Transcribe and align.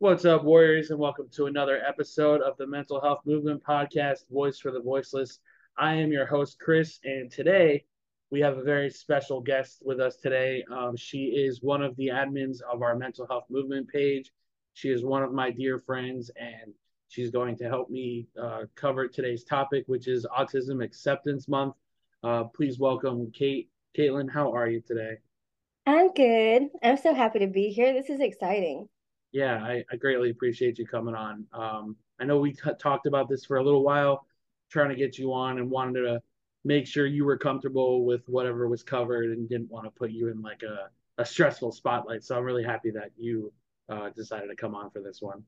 What's 0.00 0.24
up, 0.24 0.44
Warriors, 0.44 0.90
and 0.90 0.98
welcome 0.98 1.28
to 1.32 1.44
another 1.44 1.78
episode 1.86 2.40
of 2.40 2.56
the 2.56 2.66
Mental 2.66 3.02
Health 3.02 3.20
Movement 3.26 3.62
Podcast, 3.62 4.26
Voice 4.30 4.58
for 4.58 4.70
the 4.70 4.80
Voiceless. 4.80 5.40
I 5.76 5.92
am 5.96 6.10
your 6.10 6.24
host, 6.24 6.58
Chris, 6.58 7.00
and 7.04 7.30
today 7.30 7.84
we 8.30 8.40
have 8.40 8.56
a 8.56 8.62
very 8.62 8.88
special 8.88 9.42
guest 9.42 9.82
with 9.84 10.00
us 10.00 10.16
today. 10.16 10.64
Um, 10.72 10.96
she 10.96 11.24
is 11.24 11.62
one 11.62 11.82
of 11.82 11.94
the 11.96 12.06
admins 12.06 12.62
of 12.62 12.80
our 12.80 12.96
Mental 12.96 13.26
Health 13.26 13.44
Movement 13.50 13.88
page. 13.88 14.32
She 14.72 14.88
is 14.88 15.04
one 15.04 15.22
of 15.22 15.34
my 15.34 15.50
dear 15.50 15.78
friends, 15.78 16.30
and 16.34 16.72
she's 17.08 17.30
going 17.30 17.58
to 17.58 17.68
help 17.68 17.90
me 17.90 18.26
uh, 18.42 18.62
cover 18.76 19.06
today's 19.06 19.44
topic, 19.44 19.84
which 19.86 20.08
is 20.08 20.24
Autism 20.34 20.82
Acceptance 20.82 21.46
Month. 21.46 21.74
Uh, 22.24 22.44
please 22.44 22.78
welcome 22.78 23.30
Kate. 23.32 23.68
Caitlin, 23.94 24.30
how 24.30 24.50
are 24.50 24.66
you 24.66 24.80
today? 24.80 25.18
I'm 25.84 26.14
good. 26.14 26.70
I'm 26.82 26.96
so 26.96 27.12
happy 27.12 27.40
to 27.40 27.48
be 27.48 27.68
here. 27.68 27.92
This 27.92 28.08
is 28.08 28.20
exciting 28.20 28.88
yeah, 29.32 29.62
I, 29.62 29.84
I 29.90 29.96
greatly 29.96 30.30
appreciate 30.30 30.78
you 30.78 30.86
coming 30.86 31.14
on. 31.14 31.46
Um, 31.52 31.96
I 32.20 32.24
know 32.24 32.38
we 32.38 32.52
t- 32.52 32.70
talked 32.78 33.06
about 33.06 33.28
this 33.28 33.44
for 33.44 33.56
a 33.58 33.64
little 33.64 33.82
while, 33.82 34.26
trying 34.70 34.90
to 34.90 34.96
get 34.96 35.18
you 35.18 35.32
on 35.32 35.58
and 35.58 35.70
wanted 35.70 36.00
to 36.02 36.20
make 36.64 36.86
sure 36.86 37.06
you 37.06 37.24
were 37.24 37.38
comfortable 37.38 38.04
with 38.04 38.28
whatever 38.28 38.68
was 38.68 38.82
covered 38.82 39.30
and 39.30 39.48
didn't 39.48 39.70
want 39.70 39.84
to 39.86 39.90
put 39.90 40.10
you 40.10 40.28
in 40.28 40.42
like 40.42 40.62
a, 40.62 40.90
a 41.20 41.24
stressful 41.24 41.72
spotlight. 41.72 42.24
So 42.24 42.36
I'm 42.36 42.44
really 42.44 42.64
happy 42.64 42.90
that 42.90 43.10
you 43.16 43.52
uh, 43.88 44.10
decided 44.10 44.48
to 44.48 44.56
come 44.56 44.74
on 44.74 44.90
for 44.90 45.00
this 45.00 45.22
one. 45.22 45.42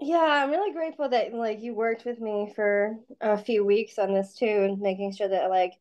Yeah, 0.00 0.18
I'm 0.18 0.50
really 0.50 0.72
grateful 0.72 1.08
that 1.08 1.34
like 1.34 1.60
you 1.60 1.74
worked 1.74 2.04
with 2.04 2.20
me 2.20 2.52
for 2.54 2.98
a 3.20 3.36
few 3.36 3.64
weeks 3.64 3.98
on 3.98 4.14
this 4.14 4.34
too, 4.34 4.46
and 4.46 4.80
making 4.80 5.12
sure 5.14 5.28
that 5.28 5.50
like 5.50 5.74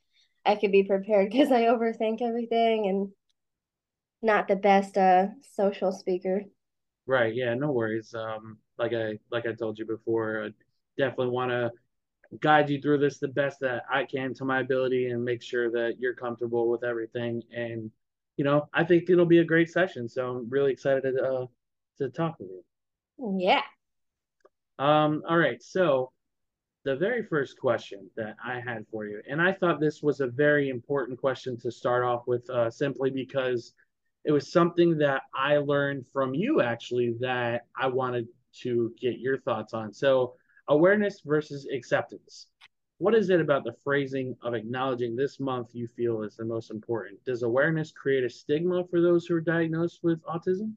I 0.46 0.56
could 0.56 0.72
be 0.72 0.84
prepared 0.84 1.30
because 1.32 1.52
I 1.52 1.64
overthink 1.64 2.22
everything 2.22 2.88
and 2.88 3.12
not 4.22 4.48
the 4.48 4.56
best 4.56 4.98
uh 4.98 5.28
social 5.56 5.92
speaker. 5.92 6.44
Right. 7.08 7.34
Yeah. 7.34 7.54
No 7.54 7.72
worries. 7.72 8.14
Um, 8.14 8.58
like 8.78 8.94
I 8.94 9.18
like 9.32 9.48
I 9.48 9.54
told 9.54 9.80
you 9.80 9.86
before, 9.86 10.46
I 10.46 10.50
definitely 10.98 11.30
want 11.30 11.52
to 11.52 11.72
guide 12.42 12.70
you 12.70 12.82
through 12.82 12.98
this 12.98 13.20
the 13.20 13.28
best 13.30 13.60
that 13.62 13.84
I 13.90 14.04
can 14.04 14.34
to 14.36 14.46
my 14.46 14.60
ability 14.60 15.10
and 15.10 15.24
make 15.24 15.42
sure 15.42 15.72
that 15.72 15.96
you're 16.00 16.14
comfortable 16.14 16.70
with 16.70 16.84
everything. 16.84 17.42
And 17.56 17.90
you 18.36 18.44
know, 18.44 18.68
I 18.74 18.84
think 18.84 19.10
it'll 19.10 19.26
be 19.26 19.40
a 19.40 19.46
great 19.46 19.70
session. 19.70 20.08
So 20.10 20.30
I'm 20.30 20.50
really 20.50 20.72
excited 20.72 21.02
to 21.02 21.24
uh, 21.24 21.46
to 21.98 22.10
talk 22.10 22.38
with 22.40 22.50
you. 22.50 23.40
Yeah. 23.40 23.64
Um. 24.78 25.24
All 25.28 25.38
right. 25.38 25.64
So 25.64 26.12
the 26.84 26.96
very 26.96 27.24
first 27.24 27.60
question 27.60 28.10
that 28.16 28.36
I 28.44 28.60
had 28.60 28.86
for 28.92 29.06
you, 29.06 29.22
and 29.30 29.42
I 29.42 29.52
thought 29.54 29.80
this 29.80 30.04
was 30.04 30.20
a 30.20 30.28
very 30.28 30.70
important 30.70 31.20
question 31.20 31.58
to 31.60 31.72
start 31.72 32.04
off 32.04 32.28
with, 32.28 32.50
uh, 32.50 32.70
simply 32.70 33.10
because 33.10 33.74
it 34.28 34.34
was 34.34 34.52
something 34.52 34.98
that 34.98 35.22
I 35.34 35.56
learned 35.56 36.06
from 36.12 36.36
you 36.36 36.62
actually 36.62 37.16
that 37.22 37.66
I 37.78 37.88
wanted 37.88 38.28
to 38.62 38.94
get 39.00 39.20
your 39.20 39.40
thoughts 39.40 39.74
on. 39.74 39.94
So, 39.94 40.34
awareness 40.68 41.22
versus 41.26 41.66
acceptance. 41.74 42.48
What 42.98 43.16
is 43.16 43.30
it 43.30 43.40
about 43.40 43.64
the 43.64 43.76
phrasing 43.86 44.36
of 44.42 44.54
acknowledging 44.54 45.16
this 45.16 45.40
month 45.40 45.70
you 45.72 45.88
feel 45.88 46.24
is 46.24 46.36
the 46.36 46.44
most 46.44 46.72
important? 46.72 47.24
Does 47.24 47.44
awareness 47.44 47.94
create 47.94 48.26
a 48.26 48.30
stigma 48.30 48.84
for 48.92 49.00
those 49.00 49.26
who 49.26 49.36
are 49.36 49.42
diagnosed 49.42 50.02
with 50.04 50.22
autism? 50.24 50.74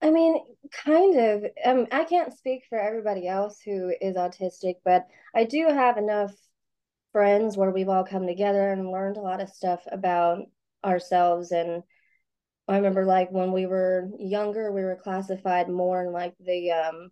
I 0.00 0.10
mean, 0.10 0.42
kind 0.72 1.18
of. 1.18 1.44
Um, 1.66 1.86
I 1.92 2.04
can't 2.04 2.32
speak 2.32 2.62
for 2.66 2.78
everybody 2.78 3.28
else 3.28 3.60
who 3.60 3.92
is 4.00 4.16
autistic, 4.16 4.76
but 4.86 5.06
I 5.34 5.44
do 5.44 5.66
have 5.66 5.98
enough 5.98 6.32
friends 7.12 7.58
where 7.58 7.70
we've 7.70 7.90
all 7.90 8.04
come 8.04 8.26
together 8.26 8.70
and 8.70 8.90
learned 8.90 9.18
a 9.18 9.20
lot 9.20 9.42
of 9.42 9.50
stuff 9.50 9.82
about 9.92 10.46
ourselves 10.82 11.52
and 11.52 11.82
I 12.72 12.76
remember 12.76 13.04
like 13.04 13.30
when 13.30 13.52
we 13.52 13.66
were 13.66 14.08
younger, 14.18 14.72
we 14.72 14.82
were 14.82 14.96
classified 14.96 15.68
more 15.68 16.02
in 16.02 16.12
like 16.12 16.34
the 16.40 16.70
um, 16.70 17.10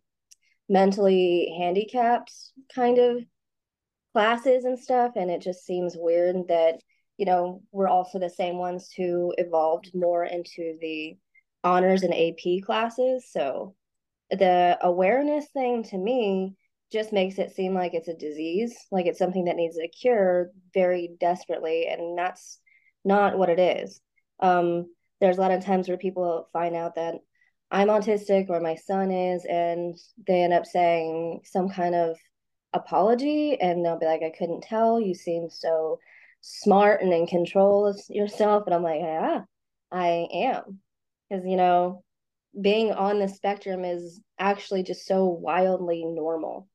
mentally 0.69 1.55
handicapped 1.59 2.33
kind 2.75 2.99
of 2.99 3.23
classes 4.13 4.65
and 4.65 4.79
stuff. 4.79 5.13
And 5.17 5.31
it 5.31 5.41
just 5.41 5.65
seems 5.65 5.97
weird 5.97 6.49
that, 6.49 6.81
you 7.17 7.27
know, 7.27 7.63
we're 7.73 7.89
also 7.89 8.19
the 8.19 8.31
same 8.31 8.59
ones 8.59 8.91
who 8.97 9.35
evolved 9.39 9.91
more 9.95 10.25
into 10.25 10.77
the 10.81 11.17
honors 11.63 12.03
and 12.03 12.15
AP 12.15 12.65
classes. 12.65 13.29
So 13.31 13.75
the 14.31 14.79
awareness 14.81 15.47
thing 15.53 15.83
to 15.85 15.99
me 15.99 16.55
just 16.93 17.13
makes 17.13 17.39
it 17.39 17.55
seem 17.55 17.75
like 17.75 17.95
it's 17.95 18.09
a 18.09 18.15
disease, 18.15 18.75
like 18.91 19.07
it's 19.07 19.19
something 19.19 19.45
that 19.45 19.57
needs 19.57 19.79
a 19.79 19.89
cure 19.89 20.51
very 20.75 21.11
desperately. 21.21 21.87
And 21.87 22.19
that's 22.19 22.59
not 23.05 23.39
what 23.39 23.49
it 23.49 23.59
is. 23.59 24.01
Um, 24.41 24.87
there's 25.21 25.39
a 25.39 25.41
lot 25.41 25.51
of 25.51 25.65
times 25.65 25.89
where 25.89 25.99
people 25.99 26.49
find 26.53 26.75
out 26.75 26.95
that 26.95 27.17
I'm 27.71 27.89
autistic 27.89 28.49
or 28.49 28.61
my 28.61 28.75
son 28.75 29.11
is, 29.11 29.45
and 29.45 29.97
they 30.27 30.43
end 30.43 30.53
up 30.53 30.67
saying 30.67 31.41
some 31.45 31.69
kind 31.69 31.95
of 31.95 32.17
apology, 32.73 33.61
and 33.61 33.85
they'll 33.85 33.99
be 33.99 34.07
like, 34.07 34.23
I 34.23 34.33
couldn't 34.37 34.63
tell. 34.63 35.01
You 35.01 35.15
seem 35.15 35.49
so 35.51 35.99
smart 36.41 37.03
and 37.03 37.13
in 37.13 37.27
control 37.27 37.87
of 37.87 38.01
yourself. 38.09 38.65
And 38.67 38.75
I'm 38.75 38.83
like, 38.83 39.01
yeah, 39.01 39.43
I 39.93 40.27
am. 40.33 40.81
Because, 41.29 41.45
you 41.47 41.57
know, 41.57 42.03
being 42.61 42.93
on 42.93 43.21
the 43.21 43.29
spectrum 43.29 43.85
is 43.85 44.21
actually 44.39 44.83
just 44.83 45.07
so 45.07 45.27
wildly 45.27 46.05
normal. 46.05 46.67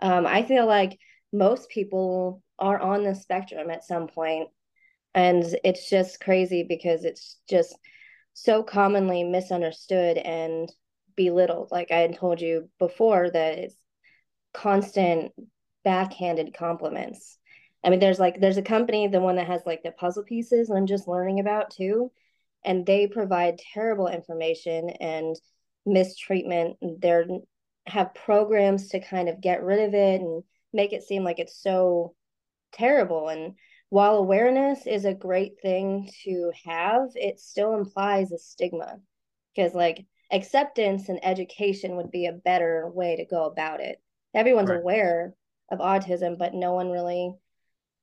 Um, 0.00 0.26
I 0.26 0.42
feel 0.42 0.66
like 0.66 0.98
most 1.32 1.68
people 1.70 2.42
are 2.58 2.78
on 2.78 3.02
the 3.02 3.14
spectrum 3.14 3.70
at 3.70 3.84
some 3.84 4.06
point 4.06 4.48
and 5.14 5.44
it's 5.64 5.88
just 5.90 6.20
crazy 6.20 6.62
because 6.62 7.04
it's 7.04 7.38
just 7.48 7.76
so 8.34 8.62
commonly 8.62 9.24
misunderstood 9.24 10.16
and 10.18 10.72
belittled. 11.16 11.70
Like 11.70 11.90
i 11.90 11.98
had 11.98 12.16
told 12.16 12.40
you 12.40 12.68
before 12.78 13.30
that 13.30 13.58
it's 13.58 13.76
constant 14.54 15.32
backhanded 15.84 16.54
compliments. 16.54 17.38
I 17.84 17.90
mean 17.90 18.00
there's 18.00 18.20
like 18.20 18.40
there's 18.40 18.58
a 18.58 18.62
company 18.62 19.08
the 19.08 19.20
one 19.20 19.36
that 19.36 19.46
has 19.48 19.62
like 19.66 19.82
the 19.82 19.92
puzzle 19.92 20.22
pieces 20.22 20.70
i'm 20.70 20.86
just 20.86 21.08
learning 21.08 21.40
about 21.40 21.70
too 21.70 22.12
and 22.64 22.86
they 22.86 23.06
provide 23.06 23.58
terrible 23.58 24.08
information 24.08 24.90
and 24.90 25.36
mistreatment. 25.86 26.76
They're 27.00 27.26
have 27.86 28.14
programs 28.14 28.90
to 28.90 29.00
kind 29.00 29.28
of 29.28 29.40
get 29.40 29.64
rid 29.64 29.80
of 29.88 29.94
it 29.94 30.20
and 30.20 30.44
make 30.72 30.92
it 30.92 31.02
seem 31.02 31.24
like 31.24 31.40
it's 31.40 31.60
so 31.60 32.14
terrible. 32.72 33.28
And 33.28 33.54
while 33.92 34.16
awareness 34.16 34.86
is 34.86 35.04
a 35.04 35.12
great 35.12 35.60
thing 35.60 36.08
to 36.24 36.50
have, 36.64 37.10
it 37.14 37.38
still 37.38 37.74
implies 37.74 38.32
a 38.32 38.38
stigma 38.38 38.98
because, 39.54 39.74
like, 39.74 40.06
acceptance 40.30 41.10
and 41.10 41.22
education 41.22 41.96
would 41.96 42.10
be 42.10 42.24
a 42.24 42.32
better 42.32 42.90
way 42.94 43.16
to 43.16 43.26
go 43.26 43.44
about 43.44 43.80
it. 43.80 44.00
Everyone's 44.32 44.70
right. 44.70 44.80
aware 44.80 45.34
of 45.70 45.80
autism, 45.80 46.38
but 46.38 46.54
no 46.54 46.72
one 46.72 46.90
really 46.90 47.34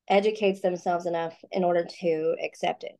educates 0.07 0.61
themselves 0.61 1.07
enough 1.07 1.33
in 1.51 1.63
order 1.63 1.83
to 2.01 2.35
accept 2.45 2.83
it. 2.83 2.95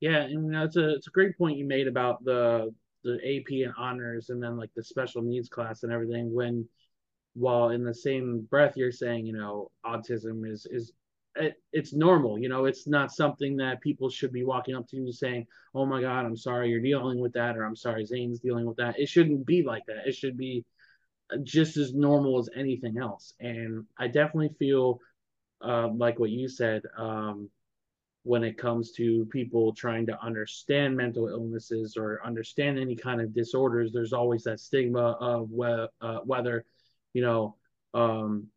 Yeah, 0.00 0.22
and 0.22 0.54
that's 0.54 0.76
a 0.76 0.94
it's 0.94 1.08
a 1.08 1.10
great 1.10 1.36
point 1.36 1.58
you 1.58 1.66
made 1.66 1.88
about 1.88 2.24
the 2.24 2.74
the 3.04 3.16
AP 3.22 3.66
and 3.66 3.74
honors 3.76 4.30
and 4.30 4.42
then 4.42 4.56
like 4.56 4.70
the 4.74 4.82
special 4.82 5.20
needs 5.20 5.50
class 5.50 5.82
and 5.82 5.92
everything 5.92 6.32
when 6.32 6.66
while 7.34 7.68
in 7.68 7.84
the 7.84 7.92
same 7.92 8.40
breath 8.48 8.78
you're 8.78 8.90
saying, 8.90 9.26
you 9.26 9.34
know, 9.34 9.70
autism 9.84 10.50
is 10.50 10.66
is 10.70 10.94
it, 11.36 11.54
it's 11.72 11.92
normal. 11.92 12.38
You 12.38 12.48
know, 12.48 12.64
it's 12.64 12.86
not 12.86 13.12
something 13.12 13.56
that 13.56 13.80
people 13.80 14.10
should 14.10 14.32
be 14.32 14.44
walking 14.44 14.74
up 14.74 14.88
to 14.88 14.96
you 14.96 15.12
saying, 15.12 15.46
"Oh 15.74 15.86
my 15.86 16.00
God, 16.00 16.26
I'm 16.26 16.36
sorry 16.36 16.70
you're 16.70 16.80
dealing 16.80 17.20
with 17.20 17.32
that," 17.34 17.56
or 17.56 17.64
"I'm 17.64 17.76
sorry 17.76 18.04
Zane's 18.04 18.40
dealing 18.40 18.66
with 18.66 18.76
that." 18.78 18.98
It 18.98 19.08
shouldn't 19.08 19.46
be 19.46 19.62
like 19.62 19.84
that. 19.86 20.06
It 20.06 20.14
should 20.14 20.36
be 20.36 20.64
just 21.42 21.76
as 21.76 21.94
normal 21.94 22.38
as 22.38 22.48
anything 22.56 22.98
else. 22.98 23.34
And 23.40 23.86
I 23.98 24.08
definitely 24.08 24.54
feel 24.58 25.00
uh, 25.62 25.88
like 25.88 26.18
what 26.18 26.30
you 26.30 26.48
said 26.48 26.82
um, 26.96 27.48
when 28.24 28.42
it 28.42 28.58
comes 28.58 28.92
to 28.92 29.26
people 29.26 29.72
trying 29.72 30.06
to 30.06 30.20
understand 30.20 30.96
mental 30.96 31.28
illnesses 31.28 31.96
or 31.96 32.20
understand 32.24 32.78
any 32.78 32.96
kind 32.96 33.20
of 33.20 33.34
disorders. 33.34 33.92
There's 33.92 34.12
always 34.12 34.42
that 34.44 34.60
stigma 34.60 35.16
of 35.20 35.50
uh, 35.60 36.18
whether, 36.24 36.64
you 37.12 37.22
know. 37.22 37.56
Um, 37.92 38.48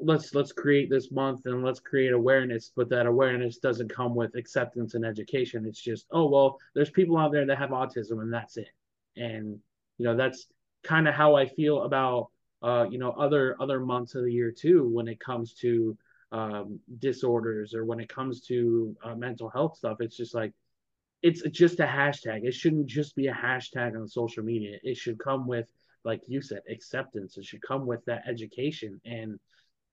let's 0.00 0.34
let's 0.34 0.52
create 0.52 0.90
this 0.90 1.10
month 1.10 1.42
and 1.46 1.64
let's 1.64 1.80
create 1.80 2.12
awareness 2.12 2.72
but 2.74 2.88
that 2.88 3.06
awareness 3.06 3.58
doesn't 3.58 3.94
come 3.94 4.14
with 4.14 4.34
acceptance 4.36 4.94
and 4.94 5.04
education. 5.04 5.66
It's 5.66 5.80
just 5.80 6.06
oh 6.10 6.28
well 6.28 6.58
there's 6.74 6.90
people 6.90 7.16
out 7.18 7.32
there 7.32 7.46
that 7.46 7.58
have 7.58 7.70
autism 7.70 8.22
and 8.22 8.32
that's 8.32 8.56
it. 8.56 8.70
And 9.16 9.58
you 9.98 10.04
know 10.04 10.16
that's 10.16 10.46
kind 10.82 11.06
of 11.06 11.14
how 11.14 11.34
i 11.34 11.46
feel 11.46 11.82
about 11.82 12.28
uh 12.62 12.86
you 12.90 12.98
know 12.98 13.10
other 13.12 13.54
other 13.60 13.80
months 13.80 14.14
of 14.14 14.24
the 14.24 14.32
year 14.32 14.50
too 14.50 14.88
when 14.88 15.08
it 15.08 15.20
comes 15.20 15.52
to 15.52 15.94
um 16.32 16.80
disorders 16.98 17.74
or 17.74 17.84
when 17.84 18.00
it 18.00 18.08
comes 18.08 18.40
to 18.40 18.96
uh, 19.04 19.14
mental 19.14 19.50
health 19.50 19.76
stuff. 19.76 19.98
It's 20.00 20.16
just 20.16 20.34
like 20.34 20.52
it's 21.22 21.42
just 21.50 21.80
a 21.80 21.86
hashtag. 21.86 22.44
It 22.44 22.54
shouldn't 22.54 22.86
just 22.86 23.14
be 23.14 23.26
a 23.26 23.34
hashtag 23.34 23.94
on 23.94 24.08
social 24.08 24.42
media. 24.42 24.78
It 24.82 24.96
should 24.96 25.18
come 25.18 25.46
with 25.46 25.68
like 26.04 26.22
you 26.26 26.40
said 26.40 26.62
acceptance. 26.70 27.36
It 27.36 27.44
should 27.44 27.62
come 27.62 27.86
with 27.86 28.04
that 28.06 28.22
education. 28.26 29.00
And 29.04 29.38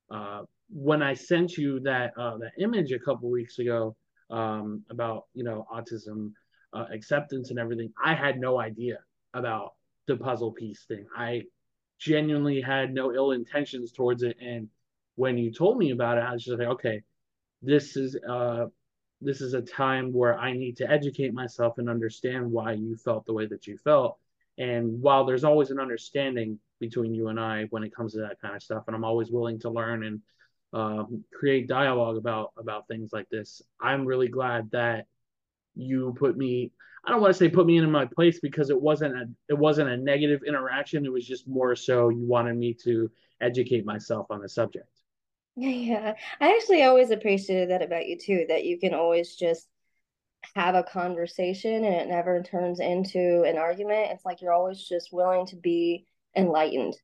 uh, 0.10 0.44
when 0.70 1.02
I 1.02 1.14
sent 1.14 1.58
you 1.58 1.80
that 1.82 2.14
uh, 2.18 2.38
that 2.38 2.52
image 2.60 2.92
a 2.92 3.00
couple 3.00 3.30
weeks 3.30 3.60
ago 3.60 3.96
um, 4.30 4.84
about 4.90 5.26
you 5.34 5.44
know 5.44 5.66
autism 5.74 6.32
uh, 6.74 6.86
acceptance 6.92 7.50
and 7.50 7.60
everything, 7.60 7.92
I 8.04 8.14
had 8.14 8.40
no 8.40 8.60
idea 8.60 9.00
about 9.34 9.74
the 10.08 10.18
puzzle 10.18 10.52
piece 10.52 10.84
thing. 10.86 11.06
I 11.16 11.44
genuinely 12.00 12.62
had 12.62 12.94
no 12.94 13.14
ill 13.14 13.32
intentions 13.32 13.92
towards 13.92 14.24
it, 14.24 14.38
and 14.42 14.70
when 15.16 15.38
you 15.38 15.52
told 15.52 15.78
me 15.78 15.92
about 15.92 16.18
it, 16.18 16.22
I 16.22 16.34
was 16.34 16.44
just 16.44 16.60
like, 16.60 16.68
okay, 16.68 17.04
this 17.62 17.96
is 17.96 18.18
uh, 18.28 18.66
this 19.22 19.42
is 19.42 19.54
a 19.54 19.62
time 19.62 20.14
where 20.14 20.38
I 20.38 20.54
need 20.54 20.78
to 20.78 20.90
educate 20.90 21.34
myself 21.34 21.78
and 21.78 21.90
understand 21.90 22.52
why 22.52 22.74
you 22.74 22.96
felt 22.96 23.26
the 23.26 23.34
way 23.34 23.48
that 23.48 23.68
you 23.68 23.78
felt. 23.78 24.18
And 24.58 25.02
while 25.02 25.26
there's 25.26 25.44
always 25.44 25.72
an 25.72 25.80
understanding 25.80 26.60
between 26.80 27.14
you 27.14 27.28
and 27.30 27.40
I 27.40 27.66
when 27.70 27.84
it 27.84 27.96
comes 27.96 28.14
to 28.14 28.20
that 28.20 28.42
kind 28.42 28.56
of 28.56 28.64
stuff. 28.64 28.84
And 28.88 28.96
I'm 28.96 29.06
always 29.06 29.32
willing 29.32 29.60
to 29.62 29.70
learn 29.70 30.04
and 30.04 30.22
um, 30.74 31.24
create 31.34 31.68
dialogue 31.68 32.18
about 32.18 32.52
about 32.58 32.88
things 32.88 33.12
like 33.14 33.30
this. 33.30 33.62
I'm 33.82 34.06
really 34.06 34.28
glad 34.28 34.72
that 34.72 35.06
you 35.76 36.16
put 36.20 36.38
me. 36.38 36.72
I 37.06 37.12
don't 37.12 37.22
want 37.22 37.34
to 37.34 37.38
say 37.38 37.50
put 37.50 37.66
me 37.66 37.78
in 37.78 37.90
my 37.92 38.06
place 38.06 38.40
because 38.40 38.70
it 38.70 38.82
wasn't 38.82 39.16
a 39.16 39.26
it 39.50 39.58
wasn't 39.58 39.90
a 39.90 39.98
negative 39.98 40.42
interaction. 40.46 41.06
It 41.06 41.12
was 41.12 41.26
just 41.26 41.48
more 41.48 41.76
so 41.76 42.10
you 42.10 42.26
wanted 42.26 42.58
me 42.58 42.74
to 42.84 43.10
educate 43.42 43.86
myself 43.86 44.28
on 44.30 44.42
the 44.42 44.50
subject. 44.50 44.88
Yeah, 45.60 46.14
I 46.40 46.56
actually 46.56 46.84
always 46.84 47.10
appreciated 47.10 47.72
that 47.72 47.82
about 47.82 48.08
you 48.08 48.18
too, 48.18 48.46
that 48.50 48.64
you 48.66 48.80
can 48.80 48.94
always 48.94 49.36
just 49.36 49.68
have 50.56 50.76
a 50.76 50.84
conversation 50.84 51.84
and 51.84 51.96
it 51.96 52.08
never 52.08 52.42
turns 52.44 52.80
into 52.80 53.44
an 53.44 53.58
argument. 53.58 54.12
It's 54.12 54.26
like 54.26 54.42
you're 54.42 54.54
always 54.54 54.82
just 54.82 55.14
willing 55.14 55.46
to 55.48 55.56
be 55.56 56.06
enlightened. 56.38 56.96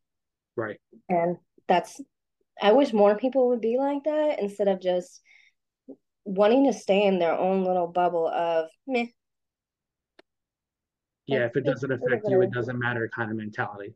Right. 0.56 0.80
And 1.10 1.38
that's 1.68 2.00
I 2.62 2.72
wish 2.72 2.94
more 2.94 3.18
people 3.18 3.50
would 3.50 3.62
be 3.62 3.78
like 3.78 4.04
that 4.04 4.40
instead 4.40 4.68
of 4.68 4.82
just 4.82 5.22
wanting 6.26 6.66
to 6.66 6.78
stay 6.78 7.04
in 7.04 7.20
their 7.20 7.34
own 7.34 7.64
little 7.66 7.88
bubble 7.88 8.28
of 8.28 8.70
meh. 8.88 9.08
Yeah, 11.26 11.46
if 11.46 11.56
it 11.56 11.66
doesn't 11.66 11.92
affect 11.92 12.28
you, 12.28 12.42
it 12.42 12.52
doesn't 12.52 12.78
matter 12.78 13.10
kind 13.14 13.32
of 13.32 13.38
mentality. 13.38 13.96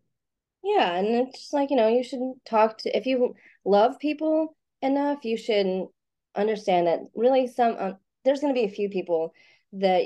Yeah, 0.64 0.96
and 0.96 1.08
it's 1.08 1.40
just 1.40 1.54
like, 1.54 1.70
you 1.70 1.76
know, 1.76 1.88
you 1.88 2.04
should 2.04 2.20
talk 2.46 2.78
to 2.80 2.98
if 2.98 3.06
you 3.06 3.36
love 3.64 4.00
people 4.00 4.56
enough, 4.82 5.24
you 5.24 5.38
should 5.38 5.88
understand 6.36 6.88
that 6.88 7.00
really 7.16 7.48
some 7.48 7.76
uh, 7.78 7.92
there's 8.24 8.40
going 8.40 8.54
to 8.54 8.60
be 8.60 8.66
a 8.66 8.76
few 8.76 8.90
people 8.90 9.34
that 9.74 10.04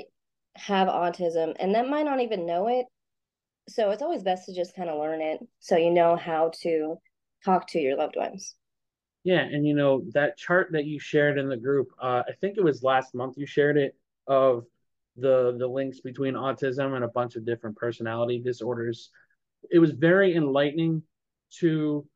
have 0.54 0.88
autism 0.88 1.54
and 1.58 1.74
that 1.74 1.88
might 1.88 2.04
not 2.04 2.20
even 2.20 2.46
know 2.46 2.68
it 2.68 2.86
so 3.68 3.90
it's 3.90 4.02
always 4.02 4.22
best 4.22 4.46
to 4.46 4.54
just 4.54 4.74
kind 4.74 4.90
of 4.90 4.98
learn 4.98 5.20
it 5.20 5.40
so 5.60 5.76
you 5.76 5.90
know 5.90 6.16
how 6.16 6.50
to 6.62 6.96
talk 7.44 7.66
to 7.68 7.78
your 7.78 7.96
loved 7.96 8.16
ones. 8.16 8.54
Yeah 9.24 9.40
and 9.40 9.66
you 9.66 9.74
know 9.74 10.04
that 10.14 10.36
chart 10.36 10.70
that 10.72 10.84
you 10.84 10.98
shared 10.98 11.38
in 11.38 11.48
the 11.48 11.56
group 11.56 11.88
uh, 12.00 12.22
i 12.28 12.32
think 12.40 12.56
it 12.56 12.64
was 12.64 12.82
last 12.82 13.14
month 13.14 13.34
you 13.36 13.46
shared 13.46 13.76
it 13.76 13.96
of 14.26 14.64
the 15.16 15.56
the 15.58 15.66
links 15.66 16.00
between 16.00 16.34
autism 16.34 16.94
and 16.94 17.04
a 17.04 17.08
bunch 17.08 17.36
of 17.36 17.44
different 17.44 17.76
personality 17.76 18.38
disorders. 18.38 19.10
It 19.70 19.78
was 19.78 19.92
very 19.92 20.34
enlightening 20.34 21.02
to 21.58 22.06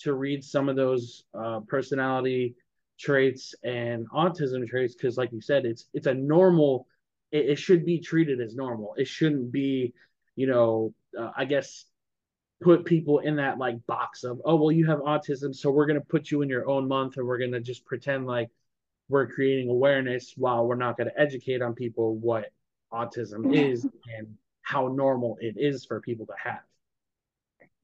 to 0.00 0.14
read 0.14 0.44
some 0.44 0.68
of 0.68 0.76
those 0.76 1.24
uh, 1.38 1.60
personality 1.68 2.54
traits 2.98 3.54
and 3.62 4.08
autism 4.10 4.66
traits 4.66 4.94
because 4.94 5.18
like 5.18 5.32
you 5.32 5.40
said 5.40 5.66
it's 5.66 5.86
it's 5.92 6.06
a 6.06 6.14
normal 6.14 6.86
it, 7.30 7.50
it 7.50 7.58
should 7.58 7.84
be 7.84 8.00
treated 8.00 8.40
as 8.40 8.54
normal. 8.54 8.94
It 8.96 9.06
shouldn't 9.06 9.52
be 9.52 9.92
you 10.36 10.46
know, 10.46 10.94
uh, 11.18 11.30
I 11.36 11.44
guess 11.46 11.84
put 12.62 12.84
people 12.84 13.18
in 13.20 13.36
that 13.36 13.58
like 13.58 13.84
box 13.86 14.24
of, 14.24 14.40
oh, 14.44 14.56
well, 14.56 14.72
you 14.72 14.86
have 14.86 15.00
autism, 15.00 15.54
so 15.54 15.70
we're 15.70 15.86
going 15.86 16.00
to 16.00 16.06
put 16.06 16.30
you 16.30 16.42
in 16.42 16.48
your 16.48 16.68
own 16.68 16.88
month 16.88 17.16
and 17.16 17.26
we're 17.26 17.38
going 17.38 17.52
to 17.52 17.60
just 17.60 17.84
pretend 17.84 18.26
like 18.26 18.50
we're 19.08 19.26
creating 19.26 19.68
awareness 19.68 20.34
while 20.36 20.66
we're 20.66 20.74
not 20.74 20.96
going 20.96 21.08
to 21.08 21.20
educate 21.20 21.62
on 21.62 21.74
people 21.74 22.16
what 22.16 22.46
autism 22.92 23.54
is 23.54 23.86
and 24.16 24.26
how 24.62 24.88
normal 24.88 25.38
it 25.40 25.54
is 25.56 25.84
for 25.84 26.00
people 26.00 26.26
to 26.26 26.34
have. 26.42 26.60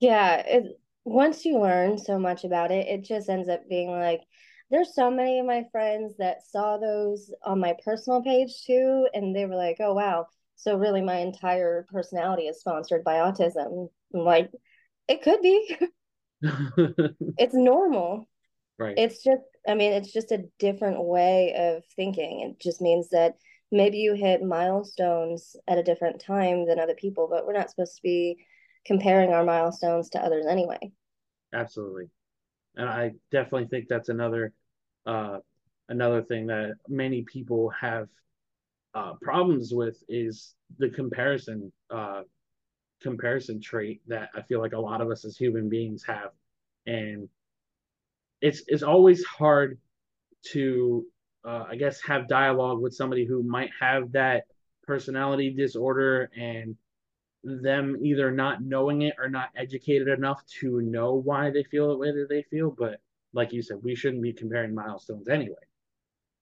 Yeah, 0.00 0.36
it, 0.36 0.80
once 1.04 1.44
you 1.44 1.58
learn 1.58 1.98
so 1.98 2.18
much 2.18 2.44
about 2.44 2.70
it, 2.70 2.88
it 2.88 3.04
just 3.04 3.28
ends 3.28 3.48
up 3.48 3.68
being 3.68 3.90
like 3.90 4.22
there's 4.70 4.94
so 4.94 5.10
many 5.10 5.38
of 5.38 5.46
my 5.46 5.64
friends 5.70 6.16
that 6.18 6.46
saw 6.46 6.78
those 6.78 7.30
on 7.44 7.60
my 7.60 7.74
personal 7.84 8.22
page 8.22 8.64
too, 8.64 9.06
and 9.12 9.36
they 9.36 9.44
were 9.44 9.54
like, 9.54 9.76
"Oh 9.80 9.92
wow, 9.94 10.26
so 10.62 10.76
really, 10.76 11.00
my 11.00 11.16
entire 11.16 11.86
personality 11.90 12.44
is 12.44 12.60
sponsored 12.60 13.02
by 13.02 13.14
autism. 13.14 13.88
I'm 14.14 14.20
like, 14.20 14.48
it 15.08 15.22
could 15.22 15.42
be. 15.42 15.76
it's 17.36 17.54
normal. 17.54 18.28
Right. 18.78 18.94
It's 18.96 19.24
just, 19.24 19.42
I 19.66 19.74
mean, 19.74 19.92
it's 19.92 20.12
just 20.12 20.30
a 20.30 20.44
different 20.60 21.02
way 21.02 21.52
of 21.56 21.82
thinking. 21.96 22.48
It 22.48 22.62
just 22.62 22.80
means 22.80 23.08
that 23.08 23.34
maybe 23.72 23.98
you 23.98 24.14
hit 24.14 24.40
milestones 24.44 25.56
at 25.66 25.78
a 25.78 25.82
different 25.82 26.20
time 26.20 26.64
than 26.64 26.78
other 26.78 26.94
people, 26.94 27.26
but 27.28 27.44
we're 27.44 27.54
not 27.54 27.70
supposed 27.70 27.96
to 27.96 28.02
be 28.02 28.36
comparing 28.86 29.32
our 29.32 29.44
milestones 29.44 30.10
to 30.10 30.20
others 30.20 30.46
anyway. 30.48 30.92
Absolutely. 31.52 32.08
And 32.76 32.88
I 32.88 33.14
definitely 33.32 33.66
think 33.66 33.88
that's 33.88 34.08
another 34.08 34.52
uh 35.06 35.38
another 35.88 36.22
thing 36.22 36.46
that 36.46 36.74
many 36.86 37.22
people 37.22 37.70
have 37.70 38.06
uh, 38.94 39.14
problems 39.20 39.72
with 39.72 40.02
is 40.08 40.54
the 40.78 40.90
comparison 40.90 41.72
uh, 41.90 42.22
comparison 43.00 43.60
trait 43.60 44.00
that 44.06 44.30
I 44.34 44.42
feel 44.42 44.60
like 44.60 44.72
a 44.72 44.80
lot 44.80 45.00
of 45.00 45.10
us 45.10 45.24
as 45.24 45.36
human 45.36 45.68
beings 45.68 46.04
have, 46.04 46.30
and 46.86 47.28
it's 48.40 48.62
it's 48.66 48.82
always 48.82 49.24
hard 49.24 49.78
to 50.52 51.06
uh, 51.44 51.64
I 51.70 51.76
guess 51.76 52.00
have 52.02 52.28
dialogue 52.28 52.80
with 52.80 52.94
somebody 52.94 53.24
who 53.24 53.42
might 53.42 53.70
have 53.80 54.12
that 54.12 54.44
personality 54.84 55.50
disorder 55.50 56.30
and 56.36 56.76
them 57.44 57.96
either 58.02 58.30
not 58.30 58.62
knowing 58.62 59.02
it 59.02 59.14
or 59.18 59.28
not 59.28 59.50
educated 59.56 60.08
enough 60.08 60.44
to 60.60 60.80
know 60.80 61.14
why 61.14 61.50
they 61.50 61.64
feel 61.64 61.88
the 61.88 61.96
way 61.96 62.12
that 62.12 62.28
they 62.28 62.42
feel. 62.42 62.70
But 62.70 63.00
like 63.32 63.52
you 63.52 63.62
said, 63.62 63.82
we 63.82 63.94
shouldn't 63.94 64.22
be 64.22 64.32
comparing 64.32 64.74
milestones 64.74 65.28
anyway. 65.28 65.56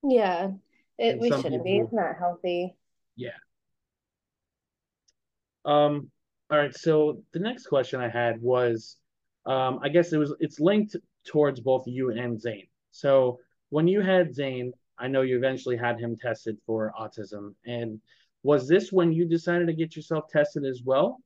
Yeah, 0.03 0.53
it, 1.01 1.19
we 1.19 1.29
shouldn't 1.29 1.45
people, 1.45 1.65
be. 1.65 1.79
It's 1.79 1.93
not 1.93 2.17
healthy. 2.19 2.77
Yeah. 3.17 3.31
Um. 5.65 6.11
All 6.51 6.59
right. 6.59 6.77
So 6.77 7.23
the 7.33 7.39
next 7.39 7.67
question 7.67 8.01
I 8.01 8.09
had 8.09 8.41
was, 8.41 8.97
um, 9.47 9.81
I 9.83 9.89
guess 9.89 10.13
it 10.13 10.19
was 10.19 10.35
it's 10.41 10.61
linked 10.61 10.97
towards 11.27 11.61
both 11.61 11.87
you 11.87 12.11
and 12.11 12.41
Zane. 12.41 12.67
So 12.91 13.39
when 13.71 13.89
you 13.89 14.01
had 14.01 14.35
Zane, 14.35 14.73
I 14.99 15.09
know 15.09 15.23
you 15.23 15.37
eventually 15.37 15.77
had 15.77 15.99
him 15.99 16.17
tested 16.17 16.59
for 16.67 16.93
autism, 17.01 17.55
and 17.65 18.01
was 18.43 18.69
this 18.69 18.93
when 18.93 19.13
you 19.13 19.27
decided 19.27 19.67
to 19.69 19.75
get 19.75 19.97
yourself 19.97 20.25
tested 20.31 20.65
as 20.65 20.83
well? 20.85 21.19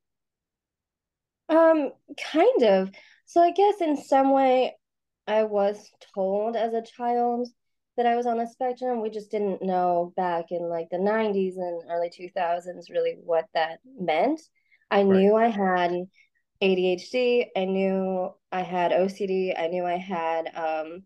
Um, 1.48 1.90
kind 2.32 2.62
of. 2.62 2.90
So 3.26 3.40
I 3.40 3.50
guess 3.52 3.80
in 3.80 3.96
some 3.96 4.32
way, 4.32 4.76
I 5.26 5.44
was 5.44 5.90
told 6.14 6.56
as 6.56 6.74
a 6.74 6.82
child 6.82 7.48
that 7.96 8.06
I 8.06 8.16
was 8.16 8.26
on 8.26 8.38
the 8.38 8.46
spectrum. 8.46 9.00
We 9.00 9.10
just 9.10 9.30
didn't 9.30 9.62
know 9.62 10.12
back 10.16 10.46
in 10.50 10.68
like 10.68 10.88
the 10.90 10.98
90s 10.98 11.56
and 11.56 11.82
early 11.90 12.10
2000s 12.10 12.90
really 12.90 13.16
what 13.22 13.46
that 13.54 13.78
meant. 13.98 14.40
I 14.90 15.02
right. 15.02 15.06
knew 15.06 15.36
I 15.36 15.48
had 15.48 15.92
ADHD. 16.62 17.46
I 17.56 17.64
knew 17.64 18.30
I 18.50 18.62
had 18.62 18.92
OCD. 18.92 19.58
I 19.58 19.68
knew 19.68 19.84
I 19.84 19.96
had 19.96 20.50
um, 20.54 21.02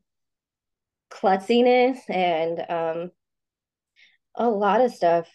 klutziness 1.11 1.99
and 2.09 2.61
um, 2.71 3.11
a 4.35 4.49
lot 4.49 4.81
of 4.81 4.93
stuff. 4.93 5.29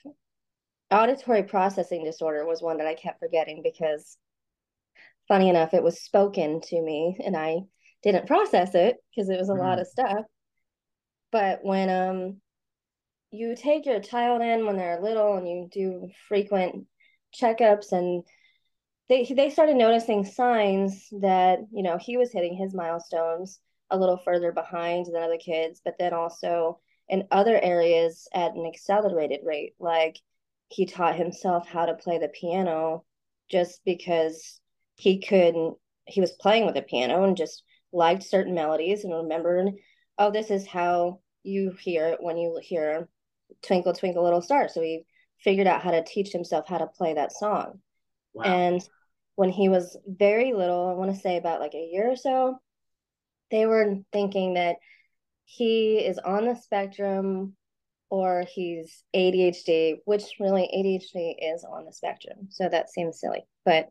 Auditory 0.91 1.43
processing 1.43 2.03
disorder 2.03 2.45
was 2.45 2.61
one 2.61 2.77
that 2.77 2.87
I 2.87 2.93
kept 2.93 3.19
forgetting 3.19 3.61
because, 3.63 4.17
funny 5.27 5.49
enough, 5.49 5.73
it 5.73 5.83
was 5.83 6.01
spoken 6.01 6.61
to 6.61 6.81
me 6.81 7.17
and 7.23 7.35
I 7.35 7.61
didn't 8.03 8.27
process 8.27 8.75
it 8.75 8.97
because 9.09 9.29
it 9.29 9.39
was 9.39 9.49
a 9.49 9.53
mm. 9.53 9.59
lot 9.59 9.79
of 9.79 9.87
stuff. 9.87 10.25
But 11.33 11.65
when 11.65 11.89
um 11.89 12.41
you 13.31 13.55
take 13.55 13.87
your 13.87 13.99
child 13.99 14.43
in 14.43 14.67
when 14.67 14.77
they're 14.77 15.01
little 15.01 15.33
and 15.35 15.49
you 15.49 15.67
do 15.71 16.09
frequent 16.29 16.85
checkups 17.35 17.91
and 17.91 18.23
they 19.09 19.25
they 19.25 19.49
started 19.49 19.75
noticing 19.75 20.23
signs 20.23 21.09
that 21.21 21.59
you 21.71 21.81
know 21.83 21.97
he 21.97 22.17
was 22.17 22.31
hitting 22.31 22.55
his 22.55 22.75
milestones 22.75 23.59
a 23.89 23.97
little 23.97 24.17
further 24.17 24.51
behind 24.51 25.07
than 25.07 25.23
other 25.23 25.37
kids, 25.37 25.81
but 25.83 25.95
then 25.99 26.13
also 26.13 26.79
in 27.09 27.27
other 27.31 27.59
areas 27.59 28.27
at 28.33 28.53
an 28.53 28.65
accelerated 28.65 29.41
rate. 29.43 29.73
Like 29.79 30.17
he 30.69 30.85
taught 30.85 31.15
himself 31.15 31.67
how 31.67 31.87
to 31.87 31.95
play 31.95 32.19
the 32.19 32.29
piano 32.29 33.05
just 33.49 33.81
because 33.85 34.59
he 34.95 35.19
could 35.19 35.55
he 36.05 36.21
was 36.21 36.31
playing 36.33 36.65
with 36.67 36.75
the 36.75 36.81
piano 36.83 37.23
and 37.23 37.35
just 37.35 37.63
liked 37.91 38.23
certain 38.23 38.53
melodies 38.53 39.03
and 39.03 39.13
remembered, 39.13 39.69
oh, 40.17 40.31
this 40.31 40.49
is 40.49 40.67
how 40.67 41.19
you 41.43 41.71
hear 41.79 42.07
it 42.07 42.21
when 42.21 42.37
you 42.37 42.59
hear 42.61 43.07
Twinkle 43.61 43.93
Twinkle 43.93 44.23
Little 44.23 44.41
Star. 44.41 44.69
So 44.69 44.81
he 44.81 45.05
figured 45.39 45.67
out 45.67 45.81
how 45.81 45.91
to 45.91 46.03
teach 46.03 46.31
himself 46.31 46.67
how 46.67 46.77
to 46.77 46.87
play 46.87 47.13
that 47.15 47.31
song. 47.31 47.79
Wow. 48.33 48.43
And 48.45 48.89
when 49.35 49.49
he 49.49 49.69
was 49.69 49.97
very 50.05 50.53
little, 50.53 50.87
I 50.87 50.93
want 50.93 51.13
to 51.13 51.19
say 51.19 51.37
about 51.37 51.59
like 51.59 51.73
a 51.73 51.89
year 51.91 52.11
or 52.11 52.15
so, 52.15 52.59
they 53.51 53.65
were 53.65 53.97
thinking 54.11 54.55
that 54.55 54.77
he 55.45 55.97
is 55.97 56.17
on 56.19 56.45
the 56.45 56.55
spectrum 56.55 57.55
or 58.09 58.45
he's 58.47 59.03
ADHD, 59.15 59.95
which 60.05 60.23
really 60.39 60.69
ADHD 60.73 61.35
is 61.53 61.63
on 61.63 61.85
the 61.85 61.93
spectrum. 61.93 62.47
So 62.49 62.69
that 62.69 62.91
seems 62.91 63.19
silly. 63.19 63.45
But 63.65 63.89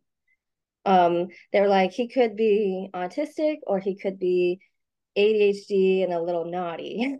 um, 0.85 1.29
they're 1.53 1.69
like, 1.69 1.93
he 1.93 2.09
could 2.09 2.37
be 2.37 2.89
autistic 2.95 3.59
or 3.67 3.79
he 3.79 3.97
could 3.97 4.19
be 4.19 4.61
ADHD 5.17 6.05
and 6.05 6.13
a 6.13 6.23
little 6.23 6.45
naughty. 6.45 7.17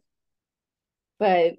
but 1.19 1.55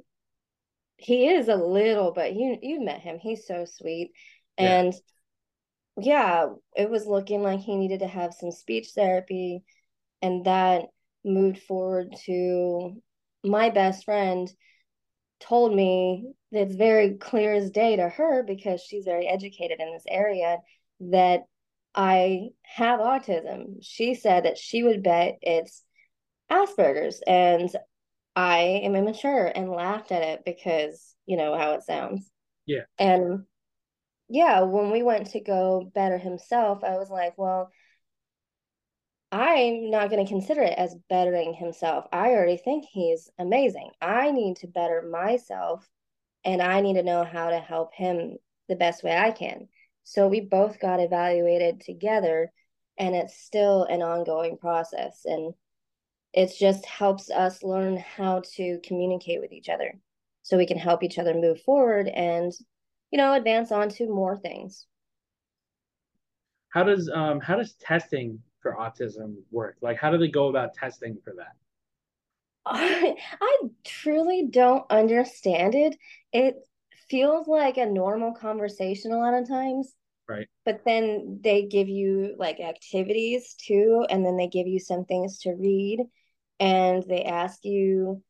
he 0.98 1.28
is 1.28 1.48
a 1.48 1.56
little, 1.56 2.12
but 2.14 2.34
you 2.34 2.58
you 2.62 2.82
met 2.84 3.02
him. 3.02 3.20
He's 3.20 3.46
so 3.46 3.66
sweet. 3.66 4.12
Yeah. 4.58 4.80
And 4.80 4.94
yeah, 5.98 6.48
it 6.76 6.90
was 6.90 7.06
looking 7.06 7.44
like 7.44 7.60
he 7.60 7.76
needed 7.76 8.00
to 8.00 8.08
have 8.08 8.34
some 8.34 8.52
speech 8.52 8.90
therapy. 8.96 9.64
And 10.22 10.46
that 10.46 10.86
moved 11.26 11.60
forward 11.60 12.16
to 12.26 13.02
my 13.44 13.70
best 13.70 14.06
friend 14.06 14.50
told 15.40 15.76
me 15.76 16.32
it's 16.52 16.76
very 16.76 17.16
clear 17.16 17.54
as 17.54 17.72
day 17.72 17.98
to 17.98 18.08
her 18.08 18.44
because 18.44 18.82
she's 18.82 19.06
very 19.06 19.28
educated 19.28 19.80
in 19.80 19.92
this 19.92 20.06
area 20.08 20.58
that 21.00 21.42
I 21.94 22.50
have 22.64 23.00
autism. 23.00 23.78
She 23.82 24.16
said 24.16 24.46
that 24.46 24.58
she 24.58 24.84
would 24.84 25.04
bet 25.04 25.38
it's 25.42 25.84
Asperger's 26.52 27.22
and 27.26 27.70
I 28.36 28.82
am 28.84 28.96
immature 28.96 29.52
and 29.54 29.72
laughed 29.72 30.12
at 30.12 30.24
it 30.24 30.46
because 30.46 31.16
you 31.26 31.38
know 31.38 31.58
how 31.58 31.74
it 31.74 31.84
sounds. 31.84 32.30
Yeah. 32.66 32.84
And 32.98 33.44
yeah, 34.30 34.62
when 34.62 34.92
we 34.92 35.04
went 35.04 35.28
to 35.32 35.40
go 35.40 35.92
better 35.94 36.18
himself, 36.18 36.84
I 36.84 36.98
was 36.98 37.10
like, 37.10 37.38
well, 37.38 37.72
I'm 39.32 39.90
not 39.90 40.10
going 40.10 40.24
to 40.24 40.32
consider 40.32 40.62
it 40.62 40.78
as 40.78 40.96
bettering 41.10 41.54
himself. 41.54 42.06
I 42.14 42.30
already 42.30 42.58
think 42.58 42.86
he's 42.86 43.30
amazing. 43.40 43.90
I 44.02 44.32
need 44.32 44.58
to 44.58 44.68
better 44.68 45.02
myself 45.02 45.88
and 46.46 46.62
I 46.62 46.82
need 46.82 46.96
to 46.96 47.04
know 47.04 47.24
how 47.24 47.50
to 47.50 47.60
help 47.60 47.94
him 47.94 48.38
the 48.70 48.76
best 48.76 49.04
way 49.04 49.18
I 49.18 49.32
can. 49.32 49.68
So 50.04 50.28
we 50.28 50.40
both 50.42 50.80
got 50.80 51.00
evaluated 51.00 51.82
together 51.82 52.52
and 52.98 53.16
it's 53.16 53.36
still 53.36 53.86
an 53.86 54.02
ongoing 54.02 54.58
process 54.58 55.22
and 55.26 55.54
it 56.34 56.52
just 56.58 56.86
helps 56.86 57.30
us 57.30 57.64
learn 57.64 57.98
how 57.98 58.42
to 58.56 58.80
communicate 58.84 59.40
with 59.40 59.52
each 59.52 59.70
other 59.70 59.94
so 60.42 60.58
we 60.58 60.66
can 60.66 60.78
help 60.78 61.04
each 61.04 61.20
other 61.20 61.34
move 61.34 61.62
forward 61.62 62.08
and 62.08 62.52
you 63.12 63.18
know 63.18 63.34
advance 63.34 63.72
on 63.72 63.90
to 63.90 64.08
more 64.08 64.38
things. 64.38 64.88
How 66.70 66.84
does 66.84 67.10
um 67.10 67.40
how 67.40 67.56
does 67.56 67.74
testing 67.76 68.40
for 68.62 68.76
autism 68.80 69.36
work? 69.52 69.78
Like 69.82 69.98
how 69.98 70.12
do 70.12 70.18
they 70.18 70.30
go 70.30 70.48
about 70.48 70.74
testing 70.74 71.18
for 71.24 71.34
that? 71.38 71.54
I, 72.66 73.16
I 73.42 73.58
truly 73.84 74.48
don't 74.50 74.86
understand 74.90 75.76
it. 75.76 75.96
It 76.32 76.56
feels 77.10 77.48
like 77.48 77.78
a 77.78 77.86
normal 77.86 78.34
conversation 78.34 79.12
a 79.12 79.18
lot 79.18 79.34
of 79.34 79.48
times 79.48 79.94
right. 80.28 80.48
but 80.66 80.82
then 80.86 81.40
they 81.44 81.66
give 81.66 81.90
you 81.90 82.36
like 82.38 82.60
activities 82.60 83.56
too 83.56 84.06
and 84.10 84.26
then 84.26 84.38
they 84.38 84.48
give 84.48 84.68
you 84.68 84.80
some 84.80 85.06
things 85.06 85.40
to 85.40 85.52
read 85.52 86.00
and 86.60 87.04
they 87.08 87.24
ask 87.24 87.64
you 87.64 88.22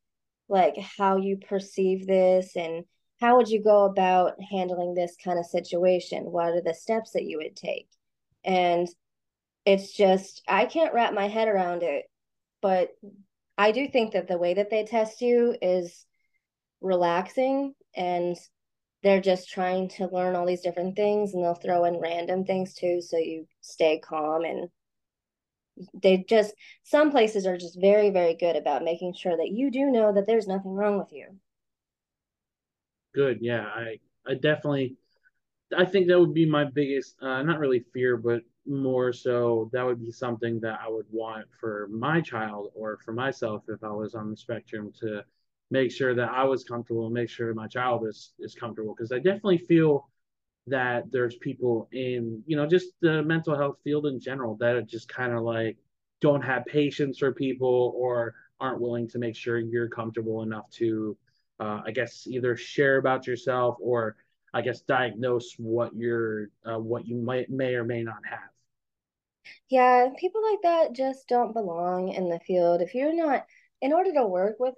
like 0.50 0.76
how 0.78 1.18
you 1.18 1.38
perceive 1.38 2.08
this 2.08 2.56
and 2.56 2.86
how 3.22 3.38
would 3.38 3.48
you 3.48 3.64
go 3.64 3.86
about 3.86 4.34
handling 4.52 4.94
this 4.94 5.16
kind 5.24 5.40
of 5.40 5.46
situation? 5.46 6.24
What 6.26 6.54
are 6.54 6.62
the 6.62 6.74
steps 6.74 7.12
that 7.12 7.24
you 7.24 7.38
would 7.38 7.56
take? 7.56 7.88
And 8.44 8.88
it's 9.66 9.94
just 9.94 10.42
i 10.48 10.66
can't 10.66 10.94
wrap 10.94 11.14
my 11.14 11.28
head 11.28 11.48
around 11.48 11.84
it 11.84 12.06
but 12.62 12.90
i 13.58 13.72
do 13.72 13.88
think 13.88 14.14
that 14.14 14.28
the 14.28 14.38
way 14.38 14.54
that 14.54 14.70
they 14.70 14.84
test 14.84 15.22
you 15.22 15.56
is 15.62 16.06
relaxing 16.82 17.74
and 17.96 18.38
they're 19.04 19.22
just 19.22 19.50
trying 19.50 19.90
to 19.90 20.08
learn 20.12 20.36
all 20.36 20.46
these 20.46 20.62
different 20.62 20.96
things 20.96 21.34
and 21.34 21.44
they'll 21.44 21.54
throw 21.54 21.86
in 21.86 22.00
random 22.00 22.44
things 22.44 22.74
too 22.74 23.02
so 23.02 23.18
you 23.18 23.46
stay 23.62 24.00
calm 24.00 24.44
and 24.44 24.70
they 25.94 26.24
just 26.30 26.54
some 26.84 27.12
places 27.12 27.46
are 27.46 27.58
just 27.58 27.80
very 27.80 28.10
very 28.10 28.36
good 28.36 28.56
about 28.56 28.84
making 28.84 29.14
sure 29.14 29.36
that 29.38 29.52
you 29.52 29.72
do 29.72 29.92
know 29.92 30.14
that 30.14 30.26
there's 30.28 30.48
nothing 30.48 30.74
wrong 30.74 30.98
with 30.98 31.12
you. 31.12 31.28
Good. 33.14 33.40
Yeah 33.42 33.66
i 33.68 34.00
i 34.26 34.34
definitely 34.36 34.96
i 35.78 35.86
think 35.86 36.08
that 36.08 36.20
would 36.20 36.34
be 36.34 36.46
my 36.46 36.66
biggest 36.66 37.16
uh, 37.22 37.44
not 37.44 37.60
really 37.60 37.82
fear 37.94 38.18
but 38.18 38.42
more 38.66 39.14
so 39.14 39.70
that 39.74 39.86
would 39.86 40.00
be 40.02 40.12
something 40.12 40.60
that 40.62 40.80
i 40.86 40.90
would 40.90 41.08
want 41.12 41.46
for 41.60 41.88
my 41.92 42.22
child 42.22 42.72
or 42.76 42.98
for 43.06 43.14
myself 43.14 43.64
if 43.70 43.84
i 43.84 43.90
was 43.92 44.16
on 44.16 44.30
the 44.32 44.38
spectrum 44.38 44.92
to 45.00 45.24
make 45.72 45.92
sure 45.92 46.16
that 46.16 46.30
i 46.30 46.44
was 46.44 46.64
comfortable 46.64 47.06
and 47.06 47.14
make 47.14 47.30
sure 47.30 47.54
my 47.54 47.68
child 47.68 48.08
is 48.08 48.34
is 48.40 48.56
comfortable 48.56 48.96
because 48.96 49.12
i 49.12 49.18
definitely 49.18 49.58
feel 49.58 50.10
that 50.68 51.12
there's 51.12 51.36
people 51.36 51.90
in 51.92 52.42
you 52.46 52.56
know 52.56 52.66
just 52.66 52.88
the 53.02 53.22
mental 53.24 53.58
health 53.58 53.78
field 53.84 54.06
in 54.06 54.20
general 54.20 54.56
that 54.56 54.76
are 54.76 54.82
just 54.82 55.10
kind 55.10 55.34
of 55.34 55.44
like 55.44 55.78
don't 56.22 56.42
have 56.42 56.66
patience 56.66 57.18
for 57.18 57.34
people 57.34 57.94
or 57.98 58.34
aren't 58.60 58.80
willing 58.80 59.08
to 59.08 59.20
make 59.20 59.36
sure 59.36 59.60
you're 59.60 59.90
comfortable 59.90 60.42
enough 60.42 60.70
to 60.72 61.18
uh, 61.60 61.82
i 61.86 61.92
guess 61.92 62.26
either 62.28 62.56
share 62.56 62.98
about 62.98 63.28
yourself 63.28 63.76
or 63.82 64.16
i 64.54 64.62
guess 64.62 64.82
diagnose 64.82 65.54
what 65.58 65.94
you're 65.96 66.50
uh, 66.66 66.80
what 66.80 67.06
you 67.08 67.18
might 67.18 67.50
may 67.50 67.76
or 67.76 67.84
may 67.84 68.04
not 68.04 68.26
have. 68.30 68.40
Yeah 69.70 70.10
people 70.18 70.42
like 70.50 70.62
that 70.64 70.94
just 70.94 71.28
don't 71.28 71.54
belong 71.54 72.10
in 72.10 72.30
the 72.30 72.40
field. 72.40 72.82
If 72.82 72.96
you're 72.96 73.14
not 73.14 73.46
in 73.82 73.92
order 73.94 74.14
to 74.14 74.26
work 74.26 74.60
with 74.60 74.76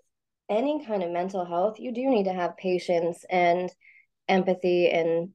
any 0.49 0.83
kind 0.85 1.03
of 1.03 1.11
mental 1.11 1.45
health 1.45 1.79
you 1.79 1.91
do 1.91 2.07
need 2.09 2.25
to 2.25 2.33
have 2.33 2.57
patience 2.57 3.25
and 3.29 3.71
empathy 4.27 4.89
and 4.89 5.29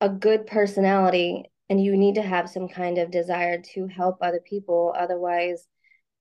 a 0.00 0.08
good 0.08 0.46
personality 0.46 1.44
and 1.70 1.82
you 1.82 1.96
need 1.96 2.14
to 2.14 2.22
have 2.22 2.48
some 2.48 2.68
kind 2.68 2.98
of 2.98 3.10
desire 3.10 3.60
to 3.60 3.86
help 3.86 4.18
other 4.20 4.40
people 4.40 4.94
otherwise 4.98 5.66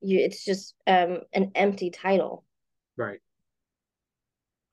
you 0.01 0.19
it's 0.19 0.43
just 0.43 0.75
um 0.85 1.21
an 1.33 1.51
empty 1.55 1.89
title. 1.89 2.43
Right. 2.95 3.19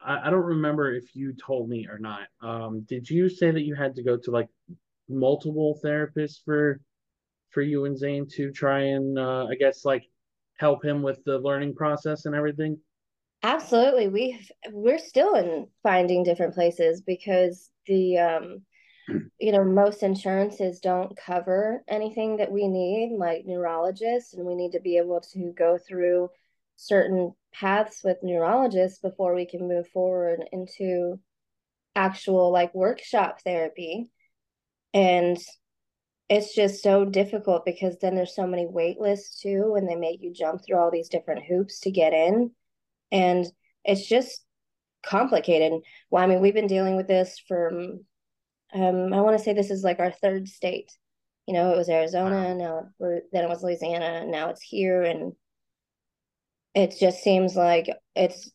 I, 0.00 0.28
I 0.28 0.30
don't 0.30 0.44
remember 0.44 0.92
if 0.92 1.14
you 1.14 1.34
told 1.34 1.68
me 1.68 1.86
or 1.88 1.98
not. 1.98 2.28
Um 2.42 2.82
did 2.82 3.08
you 3.08 3.28
say 3.28 3.50
that 3.50 3.62
you 3.62 3.74
had 3.74 3.94
to 3.96 4.02
go 4.02 4.16
to 4.16 4.30
like 4.30 4.48
multiple 5.08 5.78
therapists 5.84 6.42
for 6.44 6.80
for 7.50 7.62
you 7.62 7.84
and 7.84 7.96
zane 7.96 8.26
to 8.26 8.50
try 8.50 8.80
and 8.80 9.18
uh 9.18 9.46
i 9.48 9.54
guess 9.54 9.84
like 9.84 10.04
help 10.58 10.84
him 10.84 11.02
with 11.02 11.22
the 11.24 11.38
learning 11.38 11.74
process 11.74 12.26
and 12.26 12.34
everything? 12.34 12.78
Absolutely. 13.42 14.08
We 14.08 14.40
we're 14.72 14.98
still 14.98 15.34
in 15.34 15.68
finding 15.82 16.22
different 16.24 16.54
places 16.54 17.02
because 17.02 17.70
the 17.86 18.18
um 18.18 18.62
you 19.08 19.52
know, 19.52 19.64
most 19.64 20.02
insurances 20.02 20.80
don't 20.80 21.16
cover 21.16 21.82
anything 21.88 22.38
that 22.38 22.50
we 22.50 22.68
need, 22.68 23.16
like 23.18 23.44
neurologists, 23.46 24.34
and 24.34 24.46
we 24.46 24.54
need 24.54 24.72
to 24.72 24.80
be 24.80 24.96
able 24.96 25.20
to 25.32 25.52
go 25.56 25.78
through 25.78 26.30
certain 26.76 27.34
paths 27.52 28.02
with 28.02 28.16
neurologists 28.22 28.98
before 28.98 29.34
we 29.34 29.46
can 29.46 29.68
move 29.68 29.86
forward 29.88 30.44
into 30.52 31.18
actual 31.94 32.50
like 32.50 32.74
workshop 32.74 33.40
therapy. 33.42 34.10
And 34.92 35.38
it's 36.28 36.54
just 36.54 36.82
so 36.82 37.04
difficult 37.04 37.64
because 37.64 37.98
then 37.98 38.14
there's 38.14 38.34
so 38.34 38.46
many 38.46 38.66
wait 38.66 38.98
lists 38.98 39.40
too, 39.40 39.74
and 39.76 39.88
they 39.88 39.96
make 39.96 40.22
you 40.22 40.32
jump 40.32 40.64
through 40.64 40.78
all 40.78 40.90
these 40.90 41.08
different 41.08 41.44
hoops 41.44 41.80
to 41.80 41.90
get 41.90 42.12
in. 42.12 42.50
And 43.12 43.46
it's 43.84 44.08
just 44.08 44.44
complicated. 45.04 45.82
Well, 46.10 46.24
I 46.24 46.26
mean, 46.26 46.40
we've 46.40 46.54
been 46.54 46.66
dealing 46.66 46.96
with 46.96 47.06
this 47.06 47.38
for 47.46 47.70
um, 48.74 49.12
I 49.12 49.20
want 49.20 49.38
to 49.38 49.42
say 49.42 49.52
this 49.52 49.70
is 49.70 49.84
like 49.84 50.00
our 50.00 50.10
third 50.10 50.48
state. 50.48 50.92
You 51.46 51.54
know, 51.54 51.72
it 51.72 51.76
was 51.76 51.88
Arizona, 51.88 52.54
now 52.54 52.88
then 52.98 53.44
it 53.44 53.48
was 53.48 53.62
Louisiana, 53.62 54.20
and 54.22 54.30
now 54.30 54.48
it's 54.48 54.62
here, 54.62 55.02
and 55.02 55.32
it 56.74 56.96
just 56.98 57.22
seems 57.22 57.54
like 57.54 57.88
it's 58.16 58.50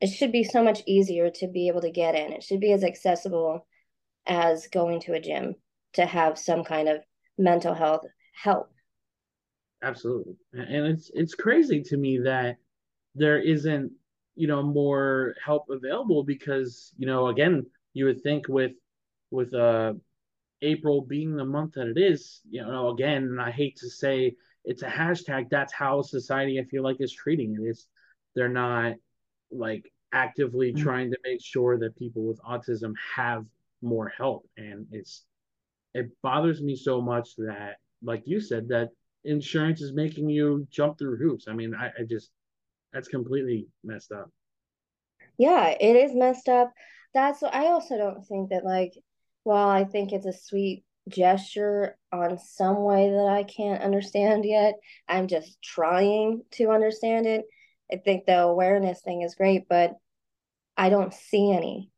it 0.00 0.08
should 0.08 0.32
be 0.32 0.44
so 0.44 0.64
much 0.64 0.82
easier 0.86 1.30
to 1.30 1.46
be 1.46 1.68
able 1.68 1.82
to 1.82 1.90
get 1.90 2.14
in. 2.14 2.32
It 2.32 2.42
should 2.42 2.60
be 2.60 2.72
as 2.72 2.82
accessible 2.82 3.66
as 4.26 4.66
going 4.68 5.00
to 5.02 5.12
a 5.12 5.20
gym 5.20 5.54
to 5.92 6.06
have 6.06 6.38
some 6.38 6.64
kind 6.64 6.88
of 6.88 7.02
mental 7.36 7.74
health 7.74 8.06
help. 8.32 8.70
Absolutely. 9.82 10.34
And 10.52 10.86
it's 10.86 11.10
it's 11.14 11.34
crazy 11.34 11.82
to 11.84 11.96
me 11.96 12.18
that 12.18 12.56
there 13.14 13.38
isn't, 13.38 13.92
you 14.36 14.46
know, 14.46 14.62
more 14.62 15.34
help 15.44 15.66
available 15.70 16.24
because, 16.24 16.92
you 16.96 17.06
know, 17.06 17.28
again, 17.28 17.66
you 17.92 18.06
would 18.06 18.22
think 18.22 18.48
with 18.48 18.72
with 19.30 19.54
uh 19.54 19.94
April 20.62 21.02
being 21.02 21.36
the 21.36 21.44
month 21.44 21.74
that 21.74 21.86
it 21.86 21.98
is, 21.98 22.40
you 22.48 22.62
know, 22.62 22.90
again, 22.90 23.38
I 23.40 23.50
hate 23.50 23.76
to 23.76 23.88
say 23.88 24.34
it's 24.64 24.82
a 24.82 24.88
hashtag, 24.88 25.48
that's 25.48 25.72
how 25.72 26.02
society 26.02 26.60
I 26.60 26.64
feel 26.64 26.82
like 26.82 26.98
is 27.00 27.12
treating 27.12 27.54
it. 27.54 27.66
It's 27.66 27.86
they're 28.34 28.48
not 28.48 28.94
like 29.50 29.90
actively 30.12 30.72
mm-hmm. 30.72 30.82
trying 30.82 31.10
to 31.10 31.18
make 31.24 31.42
sure 31.42 31.78
that 31.78 31.96
people 31.96 32.24
with 32.24 32.42
autism 32.42 32.92
have 33.14 33.44
more 33.82 34.08
help. 34.08 34.46
And 34.56 34.86
it's 34.92 35.24
it 35.94 36.10
bothers 36.22 36.60
me 36.60 36.76
so 36.76 37.00
much 37.00 37.34
that, 37.36 37.76
like 38.02 38.22
you 38.26 38.40
said, 38.40 38.68
that 38.68 38.90
insurance 39.24 39.80
is 39.80 39.92
making 39.92 40.28
you 40.28 40.66
jump 40.70 40.98
through 40.98 41.16
hoops. 41.16 41.46
I 41.48 41.52
mean, 41.54 41.74
I, 41.74 41.86
I 41.86 42.04
just 42.08 42.30
that's 42.92 43.08
completely 43.08 43.68
messed 43.82 44.12
up. 44.12 44.30
Yeah, 45.38 45.68
it 45.68 45.96
is 45.96 46.14
messed 46.14 46.48
up. 46.48 46.72
That's 47.14 47.42
I 47.42 47.66
also 47.66 47.96
don't 47.96 48.26
think 48.26 48.50
that 48.50 48.64
like 48.64 48.92
while 49.50 49.68
I 49.68 49.82
think 49.82 50.12
it's 50.12 50.26
a 50.26 50.32
sweet 50.32 50.84
gesture 51.08 51.98
on 52.12 52.38
some 52.38 52.84
way 52.84 53.10
that 53.10 53.26
I 53.28 53.42
can't 53.42 53.82
understand 53.82 54.44
yet, 54.44 54.74
I'm 55.08 55.26
just 55.26 55.60
trying 55.60 56.42
to 56.52 56.70
understand 56.70 57.26
it. 57.26 57.46
I 57.92 57.96
think 57.96 58.26
the 58.26 58.38
awareness 58.38 59.00
thing 59.00 59.22
is 59.22 59.34
great, 59.34 59.68
but 59.68 59.94
I 60.76 60.88
don't 60.88 61.12
see 61.12 61.50
any 61.50 61.90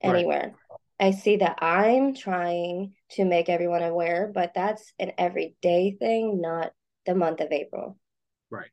anywhere. 0.00 0.54
Right. 1.00 1.08
I 1.08 1.10
see 1.10 1.38
that 1.38 1.58
I'm 1.60 2.14
trying 2.14 2.94
to 3.12 3.24
make 3.24 3.48
everyone 3.48 3.82
aware, 3.82 4.30
but 4.32 4.52
that's 4.54 4.92
an 5.00 5.10
everyday 5.18 5.96
thing, 5.98 6.40
not 6.40 6.70
the 7.06 7.16
month 7.16 7.40
of 7.40 7.50
April. 7.50 7.98
Right. 8.50 8.70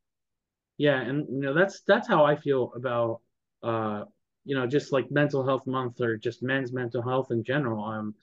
Yeah, 0.78 1.02
and 1.02 1.28
you 1.28 1.40
know 1.40 1.56
that's 1.56 1.82
that's 1.88 2.08
how 2.08 2.24
I 2.24 2.36
feel 2.36 2.72
about 2.76 3.22
uh 3.64 4.04
you 4.46 4.56
know 4.56 4.68
just 4.68 4.92
like 4.92 5.10
mental 5.10 5.44
health 5.44 5.66
month 5.66 6.02
or 6.02 6.18
just 6.18 6.44
men's 6.44 6.72
mental 6.72 7.02
health 7.02 7.32
in 7.32 7.44
general. 7.44 7.84
Um 7.84 8.14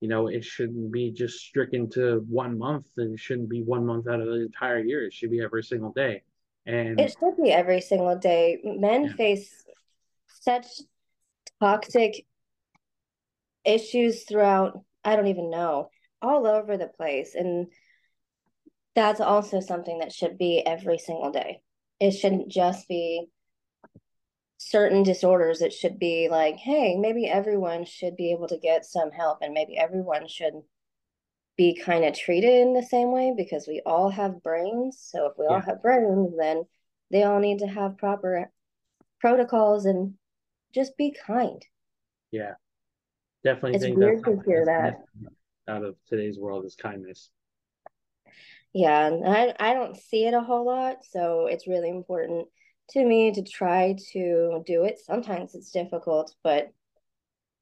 you 0.00 0.08
know 0.08 0.28
it 0.28 0.44
shouldn't 0.44 0.92
be 0.92 1.10
just 1.10 1.38
stricken 1.38 1.88
to 1.90 2.24
one 2.28 2.58
month 2.58 2.86
and 2.96 3.14
it 3.14 3.20
shouldn't 3.20 3.48
be 3.48 3.62
one 3.62 3.86
month 3.86 4.06
out 4.08 4.20
of 4.20 4.26
the 4.26 4.42
entire 4.42 4.80
year. 4.80 5.04
It 5.04 5.12
should 5.12 5.30
be 5.30 5.40
every 5.40 5.62
single 5.62 5.92
day. 5.92 6.22
And 6.66 7.00
it 7.00 7.14
should 7.18 7.42
be 7.42 7.52
every 7.52 7.80
single 7.80 8.18
day. 8.18 8.58
Men 8.64 9.04
yeah. 9.04 9.12
face 9.14 9.64
such 10.26 10.66
toxic 11.60 12.26
issues 13.64 14.24
throughout, 14.24 14.82
I 15.04 15.16
don't 15.16 15.28
even 15.28 15.50
know, 15.50 15.90
all 16.20 16.46
over 16.46 16.76
the 16.76 16.88
place. 16.88 17.34
And 17.34 17.68
that's 18.94 19.20
also 19.20 19.60
something 19.60 19.98
that 19.98 20.12
should 20.12 20.38
be 20.38 20.64
every 20.64 20.98
single 20.98 21.30
day. 21.30 21.60
It 22.00 22.12
shouldn't 22.12 22.48
just 22.48 22.88
be 22.88 23.26
certain 24.58 25.02
disorders. 25.02 25.62
It 25.62 25.72
should 25.72 25.98
be 25.98 26.28
like, 26.30 26.56
hey, 26.56 26.96
maybe 26.96 27.26
everyone 27.26 27.84
should 27.84 28.16
be 28.16 28.32
able 28.32 28.48
to 28.48 28.58
get 28.58 28.84
some 28.84 29.10
help 29.10 29.38
and 29.42 29.52
maybe 29.52 29.76
everyone 29.76 30.28
should 30.28 30.54
be 31.56 31.74
kind 31.74 32.04
of 32.04 32.14
treated 32.14 32.52
in 32.52 32.74
the 32.74 32.82
same 32.82 33.12
way 33.12 33.32
because 33.36 33.66
we 33.66 33.82
all 33.86 34.10
have 34.10 34.42
brains. 34.42 34.98
So 35.00 35.26
if 35.26 35.32
we 35.38 35.46
yeah. 35.48 35.54
all 35.54 35.60
have 35.60 35.82
brains, 35.82 36.34
then 36.38 36.64
they 37.10 37.22
all 37.22 37.40
need 37.40 37.60
to 37.60 37.66
have 37.66 37.98
proper 37.98 38.50
protocols 39.20 39.86
and 39.86 40.14
just 40.74 40.96
be 40.96 41.16
kind. 41.26 41.64
Yeah. 42.30 42.52
Definitely 43.44 43.76
it's 43.76 43.84
think 43.84 43.96
weird 43.96 44.24
to 44.24 44.40
hear 44.46 44.64
that 44.66 44.96
out 45.68 45.84
of 45.84 45.96
today's 46.08 46.38
world 46.38 46.64
is 46.64 46.74
kindness. 46.74 47.30
Yeah, 48.72 49.10
I 49.24 49.54
I 49.58 49.72
don't 49.72 49.96
see 49.96 50.26
it 50.26 50.34
a 50.34 50.40
whole 50.40 50.66
lot, 50.66 50.98
so 51.08 51.46
it's 51.46 51.66
really 51.66 51.88
important 51.88 52.48
to 52.90 53.04
me 53.04 53.32
to 53.32 53.42
try 53.42 53.96
to 54.12 54.62
do 54.66 54.84
it. 54.84 54.98
Sometimes 54.98 55.54
it's 55.54 55.70
difficult, 55.70 56.34
but 56.42 56.72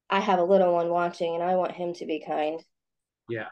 I 0.09 0.19
have 0.19 0.39
a 0.39 0.43
little 0.43 0.73
one 0.73 0.89
watching 0.89 1.33
and 1.35 1.43
I 1.43 1.55
want 1.55 1.71
him 1.71 1.93
to 1.95 2.05
be 2.05 2.23
kind. 2.25 2.63
Yeah. 3.27 3.47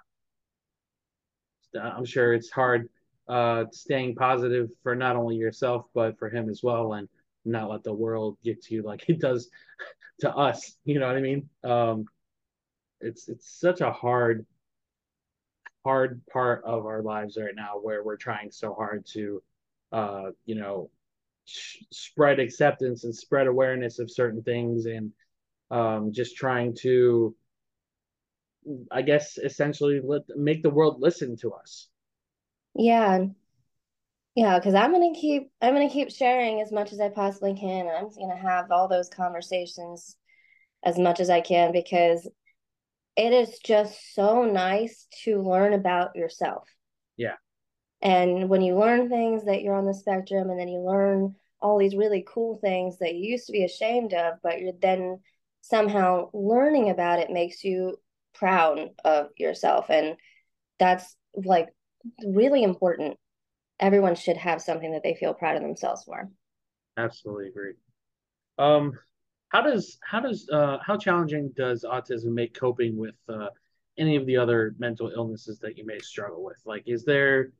I'm 1.81 2.05
sure 2.05 2.33
it's 2.33 2.51
hard 2.51 2.89
uh 3.29 3.63
staying 3.71 4.15
positive 4.15 4.69
for 4.83 4.95
not 4.95 5.15
only 5.15 5.37
yourself 5.37 5.85
but 5.95 6.19
for 6.19 6.29
him 6.29 6.49
as 6.49 6.61
well 6.61 6.91
and 6.93 7.07
not 7.45 7.69
let 7.69 7.81
the 7.81 7.93
world 7.93 8.37
get 8.43 8.61
to 8.61 8.75
you 8.75 8.83
like 8.83 9.05
it 9.07 9.19
does 9.19 9.49
to 10.19 10.29
us, 10.35 10.75
you 10.83 10.99
know 10.99 11.07
what 11.07 11.15
I 11.15 11.21
mean? 11.21 11.49
Um 11.63 12.05
it's 13.01 13.29
it's 13.29 13.49
such 13.59 13.81
a 13.81 13.91
hard 13.91 14.45
hard 15.83 16.21
part 16.31 16.63
of 16.63 16.85
our 16.85 17.01
lives 17.01 17.37
right 17.37 17.55
now 17.55 17.79
where 17.81 18.03
we're 18.03 18.17
trying 18.17 18.51
so 18.51 18.73
hard 18.73 19.05
to 19.13 19.41
uh 19.91 20.31
you 20.45 20.55
know 20.55 20.89
spread 21.45 22.39
acceptance 22.39 23.03
and 23.03 23.15
spread 23.15 23.47
awareness 23.47 23.99
of 23.99 24.09
certain 24.11 24.41
things 24.41 24.85
and 24.85 25.11
um 25.71 26.11
just 26.11 26.35
trying 26.35 26.73
to 26.73 27.35
i 28.91 29.01
guess 29.01 29.37
essentially 29.37 30.01
let 30.03 30.21
make 30.35 30.63
the 30.63 30.69
world 30.69 31.01
listen 31.01 31.35
to 31.37 31.51
us. 31.51 31.89
Yeah. 32.75 33.25
Yeah 34.35 34.57
because 34.57 34.73
i'm 34.73 34.91
gonna 34.91 35.13
keep 35.13 35.51
i'm 35.61 35.73
gonna 35.73 35.89
keep 35.89 36.11
sharing 36.11 36.61
as 36.61 36.71
much 36.71 36.93
as 36.93 36.99
i 36.99 37.09
possibly 37.09 37.55
can. 37.55 37.87
I'm 37.87 38.09
gonna 38.09 38.37
have 38.37 38.71
all 38.71 38.87
those 38.87 39.09
conversations 39.09 40.15
as 40.83 40.97
much 40.97 41.19
as 41.19 41.29
i 41.29 41.41
can 41.41 41.71
because 41.71 42.27
it 43.15 43.31
is 43.31 43.59
just 43.59 44.15
so 44.15 44.43
nice 44.43 45.07
to 45.23 45.41
learn 45.41 45.73
about 45.73 46.15
yourself. 46.15 46.67
And 48.03 48.49
when 48.49 48.61
you 48.61 48.77
learn 48.77 49.09
things 49.09 49.45
that 49.45 49.63
you're 49.63 49.75
on 49.75 49.85
the 49.85 49.93
spectrum 49.93 50.49
and 50.49 50.59
then 50.59 50.67
you 50.67 50.79
learn 50.79 51.35
all 51.61 51.79
these 51.79 51.95
really 51.95 52.25
cool 52.27 52.57
things 52.57 52.99
that 52.99 53.15
you 53.15 53.31
used 53.31 53.45
to 53.47 53.53
be 53.53 53.63
ashamed 53.63 54.13
of, 54.13 54.35
but 54.43 54.59
you're 54.59 54.73
then 54.81 55.21
somehow 55.61 56.29
learning 56.33 56.89
about 56.89 57.19
it 57.19 57.31
makes 57.31 57.63
you 57.63 57.97
proud 58.35 58.89
of 59.05 59.29
yourself. 59.37 59.89
And 59.89 60.17
that's 60.77 61.15
like 61.33 61.69
really 62.25 62.63
important. 62.63 63.17
Everyone 63.79 64.15
should 64.15 64.37
have 64.37 64.61
something 64.61 64.91
that 64.91 65.03
they 65.03 65.15
feel 65.15 65.33
proud 65.33 65.55
of 65.55 65.61
themselves 65.61 66.03
for. 66.03 66.29
Absolutely 66.97 67.47
agree. 67.47 67.73
Um, 68.57 68.99
how 69.47 69.61
does 69.61 69.97
how 70.03 70.19
does 70.19 70.49
uh, 70.51 70.79
how 70.85 70.97
challenging 70.97 71.53
does 71.55 71.85
autism 71.89 72.33
make 72.33 72.53
coping 72.53 72.97
with 72.97 73.15
uh, 73.29 73.47
any 73.97 74.15
of 74.17 74.25
the 74.25 74.35
other 74.35 74.75
mental 74.77 75.11
illnesses 75.15 75.59
that 75.59 75.77
you 75.77 75.85
may 75.85 75.99
struggle 75.99 76.43
with? 76.43 76.57
Like, 76.65 76.83
is 76.85 77.05
there, 77.05 77.51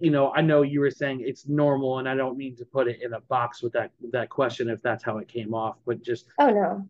you 0.00 0.10
know, 0.10 0.32
I 0.34 0.40
know 0.40 0.62
you 0.62 0.80
were 0.80 0.90
saying 0.90 1.22
it's 1.24 1.46
normal, 1.48 1.98
and 1.98 2.08
I 2.08 2.14
don't 2.14 2.36
mean 2.36 2.56
to 2.56 2.64
put 2.64 2.88
it 2.88 3.02
in 3.02 3.14
a 3.14 3.20
box 3.20 3.62
with 3.62 3.72
that 3.72 3.90
that 4.12 4.30
question 4.30 4.68
if 4.68 4.82
that's 4.82 5.04
how 5.04 5.18
it 5.18 5.28
came 5.28 5.54
off, 5.54 5.76
but 5.86 6.02
just 6.02 6.26
oh 6.38 6.50
no, 6.50 6.88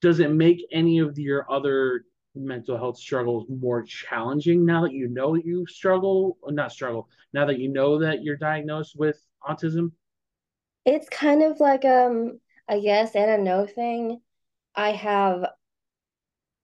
does 0.00 0.20
it 0.20 0.30
make 0.30 0.66
any 0.72 0.98
of 0.98 1.18
your 1.18 1.50
other 1.50 2.04
mental 2.34 2.78
health 2.78 2.96
struggles 2.96 3.46
more 3.50 3.82
challenging 3.82 4.64
now 4.64 4.82
that 4.82 4.92
you 4.92 5.06
know 5.06 5.34
you 5.34 5.66
struggle 5.66 6.38
or 6.40 6.50
not 6.50 6.72
struggle 6.72 7.06
now 7.34 7.44
that 7.44 7.58
you 7.58 7.68
know 7.68 7.98
that 7.98 8.22
you're 8.22 8.38
diagnosed 8.38 8.96
with 8.96 9.22
autism 9.46 9.92
it's 10.86 11.10
kind 11.10 11.42
of 11.42 11.60
like 11.60 11.84
um 11.84 12.40
a 12.68 12.76
yes 12.76 13.14
and 13.14 13.30
a 13.30 13.38
no 13.38 13.66
thing. 13.66 14.20
I 14.74 14.92
have 14.92 15.46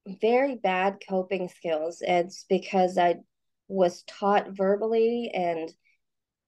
very 0.06 0.56
bad 0.56 1.02
coping 1.06 1.48
skills. 1.48 2.02
It's 2.06 2.44
because 2.48 2.96
I 2.98 3.16
was 3.68 4.02
taught 4.04 4.50
verbally 4.50 5.30
and 5.32 5.72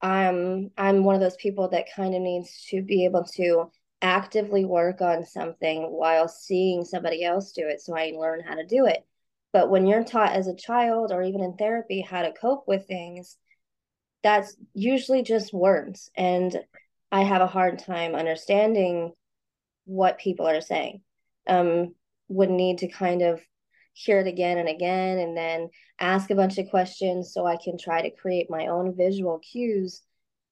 I'm 0.03 0.71
I'm 0.79 1.05
one 1.05 1.15
of 1.15 1.21
those 1.21 1.37
people 1.37 1.69
that 1.69 1.93
kind 1.95 2.15
of 2.15 2.23
needs 2.23 2.67
to 2.71 2.83
be 2.83 3.05
able 3.05 3.25
to 3.37 3.71
actively 4.03 4.65
work 4.65 5.03
on 5.03 5.27
something 5.27 5.83
while 5.83 6.27
seeing 6.27 6.85
somebody 6.85 7.23
else 7.23 7.53
do 7.53 7.69
it 7.69 7.83
so 7.83 7.95
I 7.95 8.13
learn 8.17 8.41
how 8.41 8.55
to 8.55 8.65
do 8.65 8.87
it. 8.87 9.05
But 9.53 9.69
when 9.69 9.87
you're 9.87 10.05
taught 10.05 10.33
as 10.33 10.47
a 10.47 10.55
child 10.55 11.13
or 11.13 11.23
even 11.23 11.43
in 11.43 11.57
therapy 11.57 12.01
how 12.01 12.23
to 12.23 12.33
cope 12.33 12.67
with 12.67 12.87
things, 12.87 13.37
that's 14.23 14.57
usually 14.73 15.23
just 15.23 15.53
words 15.53 16.11
and 16.17 16.57
I 17.13 17.23
have 17.23 17.43
a 17.43 17.47
hard 17.47 17.81
time 17.81 18.15
understanding 18.15 19.13
what 19.85 20.19
people 20.19 20.47
are 20.47 20.61
saying. 20.61 21.03
Um, 21.47 21.95
would 22.29 22.51
need 22.51 22.79
to 22.79 22.89
kind 22.89 23.23
of 23.23 23.43
hear 24.05 24.21
it 24.21 24.27
again 24.27 24.59
and 24.59 24.69
again 24.69 25.19
and 25.19 25.37
then 25.37 25.69
ask 25.99 26.31
a 26.31 26.35
bunch 26.35 26.59
of 26.59 26.71
questions 26.71 27.33
so 27.33 27.47
I 27.47 27.57
can 27.63 27.77
try 27.77 28.03
to 28.03 28.11
create 28.11 28.51
my 28.51 28.69
own 28.69 28.97
visual 28.97 29.39
cues. 29.39 30.03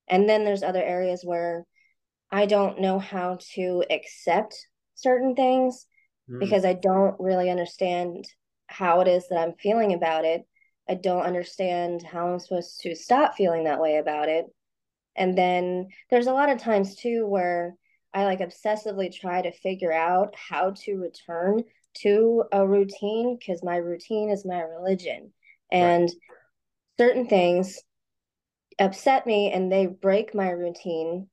And 0.09 0.29
then 0.29 0.45
there's 0.45 0.63
other 0.63 0.83
areas 0.83 1.23
where 1.25 1.65
I 2.31 2.47
don't 2.47 2.81
know 2.81 2.99
how 2.99 3.39
to 3.55 3.85
accept 3.91 4.55
certain 4.95 5.35
things 5.35 5.87
mm. 6.31 6.39
because 6.39 6.65
I 6.65 6.75
don't 6.75 7.17
really 7.19 7.51
understand 7.51 8.27
how 8.67 9.01
it 9.01 9.09
is 9.09 9.29
that 9.29 9.39
I'm 9.39 9.55
feeling 9.55 9.95
about 9.95 10.25
it. 10.25 10.43
I 10.89 10.95
don't 10.95 11.25
understand 11.25 12.03
how 12.03 12.29
I'm 12.29 12.39
supposed 12.39 12.81
to 12.81 12.95
stop 12.95 13.35
feeling 13.35 13.65
that 13.65 13.81
way 13.81 13.97
about 13.97 14.29
it. 14.29 14.47
And 15.17 15.37
then 15.37 15.89
there's 16.11 16.27
a 16.27 16.33
lot 16.33 16.51
of 16.51 16.59
times 16.59 16.97
too 16.97 17.27
where 17.27 17.75
I 18.13 18.25
like 18.25 18.41
obsessively 18.41 19.15
try 19.15 19.43
to 19.43 19.53
figure 19.53 19.93
out 19.93 20.35
how 20.37 20.73
to 20.85 20.97
return 20.97 21.65
to 22.03 22.45
a 22.53 22.67
routine 22.67 23.37
because 23.39 23.63
my 23.63 23.77
routine 23.77 24.31
is 24.31 24.45
my 24.45 24.61
religion. 24.61 25.33
And 25.71 26.03
right. 26.03 26.13
certain 26.99 27.27
things 27.27 27.79
upset 28.79 29.27
me 29.27 29.53
and 29.53 29.71
they 29.71 29.87
break 29.87 30.35
my 30.35 30.51
routine 30.51 31.29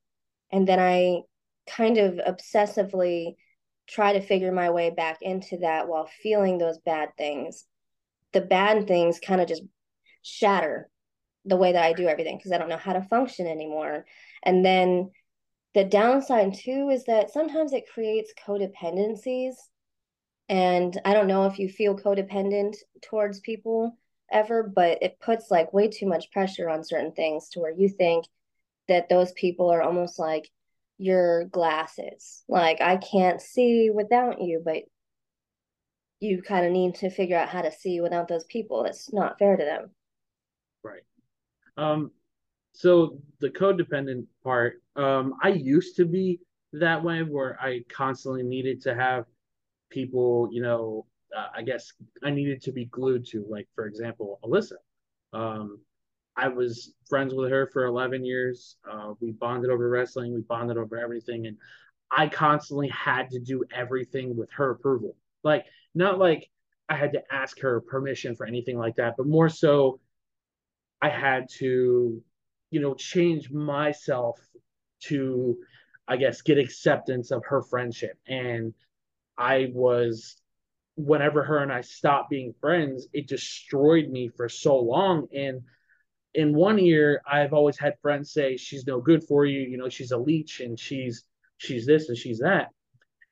and 0.52 0.66
then 0.66 0.78
I 0.78 1.22
kind 1.68 1.98
of 1.98 2.14
obsessively 2.14 3.36
try 3.88 4.12
to 4.12 4.20
figure 4.20 4.52
my 4.52 4.70
way 4.70 4.90
back 4.90 5.18
into 5.22 5.58
that 5.58 5.88
while 5.88 6.08
feeling 6.22 6.58
those 6.58 6.78
bad 6.78 7.10
things. 7.16 7.64
The 8.32 8.40
bad 8.40 8.86
things 8.86 9.20
kind 9.20 9.40
of 9.40 9.48
just 9.48 9.62
shatter 10.22 10.90
the 11.44 11.56
way 11.56 11.72
that 11.72 11.84
I 11.84 11.92
do 11.92 12.08
everything 12.08 12.36
because 12.36 12.52
I 12.52 12.58
don't 12.58 12.68
know 12.68 12.76
how 12.76 12.92
to 12.92 13.02
function 13.02 13.46
anymore. 13.46 14.04
And 14.42 14.64
then 14.64 15.10
the 15.74 15.84
downside 15.84 16.54
too 16.54 16.88
is 16.90 17.04
that 17.04 17.30
sometimes 17.30 17.72
it 17.72 17.90
creates 17.92 18.32
codependencies. 18.46 19.54
And 20.48 20.98
I 21.04 21.12
don't 21.12 21.26
know 21.26 21.46
if 21.46 21.58
you 21.58 21.68
feel 21.68 21.96
codependent 21.96 22.76
towards 23.02 23.40
people 23.40 23.96
ever, 24.30 24.62
but 24.62 25.02
it 25.02 25.18
puts 25.20 25.50
like 25.50 25.72
way 25.72 25.88
too 25.88 26.06
much 26.06 26.30
pressure 26.30 26.68
on 26.68 26.84
certain 26.84 27.12
things 27.12 27.48
to 27.50 27.60
where 27.60 27.72
you 27.72 27.88
think 27.88 28.26
that 28.88 29.08
those 29.08 29.32
people 29.32 29.70
are 29.70 29.82
almost 29.82 30.18
like 30.18 30.48
your 30.98 31.44
glasses. 31.46 32.44
Like 32.48 32.80
I 32.80 32.96
can't 32.96 33.40
see 33.40 33.90
without 33.90 34.40
you, 34.40 34.62
but 34.64 34.84
you 36.20 36.42
kind 36.42 36.64
of 36.64 36.72
need 36.72 36.94
to 36.96 37.10
figure 37.10 37.36
out 37.36 37.48
how 37.48 37.62
to 37.62 37.72
see 37.72 38.00
without 38.00 38.28
those 38.28 38.44
people. 38.44 38.84
It's 38.84 39.12
not 39.12 39.38
fair 39.38 39.56
to 39.56 39.64
them. 39.64 39.90
Right. 40.82 41.02
Um 41.76 42.12
so 42.72 43.18
the 43.40 43.50
codependent 43.50 44.26
part, 44.44 44.82
um 44.94 45.34
I 45.42 45.48
used 45.48 45.96
to 45.96 46.04
be 46.04 46.40
that 46.72 47.02
way 47.02 47.22
where 47.22 47.58
I 47.60 47.82
constantly 47.88 48.42
needed 48.42 48.82
to 48.82 48.94
have 48.94 49.26
people, 49.90 50.48
you 50.52 50.62
know, 50.62 51.06
uh, 51.36 51.48
I 51.54 51.62
guess 51.62 51.92
I 52.22 52.30
needed 52.30 52.62
to 52.62 52.72
be 52.72 52.86
glued 52.86 53.26
to 53.28 53.44
like 53.48 53.68
for 53.74 53.86
example, 53.86 54.38
Alyssa. 54.44 54.76
Um 55.32 55.80
I 56.36 56.48
was 56.48 56.92
friends 57.08 57.32
with 57.34 57.50
her 57.50 57.66
for 57.72 57.86
11 57.86 58.24
years. 58.24 58.76
Uh, 58.88 59.14
we 59.20 59.32
bonded 59.32 59.70
over 59.70 59.88
wrestling. 59.88 60.34
We 60.34 60.42
bonded 60.42 60.76
over 60.76 60.98
everything. 60.98 61.46
And 61.46 61.56
I 62.10 62.28
constantly 62.28 62.88
had 62.88 63.30
to 63.30 63.40
do 63.40 63.64
everything 63.72 64.36
with 64.36 64.50
her 64.52 64.70
approval. 64.70 65.16
Like, 65.42 65.64
not 65.94 66.18
like 66.18 66.50
I 66.88 66.96
had 66.96 67.12
to 67.12 67.22
ask 67.32 67.58
her 67.60 67.80
permission 67.80 68.36
for 68.36 68.46
anything 68.46 68.78
like 68.78 68.96
that, 68.96 69.14
but 69.16 69.26
more 69.26 69.48
so 69.48 69.98
I 71.00 71.08
had 71.08 71.48
to, 71.58 72.22
you 72.70 72.80
know, 72.80 72.94
change 72.94 73.50
myself 73.50 74.38
to, 75.04 75.56
I 76.06 76.16
guess, 76.16 76.42
get 76.42 76.58
acceptance 76.58 77.30
of 77.30 77.44
her 77.46 77.62
friendship. 77.62 78.18
And 78.26 78.74
I 79.38 79.70
was, 79.72 80.40
whenever 80.96 81.42
her 81.42 81.58
and 81.58 81.72
I 81.72 81.82
stopped 81.82 82.30
being 82.30 82.54
friends, 82.60 83.06
it 83.12 83.28
destroyed 83.28 84.08
me 84.08 84.28
for 84.28 84.48
so 84.48 84.78
long. 84.78 85.28
And 85.34 85.62
in 86.34 86.54
one 86.54 86.78
ear, 86.78 87.22
I've 87.26 87.52
always 87.52 87.78
had 87.78 87.98
friends 88.00 88.32
say 88.32 88.56
she's 88.56 88.86
no 88.86 89.00
good 89.00 89.24
for 89.24 89.46
you. 89.46 89.60
You 89.60 89.78
know, 89.78 89.88
she's 89.88 90.12
a 90.12 90.18
leech 90.18 90.60
and 90.60 90.78
she's 90.78 91.24
she's 91.58 91.86
this 91.86 92.08
and 92.08 92.18
she's 92.18 92.38
that. 92.40 92.68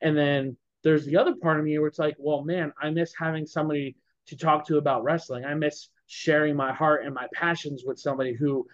And 0.01 0.17
then 0.17 0.57
there's 0.83 1.07
the 1.07 1.17
other 1.17 1.35
part 1.35 1.59
of 1.59 1.65
me 1.65 1.79
where 1.79 1.89
it's 1.89 1.99
like, 1.99 2.17
well, 2.19 2.43
man, 2.43 2.73
I 2.81 2.91
miss 2.91 3.13
having 3.19 3.47
somebody 3.47 3.97
to 4.27 4.37
talk 4.37 4.67
to 4.67 4.79
about 4.79 5.05
wrestling. 5.05 5.45
I 5.45 5.55
miss 5.55 5.89
sharing 6.07 6.57
my 6.57 6.73
heart 6.73 7.05
and 7.05 7.15
my 7.15 7.27
passions 7.35 7.83
with 7.85 7.99
somebody 7.99 8.35
who, 8.35 8.67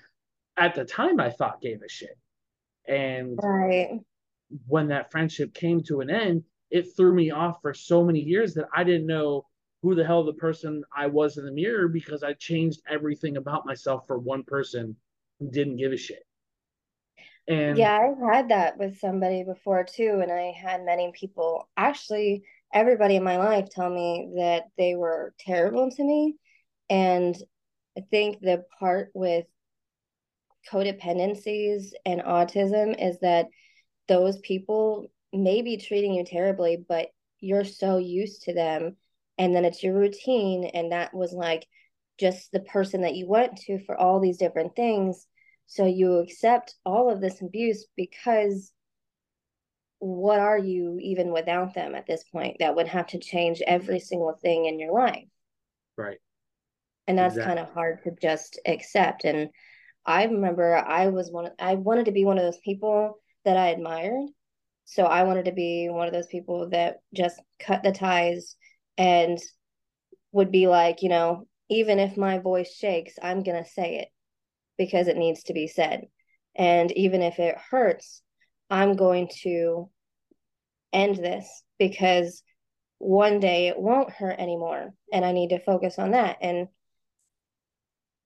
at 0.57 0.75
the 0.75 0.85
time, 0.85 1.21
I 1.21 1.31
thought 1.31 1.61
gave 1.61 1.83
a 1.83 1.89
shit. 1.89 2.19
And 2.87 3.39
right. 3.43 4.01
when 4.67 4.89
that 4.89 5.11
friendship 5.11 5.55
came 5.55 5.83
to 5.85 6.01
an 6.01 6.11
end, 6.11 6.45
it 6.71 6.97
threw 6.97 7.15
me 7.15 7.31
off 7.31 7.61
for 7.63 7.75
so 7.75 8.05
many 8.05 8.21
years 8.21 8.55
that 8.55 8.69
I 8.75 8.85
didn't 8.85 9.07
know 9.07 9.47
who 9.83 9.95
the 9.95 10.05
hell 10.05 10.25
the 10.25 10.35
person 10.35 10.85
I 10.95 11.07
was 11.07 11.39
in 11.39 11.45
the 11.45 11.53
mirror 11.53 11.89
because 11.89 12.23
I 12.23 12.35
changed 12.35 12.83
everything 12.89 13.37
about 13.37 13.67
myself 13.67 14.07
for 14.07 14.19
one 14.19 14.45
person 14.45 14.97
who 15.39 15.51
didn't 15.51 15.77
give 15.77 15.93
a 15.93 15.97
shit. 15.97 16.23
And 17.49 17.79
yeah, 17.79 17.99
I've 17.99 18.33
had 18.33 18.51
that 18.51 18.79
with 18.79 18.99
somebody 18.99 19.43
before 19.43 19.85
too. 19.85 20.21
And 20.23 20.31
I 20.31 20.53
had 20.53 20.85
many 20.85 21.13
people, 21.19 21.69
actually, 21.77 22.45
everybody 22.73 23.17
in 23.17 23.25
my 23.25 23.39
life 23.39 23.71
tell 23.71 23.91
me 23.91 24.33
that 24.37 24.65
they 24.77 24.95
were 24.95 25.35
terrible 25.39 25.91
to 25.91 26.05
me. 26.05 26.37
And 26.89 27.37
I 27.97 28.03
think 28.11 28.41
the 28.41 28.65
part 28.79 29.11
with 29.15 29.47
codependencies 30.71 31.93
and 32.05 32.21
autism 32.21 32.95
is 33.03 33.19
that 33.21 33.47
those 34.09 34.39
people 34.39 35.11
may 35.33 35.63
be 35.63 35.77
treating 35.77 36.15
you 36.15 36.25
terribly, 36.25 36.77
but 36.89 37.09
you're 37.41 37.65
so 37.65 37.97
used 37.99 38.43
to 38.43 38.55
them 38.55 38.97
and 39.39 39.55
then 39.57 39.65
it's 39.65 39.83
your 39.83 39.95
routine 39.95 40.65
and 40.75 40.93
that 40.93 41.15
was 41.15 41.33
like 41.33 41.67
just 42.19 42.53
the 42.53 42.61
person 42.61 43.01
that 43.01 43.15
you 43.15 43.27
went 43.27 43.57
to 43.57 43.79
for 43.87 43.97
all 43.97 44.21
these 44.21 44.37
different 44.37 44.77
things 44.77 45.27
so 45.67 45.87
you 45.87 46.19
accept 46.19 46.75
all 46.85 47.11
of 47.11 47.21
this 47.21 47.41
abuse 47.41 47.87
because 47.97 48.73
what 49.99 50.39
are 50.39 50.59
you 50.59 50.99
even 51.01 51.33
without 51.33 51.75
them 51.75 51.95
at 51.95 52.07
this 52.07 52.25
point 52.25 52.57
that 52.59 52.77
would 52.77 52.89
have 52.89 53.07
to 53.07 53.19
change 53.19 53.63
every 53.67 53.99
single 53.99 54.35
thing 54.43 54.67
in 54.67 54.79
your 54.79 54.93
life 54.93 55.29
right 55.97 56.19
and 57.07 57.19
that's 57.19 57.37
exactly. 57.37 57.57
kind 57.57 57.67
of 57.67 57.75
hard 57.75 58.03
to 58.03 58.11
just 58.21 58.61
accept 58.67 59.25
and 59.25 59.49
i 60.05 60.25
remember 60.25 60.77
i 60.77 61.09
was 61.09 61.31
one 61.31 61.51
i 61.59 61.75
wanted 61.75 62.05
to 62.05 62.13
be 62.13 62.25
one 62.27 62.37
of 62.37 62.45
those 62.45 62.61
people 62.63 63.19
that 63.45 63.57
i 63.57 63.69
admired 63.69 64.29
so 64.91 65.05
i 65.05 65.23
wanted 65.23 65.45
to 65.45 65.53
be 65.53 65.89
one 65.89 66.07
of 66.07 66.13
those 66.13 66.27
people 66.27 66.69
that 66.71 66.97
just 67.15 67.41
cut 67.59 67.83
the 67.83 67.93
ties 67.93 68.57
and 68.99 69.39
would 70.33 70.53
be 70.53 70.67
like, 70.67 71.03
you 71.03 71.09
know, 71.09 71.47
even 71.69 71.99
if 71.99 72.17
my 72.17 72.39
voice 72.39 72.75
shakes, 72.75 73.15
I'm 73.23 73.43
going 73.43 73.63
to 73.63 73.69
say 73.69 73.99
it 73.99 74.09
because 74.77 75.09
it 75.09 75.17
needs 75.17 75.45
to 75.45 75.53
be 75.53 75.67
said. 75.67 76.07
And 76.57 76.91
even 76.93 77.23
if 77.23 77.39
it 77.39 77.57
hurts, 77.71 78.23
I'm 78.69 78.97
going 78.97 79.29
to 79.43 79.89
end 80.93 81.17
this 81.17 81.63
because 81.79 82.43
one 82.99 83.41
day 83.41 83.69
it 83.69 83.79
won't 83.79 84.11
hurt 84.11 84.39
anymore. 84.39 84.93
And 85.13 85.25
I 85.25 85.33
need 85.33 85.51
to 85.51 85.65
focus 85.65 85.99
on 85.99 86.13
that. 86.13 86.39
And 86.41 86.69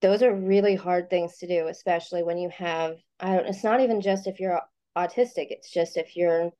those 0.01 0.23
are 0.23 0.35
really 0.35 0.75
hard 0.75 1.09
things 1.09 1.39
to 1.39 1.47
do, 1.47 1.69
especially 1.69 2.23
when 2.23 2.39
you 2.39 2.51
have, 2.51 2.97
I 3.21 3.37
don't, 3.37 3.47
it's 3.47 3.65
not 3.65 3.81
even 3.81 4.01
just 4.01 4.27
if 4.27 4.41
you're 4.41 4.61
autistic, 4.97 5.47
it's 5.51 5.71
just 5.71 5.97
if 5.97 6.17
you're 6.17 6.51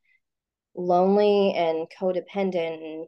lonely 0.77 1.53
and 1.55 1.87
codependent 2.01 2.83
and 2.83 3.07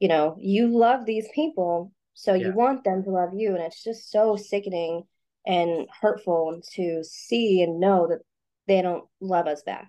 you 0.00 0.08
know, 0.08 0.34
you 0.40 0.66
love 0.66 1.04
these 1.04 1.28
people, 1.34 1.92
so 2.14 2.32
yeah. 2.32 2.46
you 2.48 2.52
want 2.54 2.84
them 2.84 3.04
to 3.04 3.10
love 3.10 3.34
you. 3.34 3.54
And 3.54 3.62
it's 3.62 3.84
just 3.84 4.10
so 4.10 4.34
sickening 4.34 5.04
and 5.46 5.86
hurtful 6.00 6.60
to 6.72 7.04
see 7.04 7.62
and 7.62 7.78
know 7.78 8.08
that 8.08 8.20
they 8.66 8.82
don't 8.82 9.04
love 9.20 9.46
us 9.46 9.62
back. 9.62 9.88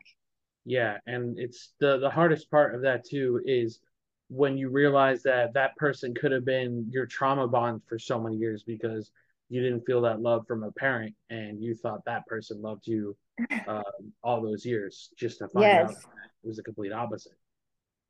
Yeah, 0.66 0.98
and 1.08 1.40
it's 1.40 1.74
the 1.80 1.98
the 1.98 2.10
hardest 2.10 2.52
part 2.52 2.76
of 2.76 2.82
that 2.82 3.06
too 3.06 3.42
is 3.46 3.80
when 4.28 4.58
you 4.58 4.70
realize 4.70 5.24
that 5.24 5.54
that 5.54 5.76
person 5.76 6.14
could 6.14 6.32
have 6.32 6.46
been 6.46 6.88
your 6.90 7.06
trauma 7.06 7.48
bond 7.48 7.82
for 7.88 7.98
so 7.98 8.20
many 8.20 8.38
years 8.38 8.64
because 8.64 9.12
you 9.50 9.62
didn't 9.62 9.86
feel 9.86 10.02
that 10.02 10.22
love 10.22 10.46
from 10.48 10.64
a 10.64 10.72
parent 10.72 11.14
and 11.30 11.62
you 11.62 11.74
thought 11.74 12.06
that 12.06 12.26
person 12.28 12.62
loved 12.62 12.88
you 12.88 13.16
uh, 13.68 13.82
all 14.24 14.42
those 14.42 14.66
years 14.66 15.10
just 15.18 15.40
to 15.40 15.48
find 15.48 15.64
yes. 15.64 15.90
out 15.90 15.96
it 16.44 16.48
was 16.48 16.58
the 16.58 16.64
complete 16.64 16.92
opposite 16.92 17.34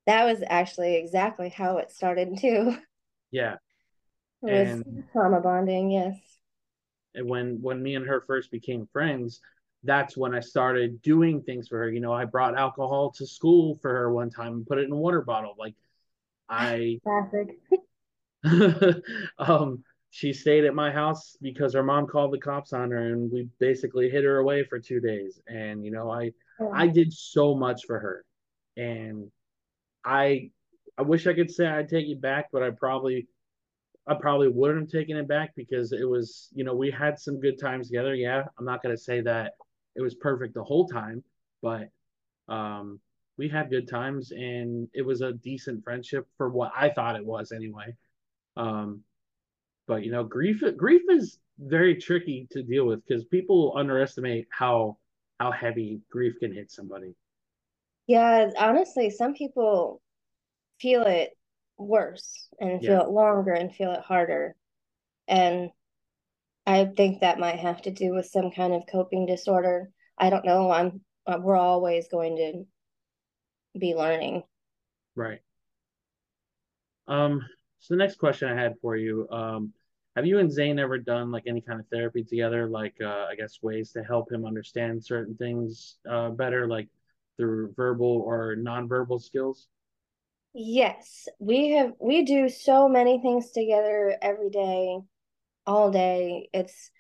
that 0.08 0.26
was 0.26 0.44
actually 0.48 0.96
exactly 0.96 1.50
how 1.50 1.78
it 1.78 1.92
started 1.92 2.38
too. 2.40 2.78
Yeah. 3.32 3.56
It 4.44 4.68
was 4.68 4.84
trauma 5.12 5.40
bonding, 5.40 5.92
yes. 5.92 6.18
And 7.14 7.30
when 7.30 7.60
when 7.62 7.84
me 7.84 7.96
and 7.96 8.08
her 8.08 8.22
first 8.22 8.52
became 8.52 8.88
friends, 8.92 9.42
that's 9.84 10.18
when 10.18 10.34
I 10.34 10.40
started 10.40 11.02
doing 11.02 11.42
things 11.42 11.68
for 11.68 11.78
her. 11.80 11.92
You 11.92 12.00
know, 12.00 12.14
I 12.14 12.26
brought 12.26 12.58
alcohol 12.58 13.12
to 13.18 13.28
school 13.28 13.78
for 13.82 13.92
her 13.92 14.12
one 14.12 14.30
time 14.30 14.54
and 14.54 14.66
put 14.66 14.80
it 14.80 14.86
in 14.86 14.92
a 14.92 14.98
water 14.98 15.22
bottle. 15.22 15.56
Like 15.60 15.76
I 16.50 17.00
classic. 17.04 17.60
um 19.38 19.84
she 20.12 20.34
stayed 20.34 20.66
at 20.66 20.76
my 20.76 20.92
house 20.92 21.36
because 21.42 21.74
her 21.74 21.84
mom 21.84 22.06
called 22.06 22.32
the 22.32 22.38
cops 22.38 22.74
on 22.74 22.92
her 22.92 23.12
and 23.14 23.32
we 23.32 23.48
basically 23.60 24.10
hid 24.10 24.24
her 24.24 24.38
away 24.38 24.64
for 24.64 24.80
two 24.80 25.00
days. 25.00 25.42
And 25.48 25.84
you 25.84 25.92
know, 25.92 26.12
I. 26.12 26.32
I 26.74 26.88
did 26.88 27.12
so 27.12 27.56
much 27.56 27.86
for 27.86 28.00
her. 28.00 28.24
And 28.78 29.32
I 30.06 30.52
I 30.98 31.02
wish 31.02 31.26
I 31.26 31.34
could 31.34 31.50
say 31.50 31.66
I'd 31.66 31.90
take 31.90 32.08
it 32.08 32.22
back, 32.22 32.50
but 32.52 32.64
I 32.64 32.70
probably 32.70 33.28
I 34.08 34.16
probably 34.16 34.48
wouldn't 34.48 34.82
have 34.82 34.90
taken 34.90 35.18
it 35.18 35.28
back 35.28 35.54
because 35.56 35.92
it 35.92 36.08
was, 36.08 36.50
you 36.54 36.64
know, 36.64 36.76
we 36.76 36.92
had 36.92 37.20
some 37.20 37.40
good 37.40 37.60
times 37.60 37.88
together. 37.88 38.14
Yeah, 38.14 38.44
I'm 38.58 38.66
not 38.66 38.84
gonna 38.84 38.98
say 38.98 39.22
that 39.22 39.54
it 39.96 40.02
was 40.02 40.16
perfect 40.16 40.54
the 40.54 40.64
whole 40.64 40.88
time, 40.88 41.24
but 41.62 41.90
um, 42.48 43.00
we 43.38 43.48
had 43.50 43.70
good 43.70 43.88
times 43.88 44.32
and 44.32 44.88
it 44.94 45.02
was 45.02 45.22
a 45.22 45.34
decent 45.34 45.84
friendship 45.84 46.28
for 46.38 46.50
what 46.50 46.72
I 46.76 46.90
thought 46.90 47.16
it 47.16 47.26
was 47.26 47.52
anyway. 47.52 47.96
Um, 48.56 49.02
but 49.88 50.04
you 50.04 50.12
know, 50.12 50.24
grief 50.24 50.64
grief 50.78 51.02
is 51.10 51.40
very 51.60 51.96
tricky 51.96 52.48
to 52.52 52.64
deal 52.64 52.86
with 52.86 53.06
because 53.06 53.26
people 53.26 53.74
underestimate 53.76 54.48
how 54.50 54.98
how 55.40 55.52
heavy 55.52 56.02
grief 56.10 56.36
can 56.40 56.54
hit 56.54 56.72
somebody. 56.72 57.16
Yeah, 58.08 58.50
honestly, 58.58 59.10
some 59.10 59.34
people 59.34 60.02
feel 60.80 61.04
it 61.04 61.32
worse 61.78 62.48
and 62.60 62.82
feel 62.82 62.92
yeah. 62.92 63.02
it 63.02 63.10
longer 63.10 63.54
and 63.54 63.74
feel 63.74 63.92
it 63.92 64.02
harder. 64.02 64.56
And 65.28 65.70
I 66.66 66.86
think 66.86 67.22
that 67.22 67.40
might 67.40 67.60
have 67.60 67.82
to 67.84 67.92
do 67.92 68.14
with 68.14 68.28
some 68.28 68.52
kind 68.52 68.74
of 68.74 68.84
coping 68.92 69.26
disorder. 69.26 69.90
I 70.18 70.30
don't 70.30 70.46
know. 70.46 70.72
I'm 70.72 71.02
uh, 71.26 71.38
we're 71.40 71.56
always 71.56 72.08
going 72.08 72.36
to 72.38 73.80
be 73.80 73.96
learning. 73.96 74.44
Right. 75.16 75.40
Um, 77.08 77.42
so 77.82 77.96
the 77.96 77.98
next 77.98 78.18
question 78.18 78.48
I 78.48 78.62
had 78.62 78.76
for 78.80 78.96
you, 78.96 79.28
um, 79.30 79.74
have 80.16 80.26
you 80.26 80.38
and 80.40 80.52
Zane 80.52 80.78
ever 80.78 80.98
done 80.98 81.32
like 81.32 81.44
any 81.48 81.62
kind 81.62 81.80
of 81.80 81.88
therapy 81.88 82.24
together? 82.24 82.70
Like, 82.70 82.94
uh, 83.02 83.26
I 83.30 83.36
guess 83.36 83.60
ways 83.62 83.92
to 83.94 84.04
help 84.04 84.32
him 84.32 84.46
understand 84.46 85.04
certain 85.04 85.36
things 85.36 85.98
uh, 86.10 86.30
better, 86.30 86.68
like 86.68 86.90
through 87.38 87.74
verbal 87.76 88.22
or 88.26 88.56
nonverbal 88.56 89.22
skills? 89.22 89.68
Yes, 90.54 91.28
we 91.40 91.72
have 91.72 91.94
we 92.00 92.24
do 92.24 92.50
so 92.50 92.88
many 92.88 93.20
things 93.20 93.52
together 93.52 94.16
every 94.22 94.50
day, 94.50 95.00
all 95.66 95.90
day. 95.90 96.50
It's 96.54 96.92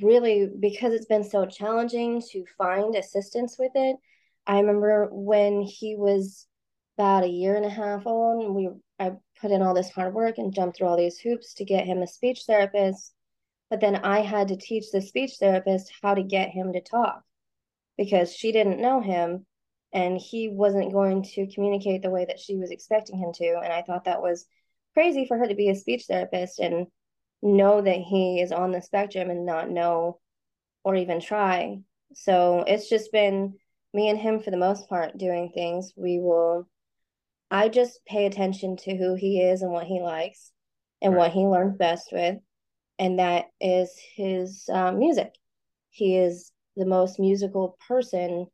really 0.00 0.48
because 0.58 0.94
it's 0.94 1.06
been 1.06 1.24
so 1.24 1.46
challenging 1.46 2.22
to 2.30 2.44
find 2.56 2.94
assistance 2.94 3.56
with 3.58 3.72
it. 3.74 3.96
I 4.46 4.60
remember 4.60 5.08
when 5.10 5.62
he 5.62 5.96
was 5.96 6.46
about 6.96 7.24
a 7.24 7.28
year 7.28 7.56
and 7.56 7.66
a 7.66 7.70
half 7.70 8.06
old, 8.06 8.54
we 8.54 8.70
I 8.98 9.12
put 9.40 9.50
in 9.50 9.62
all 9.62 9.74
this 9.74 9.90
hard 9.90 10.14
work 10.14 10.38
and 10.38 10.54
jumped 10.54 10.76
through 10.76 10.88
all 10.88 10.96
these 10.96 11.18
hoops 11.18 11.54
to 11.54 11.64
get 11.64 11.86
him 11.86 12.02
a 12.02 12.06
speech 12.06 12.44
therapist. 12.46 13.12
But 13.68 13.80
then 13.80 13.96
I 13.96 14.20
had 14.20 14.48
to 14.48 14.56
teach 14.56 14.90
the 14.90 15.02
speech 15.02 15.34
therapist 15.40 15.92
how 16.02 16.14
to 16.14 16.22
get 16.22 16.50
him 16.50 16.72
to 16.72 16.80
talk 16.80 17.22
because 17.98 18.34
she 18.34 18.52
didn't 18.52 18.80
know 18.80 19.00
him 19.00 19.46
and 19.92 20.18
he 20.18 20.48
wasn't 20.48 20.92
going 20.92 21.22
to 21.22 21.46
communicate 21.52 22.02
the 22.02 22.10
way 22.10 22.24
that 22.26 22.38
she 22.38 22.56
was 22.56 22.70
expecting 22.70 23.18
him 23.18 23.32
to. 23.34 23.60
And 23.62 23.72
I 23.72 23.82
thought 23.82 24.04
that 24.04 24.22
was 24.22 24.46
crazy 24.94 25.26
for 25.26 25.36
her 25.38 25.46
to 25.46 25.54
be 25.54 25.68
a 25.68 25.74
speech 25.74 26.04
therapist 26.08 26.58
and 26.58 26.86
know 27.42 27.80
that 27.80 27.98
he 27.98 28.40
is 28.40 28.52
on 28.52 28.72
the 28.72 28.82
spectrum 28.82 29.30
and 29.30 29.46
not 29.46 29.70
know 29.70 30.20
or 30.84 30.94
even 30.94 31.20
try. 31.20 31.80
So 32.14 32.64
it's 32.66 32.88
just 32.88 33.12
been 33.12 33.54
me 33.92 34.08
and 34.08 34.18
him 34.18 34.40
for 34.40 34.50
the 34.50 34.56
most 34.56 34.88
part 34.88 35.18
doing 35.18 35.50
things. 35.54 35.92
We 35.96 36.18
will, 36.18 36.68
I 37.50 37.68
just 37.68 38.00
pay 38.06 38.26
attention 38.26 38.76
to 38.78 38.96
who 38.96 39.14
he 39.14 39.40
is 39.40 39.62
and 39.62 39.72
what 39.72 39.86
he 39.86 40.00
likes 40.00 40.52
and 41.00 41.14
right. 41.14 41.18
what 41.18 41.32
he 41.32 41.40
learned 41.40 41.78
best 41.78 42.08
with. 42.12 42.36
And 42.98 43.18
that 43.18 43.46
is 43.60 43.92
his 44.16 44.68
um, 44.72 44.98
music. 44.98 45.32
He 45.90 46.16
is 46.16 46.50
the 46.76 46.86
most 46.86 47.18
musical 47.18 47.76
person 47.86 48.46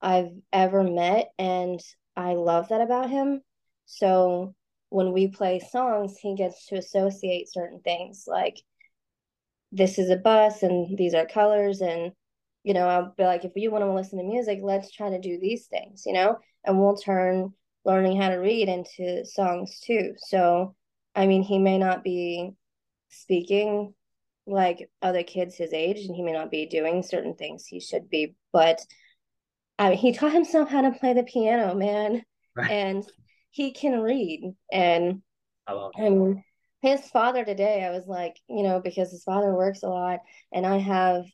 I've 0.00 0.30
ever 0.52 0.84
met. 0.84 1.30
And 1.38 1.80
I 2.16 2.34
love 2.34 2.68
that 2.68 2.80
about 2.80 3.10
him. 3.10 3.42
So 3.86 4.54
when 4.90 5.12
we 5.12 5.28
play 5.28 5.58
songs, 5.58 6.16
he 6.18 6.34
gets 6.34 6.66
to 6.66 6.76
associate 6.76 7.52
certain 7.52 7.80
things 7.80 8.24
like 8.26 8.56
this 9.72 9.98
is 9.98 10.10
a 10.10 10.16
bus 10.16 10.62
and 10.62 10.96
these 10.96 11.14
are 11.14 11.26
colors. 11.26 11.80
And, 11.80 12.12
you 12.62 12.74
know, 12.74 12.86
I'll 12.86 13.14
be 13.16 13.24
like, 13.24 13.44
if 13.44 13.52
you 13.56 13.70
want 13.70 13.84
to 13.84 13.92
listen 13.92 14.18
to 14.18 14.24
music, 14.24 14.60
let's 14.62 14.92
try 14.92 15.10
to 15.10 15.20
do 15.20 15.38
these 15.40 15.66
things, 15.66 16.04
you 16.06 16.12
know, 16.12 16.36
and 16.64 16.78
we'll 16.78 16.96
turn 16.96 17.52
learning 17.88 18.20
how 18.20 18.28
to 18.28 18.36
read 18.36 18.68
into 18.68 19.24
songs 19.24 19.80
too. 19.80 20.12
So, 20.18 20.76
I 21.16 21.26
mean, 21.26 21.42
he 21.42 21.58
may 21.58 21.78
not 21.78 22.04
be 22.04 22.52
speaking 23.08 23.94
like 24.46 24.90
other 25.00 25.22
kids 25.22 25.56
his 25.56 25.72
age 25.72 26.04
and 26.04 26.14
he 26.14 26.22
may 26.22 26.32
not 26.32 26.50
be 26.50 26.66
doing 26.66 27.02
certain 27.02 27.34
things 27.34 27.66
he 27.66 27.80
should 27.80 28.10
be, 28.10 28.36
but 28.52 28.80
I 29.78 29.90
mean, 29.90 29.98
he 29.98 30.12
taught 30.12 30.32
himself 30.32 30.68
how 30.68 30.82
to 30.82 30.98
play 30.98 31.14
the 31.14 31.22
piano, 31.22 31.74
man, 31.74 32.22
right. 32.54 32.70
and 32.70 33.04
he 33.50 33.72
can 33.72 34.00
read. 34.00 34.52
And 34.70 35.22
I 35.66 35.90
and 35.96 36.42
his 36.82 37.00
father 37.08 37.44
today, 37.44 37.84
I 37.84 37.90
was 37.90 38.06
like, 38.06 38.36
you 38.48 38.62
know, 38.62 38.80
because 38.80 39.10
his 39.10 39.24
father 39.24 39.54
works 39.54 39.82
a 39.82 39.88
lot, 39.88 40.20
and 40.52 40.66
I 40.66 40.78
have 40.78 41.24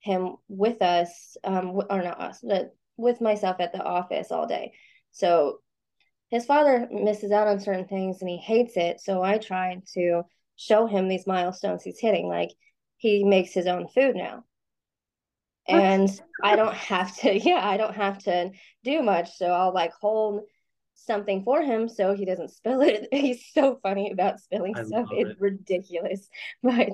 him 0.00 0.36
with 0.48 0.82
us, 0.82 1.36
um, 1.42 1.80
or 1.90 2.02
not 2.02 2.20
us, 2.20 2.40
but 2.42 2.74
with 2.96 3.20
myself 3.20 3.56
at 3.60 3.72
the 3.72 3.82
office 3.82 4.30
all 4.30 4.46
day. 4.46 4.72
So 5.14 5.60
his 6.30 6.44
father 6.44 6.88
misses 6.90 7.32
out 7.32 7.48
on 7.48 7.60
certain 7.60 7.86
things 7.86 8.20
and 8.20 8.28
he 8.28 8.36
hates 8.36 8.76
it. 8.76 9.00
So 9.00 9.22
I 9.22 9.38
tried 9.38 9.86
to 9.94 10.24
show 10.56 10.86
him 10.86 11.08
these 11.08 11.26
milestones 11.26 11.82
he's 11.82 11.98
hitting. 11.98 12.28
Like 12.28 12.50
he 12.98 13.24
makes 13.24 13.54
his 13.54 13.66
own 13.66 13.88
food 13.88 14.16
now 14.16 14.44
and 15.66 16.08
I 16.42 16.56
don't 16.56 16.74
have 16.74 17.16
to, 17.18 17.38
yeah, 17.38 17.60
I 17.62 17.76
don't 17.76 17.94
have 17.94 18.18
to 18.24 18.50
do 18.82 19.02
much. 19.02 19.36
So 19.36 19.46
I'll 19.46 19.72
like 19.72 19.92
hold 20.00 20.42
something 20.94 21.42
for 21.44 21.62
him 21.62 21.88
so 21.88 22.14
he 22.14 22.24
doesn't 22.24 22.50
spill 22.50 22.82
it. 22.82 23.08
He's 23.12 23.46
so 23.52 23.78
funny 23.82 24.10
about 24.10 24.40
spilling 24.40 24.74
I 24.74 24.84
stuff. 24.84 25.08
It's 25.12 25.30
it. 25.30 25.36
ridiculous. 25.40 26.28
But 26.62 26.90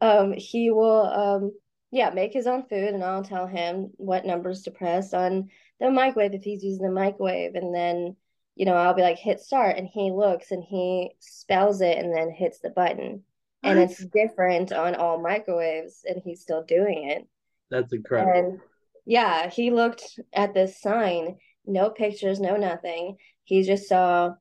um 0.00 0.32
he 0.32 0.70
will 0.70 1.02
um 1.06 1.52
yeah, 1.92 2.10
make 2.10 2.32
his 2.32 2.46
own 2.46 2.64
food 2.68 2.94
and 2.94 3.04
I'll 3.04 3.24
tell 3.24 3.46
him 3.46 3.90
what 3.96 4.24
numbers 4.24 4.62
to 4.62 4.70
press 4.70 5.12
on 5.12 5.50
the 5.80 5.90
microwave 5.90 6.34
if 6.34 6.42
he's 6.42 6.62
using 6.62 6.84
the 6.84 6.92
microwave 6.92 7.54
and 7.54 7.74
then 7.74 8.16
you 8.60 8.66
know, 8.66 8.74
I'll 8.74 8.92
be 8.92 9.00
like 9.00 9.18
hit 9.18 9.40
start 9.40 9.78
and 9.78 9.88
he 9.88 10.10
looks 10.10 10.50
and 10.50 10.62
he 10.62 11.12
spells 11.18 11.80
it 11.80 11.96
and 11.96 12.14
then 12.14 12.30
hits 12.30 12.58
the 12.58 12.68
button. 12.68 13.22
And 13.62 13.78
it's 13.78 14.04
different 14.04 14.70
on 14.70 14.94
all 14.94 15.18
microwaves 15.18 16.04
and 16.06 16.20
he's 16.22 16.42
still 16.42 16.62
doing 16.64 17.08
it. 17.08 17.26
That's 17.70 17.92
incredible. 17.94 18.32
And 18.32 18.60
yeah, 19.06 19.48
he 19.48 19.70
looked 19.70 20.20
at 20.34 20.52
this 20.52 20.78
sign, 20.78 21.38
no 21.64 21.88
pictures, 21.88 22.38
no 22.38 22.56
nothing. 22.56 23.16
He 23.44 23.62
just 23.62 23.88
saw 23.88 24.34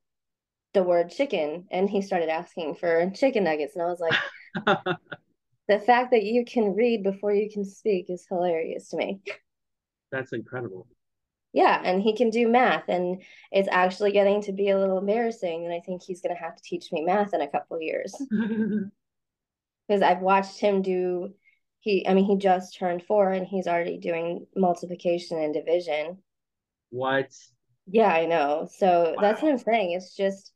the 0.74 0.84
word 0.84 1.12
chicken 1.12 1.68
and 1.72 1.90
he 1.90 2.02
started 2.02 2.28
asking 2.28 2.76
for 2.76 3.10
chicken 3.16 3.46
nuggets. 3.46 3.78
And 3.78 3.84
I 3.84 3.88
was 3.88 4.02
like, 4.02 4.86
the 5.70 5.80
fact 5.80 6.12
that 6.12 6.24
you 6.24 6.44
can 6.44 6.76
read 6.76 7.04
before 7.04 7.34
you 7.34 7.50
can 7.50 7.64
speak 7.64 8.10
is 8.10 8.26
hilarious 8.28 8.90
to 8.90 8.98
me. 8.98 9.22
That's 10.12 10.34
incredible. 10.34 10.88
Yeah, 11.52 11.82
and 11.84 12.02
he 12.02 12.16
can 12.16 12.30
do 12.30 12.48
math, 12.48 12.90
and 12.90 13.24
it's 13.52 13.70
actually 13.72 14.12
getting 14.12 14.42
to 14.44 14.52
be 14.52 14.70
a 14.70 14.78
little 14.78 15.00
embarrassing. 15.00 15.66
And 15.66 15.74
I 15.74 15.80
think 15.80 16.04
he's 16.04 16.22
going 16.22 16.36
to 16.36 16.42
have 16.42 16.56
to 16.56 16.62
teach 16.62 16.92
me 16.92 17.04
math 17.04 17.34
in 17.34 17.42
a 17.42 17.50
couple 17.50 17.82
years 17.82 18.16
because 19.88 20.04
I've 20.04 20.22
watched 20.22 20.60
him 20.60 20.84
do 20.84 21.34
he 21.80 22.06
i 22.08 22.14
mean 22.14 22.26
he 22.26 22.38
just 22.38 22.78
turned 22.78 23.04
four 23.04 23.32
and 23.32 23.48
he's 23.48 23.68
already 23.68 23.98
doing 23.98 24.46
multiplication 24.56 25.38
and 25.40 25.54
division 25.54 26.18
what 26.90 27.34
yeah 27.88 28.12
i 28.12 28.26
know 28.26 28.68
so 28.78 29.14
wow. 29.16 29.22
that's 29.22 29.42
what 29.42 29.52
i'm 29.52 29.58
saying 29.58 29.94
it's 29.94 30.16
just 30.16 30.52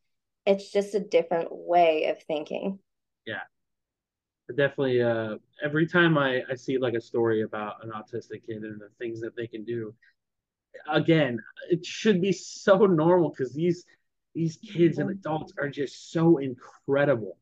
it's 0.45 0.71
just 0.71 0.95
a 0.95 0.99
different 0.99 1.47
way 1.51 2.05
of 2.05 2.21
thinking 2.23 2.77
yeah 3.25 3.41
definitely 4.55 5.01
uh 5.01 5.35
every 5.63 5.87
time 5.87 6.17
i 6.17 6.41
i 6.49 6.55
see 6.55 6.77
like 6.77 6.93
a 6.93 7.01
story 7.01 7.41
about 7.43 7.75
an 7.83 7.91
autistic 7.91 8.45
kid 8.45 8.63
and 8.63 8.79
the 8.79 8.89
things 8.99 9.21
that 9.21 9.35
they 9.35 9.47
can 9.47 9.63
do 9.63 9.93
again 10.91 11.39
it 11.69 11.85
should 11.85 12.21
be 12.21 12.31
so 12.31 12.77
normal 12.85 13.29
because 13.29 13.53
these 13.53 13.85
these 14.33 14.57
kids 14.57 14.97
and 14.97 15.09
adults 15.09 15.53
are 15.59 15.69
just 15.69 16.11
so 16.11 16.37
incredible 16.37 17.37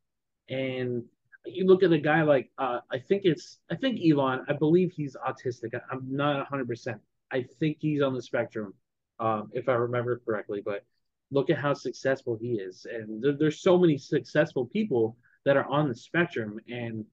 and 0.50 1.04
you 1.46 1.66
look 1.66 1.84
at 1.84 1.92
a 1.92 1.98
guy 1.98 2.22
like 2.24 2.52
uh, 2.58 2.80
I 2.92 3.00
think 3.00 3.24
it's 3.26 3.60
I 3.70 3.76
think 3.76 4.00
Elon. 4.06 4.46
I 4.48 4.54
believe 4.54 4.92
he's 4.92 5.16
autistic. 5.16 5.74
I, 5.74 5.96
am 5.96 6.06
not 6.10 6.38
100. 6.38 6.68
percent 6.68 7.02
I 7.32 7.46
think 7.60 7.78
he's 7.80 8.02
on 8.02 8.14
the 8.14 8.22
spectrum, 8.22 8.74
um, 9.20 9.50
if 9.54 9.70
I 9.70 9.74
remember 9.74 10.22
correctly. 10.26 10.62
But 10.64 10.84
look 11.32 11.50
at 11.50 11.58
how 11.58 11.74
successful 11.74 12.38
he 12.40 12.54
is, 12.54 12.86
and 12.92 13.24
there, 13.24 13.34
there's 13.38 13.62
so 13.62 13.78
many 13.78 13.98
successful 13.98 14.66
people 14.66 15.18
that 15.46 15.58
are 15.58 15.66
on 15.66 15.88
the 15.88 15.96
spectrum, 15.96 16.60
and 16.70 17.06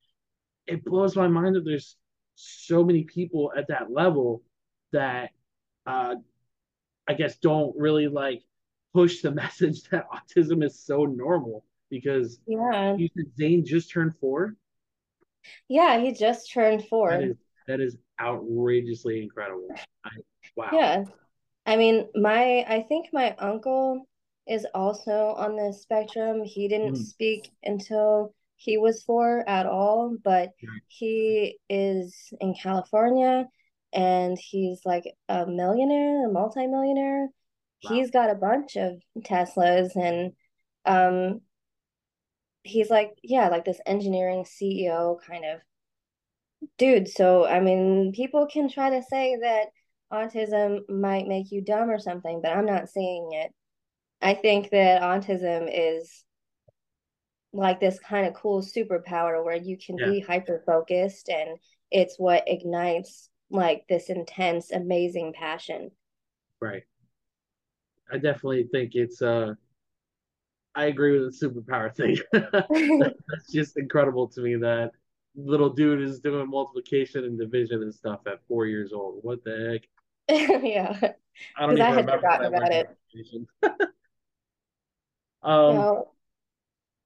it 0.67 0.85
blows 0.85 1.17
my 1.17 1.29
mind 1.29 1.55
that 1.55 1.65
there's 1.65 1.97
so 2.35 2.85
many 2.85 3.05
people 3.05 3.53
at 3.57 3.69
that 3.69 3.91
level 3.91 4.43
that 4.93 5.31
uh, 5.89 6.15
I 7.09 7.15
guess 7.15 7.39
don't 7.39 7.75
really 7.77 8.07
like 8.07 8.43
push 8.93 9.23
the 9.23 9.31
message 9.43 9.83
that 9.85 10.07
autism 10.11 10.65
is 10.65 10.79
so 10.79 11.05
normal 11.05 11.65
because 11.91 12.39
yeah, 12.47 12.95
you 12.97 13.09
said 13.17 13.27
Zane 13.37 13.65
just 13.65 13.91
turned 13.91 14.15
four. 14.21 14.55
Yeah, 15.69 15.99
he 15.99 16.13
just 16.13 16.53
turned 16.53 16.87
four. 16.87 17.11
That 17.11 17.23
is, 17.23 17.37
that 17.67 17.81
is 17.81 17.97
outrageously 18.21 19.23
incredible. 19.23 19.69
I, 20.05 20.11
wow. 20.57 20.71
Yeah. 20.73 21.05
I 21.65 21.77
mean, 21.77 22.09
my 22.15 22.65
I 22.69 22.85
think 22.89 23.09
my 23.13 23.35
uncle 23.39 24.07
is 24.47 24.67
also 24.75 25.35
on 25.37 25.57
the 25.57 25.73
spectrum. 25.73 26.43
He 26.45 26.69
didn't 26.69 26.95
mm. 26.95 27.05
speak 27.05 27.51
until 27.63 28.35
he 28.57 28.77
was 28.77 29.03
four 29.03 29.49
at 29.49 29.67
all, 29.67 30.17
but 30.23 30.51
he 30.89 31.59
is 31.69 32.33
in 32.41 32.55
California 32.55 33.47
and 33.93 34.39
he's 34.39 34.81
like 34.85 35.05
a 35.29 35.47
millionaire, 35.47 36.29
a 36.29 36.33
multimillionaire. 36.33 37.29
Wow. 37.85 37.95
He's 37.95 38.11
got 38.11 38.31
a 38.31 38.35
bunch 38.35 38.77
of 38.77 39.01
Teslas 39.21 39.95
and 39.97 40.33
um 40.85 41.41
he's 42.63 42.91
like 42.91 43.11
yeah 43.23 43.49
like 43.49 43.65
this 43.65 43.81
engineering 43.87 44.45
ceo 44.45 45.17
kind 45.27 45.45
of 45.45 45.61
dude 46.77 47.09
so 47.09 47.47
i 47.47 47.61
mean 47.61 48.13
people 48.15 48.47
can 48.47 48.69
try 48.69 48.91
to 48.91 49.03
say 49.03 49.37
that 49.41 49.67
autism 50.13 50.81
might 50.89 51.27
make 51.27 51.51
you 51.51 51.63
dumb 51.63 51.89
or 51.91 51.99
something 51.99 52.41
but 52.43 52.53
i'm 52.53 52.67
not 52.67 52.89
saying 52.89 53.29
it 53.33 53.53
i 54.21 54.35
think 54.35 54.71
that 54.71 55.03
autism 55.03 55.69
is 55.73 56.25
like 57.53 57.81
this 57.81 57.99
kind 58.01 58.27
of 58.27 58.35
cool 58.35 58.61
superpower 58.63 59.45
where 59.45 59.57
you 59.57 59.77
can 59.79 59.97
Yeah. 59.99 60.11
be 60.11 60.21
hyper 60.21 60.63
focused 60.67 61.29
and 61.29 61.59
it's 61.91 62.19
what 62.19 62.45
ignites 62.47 63.31
like 63.51 63.87
this 63.89 64.09
intense 64.11 64.71
amazing 64.73 65.33
passion 65.33 65.91
Right. 66.61 66.83
I 68.11 68.17
definitely 68.17 68.65
think 68.73 68.95
it's 68.95 69.23
uh 69.23 69.55
I 70.75 70.87
agree 70.87 71.19
with 71.19 71.39
the 71.39 71.47
superpower 71.49 71.95
thing. 71.95 72.17
That's 72.33 73.53
just 73.53 73.77
incredible 73.77 74.29
to 74.29 74.41
me 74.41 74.57
that 74.57 74.93
little 75.35 75.71
dude 75.71 76.03
is 76.03 76.21
doing 76.21 76.49
multiplication 76.49 77.25
and 77.25 77.39
division 77.39 77.83
and 77.83 77.95
stuff 77.95 78.21
at 78.27 78.41
four 78.49 78.67
years 78.67 78.93
old. 78.93 79.21
What 79.23 79.43
the 79.45 79.79
heck? 79.81 79.89
yeah 80.63 81.13
I 81.57 81.67
don't 81.67 81.75
because 81.75 81.81
i 81.81 81.91
even 81.91 81.95
had 81.95 82.07
remember 82.07 82.21
forgotten 82.21 82.55
about 82.55 82.73
it. 82.73 82.89
Um, 85.41 85.77
no 85.77 86.09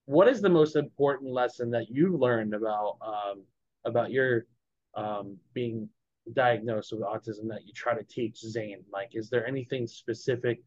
what 0.06 0.28
is 0.28 0.40
the 0.40 0.48
most 0.48 0.76
important 0.76 1.32
lesson 1.32 1.70
that 1.70 1.86
you've 1.90 2.18
learned 2.18 2.54
about 2.54 2.96
um 3.02 3.42
about 3.84 4.10
your 4.10 4.46
um 4.94 5.36
being 5.54 5.88
diagnosed 6.32 6.92
with 6.92 7.02
autism 7.02 7.48
that 7.48 7.66
you 7.66 7.72
try 7.74 7.94
to 7.94 8.04
teach 8.04 8.38
Zane? 8.38 8.84
Like, 8.92 9.10
is 9.12 9.28
there 9.30 9.46
anything 9.46 9.86
specific 9.86 10.62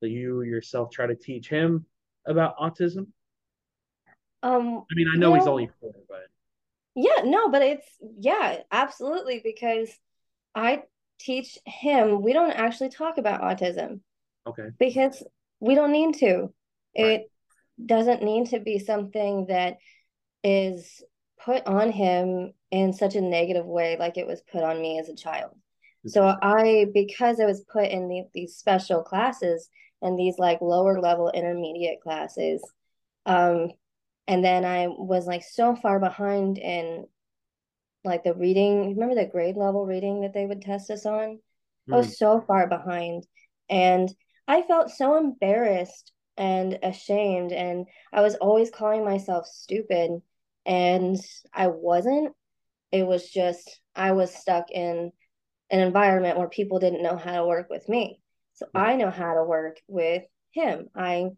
that 0.00 0.10
you 0.10 0.42
yourself 0.42 0.90
try 0.90 1.06
to 1.06 1.14
teach 1.14 1.48
him 1.48 1.84
about 2.26 2.56
autism? 2.58 3.06
um 4.42 4.84
I 4.90 4.94
mean, 4.94 5.08
I 5.12 5.18
know 5.18 5.34
he's 5.34 5.46
only 5.46 5.68
four, 5.80 5.92
but 6.08 6.30
yeah 6.94 7.22
no 7.24 7.48
but 7.48 7.62
it's 7.62 7.86
yeah 8.18 8.58
absolutely 8.72 9.40
because 9.44 9.90
i 10.54 10.82
teach 11.18 11.58
him 11.66 12.22
we 12.22 12.32
don't 12.32 12.52
actually 12.52 12.88
talk 12.88 13.18
about 13.18 13.42
autism 13.42 14.00
okay, 14.46 14.68
because 14.78 15.22
we 15.60 15.74
don't 15.74 15.92
need 15.92 16.14
to 16.14 16.36
right. 16.38 16.52
it 16.94 17.30
doesn't 17.84 18.22
need 18.22 18.46
to 18.46 18.58
be 18.58 18.78
something 18.78 19.46
that 19.48 19.76
is 20.42 21.02
put 21.38 21.66
on 21.66 21.92
him 21.92 22.52
in 22.70 22.92
such 22.92 23.14
a 23.16 23.20
negative 23.20 23.66
way 23.66 23.96
like 23.98 24.16
it 24.16 24.26
was 24.26 24.42
put 24.52 24.62
on 24.62 24.80
me 24.80 24.98
as 24.98 25.08
a 25.08 25.14
child. 25.16 25.52
So 26.06 26.34
I 26.42 26.86
because 26.92 27.40
I 27.40 27.44
was 27.46 27.64
put 27.72 27.90
in 27.90 28.08
the, 28.08 28.24
these 28.34 28.56
special 28.56 29.02
classes 29.02 29.68
and 30.02 30.18
these 30.18 30.38
like 30.38 30.60
lower 30.60 31.00
level 31.00 31.30
intermediate 31.30 32.00
classes 32.00 32.62
um 33.26 33.70
and 34.28 34.44
then 34.44 34.64
I 34.64 34.88
was 34.88 35.26
like 35.26 35.42
so 35.42 35.74
far 35.76 35.98
behind 36.00 36.58
in 36.58 37.06
like 38.04 38.24
the 38.24 38.34
reading 38.34 38.90
remember 38.94 39.14
the 39.14 39.26
grade 39.26 39.56
level 39.56 39.86
reading 39.86 40.22
that 40.22 40.32
they 40.32 40.46
would 40.46 40.62
test 40.62 40.90
us 40.90 41.06
on 41.06 41.38
I 41.90 41.96
Hmm. 41.96 41.96
was 41.96 42.18
so 42.18 42.40
far 42.40 42.66
behind 42.66 43.26
and 43.68 44.08
I 44.48 44.62
felt 44.62 44.90
so 44.90 45.16
embarrassed 45.16 46.12
and 46.36 46.78
ashamed 46.82 47.52
and 47.52 47.86
I 48.12 48.22
was 48.22 48.36
always 48.36 48.70
calling 48.70 49.04
myself 49.04 49.46
stupid 49.46 50.22
and 50.66 51.16
I 51.52 51.68
wasn't 51.68 52.34
it 52.92 53.06
was 53.06 53.28
just 53.30 53.80
I 53.94 54.12
was 54.12 54.34
stuck 54.34 54.70
in 54.70 55.12
an 55.70 55.80
environment 55.80 56.38
where 56.38 56.48
people 56.48 56.78
didn't 56.78 57.02
know 57.02 57.16
how 57.16 57.36
to 57.36 57.46
work 57.46 57.68
with 57.70 57.88
me 57.88 58.20
so. 58.54 58.66
I 58.74 58.96
know 58.96 59.10
how 59.10 59.34
to 59.34 59.44
work 59.44 59.78
with 59.88 60.24
him 60.52 60.88
I 60.94 61.30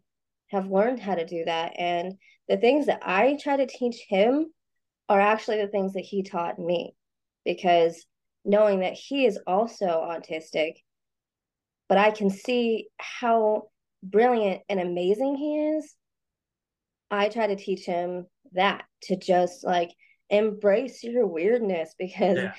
have 0.47 0.69
learned 0.69 0.99
how 0.99 1.15
to 1.15 1.25
do 1.25 1.45
that 1.45 1.73
and 1.77 2.13
the 2.47 2.57
things 2.57 2.87
that 2.87 2.99
I 3.03 3.37
try 3.41 3.57
to 3.57 3.67
teach 3.67 3.97
him 4.07 4.47
are 5.09 5.19
actually 5.19 5.61
the 5.61 5.67
things 5.67 5.93
that 5.93 6.01
he 6.01 6.23
taught 6.23 6.59
me 6.59 6.95
because 7.45 8.05
knowing 8.45 8.79
that 8.81 8.93
he 8.93 9.25
is 9.25 9.39
also 9.47 9.85
autistic 9.85 10.73
but 11.93 11.97
I 11.97 12.11
can 12.11 12.29
see 12.29 12.87
how 12.97 13.67
brilliant 14.01 14.61
and 14.67 14.79
amazing 14.79 15.35
he 15.35 15.59
is. 15.59 15.95
I 17.11 17.29
try 17.29 17.47
to 17.47 17.55
teach 17.55 17.85
him 17.85 18.25
that 18.53 18.85
to 19.03 19.15
just 19.15 19.63
like 19.63 19.89
embrace 20.29 21.03
your 21.03 21.27
weirdness 21.27 21.95
because 21.97 22.37
Yeah, 22.37 22.53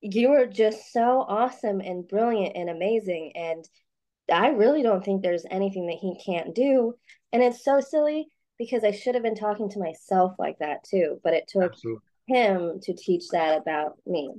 you 0.00 0.32
are 0.32 0.46
just 0.46 0.92
so 0.92 1.24
awesome 1.28 1.80
and 1.80 2.06
brilliant 2.08 2.56
and 2.56 2.70
amazing. 2.70 3.32
And 3.34 3.68
I 4.32 4.48
really 4.48 4.82
don't 4.82 5.04
think 5.04 5.22
there's 5.22 5.46
anything 5.50 5.86
that 5.86 5.98
he 6.00 6.20
can't 6.24 6.54
do. 6.54 6.94
And 7.32 7.42
it's 7.42 7.64
so 7.64 7.80
silly 7.80 8.28
because 8.58 8.84
I 8.84 8.92
should 8.92 9.14
have 9.14 9.24
been 9.24 9.34
talking 9.34 9.70
to 9.70 9.78
myself 9.78 10.34
like 10.38 10.58
that 10.60 10.84
too, 10.84 11.20
but 11.24 11.34
it 11.34 11.48
took 11.48 11.72
absolutely. 11.72 12.02
him 12.26 12.80
to 12.82 12.94
teach 12.94 13.30
that 13.30 13.58
about 13.60 13.98
me. 14.06 14.30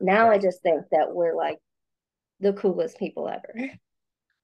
Now 0.00 0.30
I 0.30 0.38
just 0.38 0.62
think 0.62 0.84
that 0.92 1.14
we're 1.14 1.36
like 1.36 1.58
the 2.40 2.52
coolest 2.52 2.98
people 2.98 3.28
ever. 3.28 3.70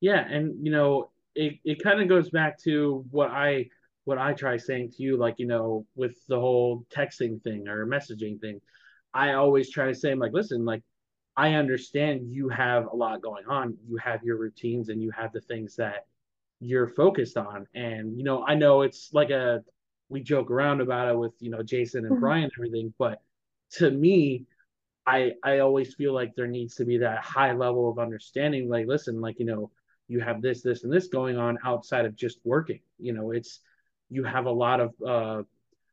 Yeah, 0.00 0.20
and 0.26 0.64
you 0.64 0.72
know, 0.72 1.10
it, 1.34 1.54
it 1.64 1.82
kind 1.82 2.00
of 2.00 2.08
goes 2.08 2.30
back 2.30 2.58
to 2.64 3.04
what 3.10 3.30
I 3.30 3.68
what 4.04 4.18
I 4.18 4.32
try 4.32 4.56
saying 4.56 4.92
to 4.92 5.02
you, 5.02 5.16
like, 5.16 5.36
you 5.38 5.46
know, 5.46 5.86
with 5.94 6.14
the 6.28 6.38
whole 6.38 6.86
texting 6.94 7.42
thing 7.42 7.68
or 7.68 7.86
messaging 7.86 8.40
thing. 8.40 8.60
I 9.12 9.34
always 9.34 9.70
try 9.70 9.86
to 9.86 9.94
say, 9.94 10.10
I'm 10.10 10.18
like, 10.18 10.32
listen, 10.32 10.64
like, 10.64 10.82
I 11.36 11.54
understand 11.54 12.32
you 12.32 12.48
have 12.48 12.86
a 12.86 12.96
lot 12.96 13.22
going 13.22 13.46
on. 13.46 13.76
You 13.88 13.96
have 13.96 14.22
your 14.22 14.36
routines 14.36 14.88
and 14.88 15.02
you 15.02 15.10
have 15.10 15.32
the 15.32 15.40
things 15.40 15.76
that 15.76 16.06
you're 16.60 16.88
focused 16.88 17.36
on. 17.36 17.66
And, 17.74 18.16
you 18.16 18.24
know, 18.24 18.44
I 18.44 18.54
know 18.54 18.82
it's 18.82 19.10
like 19.12 19.30
a 19.30 19.62
we 20.08 20.20
joke 20.20 20.50
around 20.50 20.80
about 20.80 21.08
it 21.08 21.18
with, 21.18 21.32
you 21.40 21.50
know, 21.50 21.62
Jason 21.62 22.04
and 22.04 22.12
mm-hmm. 22.12 22.20
Brian 22.20 22.44
and 22.44 22.52
everything, 22.56 22.94
but 22.98 23.20
to 23.72 23.90
me, 23.90 24.44
I 25.06 25.32
I 25.42 25.58
always 25.58 25.94
feel 25.94 26.14
like 26.14 26.34
there 26.34 26.46
needs 26.46 26.76
to 26.76 26.84
be 26.84 26.98
that 26.98 27.18
high 27.18 27.52
level 27.52 27.90
of 27.90 27.98
understanding. 27.98 28.68
Like, 28.68 28.86
listen, 28.86 29.20
like 29.20 29.38
you 29.38 29.44
know, 29.44 29.70
you 30.08 30.20
have 30.20 30.40
this, 30.42 30.62
this, 30.62 30.84
and 30.84 30.92
this 30.92 31.08
going 31.08 31.36
on 31.36 31.58
outside 31.64 32.04
of 32.04 32.16
just 32.16 32.38
working. 32.44 32.80
You 32.98 33.12
know, 33.12 33.32
it's 33.32 33.60
you 34.10 34.24
have 34.24 34.46
a 34.46 34.50
lot 34.50 34.80
of 34.80 34.94
uh, 35.06 35.42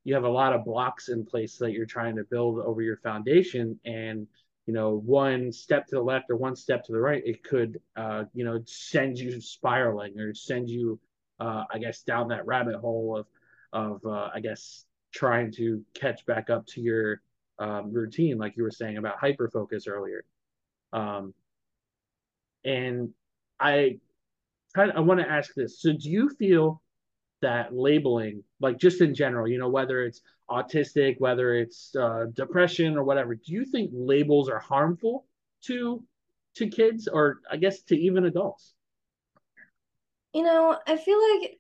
you 0.04 0.13
have 0.15 0.24
a 0.24 0.30
lot 0.30 0.54
of 0.54 0.65
blocks 0.65 1.10
in 1.10 1.26
place 1.26 1.58
that 1.58 1.71
you're 1.71 1.86
trying 1.86 2.15
to 2.15 2.24
build 2.24 2.60
over 2.60 2.82
your 2.82 2.97
foundation, 2.97 3.80
and 3.86 4.28
you 4.67 4.74
know, 4.74 4.95
one 4.95 5.52
step 5.52 5.88
to 5.88 5.95
the 5.95 6.02
left 6.02 6.30
or 6.30 6.38
one 6.38 6.56
step 6.56 6.84
to 6.86 6.91
the 6.91 7.00
right, 7.00 7.21
it 7.26 7.43
could 7.43 7.80
uh, 7.95 8.24
you 8.34 8.45
know 8.45 8.60
send 8.65 9.17
you 9.17 9.41
spiraling 9.41 10.19
or 10.19 10.34
send 10.34 10.69
you, 10.69 11.00
uh, 11.39 11.63
I 11.71 11.80
guess, 11.80 12.04
down 12.04 12.30
that 12.30 12.45
rabbit 12.45 12.76
hole 12.76 13.17
of 13.17 13.28
of 13.74 14.06
uh, 14.06 14.30
I 14.34 14.39
guess 14.39 14.86
trying 15.13 15.52
to 15.52 15.84
catch 15.93 16.26
back 16.26 16.50
up 16.50 16.65
to 16.67 16.82
your 16.82 17.21
um, 17.60 17.91
routine, 17.93 18.38
like 18.38 18.56
you 18.58 18.63
were 18.63 18.71
saying 18.71 18.97
about 18.97 19.19
hyper 19.19 19.50
focus 19.50 19.88
earlier. 19.88 20.24
Um, 20.93 21.34
and 22.63 23.10
I 23.60 24.00
kind 24.74 24.91
of, 24.91 24.97
I 24.97 25.00
want 25.02 25.19
to 25.19 25.30
ask 25.30 25.54
this. 25.54 25.82
So 25.82 25.93
do 25.93 26.10
you 26.10 26.30
feel 26.30 26.82
that 27.42 27.74
labeling, 27.74 28.44
like 28.60 28.78
just 28.78 29.02
in 29.02 29.14
general, 29.14 29.48
you 29.48 29.58
know, 29.58 29.70
whether 29.70 30.04
it's 30.04 30.22
autistic, 30.50 31.16
whether 31.20 31.56
it's 31.56 31.96
uh, 31.96 32.26
depression 32.34 32.98
or 32.98 33.04
whatever, 33.04 33.36
do 33.36 33.54
you 33.54 33.66
think 33.66 33.92
labels 33.94 34.50
are 34.50 34.60
harmful 34.60 35.26
to 35.64 36.04
to 36.56 36.68
kids 36.68 37.08
or 37.08 37.40
I 37.50 37.58
guess 37.58 37.82
to 37.84 37.98
even 37.98 38.26
adults? 38.26 38.74
You 40.34 40.44
know, 40.44 40.78
I 40.88 40.98
feel 40.98 41.20
like 41.34 41.60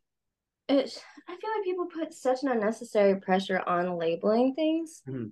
it, 0.69 1.03
I 1.27 1.35
feel 1.35 1.49
like 1.55 1.63
people 1.65 1.87
put 1.87 2.13
such 2.13 2.43
an 2.43 2.49
unnecessary 2.49 3.19
pressure 3.19 3.61
on 3.65 3.97
labeling 3.97 4.53
things. 4.55 5.01
Mm-hmm. 5.07 5.27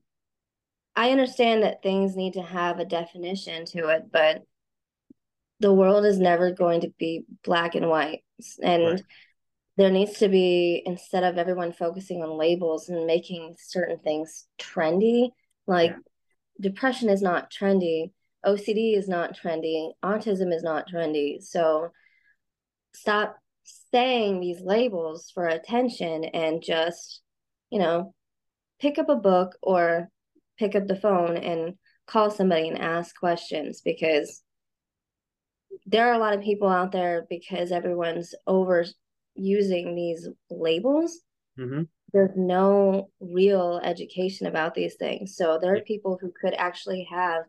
I 0.95 1.11
understand 1.11 1.63
that 1.63 1.81
things 1.81 2.15
need 2.15 2.33
to 2.33 2.41
have 2.41 2.79
a 2.79 2.85
definition 2.85 3.65
to 3.67 3.87
it, 3.89 4.11
but 4.11 4.43
the 5.61 5.73
world 5.73 6.05
is 6.05 6.19
never 6.19 6.51
going 6.51 6.81
to 6.81 6.93
be 6.97 7.23
black 7.43 7.75
and 7.75 7.87
white. 7.87 8.23
Right. 8.61 9.01
There 9.79 9.89
needs 9.89 10.19
to 10.19 10.27
be, 10.27 10.83
instead 10.85 11.23
of 11.23 11.37
everyone 11.37 11.71
focusing 11.71 12.21
on 12.21 12.37
labels 12.37 12.89
and 12.89 13.07
making 13.07 13.55
certain 13.57 13.97
things 13.99 14.45
trendy, 14.59 15.31
like 15.67 15.91
Yeah. 15.91 15.99
depression 16.59 17.07
is 17.07 17.21
not 17.21 17.49
trendy, 17.49 18.11
OCD 18.45 18.93
is 18.93 19.07
not 19.07 19.37
trendy, 19.37 19.93
autism 20.03 20.53
is 20.53 20.63
not 20.63 20.89
trendy. 20.89 21.41
So 21.41 21.93
stop 22.93 23.37
saying 23.63 24.41
these 24.41 24.59
labels 24.59 25.31
for 25.31 25.47
attention 25.47 26.25
and 26.25 26.61
just, 26.61 27.21
you 27.69 27.79
know, 27.79 28.13
pick 28.81 28.99
up 28.99 29.07
a 29.07 29.15
book 29.15 29.57
or 29.61 30.09
pick 30.57 30.75
up 30.75 30.87
the 30.87 30.99
phone 30.99 31.37
and 31.37 31.77
call 32.05 32.29
somebody 32.29 32.67
and 32.67 32.77
ask 32.79 33.17
questions 33.17 33.79
because 33.79 34.43
there 35.85 36.09
are 36.09 36.15
a 36.15 36.19
lot 36.19 36.33
of 36.33 36.41
people 36.41 36.67
out 36.67 36.91
there 36.91 37.25
because 37.29 37.71
everyone's 37.71 38.35
over 38.45 38.83
using 39.39 39.95
these 39.95 40.27
labels. 40.49 41.19
Mm-hmm. 41.57 41.83
There's 42.13 42.35
no 42.35 43.09
real 43.19 43.79
education 43.83 44.47
about 44.47 44.73
these 44.73 44.95
things. 44.95 45.35
So 45.35 45.59
there 45.61 45.75
are 45.75 45.81
people 45.81 46.17
who 46.19 46.31
could 46.39 46.53
actually 46.53 47.07
have 47.11 47.43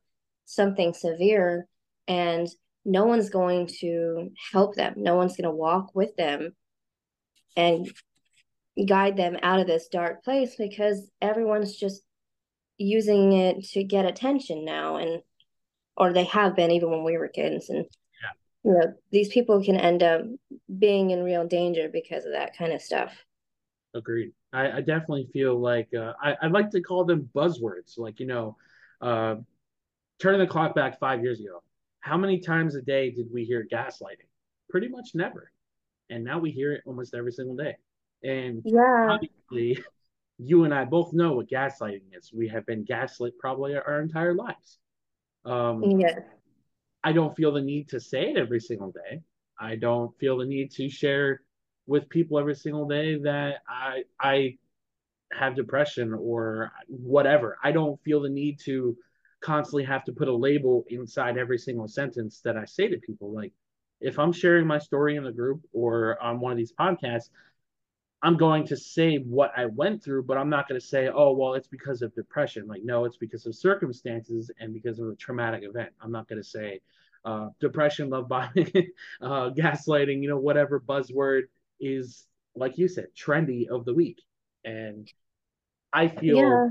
something 0.44 0.92
severe 0.92 1.66
and 2.06 2.48
no 2.84 3.04
one's 3.04 3.30
going 3.30 3.68
to 3.80 4.30
help 4.52 4.74
them. 4.74 4.94
No 4.96 5.16
one's 5.16 5.36
going 5.36 5.50
to 5.50 5.54
walk 5.56 5.94
with 5.94 6.14
them 6.16 6.52
and 7.56 7.90
guide 8.86 9.16
them 9.16 9.36
out 9.42 9.60
of 9.60 9.66
this 9.66 9.88
dark 9.88 10.24
place 10.24 10.54
because 10.56 11.10
everyone's 11.20 11.76
just 11.76 12.02
using 12.78 13.32
it 13.32 13.64
to 13.64 13.84
get 13.84 14.06
attention 14.06 14.64
now 14.64 14.96
and 14.96 15.20
or 15.96 16.12
they 16.12 16.24
have 16.24 16.56
been 16.56 16.70
even 16.70 16.90
when 16.90 17.04
we 17.04 17.16
were 17.16 17.28
kids 17.28 17.68
and. 17.68 17.86
You 18.64 18.72
know 18.72 18.94
these 19.10 19.28
people 19.28 19.62
can 19.64 19.76
end 19.76 20.02
up 20.02 20.22
being 20.78 21.10
in 21.10 21.22
real 21.22 21.46
danger 21.46 21.88
because 21.92 22.24
of 22.24 22.32
that 22.32 22.56
kind 22.56 22.72
of 22.72 22.80
stuff 22.80 23.24
Agreed. 23.94 24.32
I, 24.52 24.70
I 24.70 24.80
definitely 24.80 25.28
feel 25.32 25.58
like 25.58 25.88
uh, 25.94 26.12
I, 26.22 26.36
I 26.42 26.46
like 26.46 26.70
to 26.70 26.80
call 26.80 27.04
them 27.04 27.28
buzzwords. 27.34 27.98
Like, 27.98 28.20
you 28.20 28.26
know, 28.26 28.56
uh, 29.00 29.36
turning 30.20 30.40
the 30.40 30.46
clock 30.46 30.74
back 30.74 30.98
five 31.00 31.22
years 31.22 31.40
ago, 31.40 31.62
how 32.00 32.16
many 32.16 32.38
times 32.38 32.74
a 32.76 32.82
day 32.82 33.10
did 33.10 33.26
we 33.32 33.44
hear 33.44 33.66
gaslighting? 33.70 34.28
Pretty 34.68 34.88
much 34.88 35.10
never. 35.14 35.50
And 36.08 36.24
now 36.24 36.38
we 36.38 36.50
hear 36.50 36.72
it 36.72 36.82
almost 36.86 37.14
every 37.14 37.32
single 37.32 37.56
day. 37.56 37.76
And 38.22 38.62
Yeah. 38.64 39.18
obviously, 39.50 39.82
you 40.38 40.64
and 40.64 40.74
I 40.74 40.84
both 40.84 41.12
know 41.12 41.32
what 41.32 41.48
gaslighting 41.48 42.02
is. 42.16 42.32
We 42.32 42.48
have 42.48 42.66
been 42.66 42.84
gaslit 42.84 43.38
probably 43.38 43.74
our 43.74 44.00
entire 44.00 44.34
lives. 44.34 44.78
Um, 45.44 45.82
Yeah. 45.98 46.18
I 47.02 47.12
don't 47.12 47.34
feel 47.36 47.52
the 47.52 47.62
need 47.62 47.88
to 47.90 48.00
say 48.00 48.30
it 48.30 48.36
every 48.36 48.60
single 48.60 48.92
day. 48.92 49.22
I 49.58 49.76
don't 49.76 50.16
feel 50.18 50.38
the 50.38 50.46
need 50.46 50.70
to 50.72 50.88
share 50.88 51.42
with 51.86 52.08
people 52.08 52.38
every 52.38 52.54
single 52.54 52.86
day 52.86 53.18
that 53.18 53.62
I 53.68 54.04
I 54.18 54.58
have 55.32 55.54
depression 55.56 56.12
or 56.14 56.72
whatever. 56.88 57.58
I 57.62 57.72
don't 57.72 58.00
feel 58.02 58.20
the 58.20 58.28
need 58.28 58.58
to 58.64 58.96
constantly 59.40 59.84
have 59.84 60.04
to 60.04 60.12
put 60.12 60.28
a 60.28 60.34
label 60.34 60.84
inside 60.88 61.38
every 61.38 61.58
single 61.58 61.88
sentence 61.88 62.40
that 62.44 62.56
I 62.56 62.64
say 62.64 62.88
to 62.88 62.98
people. 62.98 63.32
Like 63.32 63.52
if 64.00 64.18
I'm 64.18 64.32
sharing 64.32 64.66
my 64.66 64.78
story 64.78 65.16
in 65.16 65.24
the 65.24 65.32
group 65.32 65.62
or 65.72 66.20
on 66.22 66.40
one 66.40 66.52
of 66.52 66.58
these 66.58 66.72
podcasts, 66.72 67.30
I'm 68.22 68.36
going 68.36 68.66
to 68.66 68.76
say 68.76 69.16
what 69.18 69.52
I 69.56 69.66
went 69.66 70.02
through, 70.04 70.24
but 70.24 70.36
I'm 70.36 70.50
not 70.50 70.68
going 70.68 70.78
to 70.80 70.86
say, 70.86 71.08
oh, 71.08 71.32
well, 71.32 71.54
it's 71.54 71.68
because 71.68 72.02
of 72.02 72.14
depression. 72.14 72.66
Like, 72.66 72.82
no, 72.84 73.06
it's 73.06 73.16
because 73.16 73.46
of 73.46 73.54
circumstances 73.54 74.50
and 74.60 74.74
because 74.74 74.98
of 74.98 75.08
a 75.08 75.14
traumatic 75.14 75.62
event. 75.64 75.90
I'm 76.02 76.12
not 76.12 76.28
going 76.28 76.40
to 76.42 76.48
say 76.48 76.80
uh, 77.24 77.48
depression, 77.60 78.10
love 78.10 78.28
bombing, 78.28 78.70
uh, 79.22 79.50
gaslighting, 79.50 80.22
you 80.22 80.28
know, 80.28 80.38
whatever 80.38 80.80
buzzword 80.80 81.42
is, 81.80 82.26
like 82.54 82.76
you 82.76 82.88
said, 82.88 83.06
trendy 83.16 83.68
of 83.68 83.86
the 83.86 83.94
week. 83.94 84.20
And 84.64 85.10
I 85.92 86.08
feel 86.08 86.36
Yeah. 86.36 86.70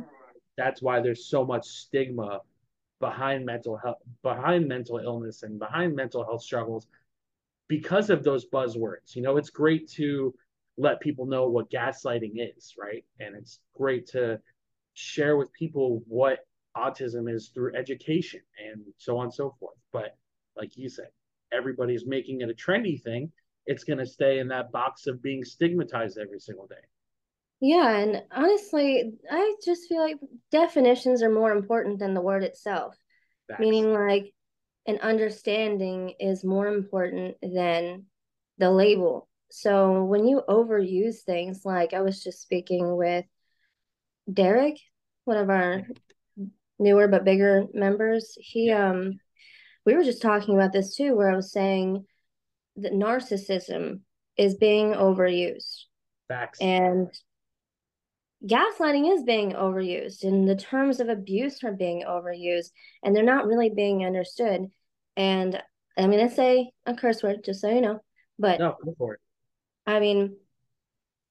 that's 0.58 0.82
why 0.82 1.02
there's 1.02 1.28
so 1.28 1.46
much 1.46 1.68
stigma 1.68 2.42
behind 3.00 3.46
mental 3.46 3.78
health, 3.78 4.00
behind 4.24 4.68
mental 4.68 5.00
illness, 5.00 5.44
and 5.44 5.60
behind 5.60 5.96
mental 5.96 6.24
health 6.26 6.44
struggles 6.44 6.88
because 7.68 8.10
of 8.10 8.24
those 8.24 8.46
buzzwords. 8.48 9.16
You 9.16 9.22
know, 9.22 9.38
it's 9.38 9.50
great 9.50 9.90
to 9.92 10.34
let 10.80 11.02
people 11.02 11.26
know 11.26 11.48
what 11.50 11.70
gaslighting 11.70 12.34
is, 12.36 12.74
right? 12.80 13.04
And 13.20 13.36
it's 13.36 13.60
great 13.76 14.08
to 14.08 14.40
share 14.94 15.36
with 15.38 15.52
people 15.54 16.02
what 16.08 16.40
autism 16.76 17.32
is 17.32 17.52
through 17.54 17.76
education 17.76 18.40
and 18.66 18.82
so 18.98 19.18
on 19.18 19.26
and 19.26 19.34
so 19.34 19.56
forth. 19.60 19.76
But 19.92 20.16
like 20.56 20.78
you 20.78 20.90
said, 20.90 21.10
everybody's 21.52 22.06
making 22.08 22.42
it 22.42 22.50
a 22.50 22.54
trendy 22.54 23.02
thing. 23.02 23.32
It's 23.66 23.84
going 23.84 24.00
to 24.00 24.06
stay 24.06 24.40
in 24.40 24.48
that 24.48 24.72
box 24.72 25.06
of 25.06 25.22
being 25.22 25.44
stigmatized 25.44 26.18
every 26.18 26.40
single 26.40 26.68
day. 26.68 26.76
Yeah, 27.62 27.90
and 27.98 28.24
honestly, 28.32 29.14
I 29.30 29.56
just 29.66 29.90
feel 29.90 30.02
like 30.02 30.18
definitions 30.50 31.22
are 31.22 31.30
more 31.32 31.52
important 31.52 32.00
than 32.00 32.14
the 32.14 32.22
word 32.22 32.44
itself, 32.44 32.96
Facts. 33.50 33.60
meaning 33.60 33.94
like 33.94 34.34
an 34.88 35.00
understanding 35.02 36.14
is 36.20 36.46
more 36.46 36.68
important 36.68 37.36
than 37.42 38.06
the 38.58 38.72
label. 38.72 39.29
So 39.52 40.04
when 40.04 40.28
you 40.28 40.44
overuse 40.48 41.20
things, 41.22 41.66
like 41.66 41.94
I 41.94 42.02
was 42.02 42.24
just 42.24 42.42
speaking 42.42 42.96
with 42.96 43.26
Derek, 44.32 44.78
one 45.26 45.38
of 45.38 45.50
our 45.50 45.84
newer 46.78 47.08
but 47.08 47.26
bigger 47.26 47.66
members, 47.74 48.38
he 48.40 48.72
um 48.72 49.20
we 49.86 49.96
were 49.96 50.04
just 50.04 50.22
talking 50.22 50.56
about 50.56 50.72
this 50.72 50.96
too, 50.96 51.16
where 51.16 51.32
I 51.32 51.36
was 51.36 51.52
saying 51.52 52.06
that 52.78 52.94
narcissism 52.94 54.02
is 54.38 54.56
being 54.56 54.94
overused. 54.94 55.86
Facts. 56.28 56.60
And 56.62 57.10
gaslighting 58.46 59.14
is 59.14 59.24
being 59.24 59.52
overused 59.52 60.24
and 60.24 60.48
the 60.48 60.56
terms 60.56 61.00
of 61.00 61.10
abuse 61.10 61.64
are 61.64 61.74
being 61.74 62.04
overused 62.08 62.72
and 63.04 63.14
they're 63.14 63.24
not 63.24 63.46
really 63.46 63.70
being 63.70 64.06
understood 64.06 64.66
and 65.18 65.62
i'm 65.98 66.10
going 66.10 66.26
to 66.26 66.34
say 66.34 66.72
a 66.86 66.94
curse 66.94 67.22
word 67.22 67.44
just 67.44 67.60
so 67.60 67.70
you 67.70 67.82
know 67.82 68.00
but 68.38 68.60
No, 68.60 68.78
go 68.84 68.96
for 68.98 69.16
it. 69.16 69.20
I 69.96 70.00
mean 70.00 70.36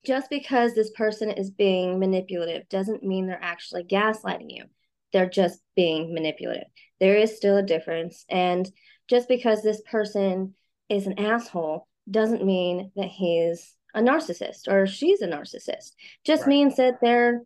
just 0.05 0.31
because 0.31 0.75
this 0.75 0.91
person 0.91 1.31
is 1.31 1.51
being 1.51 1.99
manipulative 1.99 2.69
doesn't 2.69 3.03
mean 3.03 3.27
they're 3.27 3.43
actually 3.43 3.85
gaslighting 3.85 4.47
you. 4.49 4.65
They're 5.13 5.29
just 5.29 5.61
being 5.77 6.15
manipulative. 6.15 6.69
There 7.01 7.17
is 7.17 7.37
still 7.37 7.57
a 7.57 7.63
difference 7.63 8.25
and 8.29 8.71
just 9.09 9.29
because 9.29 9.63
this 9.63 9.83
person 9.83 10.55
is 10.89 11.07
an 11.07 11.19
asshole 11.19 11.87
doesn't 12.11 12.45
mean 12.45 12.91
that 12.97 13.09
he's 13.09 13.75
a 13.95 14.01
narcissist 14.01 14.69
or 14.69 14.87
she's 14.87 15.23
a 15.23 15.27
narcissist. 15.29 15.93
Just 16.25 16.43
Right. 16.43 16.49
means 16.49 16.77
that 16.77 17.01
they're 17.01 17.43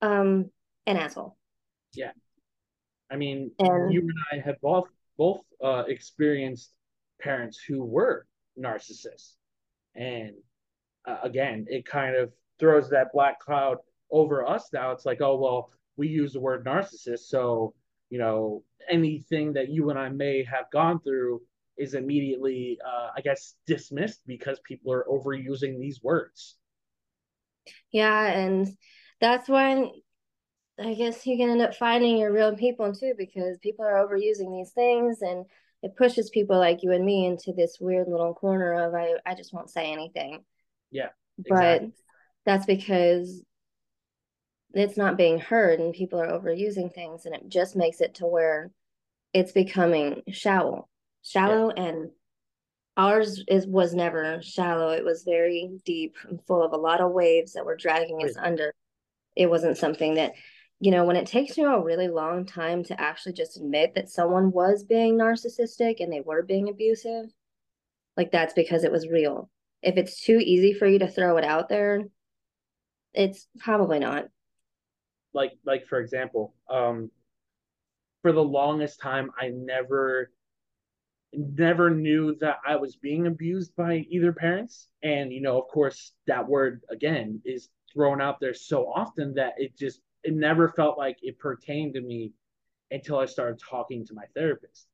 um 0.00 0.50
an 0.86 0.96
asshole. 0.96 1.36
Yeah. 1.94 2.12
I 3.10 3.16
mean, 3.16 3.52
you 3.58 3.66
and 3.66 3.92
and 3.92 4.12
I 4.32 4.36
have 4.44 4.60
both 4.60 4.88
both 5.16 5.42
uh, 5.62 5.84
experienced 5.86 6.72
parents 7.20 7.58
who 7.58 7.84
were 7.84 8.26
narcissists, 8.58 9.34
and 9.94 10.32
uh, 11.06 11.18
again, 11.22 11.66
it 11.68 11.84
kind 11.86 12.16
of 12.16 12.32
throws 12.58 12.90
that 12.90 13.12
black 13.12 13.40
cloud 13.40 13.78
over 14.10 14.46
us 14.48 14.70
now. 14.72 14.92
It's 14.92 15.06
like, 15.06 15.20
oh 15.20 15.36
well, 15.36 15.70
we 15.96 16.08
use 16.08 16.32
the 16.32 16.40
word 16.40 16.64
narcissist, 16.64 17.20
so 17.28 17.74
you 18.10 18.18
know 18.18 18.64
anything 18.88 19.52
that 19.54 19.68
you 19.70 19.90
and 19.90 19.98
I 19.98 20.08
may 20.08 20.44
have 20.44 20.70
gone 20.72 21.00
through 21.00 21.42
is 21.78 21.94
immediately, 21.94 22.78
uh, 22.86 23.08
I 23.16 23.20
guess, 23.22 23.54
dismissed 23.66 24.20
because 24.26 24.60
people 24.60 24.92
are 24.92 25.06
overusing 25.08 25.78
these 25.80 26.02
words. 26.02 26.56
yeah 27.92 28.26
and 28.26 28.68
that's 29.20 29.48
when 29.48 29.90
i 30.80 30.94
guess 30.94 31.26
you 31.26 31.36
can 31.36 31.50
end 31.50 31.62
up 31.62 31.74
finding 31.74 32.18
your 32.18 32.32
real 32.32 32.56
people 32.56 32.92
too 32.94 33.14
because 33.16 33.58
people 33.58 33.84
are 33.84 34.06
overusing 34.06 34.56
these 34.56 34.72
things 34.72 35.22
and 35.22 35.44
it 35.82 35.96
pushes 35.96 36.30
people 36.30 36.58
like 36.58 36.82
you 36.82 36.92
and 36.92 37.04
me 37.04 37.26
into 37.26 37.52
this 37.52 37.78
weird 37.80 38.08
little 38.08 38.34
corner 38.34 38.72
of 38.74 38.94
i, 38.94 39.14
I 39.26 39.34
just 39.34 39.52
won't 39.52 39.70
say 39.70 39.92
anything 39.92 40.44
Yeah, 40.92 41.08
but 41.38 41.46
exactly. 41.48 41.92
that's 42.44 42.66
because 42.66 43.42
it's 44.74 44.96
not 44.96 45.16
being 45.16 45.38
heard 45.38 45.80
and 45.80 45.92
people 45.92 46.20
are 46.20 46.28
overusing 46.38 46.92
things 46.94 47.26
and 47.26 47.34
it 47.34 47.48
just 47.48 47.76
makes 47.76 48.00
it 48.00 48.14
to 48.16 48.26
where 48.26 48.70
it's 49.34 49.52
becoming 49.52 50.22
shallow 50.30 50.88
Yeah, 51.34 51.40
shallow 51.40 51.70
and 51.70 52.10
ours 52.96 53.42
is 53.48 53.66
was 53.66 53.94
never 53.94 54.40
shallow. 54.42 54.90
It 54.90 55.04
was 55.04 55.24
very 55.24 55.70
deep 55.84 56.16
and 56.28 56.40
full 56.46 56.62
of 56.62 56.72
a 56.72 56.76
lot 56.76 57.00
of 57.00 57.12
waves 57.12 57.54
that 57.54 57.64
were 57.64 57.76
dragging 57.76 58.22
us 58.24 58.36
under. 58.36 58.74
It 59.36 59.48
wasn't 59.50 59.78
something 59.78 60.14
that 60.14 60.34
you 60.80 60.90
know 60.90 61.04
when 61.04 61.16
it 61.16 61.26
takes 61.26 61.56
you 61.56 61.66
a 61.68 61.82
really 61.82 62.08
long 62.08 62.44
time 62.46 62.84
to 62.84 63.00
actually 63.00 63.34
just 63.34 63.56
admit 63.56 63.94
that 63.94 64.10
someone 64.10 64.52
was 64.52 64.84
being 64.84 65.16
narcissistic 65.16 66.00
and 66.00 66.12
they 66.12 66.20
were 66.20 66.42
being 66.42 66.68
abusive 66.68 67.26
like 68.16 68.32
that's 68.32 68.54
because 68.54 68.84
it 68.84 68.92
was 68.92 69.08
real 69.08 69.48
if 69.82 69.96
it's 69.96 70.22
too 70.22 70.38
easy 70.40 70.72
for 70.72 70.86
you 70.86 70.98
to 70.98 71.08
throw 71.08 71.36
it 71.36 71.44
out 71.44 71.68
there 71.68 72.02
it's 73.14 73.46
probably 73.58 73.98
not 73.98 74.26
like 75.34 75.52
like 75.64 75.86
for 75.86 75.98
example, 75.98 76.54
um, 76.70 77.10
for 78.22 78.32
the 78.32 78.42
longest 78.42 79.00
time, 79.00 79.30
I 79.38 79.48
never 79.48 80.30
never 81.34 81.90
knew 81.90 82.36
that 82.40 82.58
I 82.66 82.76
was 82.76 82.96
being 82.96 83.26
abused 83.26 83.74
by 83.74 84.04
either 84.10 84.32
parents. 84.32 84.88
And, 85.02 85.32
you 85.32 85.40
know, 85.40 85.58
of 85.58 85.66
course, 85.68 86.12
that 86.26 86.46
word 86.46 86.82
again 86.90 87.40
is 87.46 87.70
thrown 87.92 88.20
out 88.20 88.38
there 88.38 88.52
so 88.52 88.86
often 88.86 89.32
that 89.34 89.54
it 89.56 89.76
just, 89.76 90.02
it 90.24 90.34
never 90.34 90.68
felt 90.68 90.98
like 90.98 91.16
it 91.22 91.38
pertained 91.38 91.94
to 91.94 92.02
me 92.02 92.32
until 92.90 93.18
I 93.18 93.24
started 93.24 93.58
talking 93.58 94.04
to 94.06 94.14
my 94.14 94.24
therapist. 94.34 94.88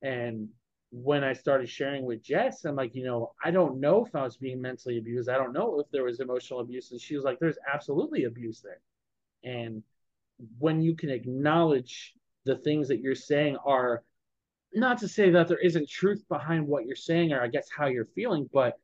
And 0.00 0.48
when 0.92 1.24
I 1.24 1.32
started 1.32 1.70
sharing 1.70 2.04
with 2.04 2.22
Jess, 2.22 2.66
I'm 2.66 2.76
like, 2.76 2.94
you 2.94 3.02
know, 3.04 3.32
I 3.42 3.50
don't 3.50 3.80
know 3.80 4.04
if 4.04 4.14
I 4.14 4.22
was 4.22 4.36
being 4.36 4.60
mentally 4.60 4.98
abused. 4.98 5.30
I 5.30 5.38
don't 5.38 5.54
know 5.54 5.80
if 5.80 5.90
there 5.90 6.04
was 6.04 6.20
emotional 6.20 6.60
abuse. 6.60 6.92
And 6.92 7.00
she 7.00 7.16
was 7.16 7.24
like, 7.24 7.38
there's 7.40 7.56
absolutely 7.72 8.24
abuse 8.24 8.60
there. 8.60 8.80
And 9.42 9.82
when 10.58 10.82
you 10.82 10.94
can 10.94 11.08
acknowledge 11.08 12.12
the 12.44 12.56
things 12.56 12.88
that 12.88 13.00
you're 13.00 13.14
saying 13.14 13.56
are 13.64 14.02
not 14.74 14.98
to 14.98 15.08
say 15.08 15.30
that 15.30 15.48
there 15.48 15.58
isn't 15.58 15.88
truth 15.88 16.22
behind 16.28 16.66
what 16.66 16.84
you're 16.84 16.94
saying 16.94 17.32
or 17.32 17.42
I 17.42 17.48
guess 17.48 17.68
how 17.74 17.86
you're 17.86 18.04
feeling, 18.04 18.50
but 18.52 18.78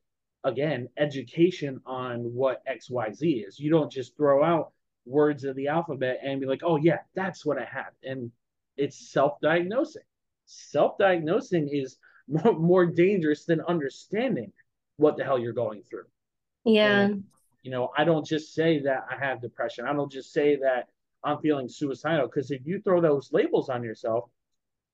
again, 0.44 0.88
education 0.96 1.78
on 1.84 2.20
what 2.20 2.62
XYZ 2.66 3.46
is. 3.46 3.59
You 3.59 3.70
don't 3.70 3.92
just 3.92 4.16
throw 4.16 4.42
out 4.42 4.72
words 5.04 5.44
of 5.44 5.56
the 5.56 5.68
alphabet 5.68 6.20
and 6.22 6.40
be 6.40 6.46
like, 6.46 6.62
oh, 6.64 6.76
yeah, 6.76 7.00
that's 7.14 7.44
what 7.44 7.59
I 7.59 7.64
have. 7.64 7.92
And 8.02 8.30
it's 8.78 9.11
self 9.12 9.40
diagnosing. 9.42 10.02
Self 10.49 10.99
diagnosing 10.99 11.68
is 11.68 11.99
more, 12.28 12.59
more 12.59 12.86
dangerous 12.86 13.44
than 13.44 13.61
understanding 13.62 14.53
what 14.96 15.16
the 15.16 15.24
hell 15.24 15.38
you're 15.38 15.53
going 15.53 15.82
through. 15.82 16.07
And, 16.66 16.74
yeah 16.74 17.09
you 17.62 17.70
know, 17.70 17.90
I 17.96 18.05
don't 18.05 18.26
just 18.26 18.55
say 18.55 18.80
that 18.82 19.07
I 19.11 19.22
have 19.22 19.42
depression. 19.42 19.86
I 19.86 19.92
don't 19.92 20.11
just 20.11 20.32
say 20.32 20.57
that 20.57 20.88
I'm 21.24 21.38
feeling 21.40 21.68
suicidal 21.68 22.26
because 22.26 22.51
if 22.51 22.62
you 22.64 22.80
throw 22.80 23.01
those 23.01 23.32
labels 23.32 23.68
on 23.68 23.82
yourself, 23.82 24.30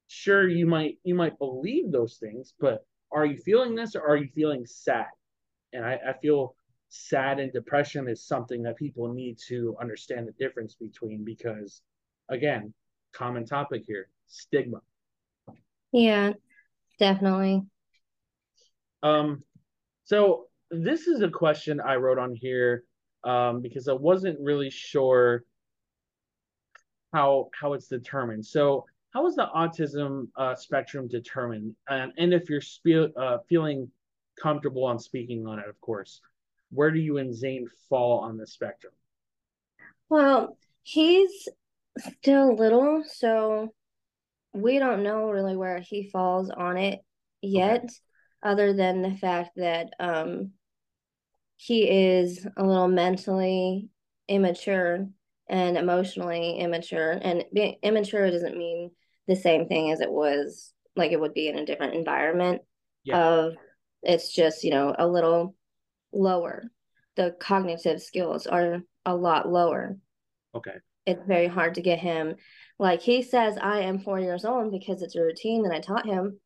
sure 0.09 0.48
you 0.48 0.66
might 0.66 0.98
you 1.05 1.14
might 1.14 1.38
believe 1.38 1.92
those 1.92 2.16
things, 2.16 2.55
but 2.59 2.84
are 3.12 3.26
you 3.26 3.36
feeling 3.36 3.74
this 3.74 3.94
or 3.94 4.07
are 4.07 4.16
you 4.16 4.28
feeling 4.28 4.66
sad? 4.66 5.07
And 5.72 5.84
I, 5.84 5.98
I 6.09 6.12
feel 6.20 6.57
sad 6.88 7.38
and 7.38 7.52
depression 7.52 8.09
is 8.09 8.24
something 8.24 8.62
that 8.62 8.76
people 8.76 9.12
need 9.12 9.38
to 9.48 9.76
understand 9.80 10.26
the 10.26 10.44
difference 10.44 10.74
between 10.74 11.24
because 11.24 11.82
again 12.28 12.72
common 13.12 13.44
topic 13.44 13.82
here 13.86 14.09
stigma 14.26 14.80
yeah 15.95 16.32
definitely. 16.99 17.62
Um 19.03 19.42
so 20.05 20.47
this 20.70 21.07
is 21.07 21.22
a 21.22 21.28
question 21.30 21.80
i 21.80 21.95
wrote 21.95 22.18
on 22.18 22.34
here 22.34 22.84
um 23.22 23.61
because 23.62 23.86
i 23.88 23.92
wasn't 23.92 24.38
really 24.40 24.68
sure 24.70 25.45
how 27.12 27.49
how 27.59 27.72
it's 27.72 27.86
determined. 27.86 28.45
So 28.45 28.84
how 29.12 29.26
is 29.26 29.36
the 29.36 29.49
autism 29.55 30.26
uh, 30.36 30.57
spectrum 30.57 31.07
determined? 31.07 31.76
And, 31.88 32.12
and 32.18 32.34
if 32.34 32.51
you're 32.51 32.61
spe- 32.61 33.16
uh, 33.16 33.38
feeling 33.49 33.88
comfortable 34.42 34.84
on 34.84 34.99
speaking 34.99 35.47
on 35.47 35.61
it 35.61 35.68
of 35.68 35.80
course 35.80 36.20
where 36.74 36.90
do 36.90 36.99
you 36.99 37.18
and 37.18 37.34
Zane 37.34 37.68
fall 37.88 38.18
on 38.20 38.36
the 38.36 38.47
spectrum? 38.47 38.92
Well, 40.09 40.59
he's 40.82 41.49
still 41.99 42.57
little, 42.57 43.05
so 43.07 43.72
we 44.55 44.78
don't 44.78 45.02
know 45.02 45.30
really 45.30 45.57
where 45.57 45.80
he 45.80 46.11
falls 46.11 46.50
on 46.50 46.76
it 46.76 47.00
yet, 47.42 47.84
okay. 47.84 47.88
other 48.42 48.72
than 48.72 49.02
the 49.02 49.16
fact 49.16 49.50
that 49.57 49.92
um, 49.98 50.52
he 51.57 51.88
is 51.88 52.46
a 52.57 52.64
little 52.64 52.88
mentally 52.88 53.88
immature 54.28 55.09
and 55.48 55.76
emotionally 55.76 56.59
immature. 56.59 57.18
And 57.20 57.44
being 57.52 57.76
immature 57.82 58.30
doesn't 58.30 58.57
mean 58.57 58.90
the 59.26 59.36
same 59.36 59.66
thing 59.66 59.90
as 59.90 60.00
it 60.00 60.11
was 60.11 60.72
like 60.96 61.12
it 61.12 61.20
would 61.20 61.34
be 61.34 61.48
in 61.48 61.59
a 61.59 61.66
different 61.66 61.94
environment. 61.94 62.62
Yeah. 63.02 63.18
Of 63.18 63.55
it's 64.02 64.32
just 64.32 64.64
you 64.64 64.70
know 64.70 64.94
a 64.96 65.07
little 65.07 65.57
lower. 66.12 66.64
The 67.16 67.34
cognitive 67.38 68.02
skills 68.02 68.46
are 68.46 68.82
a 69.05 69.14
lot 69.14 69.48
lower. 69.48 69.98
Okay. 70.55 70.76
It's 71.07 71.26
very 71.26 71.46
hard 71.46 71.74
to 71.74 71.82
get 71.82 71.98
him. 71.98 72.36
Like 72.78 73.02
he 73.02 73.22
says, 73.22 73.57
I 73.61 73.80
am 73.80 73.98
four 73.98 74.18
years 74.18 74.44
old 74.44 74.72
because 74.72 75.02
it's 75.02 75.16
a 75.16 75.22
routine 75.22 75.62
that 75.62 75.72
I 75.72 75.80
taught 75.80 76.07
him. 76.07 76.40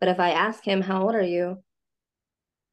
But 0.00 0.08
if 0.08 0.20
I 0.20 0.30
ask 0.30 0.64
him, 0.64 0.82
How 0.82 1.02
old 1.02 1.14
are 1.14 1.22
you? 1.22 1.62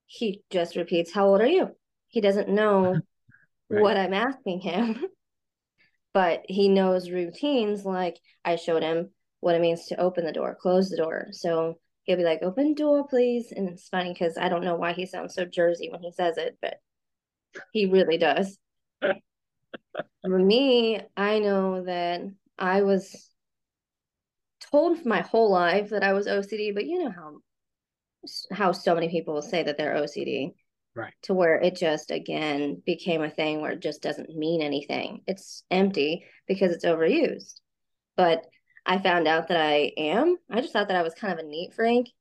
He 0.05 0.43
just 0.49 0.75
repeats, 0.75 1.13
How 1.13 1.27
old 1.27 1.41
are 1.41 1.47
you? 1.47 1.69
He 2.09 2.21
doesn't 2.21 2.49
know 2.49 2.99
right. 3.69 3.81
what 3.81 3.97
I'm 3.97 4.13
asking 4.13 4.61
him. 4.61 5.05
but 6.13 6.43
he 6.47 6.67
knows 6.67 7.09
routines 7.09 7.85
like 7.85 8.19
I 8.43 8.57
showed 8.57 8.83
him 8.83 9.11
what 9.39 9.55
it 9.55 9.61
means 9.61 9.87
to 9.87 9.99
open 9.99 10.25
the 10.25 10.33
door, 10.33 10.57
close 10.59 10.89
the 10.89 10.97
door. 10.97 11.27
So 11.31 11.75
he'll 12.03 12.17
be 12.17 12.23
like, 12.23 12.43
"Open 12.43 12.73
door, 12.73 13.07
please," 13.07 13.51
and 13.51 13.69
it's 13.69 13.87
funny 13.87 14.13
because 14.13 14.37
I 14.37 14.49
don't 14.49 14.63
know 14.63 14.75
why 14.75 14.93
he 14.93 15.05
sounds 15.05 15.33
so 15.35 15.45
Jersey 15.45 15.89
when 15.89 16.01
he 16.01 16.11
says 16.11 16.37
it, 16.37 16.57
but 16.61 16.75
he 17.71 17.85
really 17.85 18.17
does. 18.17 18.57
For 20.21 20.39
me, 20.39 21.01
I 21.17 21.39
know 21.39 21.83
that 21.83 22.21
I 22.57 22.81
was 22.83 23.29
told 24.71 25.05
my 25.05 25.21
whole 25.21 25.51
life 25.51 25.89
that 25.89 26.03
I 26.03 26.13
was 26.13 26.27
OCD, 26.27 26.73
but 26.73 26.85
you 26.85 27.03
know 27.03 27.11
how 27.11 27.37
how 28.51 28.71
so 28.71 28.93
many 28.93 29.09
people 29.09 29.41
say 29.41 29.63
that 29.63 29.77
they're 29.77 29.95
OCD. 29.95 30.53
Right. 30.93 31.13
To 31.23 31.33
where 31.33 31.55
it 31.55 31.75
just 31.77 32.11
again 32.11 32.81
became 32.85 33.23
a 33.23 33.29
thing 33.29 33.61
where 33.61 33.71
it 33.71 33.81
just 33.81 34.01
doesn't 34.01 34.35
mean 34.35 34.61
anything. 34.61 35.21
It's 35.25 35.63
empty 35.71 36.25
because 36.47 36.71
it's 36.71 36.85
overused. 36.85 37.61
But 38.17 38.45
I 38.85 38.99
found 38.99 39.27
out 39.27 39.47
that 39.47 39.57
I 39.57 39.93
am. 39.97 40.35
I 40.49 40.59
just 40.61 40.73
thought 40.73 40.89
that 40.89 40.97
I 40.97 41.03
was 41.03 41.13
kind 41.13 41.33
of 41.33 41.39
a 41.39 41.47
neat 41.47 41.73
freak, 41.73 42.11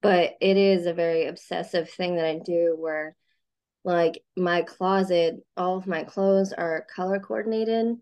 but 0.00 0.34
it 0.40 0.56
is 0.56 0.86
a 0.86 0.94
very 0.94 1.26
obsessive 1.26 1.90
thing 1.90 2.16
that 2.16 2.24
I 2.24 2.38
do 2.38 2.76
where 2.78 3.16
like 3.84 4.22
my 4.36 4.62
closet, 4.62 5.36
all 5.56 5.76
of 5.76 5.86
my 5.86 6.04
clothes 6.04 6.52
are 6.52 6.86
color 6.94 7.20
coordinated 7.20 7.96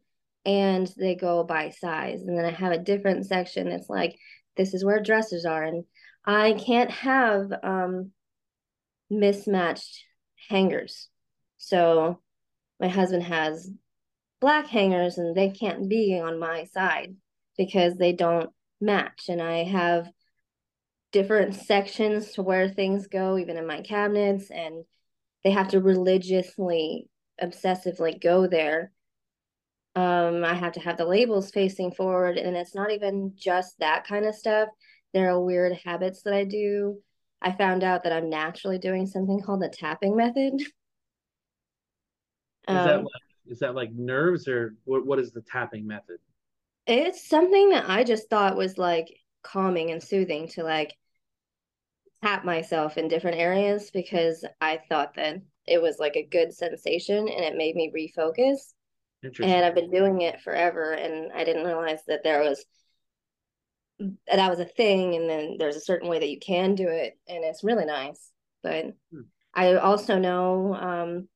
and 0.44 0.92
they 0.96 1.14
go 1.14 1.44
by 1.44 1.70
size. 1.70 2.22
And 2.22 2.38
then 2.38 2.44
I 2.44 2.50
have 2.50 2.72
a 2.72 2.78
different 2.78 3.26
section 3.26 3.68
that's 3.68 3.90
like 3.90 4.16
this 4.56 4.74
is 4.74 4.84
where 4.84 5.02
dresses 5.02 5.44
are 5.44 5.64
and 5.64 5.84
I 6.24 6.52
can't 6.52 6.90
have 6.90 7.52
um 7.62 8.12
mismatched 9.10 10.04
hangers. 10.48 11.08
So 11.58 12.20
my 12.80 12.88
husband 12.88 13.24
has 13.24 13.70
black 14.40 14.66
hangers 14.66 15.18
and 15.18 15.36
they 15.36 15.50
can't 15.50 15.88
be 15.88 16.20
on 16.22 16.38
my 16.38 16.64
side 16.64 17.14
because 17.56 17.96
they 17.96 18.12
don't 18.12 18.50
match. 18.80 19.26
And 19.28 19.40
I 19.40 19.64
have 19.64 20.08
different 21.12 21.54
sections 21.54 22.32
to 22.32 22.42
where 22.42 22.68
things 22.68 23.06
go, 23.06 23.38
even 23.38 23.56
in 23.56 23.66
my 23.66 23.82
cabinets, 23.82 24.50
and 24.50 24.84
they 25.44 25.50
have 25.50 25.68
to 25.68 25.80
religiously, 25.80 27.08
obsessively 27.42 28.20
go 28.20 28.46
there. 28.46 28.92
Um, 29.94 30.44
I 30.44 30.54
have 30.54 30.72
to 30.72 30.80
have 30.80 30.96
the 30.96 31.04
labels 31.04 31.50
facing 31.50 31.92
forward, 31.92 32.38
and 32.38 32.56
it's 32.56 32.74
not 32.74 32.90
even 32.90 33.32
just 33.36 33.78
that 33.80 34.06
kind 34.06 34.24
of 34.24 34.34
stuff. 34.34 34.68
There 35.12 35.30
are 35.30 35.40
weird 35.40 35.78
habits 35.84 36.22
that 36.22 36.32
I 36.32 36.44
do. 36.44 36.98
I 37.42 37.52
found 37.52 37.82
out 37.82 38.04
that 38.04 38.12
I'm 38.12 38.30
naturally 38.30 38.78
doing 38.78 39.06
something 39.06 39.42
called 39.42 39.60
the 39.60 39.68
tapping 39.68 40.16
method. 40.16 40.54
Is 40.60 40.68
um, 42.68 42.84
that 42.84 42.98
like, 42.98 43.22
is 43.48 43.58
that 43.58 43.74
like 43.74 43.92
nerves 43.92 44.48
or 44.48 44.76
what? 44.84 45.04
What 45.04 45.18
is 45.18 45.32
the 45.32 45.42
tapping 45.42 45.86
method? 45.86 46.18
It's 46.86 47.28
something 47.28 47.70
that 47.70 47.88
I 47.88 48.04
just 48.04 48.30
thought 48.30 48.56
was 48.56 48.78
like 48.78 49.08
calming 49.42 49.90
and 49.90 50.02
soothing 50.02 50.48
to 50.48 50.62
like 50.62 50.94
tap 52.22 52.44
myself 52.44 52.98
in 52.98 53.08
different 53.08 53.38
areas 53.38 53.90
because 53.92 54.44
I 54.60 54.80
thought 54.88 55.14
that 55.16 55.36
it 55.66 55.80
was 55.80 55.98
like 55.98 56.16
a 56.16 56.26
good 56.26 56.52
sensation 56.52 57.28
and 57.28 57.44
it 57.44 57.56
made 57.56 57.74
me 57.74 57.92
refocus. 57.94 58.72
And 59.40 59.64
I've 59.64 59.74
been 59.74 59.90
doing 59.90 60.22
it 60.22 60.40
forever 60.40 60.92
and 60.92 61.30
I 61.32 61.44
didn't 61.44 61.64
realize 61.64 62.00
that 62.08 62.24
there 62.24 62.40
was 62.40 62.64
that 64.26 64.50
was 64.50 64.58
a 64.58 64.64
thing 64.64 65.14
and 65.14 65.30
then 65.30 65.56
there's 65.60 65.76
a 65.76 65.80
certain 65.80 66.08
way 66.08 66.18
that 66.18 66.28
you 66.28 66.40
can 66.40 66.74
do 66.74 66.88
it 66.88 67.16
and 67.28 67.44
it's 67.44 67.62
really 67.62 67.84
nice. 67.84 68.32
But 68.62 68.86
hmm. 69.12 69.20
I 69.54 69.74
also 69.74 70.18
know 70.18 70.74
um 70.74 71.28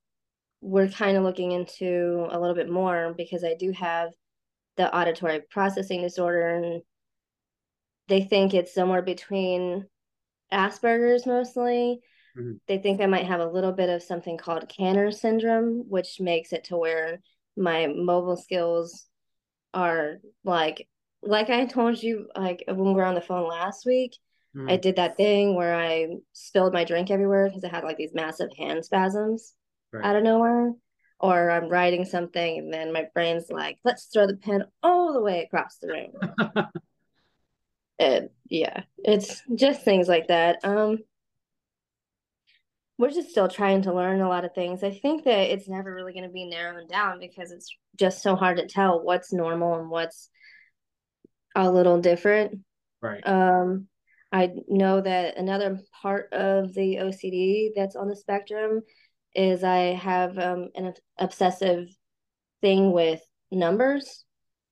we're 0.61 0.89
kind 0.89 1.17
of 1.17 1.23
looking 1.23 1.53
into 1.53 2.27
a 2.31 2.41
little 2.41 2.57
bit 2.57 2.69
more 2.69 3.15
because 3.17 3.45
I 3.45 3.55
do 3.55 3.71
have 3.73 4.11
the 4.77 4.93
auditory 4.95 5.43
processing 5.49 6.03
disorder 6.03 6.49
and 6.57 6.83
they 8.09 8.23
think 8.23 8.53
it's 8.53 8.75
somewhere 8.75 9.03
between 9.03 9.87
Asperger's 10.53 11.27
mostly. 11.27 12.01
Mm-hmm. 12.37 12.53
They 12.69 12.79
think 12.79 13.01
I 13.01 13.07
might 13.07 13.27
have 13.27 13.41
a 13.41 13.49
little 13.49 13.73
bit 13.73 13.89
of 13.89 14.03
something 14.03 14.37
called 14.37 14.69
Kanner 14.69 15.13
syndrome, 15.13 15.85
which 15.89 16.21
makes 16.21 16.53
it 16.53 16.65
to 16.65 16.77
where 16.77 17.21
my 17.57 17.87
mobile 17.87 18.37
skills 18.37 19.07
are 19.73 20.19
like 20.45 20.89
like 21.23 21.51
I 21.51 21.65
told 21.67 22.03
you 22.03 22.29
like 22.37 22.65
when 22.67 22.79
we 22.79 22.93
were 22.95 23.05
on 23.05 23.15
the 23.15 23.21
phone 23.21 23.49
last 23.49 23.85
week, 23.87 24.17
mm-hmm. 24.55 24.69
I 24.71 24.77
did 24.77 24.97
that 24.97 25.17
thing 25.17 25.55
where 25.55 25.75
I 25.75 26.17
spilled 26.33 26.73
my 26.73 26.85
drink 26.85 27.11
everywhere 27.11 27.49
because 27.49 27.65
I 27.65 27.69
had 27.69 27.85
like 27.85 27.97
these 27.97 28.15
massive 28.15 28.51
hand 28.57 28.85
spasms 28.85 29.55
right. 29.93 30.05
out 30.05 30.17
of 30.17 30.23
nowhere 30.23 30.73
or 31.19 31.51
I'm 31.51 31.69
writing 31.69 32.05
something 32.05 32.59
and 32.59 32.73
then 32.73 32.93
my 32.93 33.07
brain's 33.15 33.51
like, 33.51 33.79
let's 33.85 34.07
throw 34.07 34.27
the 34.27 34.37
pen 34.37 34.65
all 34.83 35.13
the 35.13 35.23
way 35.23 35.43
across 35.43 35.79
the 35.79 35.89
room. 35.89 36.67
and 37.99 38.31
yeah, 38.49 38.83
it's 38.99 39.43
just 39.55 39.83
things 39.83 40.09
like 40.09 40.29
that. 40.29 40.59
Um, 40.65 40.99
we're 42.99 43.11
just 43.11 43.31
still 43.31 43.49
trying 43.49 43.83
to 43.83 43.95
learn 43.95 44.21
a 44.21 44.29
lot 44.29 44.45
of 44.45 44.55
things. 44.55 44.83
I 44.83 44.91
think 44.91 45.25
that 45.25 45.53
it's 45.53 45.69
never 45.69 45.95
really 45.95 46.13
going 46.13 46.25
to 46.25 46.31
be 46.31 46.47
narrowed 46.47 46.89
down 46.89 47.21
because 47.21 47.53
it's 47.53 47.69
just 47.97 48.23
so 48.23 48.37
hard 48.37 48.59
to 48.59 48.67
tell 48.67 49.03
what's 49.03 49.33
normal 49.33 49.79
and 49.79 49.91
what's 49.91 50.31
a 51.55 51.71
little 51.71 52.01
different. 52.01 52.61
Right. 53.03 53.27
Um, 53.27 53.89
I 54.33 54.53
know 54.69 55.01
that 55.01 55.37
another 55.37 55.81
part 56.03 56.33
of 56.33 56.75
the 56.75 56.97
OCD 56.97 57.71
that's 57.75 57.97
on 57.97 58.09
the 58.09 58.17
spectrum 58.17 58.83
is 59.35 59.63
I 59.63 59.95
have 59.95 60.39
um, 60.39 60.69
an 60.75 60.95
obsessive 61.19 61.89
thing 62.61 62.93
with 62.93 63.23
numbers. 63.51 64.26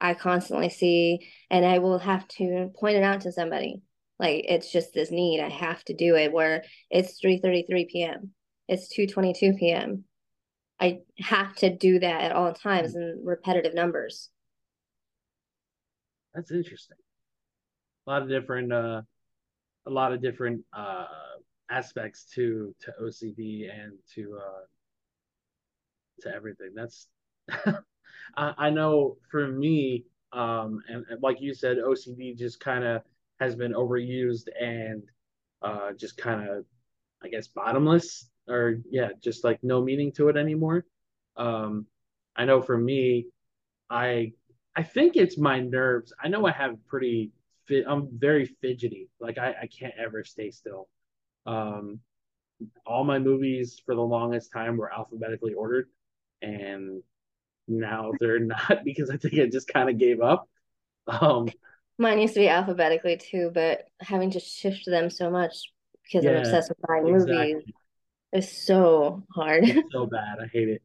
I 0.05 0.13
constantly 0.13 0.69
see, 0.69 1.27
and 1.51 1.65
I 1.65 1.79
will 1.79 1.99
have 1.99 2.29
to 2.37 2.71
point 2.79 2.99
it 2.99 3.03
out 3.03 3.23
to 3.23 3.33
somebody. 3.33 3.81
Like 4.19 4.45
it's 4.47 4.71
just 4.71 4.93
this 4.93 5.11
need. 5.11 5.41
I 5.41 5.49
have 5.49 5.83
to 5.85 5.95
do 5.95 6.15
it. 6.15 6.31
Where 6.31 6.63
it's 6.91 7.19
three 7.19 7.39
thirty 7.39 7.65
three 7.69 7.87
p.m. 7.91 8.33
It's 8.69 8.89
two 8.89 9.07
twenty 9.07 9.33
two 9.33 9.55
p.m. 9.55 10.05
I 10.79 10.99
have 11.21 11.57
to 11.57 11.75
do 11.75 12.01
that 12.01 12.21
at 12.21 12.33
all 12.33 12.53
times 12.53 12.95
in 12.95 13.23
repetitive 13.25 13.75
numbers. 13.75 14.29
That's 16.35 16.51
interesting. 16.51 16.99
A 18.07 18.11
lot 18.11 18.23
of 18.23 18.29
different, 18.29 18.73
uh, 18.75 19.01
a 19.87 19.91
lot 19.91 20.13
of 20.13 20.21
different 20.21 20.65
uh, 20.75 21.07
aspects 21.71 22.27
to 22.35 22.75
to 22.83 22.93
OCD 23.03 23.71
and 23.75 23.95
to 24.17 24.39
uh, 24.39 24.65
to 26.21 26.35
everything. 26.35 26.73
That's 26.75 27.09
I, 28.37 28.71
know 28.71 29.17
for 29.31 29.47
me, 29.49 30.05
um, 30.33 30.81
and, 30.89 31.05
and 31.09 31.23
like 31.23 31.41
you 31.41 31.55
said, 31.55 31.79
OCD 31.79 32.37
just 32.37 32.61
kind 32.61 32.85
of 32.85 33.03
has 33.41 33.55
been 33.55 33.73
overused 33.73 34.49
and 34.61 35.03
uh, 35.63 35.93
just 35.93 36.17
kind 36.17 36.49
of, 36.49 36.65
I 37.23 37.29
guess, 37.29 37.49
bottomless 37.49 38.29
or 38.49 38.77
yeah, 38.91 39.11
just 39.23 39.45
like 39.45 39.63
no 39.63 39.83
meaning 39.83 40.13
to 40.13 40.29
it 40.29 40.37
anymore. 40.37 40.85
Um, 41.37 41.87
I 42.37 42.45
know 42.45 42.61
for 42.61 42.77
me, 42.77 43.27
I 43.91 44.33
I 44.77 44.83
think 44.83 45.17
it's 45.17 45.39
my 45.39 45.61
nerves. 45.61 46.13
I 46.23 46.29
know 46.29 46.47
I 46.47 46.53
have 46.53 46.85
pretty 46.87 47.31
I'm 47.89 48.09
very 48.13 48.45
fidgety. 48.45 49.09
Like 49.21 49.39
I, 49.39 49.55
I 49.63 49.67
can't 49.67 49.95
ever 49.99 50.25
stay 50.25 50.51
still. 50.51 50.89
Um, 51.47 52.01
all 52.87 53.05
my 53.05 53.19
movies 53.19 53.81
for 53.85 53.95
the 53.95 54.03
longest 54.03 54.53
time 54.53 54.77
were 54.77 54.93
alphabetically 54.93 55.55
ordered, 55.55 55.89
and 56.43 57.03
now 57.69 58.13
they're 58.21 58.41
not 58.41 58.81
because 58.85 59.11
I 59.11 59.17
think 59.17 59.35
I 59.35 59.47
just 59.47 59.69
kind 59.69 59.89
of 59.89 59.99
gave 59.99 60.21
up. 60.21 60.49
Um, 61.07 61.49
Mine 61.99 62.19
used 62.19 62.35
to 62.35 62.41
be 62.41 62.49
alphabetically 62.49 63.19
too, 63.19 63.51
but 63.55 63.89
having 64.01 64.33
to 64.33 64.41
shift 64.41 64.87
them 64.87 65.11
so 65.11 65.31
much 65.31 65.71
because 66.03 66.25
yeah, 66.25 66.33
I'm 66.33 66.37
obsessed 66.39 66.71
with 66.71 66.79
buying 66.87 67.15
exactly. 67.15 67.55
movies 67.55 67.65
is 68.33 68.51
so 68.51 69.23
hard. 69.33 69.65
It's 69.65 69.89
so 69.93 70.07
bad. 70.07 70.39
I 70.43 70.47
hate 70.53 70.69
it. 70.69 70.83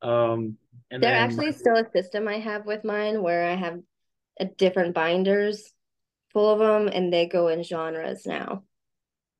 Um, 0.00 0.56
and 0.90 1.02
there 1.02 1.14
actually 1.14 1.46
my... 1.46 1.52
still 1.52 1.76
a 1.76 1.90
system 1.92 2.26
I 2.28 2.38
have 2.38 2.64
with 2.64 2.84
mine 2.84 3.22
where 3.22 3.46
I 3.46 3.54
have 3.54 3.80
a 4.40 4.46
different 4.46 4.94
binders 4.94 5.72
full 6.32 6.50
of 6.50 6.58
them, 6.58 6.88
and 6.92 7.12
they 7.12 7.26
go 7.26 7.48
in 7.48 7.62
genres 7.62 8.26
now. 8.26 8.64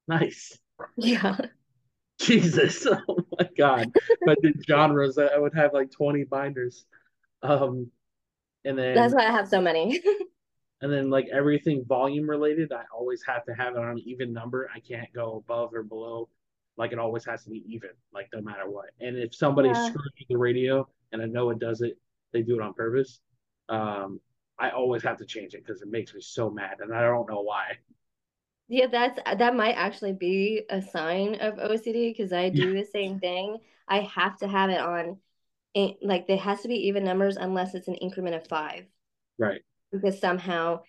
Nice. 0.07 0.59
Yeah. 0.97 1.37
Jesus, 2.21 2.87
oh 3.09 3.19
my 3.39 3.49
god! 3.57 3.93
But 4.25 4.43
the 4.43 4.53
genres, 4.67 5.19
I 5.19 5.39
would 5.39 5.55
have 5.55 5.73
like 5.73 5.91
twenty 5.91 6.25
binders. 6.25 6.85
Um, 7.43 7.91
and 8.65 8.77
then 8.77 8.95
that's 8.95 9.15
why 9.15 9.27
I 9.27 9.31
have 9.31 9.49
so 9.49 9.61
many. 9.61 10.03
and 10.83 10.93
then 10.93 11.11
like 11.11 11.29
everything 11.33 11.85
volume 11.85 12.29
related, 12.29 12.73
I 12.73 12.83
always 12.93 13.23
have 13.27 13.45
to 13.45 13.55
have 13.55 13.75
it 13.75 13.79
on 13.79 13.91
an 13.91 14.03
even 14.05 14.33
number. 14.33 14.69
I 14.75 14.81
can't 14.81 15.13
go 15.15 15.37
above 15.37 15.75
or 15.75 15.83
below. 15.83 16.29
Like 16.77 16.93
it 16.93 16.99
always 16.99 17.25
has 17.25 17.45
to 17.45 17.51
be 17.51 17.65
even, 17.67 17.91
like 18.13 18.29
no 18.35 18.41
matter 18.41 18.69
what. 18.69 18.91
And 19.01 19.17
if 19.17 19.35
somebody's 19.35 19.77
yeah. 19.77 19.89
screwing 19.89 20.27
the 20.29 20.37
radio, 20.37 20.89
and 21.13 21.23
I 21.23 21.27
know 21.27 21.51
it 21.51 21.59
does 21.59 21.81
it, 21.83 21.99
they 22.33 22.43
do 22.43 22.57
it 22.57 22.63
on 22.63 22.75
purpose. 22.75 23.21
Um, 23.69 24.21
I 24.59 24.71
always 24.71 25.03
have 25.03 25.19
to 25.19 25.25
change 25.25 25.55
it 25.55 25.65
because 25.65 25.83
it 25.83 25.89
makes 25.89 26.15
me 26.15 26.21
so 26.21 26.51
mad, 26.51 26.79
and 26.81 26.93
I 26.93 27.03
don't 27.03 27.29
know 27.29 27.43
why. 27.43 27.79
Yeah, 28.69 28.87
that's 28.87 29.19
that 29.39 29.57
might 29.57 29.73
actually 29.73 30.13
be 30.13 30.63
a 30.69 30.83
sign 30.83 31.37
of 31.41 31.55
OCD 31.55 32.11
because 32.11 32.35
I 32.35 32.51
do 32.51 32.75
the 32.75 32.85
same 32.85 33.19
thing. 33.19 33.59
I 33.89 34.01
have 34.01 34.39
to 34.41 34.49
have 34.49 34.69
it 34.69 34.79
on, 34.79 35.19
like 36.03 36.27
there 36.27 36.37
has 36.37 36.61
to 36.63 36.69
be 36.69 36.89
even 36.89 37.03
numbers 37.05 37.39
unless 37.39 37.75
it's 37.75 37.89
an 37.89 37.95
increment 37.95 38.37
of 38.37 38.47
five. 38.47 38.85
Right. 39.39 39.63
Because 39.91 40.21
somehow, 40.21 40.81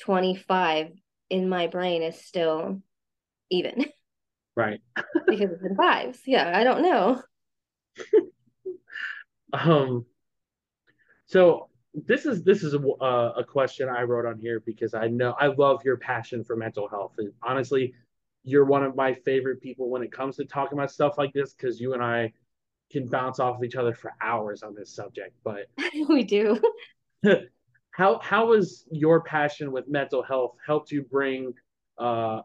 twenty 0.00 0.34
five 0.34 0.90
in 1.30 1.48
my 1.48 1.68
brain 1.68 2.02
is 2.02 2.20
still 2.20 2.82
even. 3.50 3.86
Right. 4.58 4.80
because 5.26 5.50
it's 5.50 5.62
in 5.62 5.76
fives. 5.76 6.20
Yeah, 6.24 6.50
I 6.54 6.64
don't 6.64 6.80
know. 6.80 7.22
um. 9.52 10.06
So 11.26 11.68
this 12.04 12.26
is 12.26 12.42
this 12.44 12.62
is 12.62 12.74
a, 12.74 12.80
uh, 12.80 13.32
a 13.38 13.44
question 13.44 13.88
I 13.88 14.02
wrote 14.02 14.26
on 14.26 14.38
here 14.38 14.60
because 14.60 14.94
I 14.94 15.08
know 15.08 15.34
I 15.40 15.46
love 15.46 15.82
your 15.84 15.96
passion 15.96 16.44
for 16.44 16.56
mental 16.56 16.88
health. 16.88 17.14
And 17.18 17.32
honestly, 17.42 17.94
you're 18.44 18.64
one 18.64 18.84
of 18.84 18.94
my 18.94 19.14
favorite 19.14 19.60
people 19.60 19.88
when 19.88 20.02
it 20.02 20.12
comes 20.12 20.36
to 20.36 20.44
talking 20.44 20.78
about 20.78 20.90
stuff 20.90 21.16
like 21.18 21.32
this 21.32 21.54
because 21.54 21.80
you 21.80 21.94
and 21.94 22.02
I 22.02 22.32
can 22.92 23.06
bounce 23.06 23.40
off 23.40 23.56
of 23.56 23.64
each 23.64 23.76
other 23.76 23.94
for 23.94 24.12
hours 24.20 24.62
on 24.62 24.74
this 24.74 24.94
subject. 24.94 25.34
But 25.42 25.66
we 26.08 26.22
do. 26.22 26.60
how 27.96 28.18
how 28.18 28.52
has 28.52 28.84
your 28.90 29.22
passion 29.22 29.72
with 29.72 29.88
mental 29.88 30.22
health 30.22 30.56
helped 30.64 30.92
you 30.92 31.02
bring 31.02 31.52
uh 31.98 32.42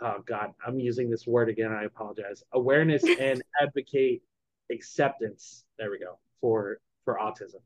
oh 0.00 0.22
god 0.26 0.52
i'm 0.66 0.80
using 0.80 1.10
this 1.10 1.26
word 1.26 1.48
again 1.48 1.70
i 1.72 1.84
apologize 1.84 2.42
awareness 2.52 3.04
and 3.20 3.42
advocate 3.60 4.22
acceptance 4.72 5.64
there 5.78 5.90
we 5.90 5.98
go 5.98 6.18
for 6.40 6.78
for 7.04 7.18
autism 7.18 7.60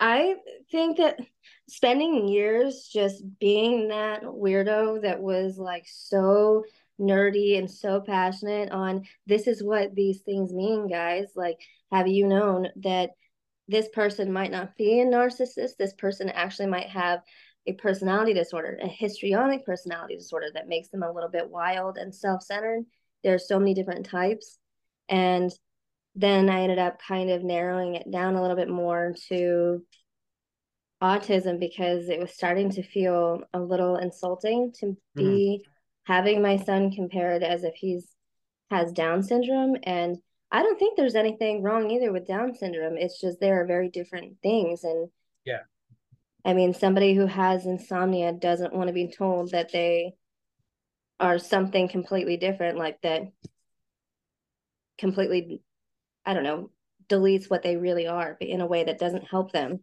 I 0.00 0.36
think 0.70 0.98
that 0.98 1.18
spending 1.68 2.28
years 2.28 2.88
just 2.92 3.22
being 3.38 3.88
that 3.88 4.22
weirdo 4.22 5.02
that 5.02 5.20
was 5.20 5.58
like 5.58 5.86
so 5.86 6.64
nerdy 7.00 7.58
and 7.58 7.70
so 7.70 8.00
passionate 8.00 8.70
on 8.70 9.04
this 9.26 9.46
is 9.46 9.62
what 9.62 9.94
these 9.94 10.20
things 10.22 10.52
mean, 10.52 10.88
guys. 10.88 11.32
Like, 11.36 11.58
have 11.92 12.08
you 12.08 12.26
known 12.26 12.68
that 12.76 13.10
this 13.68 13.88
person 13.88 14.32
might 14.32 14.50
not 14.50 14.76
be 14.76 15.00
a 15.00 15.04
narcissist? 15.06 15.76
This 15.78 15.92
person 15.94 16.28
actually 16.30 16.68
might 16.68 16.88
have 16.88 17.20
a 17.66 17.74
personality 17.74 18.32
disorder, 18.32 18.78
a 18.82 18.88
histrionic 18.88 19.64
personality 19.66 20.16
disorder 20.16 20.46
that 20.54 20.68
makes 20.68 20.88
them 20.88 21.02
a 21.02 21.12
little 21.12 21.28
bit 21.28 21.50
wild 21.50 21.98
and 21.98 22.14
self 22.14 22.42
centered. 22.42 22.84
There 23.22 23.34
are 23.34 23.38
so 23.38 23.58
many 23.58 23.74
different 23.74 24.06
types. 24.06 24.58
And 25.08 25.50
then 26.18 26.50
I 26.50 26.62
ended 26.62 26.80
up 26.80 27.00
kind 27.00 27.30
of 27.30 27.44
narrowing 27.44 27.94
it 27.94 28.10
down 28.10 28.34
a 28.34 28.42
little 28.42 28.56
bit 28.56 28.68
more 28.68 29.14
to 29.28 29.84
autism 31.00 31.60
because 31.60 32.08
it 32.08 32.18
was 32.18 32.32
starting 32.32 32.70
to 32.70 32.82
feel 32.82 33.42
a 33.54 33.60
little 33.60 33.96
insulting 33.96 34.72
to 34.80 34.86
mm-hmm. 34.86 34.96
be 35.14 35.62
mm-hmm. 35.62 36.12
having 36.12 36.42
my 36.42 36.56
son 36.56 36.90
compared 36.90 37.44
as 37.44 37.62
if 37.62 37.74
he's 37.76 38.16
has 38.68 38.92
Down 38.92 39.22
syndrome. 39.22 39.76
And 39.84 40.18
I 40.50 40.62
don't 40.62 40.78
think 40.78 40.96
there's 40.96 41.14
anything 41.14 41.62
wrong 41.62 41.88
either 41.90 42.12
with 42.12 42.26
Down 42.26 42.52
syndrome. 42.52 42.96
It's 42.96 43.20
just 43.20 43.38
there 43.38 43.62
are 43.62 43.66
very 43.66 43.88
different 43.88 44.38
things. 44.42 44.82
And 44.82 45.08
yeah, 45.46 45.60
I 46.44 46.52
mean, 46.52 46.74
somebody 46.74 47.14
who 47.14 47.26
has 47.26 47.64
insomnia 47.64 48.32
doesn't 48.32 48.74
want 48.74 48.88
to 48.88 48.92
be 48.92 49.08
told 49.16 49.52
that 49.52 49.70
they 49.72 50.14
are 51.20 51.38
something 51.38 51.88
completely 51.88 52.36
different, 52.36 52.76
like 52.76 53.00
that 53.02 53.22
completely 54.98 55.62
I 56.28 56.34
don't 56.34 56.44
know, 56.44 56.70
deletes 57.08 57.48
what 57.48 57.62
they 57.62 57.78
really 57.78 58.06
are 58.06 58.36
but 58.38 58.48
in 58.48 58.60
a 58.60 58.66
way 58.66 58.84
that 58.84 58.98
doesn't 58.98 59.28
help 59.28 59.50
them. 59.50 59.80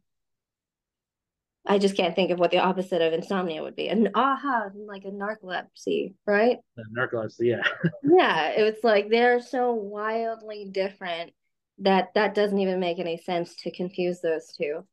I 1.65 1.79
just 1.79 1.97
can't 1.97 2.15
think 2.15 2.29
of 2.29 2.37
what 2.37 2.51
the 2.51 2.59
opposite 2.59 3.01
of 3.01 3.13
insomnia 3.13 3.63
would 3.63 3.75
be. 3.75 3.87
An 3.87 4.09
aha, 4.13 4.69
like 4.75 5.05
a 5.05 5.09
narcolepsy, 5.09 6.13
right? 6.27 6.57
narcolepsy, 6.95 7.47
yeah. 7.47 7.63
yeah, 8.03 8.49
it's 8.49 8.83
like 8.83 9.09
they're 9.09 9.41
so 9.41 9.73
wildly 9.73 10.69
different 10.71 11.33
that 11.79 12.09
that 12.13 12.35
doesn't 12.35 12.59
even 12.59 12.79
make 12.79 12.99
any 12.99 13.17
sense 13.17 13.55
to 13.63 13.71
confuse 13.71 14.21
those 14.21 14.53
two. 14.55 14.85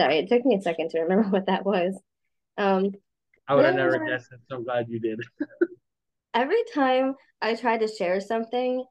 Sorry, 0.00 0.16
it 0.16 0.30
took 0.30 0.46
me 0.46 0.56
a 0.56 0.62
second 0.62 0.88
to 0.90 1.00
remember 1.00 1.28
what 1.28 1.46
that 1.46 1.66
was. 1.66 2.00
Um, 2.56 2.92
I 3.46 3.54
would 3.54 3.66
have 3.66 3.74
never 3.74 3.98
guessed 3.98 4.32
it. 4.32 4.40
So 4.48 4.62
glad 4.62 4.86
you 4.88 5.00
did. 5.00 5.20
every 6.32 6.64
time 6.74 7.16
I 7.42 7.54
try 7.56 7.76
to 7.76 7.88
share 7.88 8.22
something, 8.22 8.82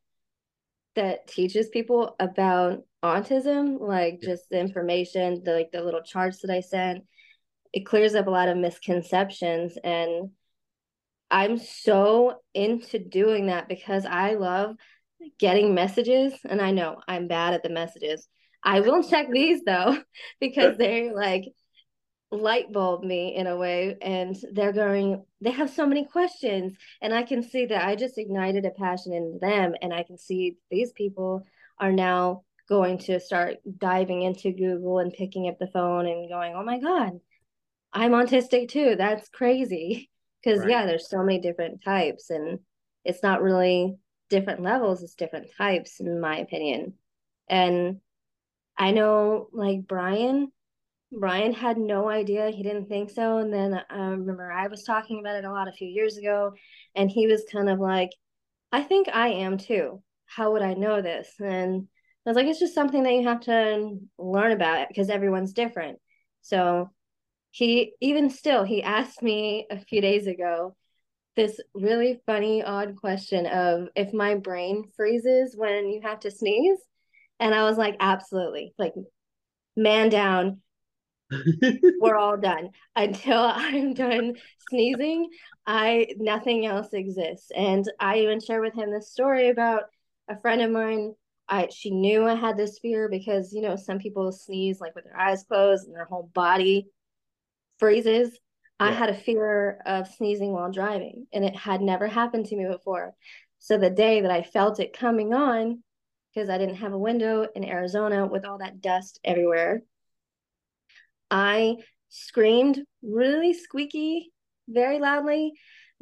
that 0.96 1.28
teaches 1.28 1.70
people 1.70 2.16
about 2.20 2.84
autism, 3.04 3.80
like 3.80 4.22
just 4.22 4.50
the 4.50 4.60
information, 4.60 5.41
the 5.44 5.54
like 5.54 5.72
the 5.72 5.84
little 5.84 6.04
charts 6.04 6.41
that 6.41 6.52
I 6.52 6.62
sent, 6.62 7.04
it 7.74 7.86
clears 7.86 8.16
up 8.16 8.28
a 8.28 8.32
lot 8.32 8.50
of 8.50 8.58
misconceptions 8.58 9.78
and 9.84 10.30
I'm 11.32 11.58
so 11.58 12.41
into 12.54 13.00
doing 13.00 13.48
that 13.48 13.68
because 13.68 14.06
I 14.06 14.36
love 14.36 14.76
getting 15.39 15.74
messages 15.74 16.34
and 16.48 16.62
I 16.62 16.72
know 16.72 16.98
I'm 17.08 17.28
bad 17.28 17.56
at 17.56 17.64
the 17.64 17.70
messages. 17.70 18.28
I 18.64 18.82
will 18.82 19.04
check 19.04 19.32
these 19.32 19.62
though 19.66 19.98
because 20.39 20.78
they're 20.78 21.14
like 21.14 21.46
light 22.34 22.72
bulb 22.72 23.04
me 23.04 23.36
in 23.36 23.48
a 23.48 23.56
way 23.56 23.96
and 24.02 24.36
they're 24.54 24.74
going 24.74 25.24
they 25.42 25.52
have 25.52 25.70
so 25.70 25.86
many 25.86 26.06
questions 26.06 26.74
and 27.02 27.14
i 27.14 27.24
can 27.24 27.44
see 27.44 27.66
that 27.66 27.86
i 27.86 27.96
just 27.96 28.18
ignited 28.18 28.66
a 28.66 28.72
passion 28.72 29.14
in 29.14 29.38
them 29.42 29.74
and 29.82 29.94
i 29.94 30.04
can 30.04 30.18
see 30.18 30.58
these 30.72 30.92
people 30.94 31.46
are 31.80 31.92
now 31.92 32.44
going 32.68 32.98
to 32.98 33.20
start 33.20 33.58
diving 33.78 34.24
into 34.24 34.52
google 34.52 35.00
and 35.00 35.14
picking 35.14 35.48
up 35.48 35.60
the 35.60 35.68
phone 35.68 36.08
and 36.08 36.30
going 36.30 36.54
oh 36.56 36.64
my 36.64 36.80
god 36.80 37.20
i'm 37.92 38.12
autistic 38.12 38.70
too. 38.70 38.96
That's 38.98 39.30
crazy. 39.30 40.10
Because 40.44 40.60
right. 40.60 40.72
yeah 40.72 40.86
there's 40.86 41.10
so 41.10 41.24
many 41.24 41.40
different 41.40 41.86
types 41.86 42.30
and 42.30 42.60
it's 43.06 43.24
not 43.24 43.42
really 43.42 43.96
different 44.30 44.62
levels 44.62 45.02
it's 45.02 45.16
different 45.16 45.48
types 45.58 46.02
in 46.02 46.20
my 46.20 46.40
opinion. 46.40 46.96
And 47.48 48.02
i 48.78 48.92
know 48.92 49.48
like 49.54 49.88
brian 49.88 50.52
Brian 51.20 51.53
had 51.53 51.78
no 51.78 52.09
idea. 52.09 52.49
He 52.49 52.64
didn't 52.64 52.88
think 52.88 53.09
so. 53.09 53.38
And 53.38 53.53
then 53.53 53.80
I 53.89 53.95
um, 53.95 54.20
remember 54.22 54.51
I 54.51 54.68
was 54.68 54.84
talking 54.84 55.20
about 55.20 55.36
it 55.36 55.45
a 55.45 55.51
lot 55.51 55.68
a 55.68 55.74
few 55.74 55.88
years 55.88 56.18
ago, 56.18 56.53
and 56.95 57.09
he 57.09 57.28
was 57.28 57.45
kind 57.51 57.70
of 57.70 57.80
like, 57.80 58.09
I 58.72 58.82
think 58.82 59.07
I 59.11 59.30
am 59.30 59.57
too. 59.57 60.01
How 60.26 60.51
would 60.53 60.61
I 60.61 60.74
know 60.74 61.01
this? 61.01 61.30
And 61.39 61.88
I 62.26 62.30
was 62.30 62.36
like, 62.36 62.47
it's 62.47 62.59
just 62.59 62.76
something 62.76 63.03
that 63.03 63.14
you 63.14 63.28
have 63.28 63.41
to 63.41 63.97
learn 64.18 64.51
about 64.51 64.88
because 64.88 65.09
everyone's 65.09 65.53
different. 65.53 65.99
So 66.41 66.89
he, 67.51 67.93
even 68.01 68.30
still, 68.30 68.64
he 68.64 68.82
asked 68.82 69.22
me 69.22 69.68
a 69.70 69.80
few 69.80 70.01
days 70.01 70.28
ago 70.28 70.76
this 71.36 71.59
really 71.74 72.22
funny, 72.26 72.64
odd 72.64 72.95
question 72.95 73.45
of 73.45 73.88
if 73.95 74.14
my 74.14 74.36
brain 74.36 74.86
freezes 74.95 75.55
when 75.55 75.89
you 75.89 76.01
have 76.03 76.20
to 76.22 76.32
sneeze. 76.32 76.80
And 77.39 77.53
I 77.53 77.64
was 77.64 77.78
like, 77.78 77.95
absolutely. 77.99 78.74
Like, 78.78 78.93
man 79.76 80.09
down 80.09 80.61
we're 81.99 82.15
all 82.15 82.38
done 82.38 82.69
until 82.95 83.39
i'm 83.55 83.93
done 83.93 84.34
sneezing 84.69 85.30
i 85.65 86.05
nothing 86.17 86.65
else 86.65 86.93
exists 86.93 87.49
and 87.55 87.86
i 87.99 88.19
even 88.19 88.39
share 88.39 88.61
with 88.61 88.74
him 88.74 88.91
this 88.91 89.11
story 89.11 89.49
about 89.49 89.84
a 90.30 90.39
friend 90.39 90.61
of 90.61 90.71
mine, 90.71 91.15
I 91.47 91.67
she 91.71 91.91
knew 91.91 92.26
I 92.26 92.36
had 92.36 92.57
this 92.57 92.80
fear 92.80 93.09
because 93.09 93.53
you 93.53 93.61
know 93.61 93.76
some 93.76 93.99
people 93.99 94.32
sneeze 94.32 94.80
like 94.80 94.95
with 94.95 95.03
their 95.03 95.19
eyes 95.19 95.43
closed 95.43 95.88
and 95.88 95.95
their 95.95 96.05
whole 96.05 96.30
body 96.34 96.88
freezes. 97.80 98.32
Yeah. 98.80 98.88
I 98.88 98.91
had 98.91 99.09
a 99.09 99.15
fear 99.15 99.80
of 99.86 100.07
sneezing 100.07 100.51
while 100.51 100.71
driving, 100.71 101.28
and 101.34 101.43
it 101.43 101.55
had 101.55 101.82
never 101.82 102.07
happened 102.07 102.45
to 102.47 102.55
me 102.55 102.65
before. 102.65 103.13
So 103.59 103.78
the 103.78 103.89
day 103.89 104.21
that 104.21 104.32
I 104.32 104.43
felt 104.43 104.80
it 104.80 104.97
coming 104.97 105.34
on, 105.34 105.84
because 106.34 106.49
I 106.49 106.57
didn't 106.57 106.76
have 106.76 106.93
a 106.93 106.97
window 106.97 107.47
in 107.55 107.63
Arizona 107.63 108.26
with 108.26 108.45
all 108.45 108.57
that 108.59 108.82
dust 108.82 109.19
everywhere, 109.24 109.84
I 111.34 111.78
screamed 112.10 112.84
really 113.02 113.54
squeaky, 113.54 114.32
very 114.68 115.00
loudly, 115.00 115.54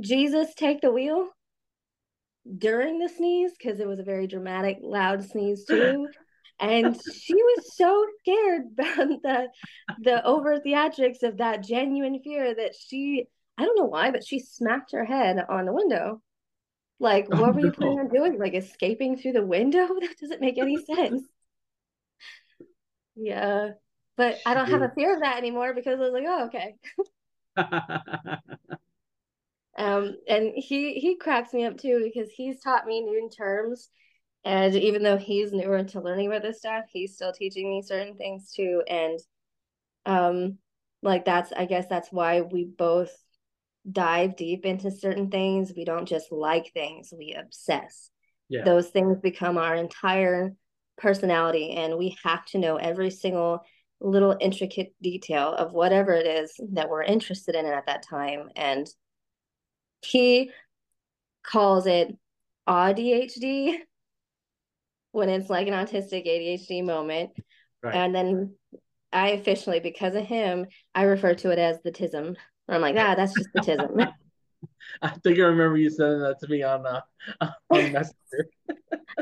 Jesus, 0.02 0.54
take 0.56 0.82
the 0.82 0.92
wheel 0.92 1.30
during 2.58 3.00
the 3.00 3.08
sneeze 3.08 3.54
because 3.58 3.80
it 3.80 3.88
was 3.88 4.00
a 4.00 4.04
very 4.04 4.28
dramatic, 4.28 4.80
loud 4.82 5.24
sneeze 5.24 5.64
too. 5.64 6.10
and 6.60 7.00
she 7.02 7.34
was 7.34 7.76
so 7.78 8.06
scared 8.20 8.64
about 8.78 9.08
the 9.24 9.48
the 10.04 10.26
over 10.26 10.60
theatrics 10.60 11.24
of 11.24 11.38
that 11.38 11.64
genuine 11.64 12.20
fear 12.22 12.54
that 12.54 12.76
she 12.76 13.26
I 13.58 13.64
don't 13.64 13.78
know 13.78 13.86
why, 13.86 14.12
but 14.12 14.26
she 14.26 14.40
smacked 14.40 14.92
her 14.92 15.06
head 15.06 15.38
on 15.48 15.66
the 15.66 15.74
window. 15.74 16.22
Like, 17.00 17.28
oh, 17.32 17.42
what 17.42 17.56
were 17.56 17.62
you 17.62 17.72
planning 17.72 18.00
on 18.00 18.10
doing? 18.10 18.38
Like 18.38 18.54
escaping 18.54 19.18
through 19.18 19.34
the 19.34 19.46
window? 19.46 19.88
That 20.02 20.18
doesn't 20.20 20.42
make 20.42 20.58
any 20.58 20.78
sense. 20.84 21.24
yeah. 23.16 23.70
But 24.22 24.38
I 24.46 24.54
don't 24.54 24.70
have 24.70 24.84
a 24.84 24.92
fear 24.94 25.16
of 25.16 25.22
that 25.22 25.38
anymore 25.38 25.74
because 25.74 26.00
I 26.00 26.04
was 26.04 26.14
like, 26.14 26.26
oh, 26.28 26.46
okay. 26.46 26.76
um, 29.76 30.16
and 30.28 30.52
he 30.56 30.94
he 30.94 31.16
cracks 31.16 31.54
me 31.54 31.66
up 31.66 31.80
too 31.80 32.02
because 32.04 32.30
he's 32.30 32.62
taught 32.62 32.86
me 32.86 33.02
new 33.02 33.32
terms. 33.36 33.90
And 34.46 34.76
even 34.76 35.02
though 35.02 35.18
he's 35.18 35.54
newer 35.54 35.84
to 35.86 36.02
learning 36.02 36.28
about 36.28 36.44
this 36.44 36.60
stuff, 36.60 36.86
he's 36.94 37.16
still 37.16 37.34
teaching 37.34 37.68
me 37.68 37.82
certain 37.82 38.16
things 38.16 38.54
too. 38.56 38.84
And 38.88 39.18
um, 40.06 40.60
like 41.02 41.26
that's 41.26 41.52
I 41.52 41.66
guess 41.66 41.88
that's 41.90 42.12
why 42.12 42.42
we 42.42 42.66
both 42.66 43.10
dive 43.92 44.36
deep 44.36 44.68
into 44.68 44.92
certain 44.92 45.32
things. 45.32 45.74
We 45.76 45.84
don't 45.84 46.08
just 46.08 46.32
like 46.32 46.72
things, 46.74 47.12
we 47.12 47.34
obsess. 47.34 48.12
Yeah. 48.50 48.66
Those 48.66 48.90
things 48.90 49.20
become 49.20 49.58
our 49.58 49.74
entire 49.74 50.54
personality, 50.96 51.72
and 51.72 51.98
we 51.98 52.16
have 52.24 52.46
to 52.50 52.60
know 52.60 52.76
every 52.76 53.10
single 53.10 53.64
little 54.02 54.36
intricate 54.40 54.94
detail 55.02 55.54
of 55.54 55.74
whatever 55.74 56.14
it 56.14 56.26
is 56.26 56.54
that 56.74 56.90
we're 56.90 57.04
interested 57.04 57.56
in 57.56 57.66
at 57.66 57.86
that 57.86 58.04
time. 58.04 58.50
And 58.56 58.88
he 60.02 60.52
calls 61.44 61.86
it 61.86 62.16
ADHD 62.68 63.78
when 65.12 65.30
it's 65.30 65.50
like 65.50 65.68
an 65.68 65.74
autistic 65.74 66.28
ADHD 66.28 66.84
moment. 66.84 67.32
Right. 67.84 67.96
And 67.96 68.14
then 68.14 68.56
I 69.14 69.30
officially, 69.30 69.80
because 69.80 70.16
of 70.16 70.26
him, 70.26 70.68
I 70.96 71.04
refer 71.04 71.36
to 71.36 71.52
it 71.52 71.60
as 71.60 71.82
the 71.84 71.92
tism. 71.92 72.36
I'm 72.68 72.82
like, 72.82 72.96
ah, 72.98 73.16
that's 73.16 73.34
just 73.34 73.50
the 73.54 73.62
tism. 73.62 74.12
I 75.02 75.10
think 75.10 75.38
I 75.40 75.44
remember 75.44 75.78
you 75.78 75.90
saying 75.90 76.20
that 76.20 76.40
to 76.40 76.48
me 76.48 76.64
on 76.64 76.86
uh, 76.86 77.02
on 77.70 77.92
Messenger. 77.92 78.50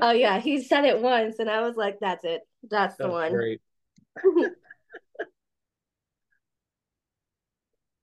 oh 0.02 0.12
yeah, 0.12 0.40
he 0.40 0.62
said 0.62 0.86
it 0.86 1.02
once, 1.02 1.40
and 1.40 1.50
I 1.50 1.62
was 1.62 1.76
like, 1.76 1.98
"That's 2.02 2.24
it. 2.24 2.42
That's, 2.64 2.96
that's 2.96 2.98
the 2.98 3.10
one." 3.10 3.32
Great. 3.32 3.62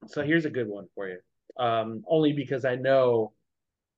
So 0.06 0.22
here's 0.22 0.44
a 0.44 0.50
good 0.50 0.68
one 0.68 0.86
for 0.94 1.08
you. 1.08 1.18
Um, 1.58 2.04
only 2.06 2.32
because 2.32 2.64
I 2.64 2.76
know 2.76 3.32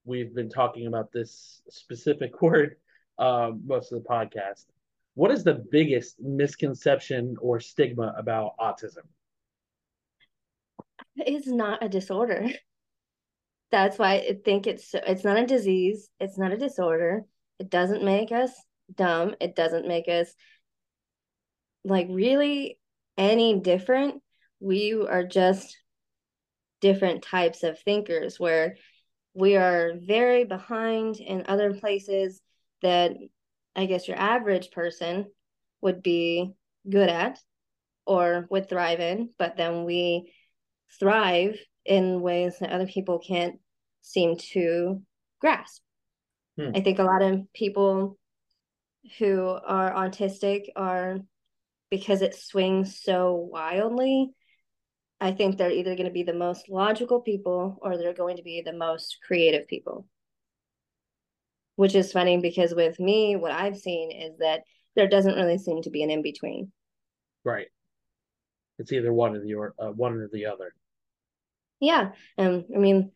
we've 0.04 0.34
been 0.34 0.48
talking 0.48 0.86
about 0.86 1.12
this 1.12 1.62
specific 1.68 2.40
word 2.42 2.76
um, 3.18 3.62
most 3.66 3.92
of 3.92 4.02
the 4.02 4.08
podcast. 4.08 4.66
What 5.14 5.30
is 5.32 5.42
the 5.42 5.64
biggest 5.70 6.20
misconception 6.20 7.36
or 7.40 7.58
stigma 7.58 8.14
about 8.16 8.52
autism? 8.60 9.04
It's 11.16 11.48
not 11.48 11.82
a 11.82 11.88
disorder. 11.88 12.48
That's 13.70 13.98
why 13.98 14.14
I 14.14 14.38
think 14.44 14.66
it's 14.66 14.94
it's 14.94 15.24
not 15.24 15.38
a 15.38 15.46
disease. 15.46 16.08
It's 16.20 16.38
not 16.38 16.52
a 16.52 16.56
disorder. 16.56 17.24
It 17.58 17.68
doesn't 17.68 18.04
make 18.04 18.32
us 18.32 18.52
dumb. 18.94 19.34
It 19.40 19.54
doesn't 19.54 19.86
make 19.86 20.08
us 20.08 20.32
like 21.84 22.06
really 22.08 22.78
any 23.18 23.58
different. 23.60 24.22
We 24.60 24.94
are 24.94 25.24
just 25.24 25.76
different 26.80 27.22
types 27.22 27.62
of 27.62 27.78
thinkers 27.80 28.38
where 28.38 28.76
we 29.34 29.56
are 29.56 29.92
very 29.96 30.44
behind 30.44 31.16
in 31.16 31.44
other 31.48 31.74
places 31.74 32.40
that 32.82 33.12
I 33.76 33.86
guess 33.86 34.08
your 34.08 34.18
average 34.18 34.70
person 34.70 35.26
would 35.80 36.02
be 36.02 36.52
good 36.88 37.08
at 37.08 37.38
or 38.06 38.46
would 38.50 38.68
thrive 38.68 39.00
in, 39.00 39.30
but 39.38 39.56
then 39.56 39.84
we 39.84 40.32
thrive 40.98 41.58
in 41.84 42.20
ways 42.20 42.58
that 42.58 42.72
other 42.72 42.86
people 42.86 43.18
can't 43.18 43.60
seem 44.02 44.36
to 44.52 45.02
grasp. 45.40 45.82
Hmm. 46.56 46.70
I 46.74 46.80
think 46.80 46.98
a 46.98 47.04
lot 47.04 47.22
of 47.22 47.52
people 47.52 48.18
who 49.18 49.46
are 49.46 49.92
autistic 49.94 50.66
are 50.74 51.18
because 51.90 52.22
it 52.22 52.34
swings 52.34 53.00
so 53.00 53.34
wildly 53.34 54.30
I 55.20 55.32
think 55.32 55.56
they're 55.56 55.70
either 55.70 55.96
going 55.96 56.06
to 56.06 56.12
be 56.12 56.22
the 56.22 56.32
most 56.32 56.68
logical 56.68 57.20
people 57.20 57.78
or 57.82 57.96
they're 57.96 58.14
going 58.14 58.36
to 58.36 58.42
be 58.42 58.62
the 58.64 58.72
most 58.72 59.18
creative 59.26 59.66
people. 59.66 60.06
Which 61.76 61.94
is 61.94 62.12
funny 62.12 62.38
because 62.38 62.74
with 62.74 62.98
me, 62.98 63.36
what 63.36 63.52
I've 63.52 63.78
seen 63.78 64.10
is 64.10 64.38
that 64.38 64.62
there 64.96 65.08
doesn't 65.08 65.34
really 65.34 65.58
seem 65.58 65.82
to 65.82 65.90
be 65.90 66.02
an 66.02 66.10
in 66.10 66.22
between. 66.22 66.72
Right. 67.44 67.68
It's 68.78 68.92
either 68.92 69.12
one 69.12 69.34
or 69.34 69.40
the 69.40 69.54
or 69.54 69.74
uh, 69.78 69.90
one 69.90 70.14
or 70.14 70.28
the 70.32 70.46
other. 70.46 70.72
Yeah, 71.80 72.10
um, 72.36 72.64
I 72.74 72.78
mean, 72.78 73.12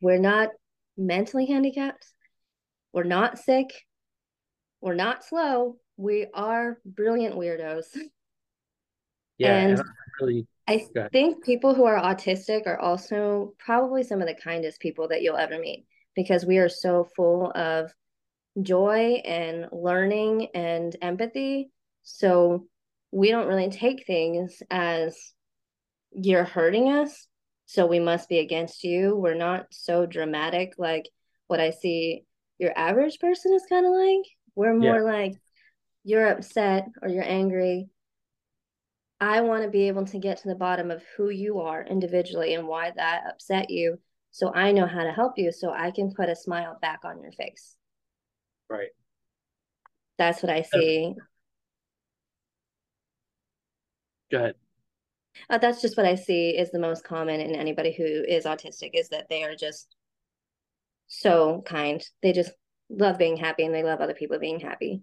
we're 0.00 0.18
not 0.18 0.50
mentally 0.96 1.46
handicapped. 1.46 2.06
We're 2.92 3.04
not 3.04 3.38
sick. 3.38 3.72
We're 4.80 4.94
not 4.94 5.24
slow. 5.24 5.76
We 5.96 6.26
are 6.32 6.78
brilliant 6.84 7.34
weirdos. 7.34 7.86
Yeah, 9.38 9.56
and, 9.56 9.78
and 9.78 9.88
really 10.20 10.46
I 10.68 10.84
think 11.12 11.44
people 11.44 11.74
who 11.74 11.84
are 11.84 12.00
autistic 12.00 12.66
are 12.66 12.78
also 12.78 13.54
probably 13.58 14.02
some 14.02 14.20
of 14.20 14.26
the 14.26 14.34
kindest 14.34 14.80
people 14.80 15.08
that 15.08 15.22
you'll 15.22 15.36
ever 15.36 15.58
meet 15.58 15.86
because 16.16 16.44
we 16.44 16.58
are 16.58 16.68
so 16.68 17.08
full 17.14 17.52
of 17.54 17.92
joy 18.60 19.22
and 19.24 19.66
learning 19.70 20.48
and 20.54 20.96
empathy. 21.00 21.70
So 22.02 22.66
we 23.12 23.30
don't 23.30 23.46
really 23.46 23.70
take 23.70 24.06
things 24.06 24.60
as 24.70 25.16
you're 26.10 26.44
hurting 26.44 26.90
us. 26.90 27.28
So 27.66 27.86
we 27.86 28.00
must 28.00 28.28
be 28.28 28.38
against 28.38 28.82
you. 28.82 29.14
We're 29.14 29.34
not 29.34 29.66
so 29.70 30.06
dramatic 30.06 30.74
like 30.78 31.08
what 31.46 31.60
I 31.60 31.70
see 31.70 32.24
your 32.58 32.76
average 32.76 33.20
person 33.20 33.54
is 33.54 33.64
kind 33.68 33.86
of 33.86 33.92
like. 33.92 34.26
We're 34.56 34.74
more 34.74 34.96
yeah. 34.96 35.18
like 35.18 35.32
you're 36.02 36.26
upset 36.26 36.88
or 37.02 37.08
you're 37.08 37.28
angry 37.28 37.88
I 39.20 39.40
want 39.40 39.62
to 39.62 39.70
be 39.70 39.88
able 39.88 40.04
to 40.06 40.18
get 40.18 40.38
to 40.38 40.48
the 40.48 40.54
bottom 40.54 40.90
of 40.90 41.02
who 41.16 41.30
you 41.30 41.60
are 41.60 41.82
individually 41.82 42.54
and 42.54 42.68
why 42.68 42.92
that 42.96 43.22
upset 43.28 43.70
you. 43.70 43.98
So 44.30 44.52
I 44.54 44.72
know 44.72 44.86
how 44.86 45.04
to 45.04 45.12
help 45.12 45.38
you 45.38 45.50
so 45.52 45.72
I 45.72 45.90
can 45.90 46.12
put 46.12 46.28
a 46.28 46.36
smile 46.36 46.78
back 46.82 47.00
on 47.04 47.22
your 47.22 47.32
face. 47.32 47.76
Right. 48.68 48.90
That's 50.18 50.42
what 50.42 50.50
I 50.50 50.62
see. 50.62 51.14
Go 54.30 54.38
ahead. 54.38 54.54
Uh, 55.48 55.58
that's 55.58 55.80
just 55.80 55.96
what 55.96 56.06
I 56.06 56.14
see 56.14 56.50
is 56.50 56.70
the 56.70 56.78
most 56.78 57.04
common 57.04 57.40
in 57.40 57.54
anybody 57.54 57.92
who 57.92 58.04
is 58.04 58.44
autistic 58.44 58.90
is 58.94 59.08
that 59.10 59.28
they 59.28 59.44
are 59.44 59.54
just 59.54 59.94
so 61.06 61.62
kind. 61.64 62.02
They 62.22 62.32
just 62.32 62.50
love 62.90 63.18
being 63.18 63.36
happy 63.36 63.64
and 63.64 63.74
they 63.74 63.82
love 63.82 64.00
other 64.00 64.14
people 64.14 64.38
being 64.38 64.60
happy. 64.60 65.02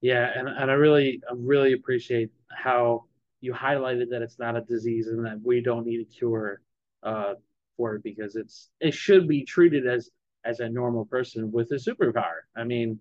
Yeah, 0.00 0.30
and, 0.34 0.48
and 0.48 0.70
I 0.70 0.74
really 0.74 1.22
I 1.28 1.34
really 1.36 1.72
appreciate 1.72 2.30
how 2.50 3.04
you 3.40 3.52
highlighted 3.52 4.10
that 4.10 4.22
it's 4.22 4.38
not 4.38 4.56
a 4.56 4.60
disease 4.60 5.08
and 5.08 5.24
that 5.26 5.40
we 5.42 5.60
don't 5.60 5.86
need 5.86 6.00
a 6.00 6.04
cure 6.04 6.60
uh, 7.02 7.34
for 7.76 7.96
it 7.96 8.02
because 8.02 8.36
it's 8.36 8.70
it 8.80 8.94
should 8.94 9.26
be 9.28 9.44
treated 9.44 9.86
as 9.86 10.10
as 10.44 10.60
a 10.60 10.68
normal 10.68 11.06
person 11.06 11.50
with 11.50 11.70
a 11.72 11.76
superpower. 11.76 12.42
I 12.56 12.64
mean, 12.64 13.00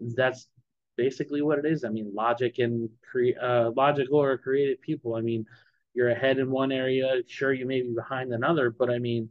that's 0.00 0.48
basically 0.96 1.42
what 1.42 1.58
it 1.58 1.66
is. 1.66 1.84
I 1.84 1.90
mean, 1.90 2.12
logic 2.14 2.58
and 2.58 2.88
cre- 3.10 3.38
uh, 3.40 3.70
logical 3.76 4.18
or 4.22 4.38
creative 4.38 4.80
people. 4.82 5.14
I 5.14 5.20
mean, 5.22 5.46
you're 5.94 6.10
ahead 6.10 6.38
in 6.38 6.50
one 6.50 6.72
area, 6.72 7.22
sure 7.26 7.52
you 7.52 7.66
may 7.66 7.82
be 7.82 7.94
behind 7.94 8.32
another, 8.32 8.70
but 8.70 8.90
I 8.90 8.98
mean, 8.98 9.30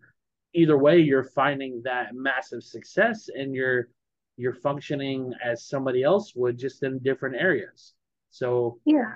either 0.53 0.77
way, 0.77 0.99
you're 0.99 1.23
finding 1.23 1.81
that 1.83 2.15
massive 2.15 2.63
success 2.63 3.29
and 3.33 3.53
you're 3.53 3.89
you're 4.37 4.53
functioning 4.53 5.33
as 5.43 5.67
somebody 5.67 6.03
else 6.03 6.33
would 6.35 6.57
just 6.57 6.83
in 6.83 6.99
different 6.99 7.35
areas. 7.35 7.93
So 8.31 8.79
yeah. 8.85 9.13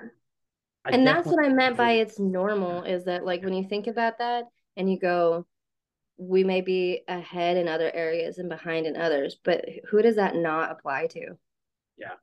I 0.84 0.90
and 0.90 1.06
that's 1.06 1.26
what 1.26 1.44
I 1.44 1.48
meant 1.48 1.76
by 1.76 1.92
it's 1.92 2.18
normal 2.18 2.84
is 2.84 3.04
that 3.04 3.24
like 3.24 3.42
when 3.42 3.52
you 3.52 3.68
think 3.68 3.86
about 3.86 4.18
that 4.18 4.44
and 4.76 4.90
you 4.90 4.98
go, 4.98 5.46
we 6.16 6.42
may 6.42 6.62
be 6.62 7.02
ahead 7.06 7.56
in 7.58 7.68
other 7.68 7.90
areas 7.94 8.38
and 8.38 8.48
behind 8.48 8.86
in 8.86 8.96
others, 8.96 9.36
but 9.44 9.64
who 9.90 10.00
does 10.00 10.16
that 10.16 10.36
not 10.36 10.70
apply 10.70 11.06
to? 11.08 11.36
Yeah. 11.98 12.14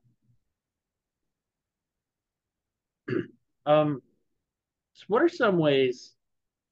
um, 3.66 4.02
so 4.94 5.04
what 5.06 5.22
are 5.22 5.28
some 5.28 5.58
ways 5.58 6.14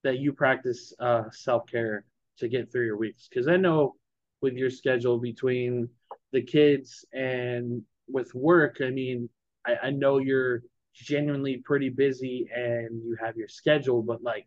that 0.03 0.18
you 0.18 0.33
practice 0.33 0.93
uh, 0.99 1.24
self 1.31 1.66
care 1.68 2.05
to 2.39 2.49
get 2.49 2.72
through 2.72 2.87
your 2.87 2.97
weeks? 2.97 3.29
Because 3.29 3.47
I 3.47 3.57
know 3.57 3.95
with 4.41 4.55
your 4.55 4.70
schedule 4.70 5.18
between 5.18 5.89
the 6.33 6.43
kids 6.43 7.05
and 7.12 7.83
with 8.09 8.35
work, 8.35 8.79
I 8.83 8.91
mean, 8.91 9.29
I, 9.66 9.77
I 9.85 9.91
know 9.91 10.18
you're 10.18 10.62
genuinely 10.95 11.59
pretty 11.64 11.91
busy 11.91 12.49
and 12.55 13.03
you 13.05 13.16
have 13.20 13.37
your 13.37 13.49
schedule, 13.49 14.03
but 14.03 14.22
like, 14.22 14.47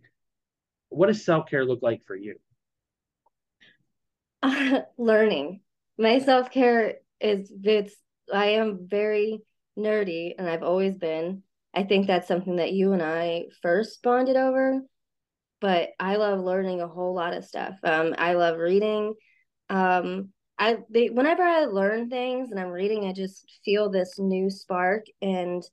what 0.89 1.07
does 1.07 1.23
self 1.23 1.49
care 1.49 1.65
look 1.65 1.81
like 1.81 2.03
for 2.05 2.15
you? 2.15 2.35
Uh, 4.41 4.81
learning. 4.97 5.61
My 5.97 6.19
self 6.19 6.51
care 6.51 6.95
is 7.19 7.51
it's 7.63 7.95
I 8.33 8.47
am 8.51 8.87
very 8.89 9.41
nerdy 9.77 10.33
and 10.37 10.47
I've 10.49 10.63
always 10.63 10.95
been. 10.95 11.43
I 11.73 11.83
think 11.83 12.07
that's 12.07 12.27
something 12.27 12.55
that 12.57 12.73
you 12.73 12.93
and 12.93 13.01
I 13.01 13.45
first 13.61 14.01
bonded 14.01 14.35
over. 14.35 14.81
But 15.61 15.89
I 15.99 16.15
love 16.15 16.39
learning 16.39 16.81
a 16.81 16.87
whole 16.87 17.13
lot 17.13 17.33
of 17.33 17.45
stuff. 17.45 17.75
Um, 17.83 18.15
I 18.17 18.33
love 18.33 18.57
reading. 18.57 19.13
Um, 19.69 20.29
I 20.59 20.79
they, 20.89 21.09
whenever 21.09 21.41
I 21.41 21.65
learn 21.65 22.09
things 22.09 22.51
and 22.51 22.59
I'm 22.59 22.69
reading, 22.69 23.05
I 23.05 23.13
just 23.13 23.45
feel 23.63 23.89
this 23.89 24.19
new 24.19 24.49
spark 24.49 25.05
and 25.21 25.63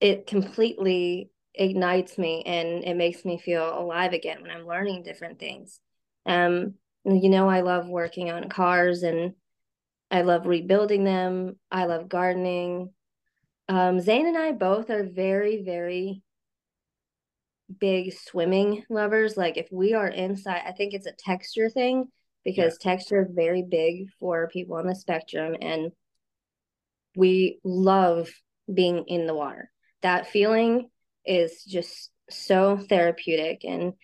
it 0.00 0.26
completely 0.26 1.30
ignites 1.54 2.18
me 2.18 2.42
and 2.44 2.84
it 2.84 2.96
makes 2.96 3.24
me 3.24 3.38
feel 3.38 3.78
alive 3.78 4.12
again 4.12 4.42
when 4.42 4.50
I'm 4.50 4.66
learning 4.66 5.04
different 5.04 5.38
things. 5.38 5.80
Um, 6.26 6.74
you 7.04 7.30
know, 7.30 7.48
I 7.48 7.60
love 7.60 7.88
working 7.88 8.30
on 8.30 8.48
cars 8.48 9.04
and 9.04 9.34
I 10.10 10.22
love 10.22 10.46
rebuilding 10.46 11.04
them. 11.04 11.56
I 11.70 11.86
love 11.86 12.08
gardening. 12.08 12.90
Um, 13.68 14.00
Zane 14.00 14.26
and 14.26 14.36
I 14.36 14.52
both 14.52 14.90
are 14.90 15.04
very, 15.04 15.62
very 15.62 16.22
big 17.80 18.12
swimming 18.12 18.84
lovers. 18.90 19.36
Like 19.36 19.56
if 19.56 19.68
we 19.70 19.94
are 19.94 20.08
inside, 20.08 20.62
I 20.66 20.72
think 20.72 20.92
it's 20.92 21.06
a 21.06 21.12
texture 21.12 21.70
thing 21.70 22.08
because 22.46 22.78
yeah. 22.80 22.92
texture 22.92 23.22
is 23.22 23.28
very 23.34 23.64
big 23.68 24.06
for 24.20 24.48
people 24.48 24.76
on 24.76 24.86
the 24.86 24.94
spectrum 24.94 25.56
and 25.60 25.90
we 27.16 27.58
love 27.64 28.30
being 28.72 29.04
in 29.08 29.26
the 29.26 29.34
water. 29.34 29.68
That 30.02 30.28
feeling 30.28 30.88
is 31.24 31.64
just 31.64 32.10
so 32.30 32.78
therapeutic 32.78 33.64
and 33.64 33.94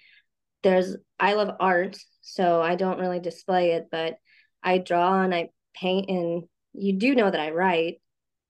there's 0.65 0.97
I 1.21 1.35
love 1.35 1.55
art, 1.61 1.97
so 2.21 2.61
I 2.61 2.75
don't 2.75 2.99
really 2.99 3.21
display 3.21 3.73
it, 3.73 3.87
but 3.93 4.15
I 4.61 4.79
draw 4.79 5.23
and 5.23 5.33
I 5.33 5.51
paint 5.75 6.11
and 6.11 6.43
you 6.73 6.99
do 6.99 7.15
know 7.15 7.31
that 7.31 7.41
I 7.41 7.53
write. 7.53 8.01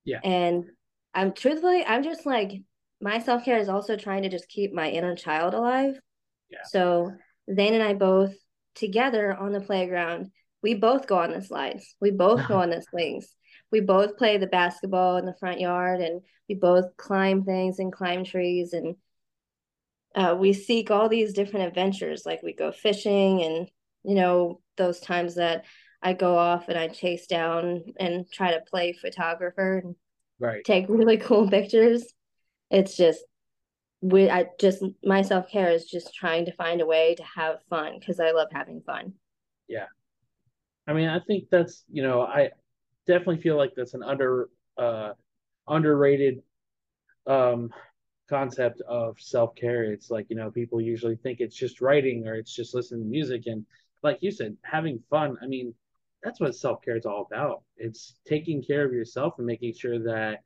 Yeah. 0.07 0.21
And 0.25 0.65
I'm 1.13 1.33
truthfully, 1.33 1.85
I'm 1.85 2.03
just 2.03 2.25
like 2.25 2.51
my 2.99 3.19
self 3.19 3.45
care 3.45 3.59
is 3.59 3.69
also 3.69 3.97
trying 3.97 4.23
to 4.23 4.31
just 4.31 4.49
keep 4.49 4.73
my 4.73 4.89
inner 4.89 5.17
child 5.17 5.53
alive. 5.53 6.01
Yeah. 6.49 6.65
So 6.65 7.13
Zane 7.55 7.75
and 7.75 7.83
I 7.83 7.93
both 7.93 8.33
together 8.75 9.35
on 9.35 9.53
the 9.53 9.61
playground, 9.61 10.31
we 10.63 10.75
both 10.75 11.07
go 11.07 11.19
on 11.19 11.33
the 11.33 11.43
slides. 11.43 11.95
We 12.01 12.11
both 12.11 12.47
go 12.47 12.61
on 12.61 12.71
the 12.71 12.83
swings. 12.91 13.35
We 13.71 13.81
both 13.81 14.17
play 14.17 14.37
the 14.37 14.47
basketball 14.47 15.17
in 15.17 15.27
the 15.27 15.37
front 15.41 15.61
yard 15.61 16.01
and 16.01 16.21
we 16.49 16.55
both 16.55 16.97
climb 16.97 17.45
things 17.45 17.79
and 17.79 17.93
climb 17.93 18.25
trees 18.25 18.73
and 18.73 18.97
uh, 20.15 20.37
we 20.39 20.53
seek 20.53 20.91
all 20.91 21.09
these 21.09 21.33
different 21.33 21.67
adventures 21.67 22.25
like 22.27 22.43
we 22.43 22.53
go 22.53 22.71
fishing 22.71 23.43
and 23.43 23.71
you 24.05 24.15
know 24.15 24.61
those 24.77 25.01
times 25.01 25.37
that 25.37 25.65
I 26.03 26.13
go 26.13 26.37
off 26.37 26.69
and 26.69 26.77
I 26.77 26.89
chase 26.89 27.27
down 27.27 27.83
and 27.99 28.31
try 28.31 28.53
to 28.53 28.61
play 28.69 28.93
photographer 28.93 29.79
and 29.79 29.95
right. 30.39 30.65
take 30.65 30.87
really 30.89 31.17
cool 31.17 31.49
pictures. 31.49 32.05
It's 32.71 32.97
just 32.97 33.25
we 34.03 34.29
I 34.29 34.47
just 34.61 34.83
my 35.05 35.23
self 35.23 35.49
care 35.49 35.71
is 35.71 35.85
just 35.85 36.13
trying 36.13 36.45
to 36.47 36.53
find 36.53 36.81
a 36.81 36.87
way 36.87 37.15
to 37.15 37.23
have 37.23 37.61
fun 37.71 37.99
because 37.99 38.21
I 38.21 38.33
love 38.33 38.49
having 38.53 38.83
fun. 38.83 39.15
Yeah. 39.69 39.87
I 40.87 40.93
mean, 40.93 41.09
I 41.09 41.21
think 41.21 41.45
that's, 41.51 41.85
you 41.91 42.03
know, 42.03 42.23
I 42.23 42.51
definitely 43.07 43.41
feel 43.41 43.57
like 43.57 43.73
that's 43.77 43.95
an 43.95 44.03
under 44.03 44.51
uh 44.77 45.13
underrated 45.69 46.43
um 47.27 47.71
concept 48.29 48.81
of 48.89 49.21
self-care. 49.21 49.85
It's 49.85 50.11
like, 50.11 50.27
you 50.29 50.37
know, 50.37 50.51
people 50.51 50.81
usually 50.81 51.17
think 51.17 51.39
it's 51.41 51.57
just 51.57 51.81
writing 51.81 52.27
or 52.27 52.35
it's 52.35 52.55
just 52.55 52.75
listening 52.75 53.03
to 53.05 53.09
music 53.09 53.45
and 53.47 53.65
like 54.03 54.19
you 54.21 54.33
said, 54.33 54.57
having 54.63 55.01
fun. 55.11 55.37
I 55.41 55.47
mean, 55.47 55.75
that's 56.25 56.41
what 56.41 56.57
self 56.57 56.83
care 56.83 56.97
is 56.97 57.07
all 57.07 57.29
about. 57.31 57.63
It's 57.77 58.15
taking 58.27 58.65
care 58.65 58.85
of 58.85 58.93
yourself 58.93 59.35
and 59.39 59.47
making 59.47 59.75
sure 59.75 60.01
that 60.01 60.41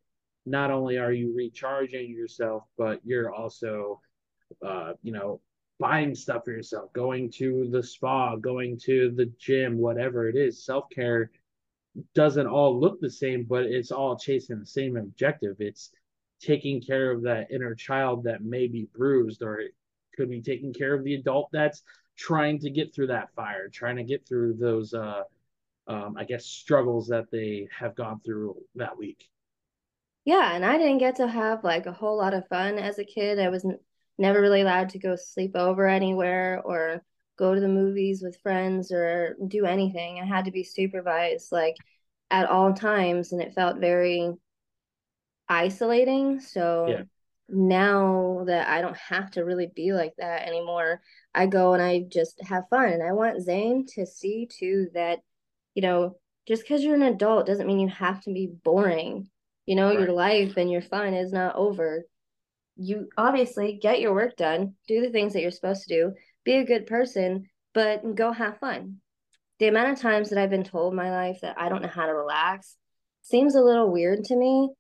not 0.47 0.71
only 0.71 0.99
are 0.99 1.13
you 1.13 1.35
recharging 1.35 2.11
yourself, 2.11 2.65
but 2.79 3.01
you're 3.05 3.33
also, 3.33 4.01
uh, 4.65 4.93
you 5.03 5.13
know, 5.13 5.41
buying 5.79 6.15
stuff 6.15 6.45
for 6.45 6.53
yourself, 6.53 6.93
going 6.93 7.31
to 7.31 7.69
the 7.71 7.83
spa, 7.83 8.37
going 8.37 8.79
to 8.79 9.13
the 9.17 9.27
gym, 9.39 9.79
whatever 9.79 10.29
it 10.29 10.37
is. 10.37 10.65
Self 10.65 10.85
care 10.91 11.31
doesn't 12.15 12.47
all 12.47 12.79
look 12.79 13.01
the 13.01 13.11
same, 13.11 13.45
but 13.45 13.65
it's 13.65 13.91
all 13.91 14.17
chasing 14.17 14.59
the 14.59 14.67
same 14.67 14.97
objective. 14.97 15.57
It's 15.59 15.91
taking 16.41 16.81
care 16.81 17.11
of 17.11 17.23
that 17.23 17.51
inner 17.51 17.75
child 17.75 18.25
that 18.25 18.43
may 18.43 18.67
be 18.67 18.89
bruised, 18.95 19.43
or 19.43 19.61
it 19.61 19.75
could 20.17 20.31
be 20.31 20.43
taking 20.43 20.73
care 20.73 20.95
of 20.95 21.05
the 21.05 21.15
adult 21.15 21.49
that's 21.53 21.83
trying 22.17 22.59
to 22.61 22.71
get 22.71 22.95
through 22.95 23.09
that 23.09 23.35
fire, 23.35 23.69
trying 23.69 23.97
to 23.97 24.05
get 24.05 24.27
through 24.27 24.55
those 24.55 24.95
uh, 24.95 25.23
um, 25.89 26.17
I 26.19 26.25
guess, 26.25 26.45
struggles 26.45 27.09
that 27.09 27.31
they 27.31 27.69
have 27.77 27.95
gone 27.95 28.21
through 28.25 28.57
that 28.75 28.97
week. 28.97 29.29
Yeah, 30.27 30.55
and 30.55 30.65
I 30.67 30.77
didn't 30.77 30.99
get 30.99 31.17
to 31.17 31.29
have 31.29 31.65
like 31.65 31.87
a 31.87 31.93
whole 31.93 32.19
lot 32.19 32.35
of 32.35 32.49
fun 32.49 32.79
as 32.79 32.99
a 32.99 33.05
kid. 33.05 33.39
I 33.39 33.49
was 33.49 33.65
n- 33.65 33.79
never 34.19 34.41
really 34.43 34.61
allowed 34.61 34.91
to 34.91 34.99
go 34.99 35.17
sleep 35.17 35.57
over 35.57 35.87
anywhere 35.87 36.61
or 36.65 37.03
go 37.39 37.55
to 37.55 37.61
the 37.61 37.69
movies 37.69 38.23
with 38.23 38.41
friends 38.43 38.93
or 38.93 39.37
do 39.49 39.65
anything. 39.67 40.21
I 40.21 40.27
had 40.27 40.47
to 40.47 40.51
be 40.51 40.65
supervised 40.65 41.53
like 41.53 41.77
at 42.31 42.49
all 42.49 42.75
times, 42.75 43.33
and 43.33 43.41
it 43.41 43.55
felt 43.55 43.79
very 43.79 44.33
isolating. 45.49 46.41
So 46.41 46.89
yeah. 46.89 47.03
now 47.49 48.45
that 48.49 48.69
I 48.69 48.81
don't 48.83 48.97
have 48.97 49.31
to 49.33 49.45
really 49.45 49.69
be 49.75 49.93
like 49.93 50.15
that 50.19 50.47
anymore, 50.49 51.03
I 51.35 51.47
go 51.47 51.73
and 51.75 51.83
I 51.83 52.01
just 52.13 52.41
have 52.43 52.69
fun. 52.69 52.91
And 52.93 53.03
I 53.03 53.13
want 53.13 53.43
Zane 53.43 53.87
to 53.95 54.07
see 54.07 54.47
too 54.51 54.89
that 54.95 55.21
you 55.75 55.83
know, 55.83 56.17
just 56.49 56.63
because 56.63 56.83
you're 56.83 56.95
an 56.95 57.03
adult 57.03 57.47
doesn't 57.47 57.67
mean 57.67 57.79
you 57.81 57.89
have 57.89 58.23
to 58.23 58.33
be 58.33 58.47
boring. 58.65 59.29
You 59.67 59.75
know, 59.75 59.89
right. 59.89 59.99
your 59.99 60.13
life 60.13 60.57
and 60.57 60.71
your 60.71 60.83
fun 60.83 61.15
is 61.15 61.33
not 61.33 61.57
over. 61.57 62.05
You 62.77 63.09
obviously 63.17 63.79
get 63.81 64.01
your 64.01 64.15
work 64.15 64.37
done, 64.37 64.75
do 64.87 65.01
the 65.01 65.11
things 65.11 65.33
that 65.33 65.43
you're 65.43 65.51
supposed 65.51 65.87
to 65.87 65.95
do, 65.95 66.13
be 66.45 66.55
a 66.55 66.65
good 66.65 66.87
person, 66.87 67.49
but 67.75 68.15
go 68.15 68.33
have 68.33 68.59
fun. 68.59 68.97
The 69.59 69.69
amount 69.69 69.93
of 69.93 70.01
times 70.01 70.31
that 70.31 70.39
I've 70.39 70.51
been 70.51 70.65
told 70.65 70.93
in 70.93 70.97
my 70.97 71.11
life 71.11 71.41
that 71.43 71.59
I 71.59 71.69
don't 71.69 71.83
know 71.83 71.89
how 71.89 72.07
to 72.07 72.15
relax 72.15 72.77
seems 73.23 73.55
a 73.55 73.63
little 73.63 73.91
weird 73.91 74.25
to 74.25 74.37
me 74.37 74.71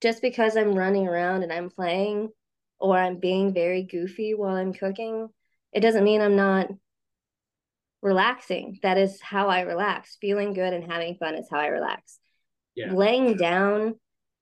just 0.00 0.20
because 0.20 0.56
I'm 0.56 0.74
running 0.74 1.06
around 1.06 1.44
and 1.44 1.52
I'm 1.52 1.70
playing 1.70 2.30
or 2.80 2.98
I'm 2.98 3.18
being 3.18 3.54
very 3.54 3.84
goofy 3.84 4.34
while 4.34 4.56
I'm 4.56 4.72
cooking. 4.72 5.28
It 5.72 5.80
doesn't 5.80 6.02
mean 6.02 6.20
I'm 6.20 6.34
not 6.34 6.68
relaxing. 8.02 8.80
That 8.82 8.98
is 8.98 9.20
how 9.20 9.48
I 9.48 9.60
relax. 9.60 10.16
Feeling 10.20 10.52
good 10.52 10.72
and 10.72 10.90
having 10.90 11.14
fun 11.14 11.36
is 11.36 11.48
how 11.50 11.60
I 11.60 11.68
relax. 11.68 12.18
Yeah. 12.74 12.92
Laying 12.92 13.36
down 13.36 13.94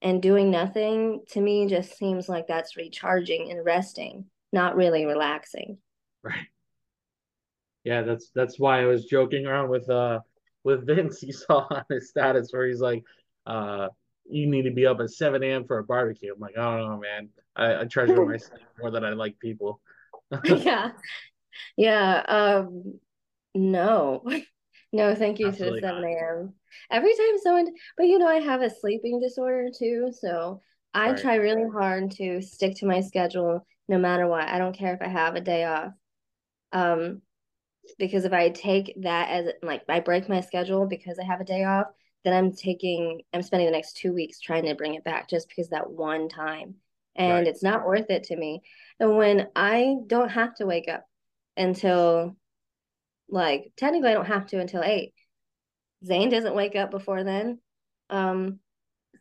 and 0.03 0.23
doing 0.23 0.51
nothing 0.51 1.21
to 1.31 1.41
me 1.41 1.67
just 1.67 1.97
seems 1.97 2.29
like 2.29 2.47
that's 2.47 2.77
recharging 2.77 3.51
and 3.51 3.65
resting, 3.65 4.27
not 4.53 4.77
really 4.77 5.05
relaxing. 5.05 5.79
Right. 6.23 6.47
Yeah, 7.85 8.03
that's 8.03 8.31
that's 8.35 8.59
why 8.59 8.83
I 8.83 8.87
was 8.87 9.07
joking 9.07 9.47
around 9.47 9.71
with 9.71 9.89
uh 9.89 10.21
with 10.65 10.87
Vince. 10.87 11.23
You 11.23 11.33
saw 11.33 11.67
on 11.71 11.85
his 11.89 12.09
status 12.09 12.51
where 12.53 12.67
he's 12.67 12.81
like, 12.81 13.05
uh, 13.47 13.89
you 14.29 14.47
need 14.47 14.63
to 14.63 14.71
be 14.71 14.87
up 14.87 15.01
at 15.01 15.11
7 15.11 15.43
a.m. 15.43 15.65
for 15.65 15.79
a 15.79 15.85
barbecue. 15.85 16.33
I'm 16.33 16.41
like, 16.41 16.57
I 16.57 16.63
don't 16.63 16.89
know, 16.89 16.99
man. 16.99 17.29
I, 17.57 17.83
I 17.83 17.85
treasure 17.85 18.25
my 18.25 18.37
sleep 18.37 18.67
more 18.79 18.91
than 18.91 19.05
I 19.05 19.11
like 19.11 19.39
people. 19.39 19.81
yeah. 20.45 20.93
Yeah. 21.77 22.23
Um 22.29 23.01
no. 23.55 24.23
No, 24.93 25.15
thank 25.15 25.39
you 25.39 25.49
Absolutely 25.49 25.81
to 25.81 25.87
the 25.87 25.93
7 25.93 26.05
a.m. 26.05 26.55
Every 26.91 27.15
time 27.15 27.39
someone, 27.43 27.69
but 27.97 28.07
you 28.07 28.19
know, 28.19 28.27
I 28.27 28.41
have 28.41 28.63
a 28.63 28.71
sleeping 28.71 29.21
disorder 29.21 29.71
too. 29.77 30.13
So 30.19 30.63
I 30.95 31.11
right. 31.11 31.21
try 31.21 31.35
really 31.37 31.69
hard 31.71 32.11
to 32.13 32.43
stick 32.43 32.77
to 32.77 32.87
my 32.87 33.01
schedule 33.01 33.67
no 33.89 33.99
matter 33.99 34.27
what. 34.27 34.49
I 34.49 34.59
don't 34.59 34.77
care 34.77 34.95
if 34.95 35.03
I 35.03 35.09
have 35.09 35.35
a 35.35 35.41
day 35.41 35.65
off. 35.65 35.93
Um, 36.73 37.23
because 37.99 38.25
if 38.25 38.33
I 38.33 38.51
take 38.51 38.95
that 39.03 39.31
as 39.31 39.53
like 39.63 39.83
I 39.89 40.01
break 40.01 40.29
my 40.29 40.41
schedule 40.41 40.87
because 40.87 41.19
I 41.19 41.25
have 41.25 41.41
a 41.41 41.45
day 41.45 41.65
off, 41.65 41.87
then 42.25 42.35
I'm 42.35 42.53
taking 42.53 43.23
I'm 43.33 43.43
spending 43.43 43.67
the 43.67 43.73
next 43.73 43.97
two 43.97 44.13
weeks 44.13 44.41
trying 44.41 44.65
to 44.65 44.75
bring 44.75 44.95
it 44.95 45.05
back 45.05 45.29
just 45.29 45.49
because 45.49 45.69
that 45.71 45.91
one 45.91 46.29
time. 46.29 46.75
And 47.17 47.33
right. 47.33 47.47
it's 47.47 47.63
not 47.63 47.87
worth 47.87 48.11
it 48.11 48.25
to 48.25 48.37
me. 48.37 48.63
And 48.99 49.17
when 49.17 49.49
I 49.57 49.97
don't 50.07 50.29
have 50.29 50.55
to 50.57 50.67
wake 50.67 50.89
up 50.89 51.05
until 51.57 52.37
Like 53.31 53.73
technically 53.77 54.11
I 54.11 54.15
don't 54.15 54.27
have 54.27 54.47
to 54.49 54.61
until 54.61 54.83
eight. 54.83 55.13
Zane 56.05 56.31
doesn't 56.31 56.55
wake 56.55 56.77
up 56.77 56.91
before 56.91 57.25
then. 57.25 57.61
Um 58.09 58.59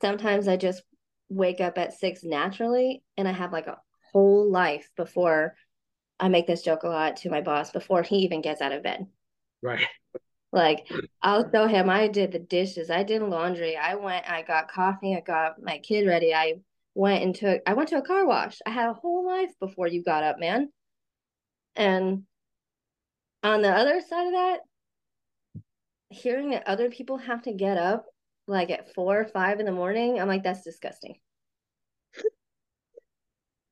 sometimes 0.02 0.48
I 0.48 0.58
just 0.58 0.82
wake 1.30 1.62
up 1.62 1.78
at 1.78 1.94
six 1.94 2.24
naturally 2.24 3.04
and 3.18 3.28
I 3.28 3.32
have 3.32 3.52
like 3.52 3.68
a 3.68 3.80
whole 4.12 4.50
life 4.50 4.90
before 4.98 5.56
I 6.20 6.28
make 6.28 6.48
this 6.48 6.64
joke 6.64 6.84
a 6.84 6.90
lot 6.90 7.18
to 7.18 7.30
my 7.30 7.42
boss 7.42 7.72
before 7.72 8.04
he 8.04 8.18
even 8.18 8.42
gets 8.42 8.62
out 8.62 8.72
of 8.72 8.84
bed. 8.84 9.06
Right. 9.62 9.86
Like 10.52 10.88
I'll 11.22 11.50
show 11.52 11.68
him 11.68 11.90
I 11.90 12.08
did 12.08 12.32
the 12.32 12.40
dishes, 12.40 12.90
I 12.90 13.04
did 13.04 13.22
laundry, 13.22 13.78
I 13.78 13.96
went, 13.96 14.30
I 14.30 14.42
got 14.42 14.72
coffee, 14.72 15.16
I 15.16 15.22
got 15.22 15.62
my 15.62 15.78
kid 15.78 16.08
ready, 16.08 16.34
I 16.34 16.56
went 16.96 17.24
and 17.24 17.36
took 17.36 17.62
I 17.68 17.74
went 17.74 17.90
to 17.90 17.98
a 17.98 18.02
car 18.02 18.26
wash. 18.26 18.58
I 18.66 18.72
had 18.72 18.90
a 18.90 18.94
whole 18.94 19.26
life 19.26 19.52
before 19.60 19.88
you 19.88 20.04
got 20.04 20.24
up, 20.24 20.40
man. 20.40 20.70
And 21.76 22.24
on 23.44 23.62
the 23.62 23.70
other 23.70 24.02
side 24.02 24.28
of 24.28 24.34
that, 24.34 24.60
hearing 26.10 26.52
that 26.52 26.68
other 26.68 26.90
people 26.90 27.18
have 27.18 27.44
to 27.44 27.54
get 27.54 27.78
up 27.78 28.06
like 28.48 28.72
at 28.72 28.94
four 28.94 29.20
or 29.20 29.26
five 29.26 29.60
in 29.60 29.66
the 29.66 29.72
morning, 29.72 30.20
I'm 30.20 30.28
like, 30.28 30.44
that's 30.44 30.64
disgusting. 30.64 31.16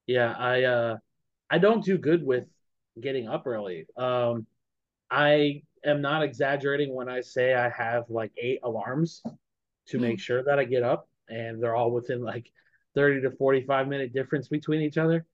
Yeah, 0.05 0.33
I 0.37 0.63
uh 0.63 0.97
I 1.49 1.57
don't 1.57 1.83
do 1.83 1.97
good 1.97 2.25
with 2.25 2.45
getting 2.99 3.27
up 3.27 3.45
early. 3.45 3.87
Um 3.97 4.45
I 5.11 5.63
am 5.85 6.01
not 6.01 6.23
exaggerating 6.23 6.93
when 6.93 7.09
I 7.09 7.21
say 7.21 7.53
I 7.53 7.69
have 7.69 8.05
like 8.09 8.31
eight 8.37 8.59
alarms 8.63 9.21
to 9.87 9.99
make 9.99 10.19
sure 10.19 10.43
that 10.43 10.59
I 10.59 10.65
get 10.65 10.83
up 10.83 11.09
and 11.29 11.61
they're 11.61 11.75
all 11.75 11.91
within 11.91 12.21
like 12.21 12.51
30 12.95 13.21
to 13.21 13.31
45 13.31 13.87
minute 13.87 14.13
difference 14.13 14.47
between 14.47 14.81
each 14.81 14.97
other. 14.97 15.25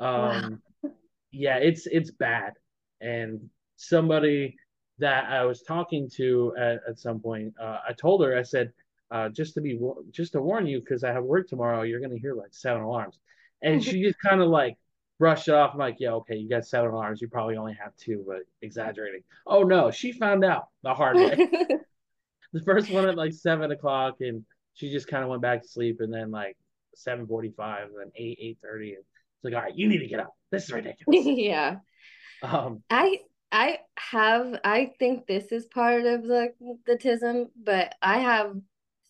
Um 0.00 0.62
wow. 0.82 0.90
yeah, 1.32 1.56
it's 1.58 1.86
it's 1.86 2.10
bad. 2.10 2.54
And 3.00 3.50
somebody 3.78 4.56
that 4.98 5.30
I 5.30 5.44
was 5.44 5.62
talking 5.62 6.10
to 6.16 6.52
at, 6.58 6.80
at 6.88 6.98
some 6.98 7.20
point, 7.20 7.54
uh, 7.60 7.78
I 7.88 7.92
told 7.92 8.22
her, 8.24 8.36
I 8.36 8.42
said, 8.42 8.72
uh, 9.10 9.28
just 9.30 9.54
to 9.54 9.60
be 9.62 9.80
just 10.10 10.32
to 10.32 10.42
warn 10.42 10.66
you, 10.66 10.80
because 10.80 11.02
I 11.02 11.12
have 11.12 11.24
work 11.24 11.48
tomorrow, 11.48 11.82
you're 11.82 12.00
gonna 12.00 12.18
hear 12.18 12.34
like 12.34 12.52
seven 12.52 12.82
alarms. 12.82 13.18
And 13.62 13.82
she 13.82 14.02
just 14.04 14.18
kind 14.20 14.42
of 14.42 14.48
like 14.48 14.76
brushed 15.18 15.48
it 15.48 15.54
off. 15.54 15.70
I'm 15.72 15.78
like, 15.78 15.96
yeah, 15.98 16.12
okay, 16.12 16.36
you 16.36 16.48
got 16.48 16.66
seven 16.66 16.90
alarms. 16.90 17.22
You 17.22 17.28
probably 17.28 17.56
only 17.56 17.76
have 17.82 17.96
two, 17.96 18.24
but 18.26 18.40
exaggerating. 18.60 19.22
Oh 19.46 19.62
no, 19.62 19.90
she 19.90 20.12
found 20.12 20.44
out 20.44 20.68
the 20.82 20.92
hard 20.92 21.16
way. 21.16 21.36
the 22.52 22.62
first 22.62 22.90
one 22.90 23.08
at 23.08 23.16
like 23.16 23.32
seven 23.32 23.70
o'clock, 23.70 24.16
and 24.20 24.44
she 24.74 24.90
just 24.90 25.08
kind 25.08 25.22
of 25.22 25.30
went 25.30 25.42
back 25.42 25.62
to 25.62 25.68
sleep. 25.68 26.00
And 26.00 26.12
then 26.12 26.30
like 26.30 26.56
seven 26.94 27.26
forty-five, 27.26 27.86
and 27.86 27.98
then 27.98 28.12
eight, 28.16 28.38
eight 28.40 28.58
thirty, 28.60 28.90
and 28.90 28.98
it's 29.00 29.44
like, 29.44 29.54
all 29.54 29.62
right, 29.62 29.74
you 29.74 29.88
need 29.88 29.98
to 29.98 30.08
get 30.08 30.20
up. 30.20 30.34
This 30.50 30.64
is 30.64 30.72
ridiculous. 30.72 31.24
yeah. 31.26 31.76
Um, 32.42 32.82
I 32.90 33.20
I 33.50 33.78
have 33.96 34.60
I 34.64 34.92
think 34.98 35.26
this 35.26 35.52
is 35.52 35.66
part 35.66 36.04
of 36.04 36.22
the 36.22 36.52
the 36.86 36.96
tism, 36.96 37.46
but 37.56 37.94
I 38.02 38.18
have 38.18 38.54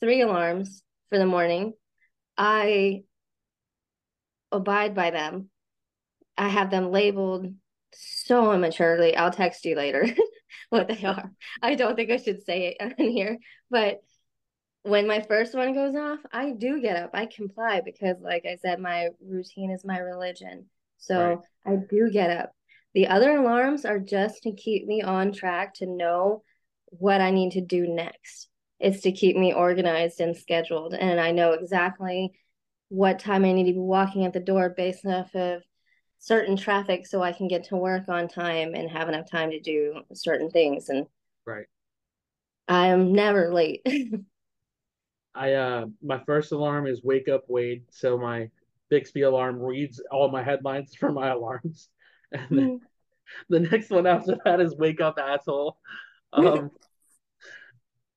three 0.00 0.20
alarms 0.20 0.82
for 1.08 1.18
the 1.18 1.26
morning. 1.26 1.74
I 2.36 3.02
abide 4.52 4.94
by 4.94 5.10
them. 5.10 5.50
I 6.36 6.48
have 6.48 6.70
them 6.70 6.92
labeled 6.92 7.52
so 7.92 8.52
immaturely. 8.52 9.16
I'll 9.16 9.32
text 9.32 9.64
you 9.64 9.74
later 9.74 10.06
what 10.70 10.88
they 10.88 11.04
are. 11.04 11.32
I 11.60 11.74
don't 11.74 11.96
think 11.96 12.10
I 12.10 12.16
should 12.16 12.44
say 12.44 12.76
it 12.78 12.94
in 12.98 13.10
here, 13.10 13.38
but 13.70 14.00
when 14.82 15.06
my 15.06 15.20
first 15.20 15.54
one 15.54 15.74
goes 15.74 15.94
off, 15.94 16.20
I 16.32 16.52
do 16.52 16.80
get 16.80 16.96
up. 16.96 17.10
I 17.12 17.26
comply 17.26 17.82
because, 17.84 18.16
like 18.20 18.46
I 18.46 18.56
said, 18.56 18.80
my 18.80 19.08
routine 19.20 19.70
is 19.70 19.84
my 19.84 19.98
religion. 19.98 20.66
So 20.98 21.20
right. 21.20 21.38
I 21.66 21.76
do 21.90 22.10
get 22.10 22.30
up. 22.30 22.52
The 22.94 23.08
other 23.08 23.36
alarms 23.36 23.84
are 23.84 23.98
just 23.98 24.42
to 24.42 24.52
keep 24.52 24.86
me 24.86 25.02
on 25.02 25.32
track 25.32 25.74
to 25.74 25.86
know 25.86 26.42
what 26.86 27.20
I 27.20 27.30
need 27.30 27.52
to 27.52 27.60
do 27.60 27.86
next. 27.86 28.48
It's 28.80 29.02
to 29.02 29.12
keep 29.12 29.36
me 29.36 29.52
organized 29.52 30.20
and 30.20 30.36
scheduled. 30.36 30.94
And 30.94 31.20
I 31.20 31.32
know 31.32 31.52
exactly 31.52 32.32
what 32.88 33.18
time 33.18 33.44
I 33.44 33.52
need 33.52 33.66
to 33.66 33.72
be 33.72 33.78
walking 33.78 34.24
at 34.24 34.32
the 34.32 34.40
door 34.40 34.70
based 34.70 35.04
off 35.04 35.34
of 35.34 35.62
certain 36.18 36.56
traffic 36.56 37.06
so 37.06 37.22
I 37.22 37.32
can 37.32 37.48
get 37.48 37.64
to 37.64 37.76
work 37.76 38.08
on 38.08 38.28
time 38.28 38.74
and 38.74 38.90
have 38.90 39.08
enough 39.08 39.30
time 39.30 39.50
to 39.50 39.60
do 39.60 40.00
certain 40.14 40.50
things. 40.50 40.88
And 40.88 41.06
right. 41.46 41.66
I'm 42.66 43.12
never 43.12 43.52
late. 43.52 43.82
I 45.34 45.52
uh 45.52 45.86
my 46.02 46.20
first 46.24 46.50
alarm 46.50 46.86
is 46.86 47.04
wake 47.04 47.28
up 47.28 47.44
Wade. 47.48 47.84
So 47.90 48.18
my 48.18 48.50
Bixby 48.88 49.22
alarm 49.22 49.60
reads 49.60 50.02
all 50.10 50.30
my 50.30 50.42
headlines 50.42 50.94
for 50.98 51.12
my 51.12 51.28
alarms. 51.28 51.88
And 52.32 52.46
then 52.50 52.68
mm. 52.68 52.80
the 53.48 53.60
next 53.60 53.90
one 53.90 54.06
after 54.06 54.36
that 54.44 54.60
is 54.60 54.76
wake 54.76 55.00
up 55.00 55.18
asshole. 55.18 55.78
Um 56.32 56.70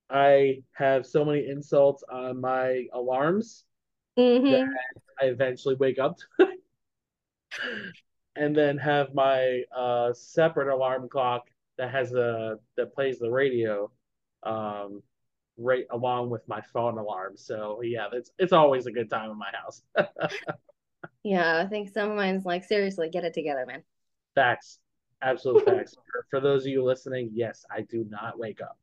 I 0.10 0.64
have 0.74 1.06
so 1.06 1.24
many 1.24 1.48
insults 1.48 2.04
on 2.12 2.42
my 2.42 2.86
alarms 2.92 3.64
mm-hmm. 4.20 4.52
that 4.52 4.68
I 5.22 5.26
eventually 5.28 5.76
wake 5.76 6.00
up 6.00 6.18
and 8.36 8.56
then 8.56 8.78
have 8.78 9.14
my 9.14 9.64
uh, 9.76 10.12
separate 10.14 10.74
alarm 10.74 11.08
clock 11.08 11.48
that 11.78 11.92
has 11.92 12.14
a 12.14 12.58
that 12.76 12.94
plays 12.94 13.20
the 13.20 13.32
radio 13.32 13.90
um, 14.44 15.02
right 15.58 15.86
along 15.92 16.30
with 16.30 16.46
my 16.48 16.62
phone 16.74 16.98
alarm. 16.98 17.38
So 17.38 17.82
yeah, 17.82 18.08
it's 18.12 18.32
it's 18.38 18.54
always 18.54 18.88
a 18.88 18.92
good 18.92 19.10
time 19.10 19.32
in 19.32 19.38
my 19.38 19.52
house. 19.54 19.82
yeah, 21.24 21.58
I 21.58 21.68
think 21.68 21.90
some 21.90 22.12
of 22.12 22.18
mine's 22.18 22.46
like 22.46 22.66
seriously, 22.66 23.10
get 23.10 23.24
it 23.24 23.34
together, 23.34 23.66
man. 23.66 23.84
Facts, 24.36 24.80
absolute 25.22 25.66
facts. 25.66 25.96
For, 26.12 26.26
for, 26.30 26.40
those 26.40 26.64
of 26.64 26.72
you 26.72 26.84
listening, 26.84 27.32
yes, 27.34 27.66
I 27.72 27.82
do 27.82 28.06
not 28.10 28.38
wake 28.40 28.62
up. 28.62 28.78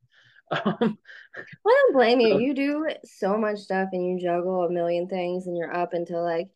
Um, 0.50 0.98
I 1.34 1.44
don't 1.64 1.94
blame 1.94 2.20
you. 2.20 2.38
You 2.38 2.54
do 2.54 2.88
so 3.04 3.36
much 3.36 3.58
stuff 3.58 3.90
and 3.92 4.06
you 4.06 4.18
juggle 4.18 4.64
a 4.64 4.70
million 4.70 5.08
things, 5.08 5.46
and 5.46 5.56
you're 5.56 5.74
up 5.74 5.92
until 5.92 6.22
like 6.22 6.48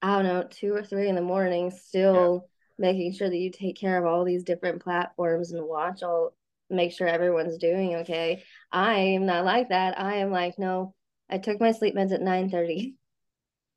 I 0.00 0.16
don't 0.16 0.24
know 0.24 0.44
two 0.48 0.74
or 0.74 0.82
three 0.82 1.08
in 1.08 1.14
the 1.14 1.22
morning, 1.22 1.70
still 1.70 2.46
yeah. 2.78 2.90
making 2.90 3.12
sure 3.12 3.28
that 3.28 3.36
you 3.36 3.50
take 3.50 3.76
care 3.76 3.98
of 3.98 4.06
all 4.06 4.24
these 4.24 4.44
different 4.44 4.82
platforms 4.82 5.52
and 5.52 5.66
watch 5.66 6.02
all, 6.02 6.34
make 6.70 6.92
sure 6.92 7.06
everyone's 7.06 7.58
doing 7.58 7.96
okay. 7.96 8.44
I 8.70 8.94
am 8.94 9.26
not 9.26 9.44
like 9.44 9.70
that. 9.70 10.00
I 10.00 10.16
am 10.16 10.30
like, 10.30 10.58
no, 10.58 10.94
I 11.28 11.38
took 11.38 11.60
my 11.60 11.72
sleep 11.72 11.94
meds 11.94 12.12
at 12.12 12.22
nine 12.22 12.50
thirty. 12.50 12.94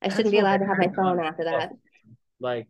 I 0.02 0.08
That's 0.08 0.16
shouldn't 0.16 0.32
be 0.32 0.40
allowed 0.40 0.58
to 0.58 0.66
have 0.66 0.78
my 0.78 0.92
phone 0.96 1.20
after 1.20 1.44
that. 1.46 1.72
Like 2.40 2.68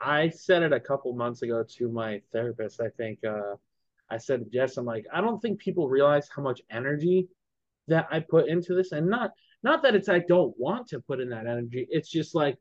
I 0.00 0.30
said 0.30 0.62
it 0.62 0.72
a 0.72 0.80
couple 0.80 1.12
months 1.14 1.42
ago 1.42 1.64
to 1.76 1.88
my 1.88 2.22
therapist. 2.32 2.80
I 2.80 2.88
think 2.96 3.18
uh, 3.24 3.56
I 4.10 4.16
said, 4.16 4.50
Jess, 4.52 4.76
I'm 4.76 4.86
like, 4.86 5.04
I 5.12 5.20
don't 5.20 5.40
think 5.40 5.60
people 5.60 5.88
realize 5.88 6.28
how 6.34 6.42
much 6.42 6.62
energy 6.70 7.28
that 7.88 8.08
I 8.10 8.20
put 8.20 8.48
into 8.48 8.74
this, 8.74 8.92
and 8.92 9.08
not 9.08 9.32
not 9.62 9.82
that 9.82 9.94
it's 9.94 10.08
I 10.08 10.20
don't 10.20 10.54
want 10.58 10.88
to 10.88 11.00
put 11.00 11.20
in 11.20 11.28
that 11.30 11.46
energy. 11.46 11.86
It's 11.90 12.08
just 12.08 12.34
like 12.34 12.56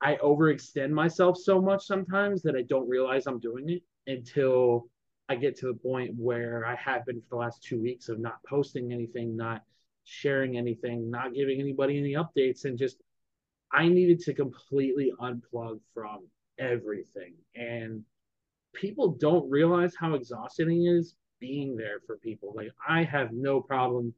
I 0.00 0.16
overextend 0.16 0.90
myself 0.90 1.36
so 1.36 1.60
much 1.60 1.84
sometimes 1.86 2.42
that 2.42 2.56
I 2.56 2.62
don't 2.62 2.88
realize 2.88 3.26
I'm 3.26 3.38
doing 3.38 3.68
it 3.68 3.82
until 4.06 4.88
I 5.28 5.36
get 5.36 5.56
to 5.58 5.66
the 5.66 5.74
point 5.74 6.14
where 6.16 6.66
I 6.66 6.74
have 6.74 7.06
been 7.06 7.20
for 7.20 7.28
the 7.30 7.36
last 7.36 7.62
two 7.62 7.80
weeks 7.80 8.08
of 8.08 8.18
not 8.18 8.42
posting 8.48 8.92
anything, 8.92 9.36
not 9.36 9.62
sharing 10.04 10.56
anything, 10.56 11.10
not 11.10 11.34
giving 11.34 11.60
anybody 11.60 11.98
any 11.98 12.14
updates, 12.14 12.64
and 12.64 12.76
just 12.76 12.96
I 13.72 13.86
needed 13.86 14.18
to 14.20 14.34
completely 14.34 15.12
unplug 15.20 15.78
from 15.94 16.26
everything. 16.60 17.34
And 17.56 18.04
people 18.74 19.16
don't 19.18 19.50
realize 19.50 19.94
how 19.98 20.14
exhausting 20.14 20.84
it 20.84 20.88
is 20.88 21.14
being 21.40 21.76
there 21.76 22.00
for 22.06 22.18
people. 22.18 22.52
Like 22.54 22.70
I 22.86 23.02
have 23.02 23.32
no 23.32 23.60
problem 23.60 24.14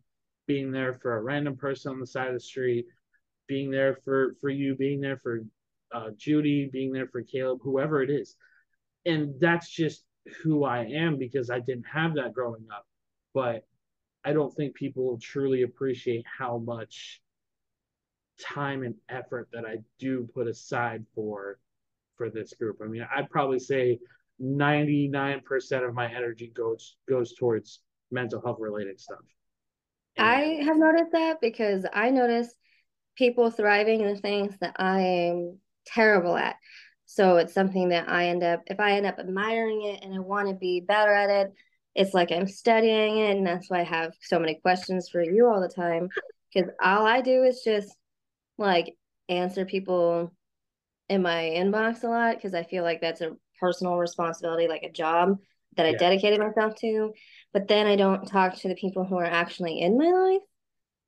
being 0.46 0.72
there 0.72 0.92
for 0.92 1.16
a 1.16 1.22
random 1.22 1.56
person 1.56 1.92
on 1.92 2.00
the 2.00 2.06
side 2.06 2.28
of 2.28 2.34
the 2.34 2.40
street, 2.40 2.86
being 3.46 3.70
there 3.70 3.94
for 4.04 4.34
for 4.40 4.50
you, 4.50 4.74
being 4.74 5.00
there 5.00 5.16
for 5.16 5.44
uh, 5.94 6.10
Judy, 6.16 6.68
being 6.72 6.92
there 6.92 7.06
for 7.06 7.22
Caleb, 7.22 7.60
whoever 7.62 8.02
it 8.02 8.10
is, 8.10 8.36
and 9.06 9.34
that's 9.40 9.70
just 9.70 10.04
who 10.42 10.64
I 10.64 10.84
am 10.84 11.18
because 11.18 11.50
I 11.50 11.60
didn't 11.60 11.86
have 11.92 12.14
that 12.14 12.34
growing 12.34 12.66
up. 12.74 12.86
But 13.34 13.64
I 14.24 14.32
don't 14.32 14.54
think 14.54 14.74
people 14.74 15.04
will 15.04 15.18
truly 15.18 15.62
appreciate 15.62 16.24
how 16.38 16.58
much 16.58 17.20
time 18.40 18.82
and 18.82 18.94
effort 19.08 19.48
that 19.52 19.64
I 19.64 19.78
do 19.98 20.28
put 20.34 20.46
aside 20.46 21.04
for 21.14 21.58
for 22.22 22.30
this 22.30 22.52
group. 22.54 22.78
I 22.82 22.86
mean, 22.86 23.04
I'd 23.14 23.30
probably 23.30 23.58
say 23.58 23.98
99% 24.40 25.42
of 25.88 25.94
my 25.94 26.12
energy 26.12 26.52
goes 26.54 26.96
goes 27.08 27.34
towards 27.34 27.80
mental 28.12 28.40
health 28.40 28.58
related 28.60 29.00
stuff. 29.00 29.18
I 30.16 30.60
have 30.64 30.76
noticed 30.76 31.12
that 31.12 31.40
because 31.40 31.84
I 31.92 32.10
notice 32.10 32.54
people 33.16 33.50
thriving 33.50 34.02
in 34.02 34.16
things 34.18 34.54
that 34.60 34.76
I 34.78 35.00
am 35.00 35.58
terrible 35.86 36.36
at. 36.36 36.56
So 37.06 37.38
it's 37.38 37.54
something 37.54 37.88
that 37.88 38.08
I 38.08 38.28
end 38.28 38.44
up 38.44 38.60
if 38.68 38.78
I 38.78 38.92
end 38.92 39.06
up 39.06 39.18
admiring 39.18 39.82
it 39.82 40.04
and 40.04 40.14
I 40.14 40.20
want 40.20 40.48
to 40.48 40.54
be 40.54 40.80
better 40.80 41.12
at 41.12 41.28
it, 41.28 41.52
it's 41.96 42.14
like 42.14 42.30
I'm 42.30 42.46
studying 42.46 43.18
it 43.18 43.36
and 43.36 43.46
that's 43.46 43.68
why 43.68 43.80
I 43.80 43.84
have 43.84 44.12
so 44.20 44.38
many 44.38 44.60
questions 44.62 45.08
for 45.08 45.22
you 45.22 45.48
all 45.48 45.60
the 45.60 45.68
time 45.68 46.08
because 46.54 46.70
all 46.80 47.04
I 47.04 47.20
do 47.20 47.42
is 47.42 47.62
just 47.64 47.92
like 48.58 48.94
answer 49.28 49.64
people 49.64 50.32
in 51.12 51.22
my 51.22 51.42
inbox 51.54 52.02
a 52.02 52.08
lot 52.08 52.36
because 52.36 52.54
I 52.54 52.62
feel 52.62 52.84
like 52.84 53.00
that's 53.00 53.20
a 53.20 53.36
personal 53.60 53.96
responsibility, 53.96 54.66
like 54.66 54.82
a 54.82 54.90
job. 54.90 55.38
that 55.76 55.86
I 55.86 55.90
yeah. 55.90 55.98
dedicated 55.98 56.40
myself 56.40 56.74
to, 56.80 57.12
but 57.52 57.68
then 57.68 57.86
I 57.86 57.96
don't 57.96 58.26
talk 58.26 58.56
to 58.56 58.68
the 58.68 58.74
people 58.74 59.04
who 59.04 59.16
are 59.16 59.24
actually 59.24 59.80
in 59.80 59.96
my 59.98 60.10
life. 60.10 60.42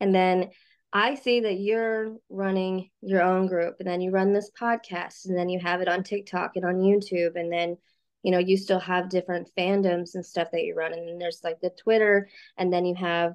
And 0.01 0.15
then 0.15 0.51
I 0.93 1.17
see 1.17 1.41
that 1.41 1.59
you're 1.59 2.17
running 2.31 2.91
your 3.01 3.23
own 3.23 3.47
group 3.47 3.77
and 3.81 3.89
then 3.89 4.01
you 4.01 4.11
run 4.11 4.33
this 4.33 4.51
podcast 4.59 5.27
and 5.27 5.37
then 5.37 5.49
you 5.49 5.59
have 5.59 5.81
it 5.81 5.89
on 5.89 6.05
TikTok 6.05 6.53
and 6.55 6.65
on 6.65 6.77
YouTube 6.77 7.33
and 7.35 7.53
then 7.53 7.77
you 8.23 8.31
know 8.31 8.39
you 8.39 8.57
still 8.57 8.79
have 8.79 9.11
different 9.11 9.51
fandoms 9.59 10.15
and 10.15 10.25
stuff 10.25 10.49
that 10.53 10.63
you 10.63 10.75
run 10.75 10.93
and 10.93 11.09
then 11.09 11.19
there's 11.19 11.41
like 11.43 11.61
the 11.61 11.71
Twitter 11.71 12.29
and 12.57 12.73
then 12.73 12.85
you 12.87 12.95
have 12.95 13.33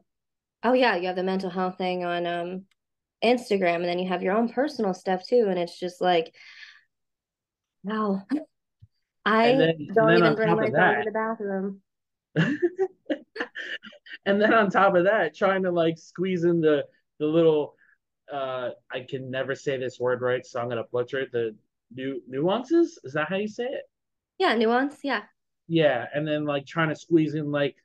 oh 0.63 0.73
yeah 0.73 0.95
you 0.95 1.07
have 1.07 1.17
the 1.17 1.23
mental 1.23 1.49
health 1.49 1.77
thing 1.77 2.05
on 2.05 2.25
um 2.25 2.63
Instagram 3.23 3.75
and 3.75 3.85
then 3.85 3.99
you 3.99 4.07
have 4.07 4.23
your 4.23 4.37
own 4.37 4.47
personal 4.47 4.93
stuff 4.93 5.27
too 5.27 5.47
and 5.49 5.59
it's 5.59 5.77
just 5.77 5.99
like 5.99 6.33
wow 7.83 8.21
I 9.25 9.55
then, 9.57 9.87
don't 9.93 10.17
even 10.17 10.35
bring 10.35 10.55
my 10.55 10.71
phone 10.71 10.97
to 10.97 11.03
the 11.05 11.11
bathroom 11.11 11.81
and 14.25 14.41
then 14.41 14.53
on 14.53 14.69
top 14.69 14.95
of 14.95 15.05
that 15.05 15.35
trying 15.35 15.63
to 15.63 15.71
like 15.71 15.97
squeeze 15.97 16.43
in 16.43 16.61
the 16.61 16.85
the 17.19 17.25
little 17.25 17.75
uh 18.31 18.69
I 18.91 19.05
can 19.07 19.29
never 19.29 19.55
say 19.55 19.77
this 19.77 19.99
word 19.99 20.21
right, 20.21 20.45
so 20.45 20.59
I'm 20.59 20.69
gonna 20.69 20.83
butcher 20.91 21.21
it. 21.21 21.31
The 21.31 21.55
new 21.93 22.21
nuances 22.27 22.99
is 23.03 23.13
that 23.13 23.29
how 23.29 23.37
you 23.37 23.47
say 23.47 23.65
it? 23.65 23.83
Yeah, 24.37 24.55
nuance. 24.55 24.99
Yeah. 25.03 25.23
Yeah, 25.67 26.05
and 26.13 26.27
then 26.27 26.45
like 26.45 26.65
trying 26.65 26.89
to 26.89 26.95
squeeze 26.95 27.35
in 27.35 27.51
like 27.51 27.75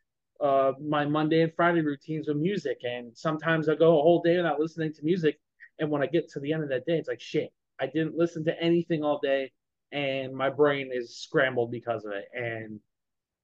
uh 0.40 0.72
my 0.80 1.07
Monday 1.07 1.42
and 1.42 1.53
Friday 1.55 1.80
routines 1.80 2.28
with 2.28 2.36
music, 2.36 2.78
and 2.82 3.16
sometimes 3.16 3.68
I 3.68 3.74
go 3.74 3.99
a 3.99 4.03
whole 4.03 4.22
day 4.22 4.36
without 4.36 4.61
listening 4.61 4.92
to 4.95 5.05
music, 5.05 5.38
and 5.78 5.90
when 5.90 6.03
I 6.03 6.07
get 6.07 6.28
to 6.30 6.40
the 6.40 6.53
end 6.53 6.62
of 6.62 6.68
that 6.68 6.86
day, 6.86 6.99
it's 6.99 7.09
like 7.09 7.20
shit. 7.20 7.51
I 7.80 7.86
didn't 7.86 8.16
listen 8.16 8.45
to 8.45 8.62
anything 8.62 9.03
all 9.03 9.18
day, 9.22 9.53
and 9.95 10.34
my 10.34 10.51
brain 10.51 10.90
is 10.92 11.16
scrambled 11.16 11.70
because 11.70 12.05
of 12.05 12.12
it. 12.12 12.24
And 12.34 12.80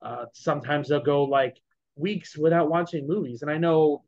uh, 0.03 0.27
sometimes 0.33 0.89
they'll 0.89 1.01
go 1.01 1.25
like 1.25 1.57
weeks 1.95 2.37
without 2.37 2.69
watching 2.69 3.07
movies, 3.07 3.43
and 3.43 3.51
I 3.51 3.57
know 3.57 4.03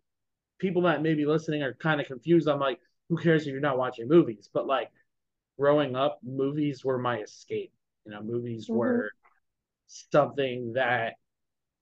people 0.58 0.82
that 0.82 1.02
may 1.02 1.14
be 1.14 1.24
listening 1.24 1.62
are 1.62 1.74
kind 1.74 2.00
of 2.00 2.06
confused. 2.06 2.48
I'm 2.48 2.60
like, 2.60 2.78
who 3.08 3.16
cares 3.16 3.42
if 3.42 3.52
you're 3.52 3.60
not 3.60 3.78
watching 3.78 4.08
movies? 4.08 4.48
But 4.52 4.66
like 4.66 4.90
growing 5.58 5.96
up, 5.96 6.18
movies 6.22 6.84
were 6.84 6.98
my 6.98 7.18
escape. 7.18 7.72
You 8.04 8.12
know, 8.12 8.22
movies 8.22 8.66
mm-hmm. 8.66 8.76
were 8.76 9.10
something 9.86 10.72
that 10.74 11.14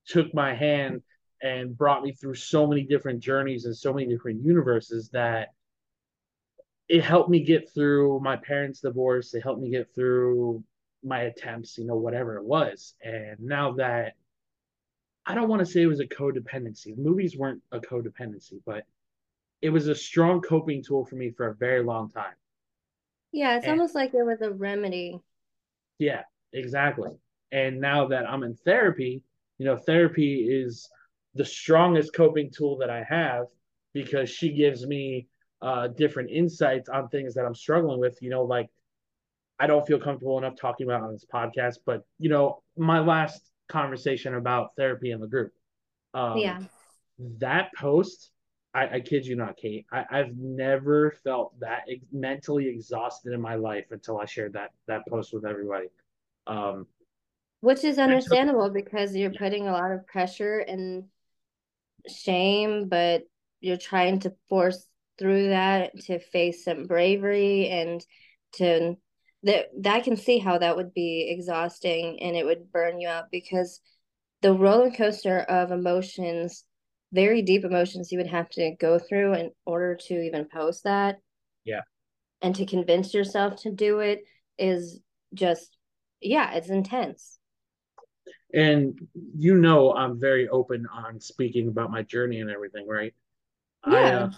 took 0.07 0.35
my 0.35 0.55
hand 0.55 1.03
and 1.43 1.77
brought 1.77 2.03
me 2.03 2.13
through 2.13 2.35
so 2.35 2.67
many 2.67 2.83
different 2.83 3.21
journeys 3.21 3.65
and 3.65 3.77
so 3.77 3.93
many 3.93 4.07
different 4.07 4.45
universes 4.45 5.09
that 5.11 5.49
it 6.91 7.05
helped 7.05 7.31
me 7.31 7.39
get 7.39 7.73
through 7.73 8.19
my 8.19 8.35
parents' 8.35 8.81
divorce. 8.81 9.33
It 9.33 9.45
helped 9.45 9.63
me 9.63 9.71
get 9.71 9.95
through 9.95 10.65
my 11.05 11.21
attempts, 11.21 11.79
you 11.79 11.87
know, 11.87 11.95
whatever 11.95 12.37
it 12.37 12.45
was. 12.45 12.95
And 13.01 13.39
now 13.39 13.75
that 13.75 14.15
I 15.25 15.37
don't 15.37 15.49
want 15.49 15.61
to 15.61 15.67
say 15.67 15.83
it 15.83 15.87
was 15.87 16.01
a 16.01 16.07
codependency. 16.07 16.99
Movies 16.99 17.37
weren't 17.37 17.63
a 17.71 17.79
codependency, 17.79 18.61
but 18.67 18.83
it 19.63 19.71
was 19.71 19.87
a 19.87 19.95
strong 19.95 20.41
coping 20.41 20.83
tool 20.83 21.05
for 21.05 21.15
me 21.15 21.31
for 21.31 21.47
a 21.47 21.55
very 21.55 21.85
long 21.85 22.11
time. 22.11 22.35
Yeah, 23.31 23.57
it's 23.57 23.67
and, 23.67 23.75
almost 23.75 23.95
like 23.95 24.13
it 24.13 24.25
was 24.25 24.41
a 24.43 24.51
remedy. 24.51 25.21
Yeah, 26.01 26.23
exactly. 26.53 27.11
And 27.53 27.81
now 27.81 28.09
that 28.09 28.29
I'm 28.29 28.43
in 28.43 28.57
therapy, 28.57 29.23
you 29.59 29.65
know, 29.65 29.77
therapy 29.77 30.41
is 30.51 30.89
the 31.35 31.45
strongest 31.45 32.15
coping 32.15 32.51
tool 32.51 32.79
that 32.79 32.91
I 32.91 33.05
have 33.09 33.45
because 33.95 34.29
she 34.29 34.53
gives 34.53 34.85
me 34.85 35.29
uh, 35.63 35.89
different 35.89 36.31
insights 36.31 36.89
on 36.89 37.09
things 37.09 37.35
that 37.35 37.45
I'm 37.45 37.55
struggling 37.55 38.01
with. 38.01 38.19
You 38.21 38.31
know, 38.31 38.43
like 38.43 38.69
I 39.59 39.67
don't 39.67 39.87
feel 39.87 39.99
comfortable 39.99 40.39
enough 40.39 40.57
talking 40.57 40.87
about 40.87 41.03
on 41.03 41.13
this 41.13 41.27
podcast, 41.33 41.79
but 41.85 42.05
you 42.19 42.31
know, 42.31 42.63
my 42.77 43.01
last 43.01 43.51
conversation 43.69 44.35
about 44.35 44.71
therapy 44.77 45.11
in 45.11 45.21
the 45.21 45.27
group. 45.27 45.53
Um, 46.15 46.39
yeah. 46.39 46.61
That 47.39 47.71
post, 47.77 48.31
I, 48.75 48.97
I 48.97 49.01
kid 49.01 49.27
you 49.27 49.37
not, 49.37 49.57
Kate. 49.57 49.87
I, 49.93 50.05
I've 50.11 50.37
never 50.37 51.13
felt 51.23 51.59
that 51.61 51.85
ex- 51.91 52.07
mentally 52.13 52.69
exhausted 52.69 53.33
in 53.33 53.41
my 53.41 53.57
life 53.57 53.87
until 53.91 54.19
I 54.19 54.25
shared 54.25 54.55
that 54.55 54.71
that 54.87 55.03
post 55.09 55.33
with 55.33 55.45
everybody. 55.45 55.89
Um, 56.47 56.87
Which 57.61 57.85
is 57.85 57.99
understandable 57.99 58.71
because 58.71 59.15
you're 59.15 59.33
putting 59.33 59.69
a 59.69 59.73
lot 59.73 59.93
of 59.93 60.07
pressure 60.07 60.59
and 60.59 61.05
shame, 62.09 62.89
but 62.89 63.25
you're 63.61 63.77
trying 63.77 64.21
to 64.21 64.33
force 64.49 64.87
through 65.21 65.51
that 65.51 65.97
to 66.01 66.19
face 66.19 66.65
some 66.65 66.87
bravery 66.87 67.69
and 67.69 68.05
to 68.55 68.97
that 69.45 69.67
that 69.79 70.03
can 70.05 70.17
see 70.17 70.39
how 70.39 70.59
that 70.59 70.77
would 70.77 70.93
be 70.93 71.29
exhausting 71.31 72.21
and 72.21 72.37
it 72.37 72.45
would 72.45 72.73
burn 72.73 73.01
you 73.01 73.09
out 73.09 73.27
because 73.31 73.81
the 74.43 74.53
roller 74.53 74.91
coaster 74.91 75.39
of 75.39 75.71
emotions 75.71 76.65
very 77.13 77.43
deep 77.43 77.65
emotions 77.65 78.13
you 78.13 78.19
would 78.19 78.27
have 78.27 78.49
to 78.51 78.75
go 78.79 78.99
through 78.99 79.35
in 79.35 79.51
order 79.67 79.97
to 79.97 80.21
even 80.21 80.47
post 80.47 80.85
that. 80.85 81.19
Yeah. 81.65 81.81
And 82.43 82.55
to 82.55 82.67
convince 82.67 83.13
yourself 83.13 83.61
to 83.63 83.73
do 83.73 84.01
it 84.01 84.21
is 84.59 85.01
just 85.35 85.77
yeah 86.21 86.53
it's 86.53 86.69
intense. 86.69 87.39
And 88.53 88.99
you 89.37 89.57
know 89.57 89.93
i'm 89.95 90.19
very 90.19 90.49
open 90.49 90.87
on 90.93 91.21
speaking 91.21 91.69
about 91.69 91.91
my 91.91 92.03
journey 92.03 92.41
and 92.41 92.51
everything 92.51 92.87
right? 92.87 93.15
Yeah. 93.87 93.97
I, 93.97 94.13
uh, 94.13 94.31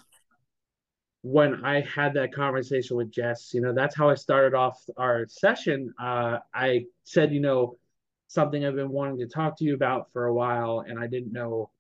when 1.23 1.65
I 1.65 1.83
had 1.83 2.15
that 2.15 2.35
conversation 2.35 2.97
with 2.97 3.11
Jess, 3.13 3.55
you 3.55 3.61
know, 3.61 3.73
that's 3.73 3.97
how 3.97 4.11
I 4.11 4.17
started 4.17 4.55
off 4.55 4.83
our 4.97 5.27
session. 5.29 5.95
Uh, 6.01 6.39
I 6.53 6.87
said, 7.05 7.33
you 7.33 7.41
know, 7.41 7.79
something 8.27 8.65
I've 8.67 8.75
been 8.75 8.91
wanting 8.91 9.19
to 9.19 9.29
talk 9.29 9.57
to 9.59 9.65
you 9.65 9.75
about 9.75 10.13
for 10.13 10.27
a 10.27 10.35
while, 10.35 10.85
and 10.87 10.99
I 10.99 11.07
didn't 11.07 11.33
know 11.33 11.71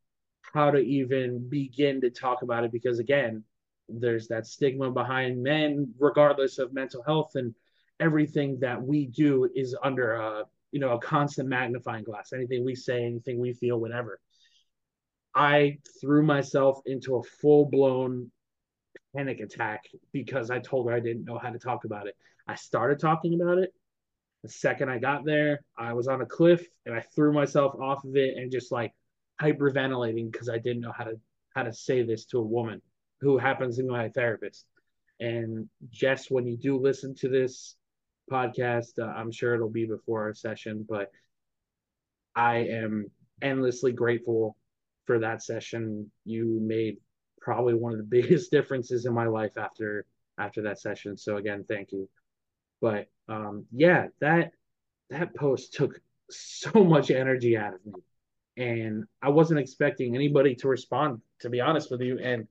how 0.54 0.70
to 0.70 0.78
even 0.78 1.48
begin 1.48 2.00
to 2.02 2.10
talk 2.10 2.42
about 2.42 2.62
it 2.62 2.70
because, 2.70 3.00
again, 3.00 3.42
there's 3.88 4.28
that 4.28 4.46
stigma 4.46 4.92
behind 4.92 5.42
men, 5.42 5.92
regardless 5.98 6.58
of 6.58 6.72
mental 6.72 7.02
health, 7.02 7.32
and 7.34 7.52
everything 7.98 8.60
that 8.60 8.80
we 8.80 9.06
do 9.06 9.48
is 9.56 9.76
under 9.82 10.14
a, 10.14 10.44
you 10.70 10.78
know, 10.78 10.92
a 10.92 11.00
constant 11.00 11.48
magnifying 11.48 12.04
glass. 12.04 12.32
Anything 12.32 12.64
we 12.64 12.76
say, 12.76 13.04
anything 13.04 13.40
we 13.40 13.54
feel, 13.54 13.80
whatever. 13.80 14.20
I 15.34 15.78
threw 16.00 16.22
myself 16.22 16.80
into 16.86 17.16
a 17.16 17.22
full 17.22 17.64
blown 17.66 18.30
panic 19.14 19.40
attack 19.40 19.84
because 20.12 20.50
I 20.50 20.58
told 20.58 20.88
her 20.88 20.94
I 20.94 21.00
didn't 21.00 21.24
know 21.24 21.38
how 21.38 21.50
to 21.50 21.58
talk 21.58 21.84
about 21.84 22.06
it. 22.06 22.16
I 22.46 22.54
started 22.54 22.98
talking 22.98 23.40
about 23.40 23.58
it. 23.58 23.72
The 24.42 24.48
second 24.48 24.88
I 24.88 24.98
got 24.98 25.24
there, 25.24 25.60
I 25.78 25.92
was 25.92 26.08
on 26.08 26.20
a 26.20 26.26
cliff 26.26 26.66
and 26.84 26.94
I 26.94 27.00
threw 27.14 27.32
myself 27.32 27.74
off 27.80 28.04
of 28.04 28.16
it 28.16 28.36
and 28.36 28.50
just 28.50 28.72
like 28.72 28.92
hyperventilating 29.40 30.30
because 30.30 30.48
I 30.48 30.58
didn't 30.58 30.82
know 30.82 30.92
how 30.92 31.04
to 31.04 31.14
how 31.54 31.62
to 31.62 31.72
say 31.72 32.02
this 32.02 32.24
to 32.26 32.38
a 32.38 32.42
woman 32.42 32.80
who 33.20 33.38
happens 33.38 33.76
to 33.76 33.82
be 33.82 33.88
my 33.88 34.08
therapist. 34.08 34.66
And 35.20 35.68
Jess, 35.90 36.30
when 36.30 36.46
you 36.46 36.56
do 36.56 36.78
listen 36.78 37.14
to 37.16 37.28
this 37.28 37.76
podcast, 38.30 38.98
uh, 38.98 39.04
I'm 39.04 39.30
sure 39.30 39.54
it'll 39.54 39.70
be 39.70 39.86
before 39.86 40.22
our 40.22 40.34
session, 40.34 40.84
but 40.88 41.10
I 42.34 42.56
am 42.58 43.10
endlessly 43.40 43.92
grateful 43.92 44.56
for 45.04 45.20
that 45.20 45.42
session. 45.42 46.10
You 46.24 46.58
made 46.62 46.96
probably 47.42 47.74
one 47.74 47.92
of 47.92 47.98
the 47.98 48.04
biggest 48.22 48.50
differences 48.50 49.06
in 49.06 49.12
my 49.12 49.26
life 49.26 49.58
after 49.58 50.06
after 50.38 50.62
that 50.62 50.80
session. 50.80 51.16
So 51.16 51.36
again, 51.36 51.64
thank 51.68 51.92
you. 51.92 52.08
But 52.80 53.08
um, 53.28 53.66
yeah, 53.72 54.08
that 54.20 54.52
that 55.10 55.34
post 55.34 55.74
took 55.74 56.00
so 56.30 56.72
much 56.84 57.10
energy 57.10 57.56
out 57.56 57.74
of 57.74 57.84
me, 57.84 57.92
and 58.56 59.04
I 59.20 59.28
wasn't 59.28 59.60
expecting 59.60 60.14
anybody 60.14 60.54
to 60.56 60.68
respond. 60.68 61.20
To 61.40 61.50
be 61.50 61.60
honest 61.60 61.90
with 61.90 62.00
you, 62.00 62.18
and 62.18 62.46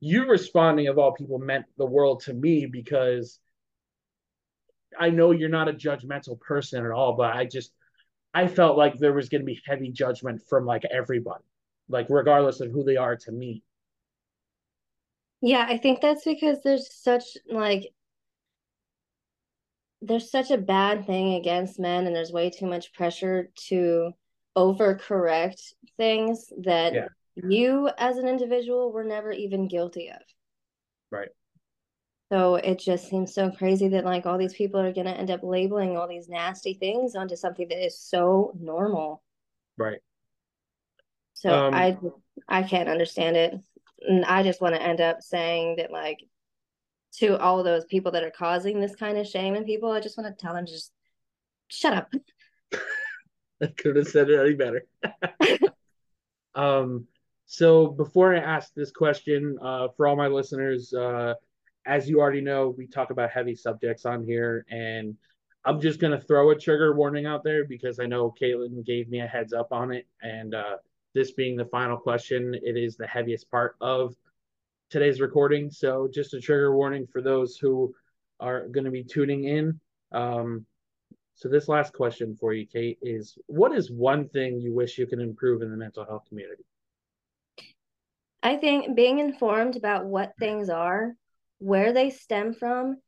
you 0.00 0.26
responding 0.26 0.88
of 0.88 0.98
all 0.98 1.12
people 1.12 1.38
meant 1.38 1.64
the 1.78 1.86
world 1.86 2.20
to 2.24 2.34
me 2.34 2.66
because 2.66 3.40
I 4.98 5.10
know 5.10 5.30
you're 5.30 5.48
not 5.48 5.68
a 5.68 5.72
judgmental 5.72 6.38
person 6.40 6.84
at 6.84 6.92
all, 6.92 7.16
but 7.16 7.34
I 7.34 7.46
just 7.46 7.72
I 8.32 8.48
felt 8.48 8.76
like 8.76 8.98
there 8.98 9.12
was 9.12 9.28
going 9.28 9.42
to 9.42 9.46
be 9.46 9.60
heavy 9.66 9.90
judgment 9.90 10.42
from 10.48 10.66
like 10.66 10.84
everybody, 10.84 11.44
like 11.88 12.06
regardless 12.10 12.60
of 12.60 12.70
who 12.70 12.84
they 12.84 12.96
are 12.96 13.16
to 13.16 13.32
me. 13.32 13.62
Yeah, 15.46 15.66
I 15.68 15.76
think 15.76 16.00
that's 16.00 16.24
because 16.24 16.62
there's 16.64 16.90
such 16.90 17.36
like 17.50 17.92
there's 20.00 20.30
such 20.30 20.50
a 20.50 20.56
bad 20.56 21.04
thing 21.04 21.34
against 21.34 21.78
men 21.78 22.06
and 22.06 22.16
there's 22.16 22.32
way 22.32 22.48
too 22.48 22.64
much 22.64 22.94
pressure 22.94 23.50
to 23.68 24.12
overcorrect 24.56 25.60
things 25.98 26.50
that 26.62 26.94
yeah. 26.94 27.08
you 27.46 27.90
as 27.98 28.16
an 28.16 28.26
individual 28.26 28.90
were 28.90 29.04
never 29.04 29.32
even 29.32 29.68
guilty 29.68 30.08
of. 30.08 30.22
Right. 31.10 31.28
So 32.32 32.54
it 32.54 32.78
just 32.78 33.10
seems 33.10 33.34
so 33.34 33.50
crazy 33.50 33.88
that 33.88 34.06
like 34.06 34.24
all 34.24 34.38
these 34.38 34.54
people 34.54 34.80
are 34.80 34.94
going 34.94 35.06
to 35.06 35.12
end 35.12 35.30
up 35.30 35.40
labeling 35.42 35.98
all 35.98 36.08
these 36.08 36.26
nasty 36.26 36.72
things 36.72 37.14
onto 37.14 37.36
something 37.36 37.68
that 37.68 37.84
is 37.84 38.00
so 38.00 38.54
normal. 38.58 39.22
Right. 39.76 40.00
So 41.34 41.66
um, 41.66 41.74
I 41.74 41.98
I 42.48 42.62
can't 42.62 42.88
understand 42.88 43.36
it 43.36 43.60
and 44.06 44.24
I 44.24 44.42
just 44.42 44.60
want 44.60 44.74
to 44.74 44.82
end 44.82 45.00
up 45.00 45.22
saying 45.22 45.76
that 45.76 45.90
like 45.90 46.18
to 47.18 47.38
all 47.38 47.62
those 47.62 47.84
people 47.84 48.12
that 48.12 48.24
are 48.24 48.30
causing 48.30 48.80
this 48.80 48.96
kind 48.96 49.18
of 49.18 49.26
shame 49.26 49.54
in 49.54 49.64
people, 49.64 49.90
I 49.90 50.00
just 50.00 50.18
want 50.18 50.36
to 50.36 50.42
tell 50.42 50.54
them 50.54 50.66
just 50.66 50.92
shut 51.68 51.94
up. 51.94 52.12
I 53.62 53.66
couldn't 53.66 54.04
have 54.04 54.08
said 54.08 54.30
it 54.30 54.40
any 54.40 54.54
better. 54.54 54.84
um, 56.54 57.06
so 57.46 57.86
before 57.88 58.34
I 58.34 58.38
ask 58.38 58.72
this 58.74 58.90
question, 58.90 59.56
uh, 59.62 59.88
for 59.96 60.06
all 60.08 60.16
my 60.16 60.26
listeners, 60.26 60.92
uh, 60.92 61.34
as 61.86 62.08
you 62.08 62.20
already 62.20 62.40
know, 62.40 62.74
we 62.76 62.86
talk 62.86 63.10
about 63.10 63.30
heavy 63.30 63.54
subjects 63.54 64.06
on 64.06 64.24
here, 64.24 64.66
and 64.70 65.16
I'm 65.64 65.80
just 65.80 66.00
gonna 66.00 66.20
throw 66.20 66.50
a 66.50 66.58
trigger 66.58 66.94
warning 66.94 67.26
out 67.26 67.44
there 67.44 67.64
because 67.64 68.00
I 68.00 68.06
know 68.06 68.34
Caitlin 68.40 68.84
gave 68.84 69.08
me 69.08 69.20
a 69.20 69.26
heads 69.26 69.52
up 69.52 69.72
on 69.72 69.92
it, 69.92 70.06
and 70.22 70.54
uh, 70.54 70.76
this 71.14 71.32
being 71.32 71.56
the 71.56 71.64
final 71.66 71.96
question, 71.96 72.54
it 72.62 72.76
is 72.76 72.96
the 72.96 73.06
heaviest 73.06 73.50
part 73.50 73.76
of 73.80 74.14
today's 74.90 75.20
recording. 75.20 75.70
So 75.70 76.08
just 76.12 76.34
a 76.34 76.40
trigger 76.40 76.76
warning 76.76 77.06
for 77.06 77.22
those 77.22 77.56
who 77.56 77.94
are 78.40 78.68
going 78.68 78.84
to 78.84 78.90
be 78.90 79.04
tuning 79.04 79.44
in. 79.44 79.80
Um, 80.12 80.66
so 81.36 81.48
this 81.48 81.68
last 81.68 81.92
question 81.92 82.36
for 82.38 82.52
you, 82.52 82.66
Kate, 82.66 82.98
is 83.02 83.36
what 83.46 83.72
is 83.72 83.90
one 83.90 84.28
thing 84.28 84.60
you 84.60 84.74
wish 84.74 84.98
you 84.98 85.06
could 85.06 85.20
improve 85.20 85.62
in 85.62 85.70
the 85.70 85.76
mental 85.76 86.04
health 86.04 86.24
community? 86.28 86.64
I 88.42 88.56
think 88.56 88.94
being 88.94 89.18
informed 89.20 89.76
about 89.76 90.04
what 90.04 90.34
things 90.38 90.68
are, 90.68 91.16
where 91.58 91.92
they 91.92 92.10
stem 92.10 92.52
from, 92.52 92.98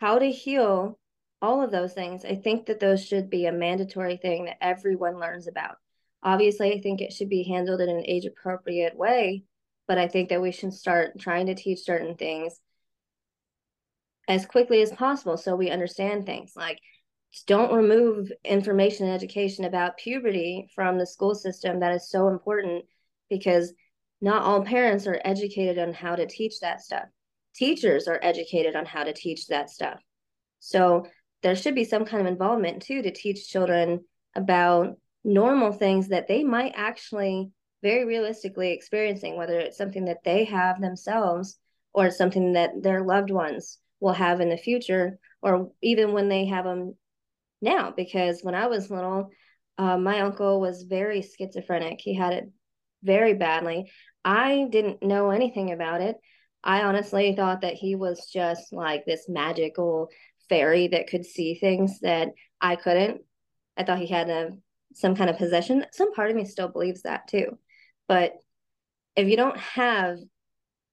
how 0.00 0.18
to 0.18 0.30
heal, 0.30 0.98
all 1.40 1.62
of 1.62 1.70
those 1.70 1.92
things. 1.92 2.24
I 2.24 2.34
think 2.34 2.66
that 2.66 2.80
those 2.80 3.04
should 3.04 3.30
be 3.30 3.46
a 3.46 3.52
mandatory 3.52 4.16
thing 4.16 4.46
that 4.46 4.56
everyone 4.60 5.20
learns 5.20 5.46
about. 5.46 5.76
Obviously, 6.22 6.72
I 6.72 6.80
think 6.80 7.00
it 7.00 7.12
should 7.12 7.28
be 7.28 7.44
handled 7.44 7.80
in 7.80 7.88
an 7.88 8.04
age 8.06 8.24
appropriate 8.24 8.96
way, 8.96 9.44
but 9.86 9.98
I 9.98 10.08
think 10.08 10.28
that 10.30 10.42
we 10.42 10.52
should 10.52 10.72
start 10.72 11.18
trying 11.18 11.46
to 11.46 11.54
teach 11.54 11.80
certain 11.80 12.16
things 12.16 12.60
as 14.26 14.44
quickly 14.44 14.82
as 14.82 14.92
possible 14.92 15.36
so 15.36 15.56
we 15.56 15.70
understand 15.70 16.26
things. 16.26 16.52
Like, 16.56 16.78
don't 17.46 17.74
remove 17.74 18.32
information 18.44 19.06
and 19.06 19.14
education 19.14 19.64
about 19.64 19.96
puberty 19.98 20.68
from 20.74 20.98
the 20.98 21.06
school 21.06 21.34
system. 21.34 21.80
That 21.80 21.94
is 21.94 22.10
so 22.10 22.28
important 22.28 22.84
because 23.30 23.72
not 24.20 24.42
all 24.42 24.64
parents 24.64 25.06
are 25.06 25.20
educated 25.24 25.78
on 25.78 25.92
how 25.92 26.16
to 26.16 26.26
teach 26.26 26.60
that 26.60 26.80
stuff. 26.80 27.04
Teachers 27.54 28.08
are 28.08 28.18
educated 28.22 28.76
on 28.76 28.86
how 28.86 29.04
to 29.04 29.12
teach 29.12 29.46
that 29.48 29.70
stuff. 29.70 30.00
So 30.58 31.06
there 31.42 31.54
should 31.54 31.74
be 31.74 31.84
some 31.84 32.04
kind 32.04 32.20
of 32.20 32.32
involvement 32.32 32.82
too 32.82 33.02
to 33.02 33.10
teach 33.12 33.48
children 33.48 34.04
about 34.34 34.96
normal 35.24 35.72
things 35.72 36.08
that 36.08 36.28
they 36.28 36.44
might 36.44 36.72
actually 36.76 37.50
very 37.82 38.04
realistically 38.04 38.72
experiencing, 38.72 39.36
whether 39.36 39.58
it's 39.58 39.78
something 39.78 40.06
that 40.06 40.24
they 40.24 40.44
have 40.44 40.80
themselves 40.80 41.58
or 41.92 42.10
something 42.10 42.54
that 42.54 42.82
their 42.82 43.02
loved 43.02 43.30
ones 43.30 43.78
will 44.00 44.12
have 44.12 44.40
in 44.40 44.48
the 44.48 44.56
future, 44.56 45.18
or 45.42 45.70
even 45.82 46.12
when 46.12 46.28
they 46.28 46.46
have 46.46 46.64
them 46.64 46.94
now. 47.60 47.92
Because 47.96 48.40
when 48.42 48.54
I 48.54 48.66
was 48.66 48.90
little, 48.90 49.30
uh, 49.76 49.96
my 49.96 50.20
uncle 50.20 50.60
was 50.60 50.82
very 50.82 51.22
schizophrenic. 51.22 52.00
He 52.00 52.14
had 52.14 52.32
it 52.32 52.50
very 53.02 53.34
badly. 53.34 53.90
I 54.24 54.66
didn't 54.70 55.02
know 55.02 55.30
anything 55.30 55.72
about 55.72 56.00
it. 56.00 56.16
I 56.62 56.82
honestly 56.82 57.34
thought 57.36 57.60
that 57.60 57.74
he 57.74 57.94
was 57.94 58.28
just 58.32 58.72
like 58.72 59.04
this 59.04 59.28
magical 59.28 60.08
fairy 60.48 60.88
that 60.88 61.06
could 61.06 61.24
see 61.24 61.54
things 61.54 62.00
that 62.00 62.30
I 62.60 62.76
couldn't. 62.76 63.22
I 63.76 63.84
thought 63.84 64.00
he 64.00 64.08
had 64.08 64.28
a 64.28 64.50
some 64.98 65.14
kind 65.14 65.30
of 65.30 65.38
possession. 65.38 65.86
Some 65.92 66.12
part 66.12 66.30
of 66.30 66.36
me 66.36 66.44
still 66.44 66.68
believes 66.68 67.02
that 67.02 67.28
too. 67.28 67.58
But 68.08 68.32
if 69.14 69.28
you 69.28 69.36
don't 69.36 69.58
have 69.58 70.18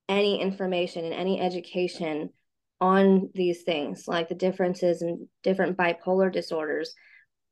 any 0.08 0.40
information 0.40 1.06
and 1.06 1.14
any 1.14 1.40
education 1.40 2.30
on 2.80 3.30
these 3.34 3.64
things, 3.64 4.08
like 4.08 4.30
the 4.30 4.36
differences 4.36 5.02
in 5.02 5.28
different 5.44 5.78
bipolar 5.78 6.32
disorders 6.32 6.94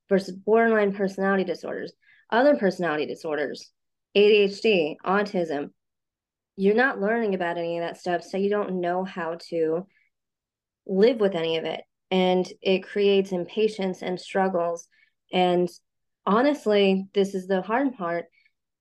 versus 0.09 0.35
borderline 0.35 0.93
personality 0.93 1.43
disorders, 1.43 1.93
other 2.29 2.55
personality 2.55 3.07
disorders, 3.07 3.71
ADHD, 4.15 4.95
autism, 5.03 5.71
you're 6.55 6.75
not 6.75 7.01
learning 7.01 7.33
about 7.33 7.57
any 7.57 7.79
of 7.79 7.83
that 7.83 7.97
stuff. 7.97 8.23
So 8.23 8.37
you 8.37 8.49
don't 8.49 8.79
know 8.79 9.03
how 9.03 9.37
to 9.49 9.87
live 10.85 11.19
with 11.19 11.33
any 11.33 11.57
of 11.57 11.63
it. 11.65 11.81
And 12.11 12.47
it 12.61 12.83
creates 12.83 13.31
impatience 13.31 14.03
and 14.03 14.19
struggles. 14.19 14.87
And 15.31 15.67
honestly, 16.25 17.07
this 17.13 17.35
is 17.35 17.47
the 17.47 17.61
hard 17.61 17.95
part. 17.95 18.25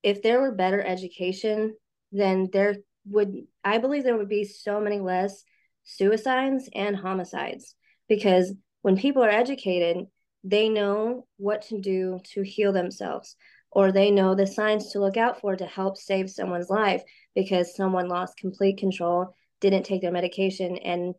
If 0.02 0.22
there 0.22 0.40
were 0.40 0.52
better 0.52 0.80
education, 0.80 1.76
then 2.10 2.48
there 2.52 2.76
would, 3.06 3.34
I 3.64 3.78
believe, 3.78 4.04
there 4.04 4.16
would 4.16 4.28
be 4.28 4.44
so 4.44 4.80
many 4.80 5.00
less 5.00 5.44
suicides 5.84 6.68
and 6.74 6.96
homicides 6.96 7.74
because 8.08 8.52
when 8.82 8.96
people 8.96 9.22
are 9.24 9.30
educated, 9.30 10.06
they 10.44 10.68
know 10.68 11.26
what 11.36 11.62
to 11.62 11.80
do 11.80 12.20
to 12.34 12.42
heal 12.42 12.72
themselves 12.72 13.36
or 13.70 13.90
they 13.90 14.10
know 14.10 14.34
the 14.34 14.46
signs 14.46 14.90
to 14.92 15.00
look 15.00 15.16
out 15.16 15.40
for 15.40 15.56
to 15.56 15.66
help 15.66 15.96
save 15.96 16.30
someone's 16.30 16.68
life 16.68 17.02
because 17.34 17.74
someone 17.74 18.08
lost 18.08 18.36
complete 18.36 18.76
control, 18.76 19.34
didn't 19.60 19.84
take 19.84 20.02
their 20.02 20.12
medication, 20.12 20.76
and 20.76 21.14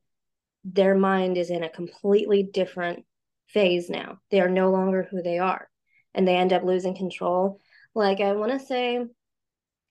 their 0.63 0.95
mind 0.95 1.37
is 1.37 1.49
in 1.49 1.63
a 1.63 1.69
completely 1.69 2.43
different 2.43 3.05
phase 3.47 3.89
now. 3.89 4.19
They 4.29 4.39
are 4.39 4.49
no 4.49 4.69
longer 4.69 5.07
who 5.09 5.23
they 5.23 5.39
are 5.39 5.67
and 6.13 6.27
they 6.27 6.35
end 6.35 6.53
up 6.53 6.63
losing 6.63 6.95
control. 6.95 7.59
Like 7.95 8.21
I 8.21 8.33
want 8.33 8.51
to 8.51 8.65
say 8.65 9.05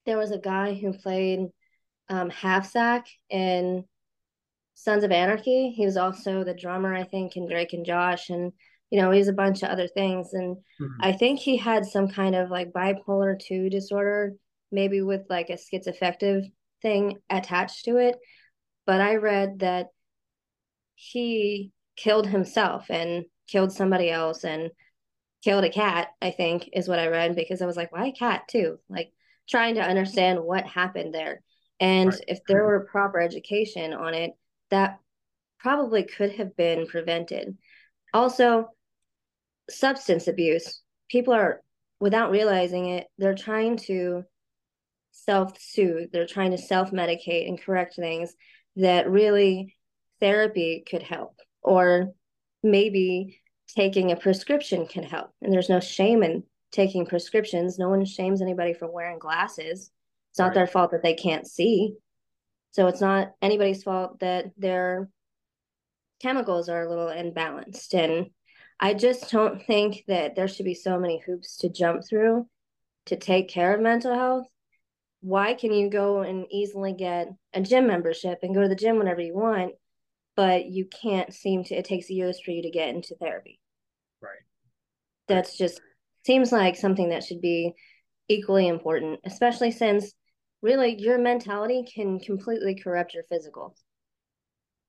there 0.07 0.19
was 0.19 0.31
a 0.31 0.39
guy 0.39 0.75
who 0.75 0.93
played 0.93 1.49
um, 2.09 2.31
half 2.31 2.71
sack 2.71 3.07
in 3.31 3.85
Sons 4.75 5.05
of 5.05 5.13
Anarchy. 5.13 5.71
He 5.71 5.85
was 5.85 5.97
also 5.97 6.45
the 6.45 6.55
drummer, 6.55 6.95
I 6.95 7.05
think, 7.05 7.37
in 7.37 7.49
Drake 7.49 7.73
and 7.73 7.87
Josh, 7.87 8.31
and 8.31 8.53
you 8.91 9.01
know, 9.01 9.11
he 9.11 9.19
was 9.19 9.29
a 9.29 9.33
bunch 9.33 9.63
of 9.63 9.71
other 9.71 9.89
things. 9.89 10.35
And 10.35 10.57
mm-hmm. 10.57 11.01
I 11.01 11.13
think 11.13 11.39
he 11.39 11.57
had 11.57 11.87
some 11.87 12.09
kind 12.09 12.35
of 12.35 12.51
like 12.51 12.73
bipolar 12.73 13.39
two 13.39 13.71
disorder, 13.71 14.35
maybe 14.71 15.01
with 15.01 15.23
like 15.31 15.49
a 15.49 15.55
schizoaffective 15.55 16.43
thing 16.83 17.19
attached 17.31 17.87
to 17.87 17.97
it. 17.97 18.17
But 18.85 19.01
I 19.01 19.15
read 19.15 19.61
that 19.61 19.87
he 20.95 21.73
killed 21.97 22.27
himself 22.27 22.87
and 22.91 23.25
killed 23.49 23.73
somebody 23.73 24.11
else 24.11 24.45
and 24.45 24.71
killed 25.43 25.65
a 25.65 25.71
cat, 25.71 26.09
I 26.21 26.31
think 26.31 26.71
is 26.73 26.89
what 26.89 26.99
I 26.99 27.09
read 27.09 27.35
because 27.35 27.63
I 27.63 27.67
was 27.67 27.77
like, 27.77 27.93
why 27.93 28.07
a 28.07 28.13
cat 28.13 28.49
too? 28.49 28.79
Like 28.89 29.13
trying 29.49 29.75
to 29.75 29.83
understand 29.83 30.41
what 30.41 30.65
happened 30.65 31.15
there. 31.15 31.43
And 31.81 32.11
right. 32.11 32.25
if 32.29 32.39
there 32.47 32.65
were 32.65 32.89
proper 32.91 33.21
education 33.21 33.93
on 33.93 34.15
it, 34.15 34.33
that 34.71 35.01
probably 35.59 36.05
could 36.05 36.33
have 36.33 36.57
been 36.57 36.87
prevented. 36.87 37.57
Also, 38.15 38.69
substance 39.69 40.29
abuse. 40.29 40.83
People 41.09 41.35
are, 41.35 41.61
without 42.01 42.31
realizing 42.31 42.87
it, 42.87 43.07
they're 43.19 43.35
trying 43.35 43.77
to 43.77 44.25
self 45.13 45.61
soothe, 45.61 46.11
they're 46.13 46.27
trying 46.27 46.53
to 46.53 46.59
self 46.59 46.91
medicate 46.91 47.49
and 47.49 47.61
correct 47.61 47.97
things 47.97 48.35
that 48.77 49.11
really 49.11 49.77
therapy 50.21 50.85
could 50.89 51.03
help. 51.03 51.35
Or 51.63 52.13
maybe 52.63 53.42
taking 53.75 54.13
a 54.13 54.17
prescription 54.17 54.87
can 54.87 55.03
help. 55.05 55.31
And 55.41 55.53
there's 55.53 55.69
no 55.69 55.81
shame 55.81 56.23
in 56.23 56.45
taking 56.71 57.07
prescriptions. 57.07 57.79
No 57.79 57.89
one 57.89 58.05
shames 58.05 58.43
anybody 58.43 58.75
for 58.75 58.91
wearing 58.91 59.19
glasses. 59.19 59.91
It's 60.31 60.39
not 60.39 60.47
right. 60.47 60.55
their 60.55 60.67
fault 60.67 60.93
that 60.93 61.03
they 61.03 61.15
can't 61.15 61.47
see. 61.47 61.95
So 62.71 62.87
it's 62.87 63.01
not 63.01 63.33
anybody's 63.43 63.83
fault 63.83 64.21
that 64.21 64.47
their 64.57 65.09
chemicals 66.21 66.69
are 66.69 66.83
a 66.83 66.89
little 66.89 67.09
imbalanced. 67.09 67.93
And 67.93 68.31
I 68.81 68.95
just 68.95 69.31
don't 69.31 69.63
think 69.63 70.05
that 70.09 70.35
there 70.35 70.49
should 70.49 70.65
be 70.65 70.75
so 70.75 70.99
many 70.99 71.23
hoops 71.25 71.59
to 71.59 71.69
jump 71.69 72.03
through 72.09 72.47
to 73.07 73.17
take 73.17 73.49
care 73.49 73.75
of 73.75 73.81
mental 73.81 74.15
health. 74.15 74.47
Why 75.21 75.55
can 75.55 75.73
you 75.73 75.91
go 75.91 76.21
and 76.21 76.47
easily 76.51 76.95
get 76.95 77.29
a 77.53 77.61
gym 77.61 77.87
membership 77.87 78.41
and 78.43 78.55
go 78.55 78.63
to 78.63 78.69
the 78.69 78.75
gym 78.75 78.99
whenever 78.99 79.21
you 79.21 79.35
want, 79.35 79.73
but 80.35 80.67
you 80.67 80.87
can't 80.87 81.33
seem 81.33 81.65
to, 81.65 81.75
it 81.75 81.85
takes 81.85 82.11
years 82.11 82.41
for 82.41 82.51
you 82.51 82.63
to 82.63 82.71
get 82.71 82.89
into 82.89 83.15
therapy? 83.15 83.61
That's 85.29 85.57
just 85.57 85.81
seems 86.25 86.53
like 86.53 86.77
something 86.77 87.09
that 87.11 87.25
should 87.25 87.41
be 87.41 87.73
equally 88.29 88.69
important, 88.69 89.21
especially 89.25 89.71
since 89.71 90.13
really 90.63 91.01
your 91.01 91.19
mentality 91.19 91.85
can 91.93 92.21
completely 92.21 92.75
corrupt 92.75 93.15
your 93.15 93.25
physical. 93.25 93.75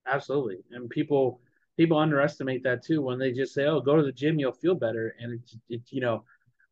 Absolutely. 0.06 0.58
And 0.72 0.90
people 0.90 1.40
people 1.78 1.98
underestimate 1.98 2.64
that 2.64 2.84
too 2.84 3.02
when 3.02 3.18
they 3.20 3.32
just 3.32 3.54
say, 3.54 3.66
"Oh, 3.66 3.80
go 3.82 3.96
to 3.96 4.04
the 4.04 4.12
gym, 4.12 4.40
you'll 4.40 4.52
feel 4.52 4.76
better." 4.76 5.16
And 5.20 5.34
it's 5.34 5.58
it's 5.70 5.92
you 5.92 6.02
know, 6.02 6.24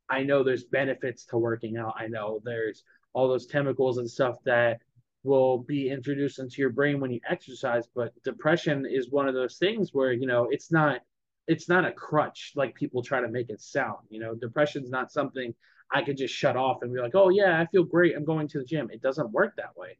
I 0.09 0.23
know 0.23 0.43
there's 0.43 0.65
benefits 0.65 1.25
to 1.27 1.37
working 1.37 1.77
out. 1.77 1.95
I 1.97 2.07
know 2.07 2.41
there's 2.43 2.83
all 3.13 3.27
those 3.27 3.45
chemicals 3.47 3.97
and 3.97 4.09
stuff 4.09 4.37
that 4.45 4.81
will 5.23 5.59
be 5.59 5.89
introduced 5.89 6.39
into 6.39 6.61
your 6.61 6.71
brain 6.71 6.99
when 6.99 7.11
you 7.11 7.19
exercise, 7.29 7.87
but 7.95 8.11
depression 8.23 8.85
is 8.85 9.11
one 9.11 9.27
of 9.27 9.35
those 9.35 9.57
things 9.57 9.93
where, 9.93 10.13
you 10.13 10.25
know, 10.25 10.47
it's 10.49 10.71
not 10.71 11.01
it's 11.47 11.67
not 11.67 11.85
a 11.85 11.91
crutch 11.91 12.53
like 12.55 12.75
people 12.75 13.03
try 13.03 13.21
to 13.21 13.27
make 13.27 13.49
it 13.49 13.61
sound. 13.61 13.99
You 14.09 14.19
know, 14.19 14.35
depression's 14.35 14.89
not 14.89 15.11
something 15.11 15.53
I 15.91 16.03
could 16.03 16.17
just 16.17 16.33
shut 16.33 16.55
off 16.55 16.81
and 16.81 16.93
be 16.93 16.99
like, 16.99 17.15
oh 17.15 17.29
yeah, 17.29 17.59
I 17.59 17.65
feel 17.65 17.83
great. 17.83 18.15
I'm 18.15 18.25
going 18.25 18.47
to 18.49 18.59
the 18.59 18.65
gym. 18.65 18.89
It 18.91 19.01
doesn't 19.01 19.31
work 19.31 19.55
that 19.57 19.75
way. 19.75 19.97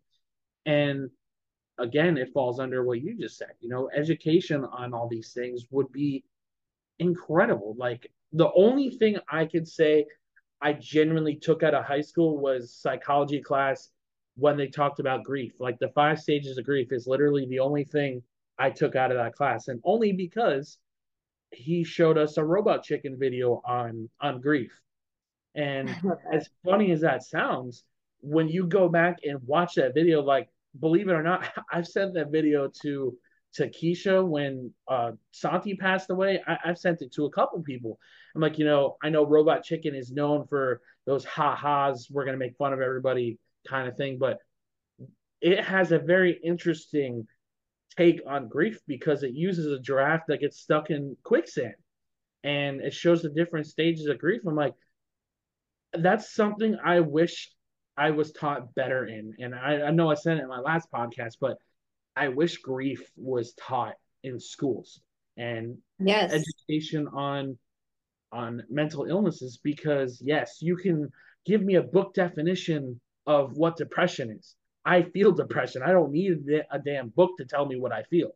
And 0.66 1.10
again, 1.78 2.18
it 2.18 2.32
falls 2.34 2.60
under 2.60 2.84
what 2.84 3.02
you 3.02 3.18
just 3.18 3.38
said. 3.38 3.52
You 3.60 3.70
know, 3.70 3.90
education 3.94 4.64
on 4.64 4.94
all 4.94 5.08
these 5.08 5.34
things 5.34 5.66
would 5.72 5.92
be 5.92 6.24
incredible. 7.00 7.76
Like 7.78 8.12
the 8.32 8.52
only 8.54 8.92
thing 8.92 9.18
I 9.30 9.46
could 9.46 9.68
say 9.68 10.06
I 10.62 10.74
genuinely 10.74 11.36
took 11.36 11.64
out 11.64 11.74
of 11.74 11.86
high 11.86 12.02
school 12.02 12.38
was 12.38 12.74
psychology 12.74 13.42
class 13.42 13.90
when 14.36 14.58
they 14.58 14.68
talked 14.68 15.00
about 15.00 15.24
grief. 15.24 15.54
Like 15.60 15.80
the 15.80 15.90
five 15.90 16.20
stages 16.20 16.58
of 16.58 16.66
grief 16.66 16.92
is 16.92 17.08
literally 17.08 17.48
the 17.48 17.60
only 17.60 17.84
thing 17.84 18.22
I 18.58 18.70
took 18.70 18.96
out 18.96 19.12
of 19.12 19.18
that 19.18 19.34
class, 19.34 19.68
and 19.68 19.82
only 19.84 20.12
because 20.12 20.78
he 21.52 21.84
showed 21.84 22.18
us 22.18 22.38
a 22.38 22.44
robot 22.44 22.84
chicken 22.84 23.18
video 23.20 23.62
on 23.66 24.10
on 24.20 24.42
grief. 24.42 24.72
And 25.56 25.90
as 26.34 26.50
funny 26.64 26.92
as 26.92 27.02
that 27.02 27.24
sounds, 27.24 27.84
when 28.22 28.48
you 28.48 28.68
go 28.68 28.90
back 28.90 29.18
and 29.24 29.40
watch 29.46 29.76
that 29.76 29.94
video, 29.94 30.22
like 30.22 30.50
believe 30.80 31.10
it 31.10 31.14
or 31.14 31.24
not, 31.24 31.48
I've 31.72 31.88
sent 31.88 32.14
that 32.16 32.32
video 32.32 32.70
to 32.82 33.18
to 33.54 33.68
Keisha 33.68 34.26
when 34.26 34.74
uh, 34.88 35.12
Santi 35.32 35.76
passed 35.76 36.10
away. 36.10 36.42
I, 36.48 36.58
have 36.64 36.78
sent 36.78 37.02
it 37.02 37.12
to 37.14 37.26
a 37.26 37.32
couple 37.32 37.62
people. 37.62 38.00
I'm 38.34 38.42
like, 38.42 38.58
you 38.58 38.64
know, 38.64 38.96
I 39.04 39.10
know 39.10 39.26
Robot 39.26 39.66
Chicken 39.66 39.94
is 39.94 40.10
known 40.10 40.48
for 40.48 40.80
those 41.06 41.26
ha 41.26 41.54
ha's, 41.54 42.08
we're 42.10 42.24
gonna 42.24 42.38
make 42.38 42.56
fun 42.56 42.72
of 42.72 42.80
everybody 42.80 43.40
kind 43.68 43.90
of 43.90 43.98
thing, 43.98 44.18
but 44.18 44.40
it 45.42 45.64
has 45.64 45.92
a 45.92 46.00
very 46.00 46.40
interesting 46.44 47.28
take 47.98 48.22
on 48.28 48.48
grief 48.48 48.80
because 48.88 49.24
it 49.24 49.34
uses 49.34 49.68
a 49.68 49.80
giraffe 49.80 50.24
that 50.28 50.40
gets 50.40 50.60
stuck 50.60 50.90
in 50.90 51.16
quicksand 51.24 51.76
and 52.44 52.82
it 52.82 52.94
shows 52.94 53.22
the 53.22 53.30
different 53.30 53.68
stages 53.68 54.08
of 54.08 54.20
grief. 54.20 54.42
I'm 54.48 54.56
like, 54.56 54.74
that's 55.94 56.34
something 56.34 56.78
I 56.84 57.02
wish 57.02 57.52
I 57.98 58.12
was 58.12 58.32
taught 58.32 58.74
better 58.74 59.06
in. 59.06 59.34
And 59.40 59.54
I, 59.54 59.82
I 59.82 59.92
know 59.92 60.10
I 60.10 60.16
said 60.16 60.38
it 60.38 60.44
in 60.44 60.48
my 60.50 60.60
last 60.60 60.90
podcast, 60.92 61.36
but 61.40 61.58
I 62.16 62.30
wish 62.30 62.58
grief 62.58 63.02
was 63.16 63.54
taught 63.54 63.96
in 64.24 64.40
schools 64.40 65.02
and 65.38 65.78
yes. 66.00 66.32
education 66.32 67.08
on 67.08 67.58
on 68.34 68.64
mental 68.70 69.06
illnesses 69.06 69.60
because 69.62 70.22
yes, 70.24 70.60
you 70.62 70.78
can 70.78 71.10
give 71.46 71.62
me 71.62 71.76
a 71.76 71.84
book 71.84 72.14
definition 72.14 73.00
of 73.28 73.58
what 73.58 73.76
depression 73.76 74.32
is. 74.32 74.56
I 74.84 75.04
feel 75.04 75.32
depression. 75.32 75.84
I 75.84 75.92
don't 75.92 76.12
need 76.12 76.38
a 76.72 76.80
damn 76.80 77.10
book 77.10 77.38
to 77.38 77.46
tell 77.46 77.66
me 77.66 77.80
what 77.80 77.92
I 77.92 78.04
feel. 78.04 78.32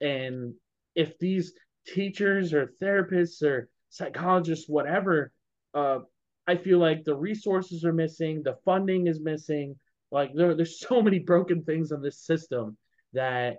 And 0.00 0.54
if 0.94 1.18
these 1.18 1.52
teachers 1.86 2.52
or 2.52 2.72
therapists 2.82 3.42
or 3.42 3.68
psychologists, 3.90 4.68
whatever, 4.68 5.32
uh, 5.74 6.00
I 6.46 6.56
feel 6.56 6.78
like 6.78 7.04
the 7.04 7.14
resources 7.14 7.84
are 7.84 7.92
missing, 7.92 8.42
the 8.42 8.56
funding 8.64 9.06
is 9.06 9.20
missing. 9.20 9.76
Like 10.10 10.32
there, 10.34 10.54
there's 10.54 10.80
so 10.88 11.02
many 11.02 11.18
broken 11.18 11.62
things 11.62 11.92
in 11.92 12.02
this 12.02 12.20
system 12.20 12.76
that 13.12 13.58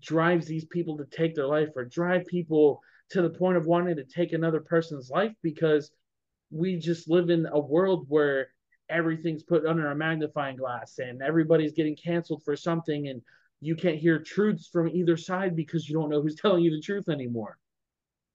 drives 0.00 0.46
these 0.46 0.64
people 0.64 0.96
to 0.96 1.04
take 1.04 1.34
their 1.34 1.46
life 1.46 1.68
or 1.76 1.84
drive 1.84 2.26
people 2.26 2.80
to 3.10 3.20
the 3.20 3.30
point 3.30 3.58
of 3.58 3.66
wanting 3.66 3.96
to 3.96 4.04
take 4.04 4.32
another 4.32 4.60
person's 4.60 5.10
life 5.10 5.32
because 5.42 5.90
we 6.50 6.78
just 6.78 7.10
live 7.10 7.28
in 7.28 7.46
a 7.46 7.60
world 7.60 8.06
where 8.08 8.48
everything's 8.92 9.42
put 9.42 9.66
under 9.66 9.90
a 9.90 9.96
magnifying 9.96 10.56
glass 10.56 10.98
and 10.98 11.22
everybody's 11.22 11.72
getting 11.72 11.96
canceled 11.96 12.42
for 12.44 12.54
something 12.54 13.08
and 13.08 13.22
you 13.60 13.76
can't 13.76 13.96
hear 13.96 14.18
truths 14.18 14.68
from 14.70 14.88
either 14.88 15.16
side 15.16 15.54
because 15.54 15.88
you 15.88 15.94
don't 15.94 16.10
know 16.10 16.20
who's 16.20 16.34
telling 16.40 16.62
you 16.62 16.70
the 16.70 16.80
truth 16.80 17.08
anymore. 17.08 17.58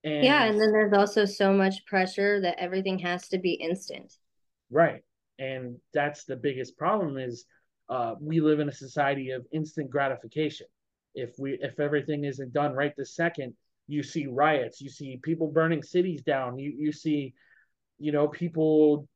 And 0.04 0.24
yeah, 0.24 0.46
and 0.46 0.60
then 0.60 0.72
there's 0.72 0.94
also 0.94 1.26
so 1.26 1.52
much 1.52 1.86
pressure 1.86 2.40
that 2.42 2.60
everything 2.60 3.00
has 3.00 3.28
to 3.30 3.38
be 3.38 3.54
instant. 3.54 4.14
Right. 4.70 5.02
And 5.40 5.78
that's 5.94 6.24
the 6.24 6.36
biggest 6.36 6.78
problem 6.78 7.18
is 7.18 7.46
uh, 7.90 8.16
we 8.20 8.40
live 8.40 8.60
in 8.60 8.70
a 8.70 8.74
society 8.74 9.32
of 9.32 9.46
instant 9.52 9.90
gratification. 9.90 10.68
If 11.14 11.36
we 11.40 11.58
if 11.62 11.80
everything 11.80 12.26
isn't 12.26 12.54
done 12.54 12.74
right 12.74 12.94
this 12.96 13.16
second, 13.16 13.54
you 13.88 14.04
see 14.04 14.28
riots, 14.28 14.82
you 14.82 14.90
see 14.90 15.20
people 15.24 15.48
burning 15.48 15.82
cities 15.82 16.22
down, 16.22 16.60
you 16.60 16.74
you 16.78 16.92
see, 16.92 17.34
you 17.98 18.12
know, 18.12 18.28
people, 18.28 19.08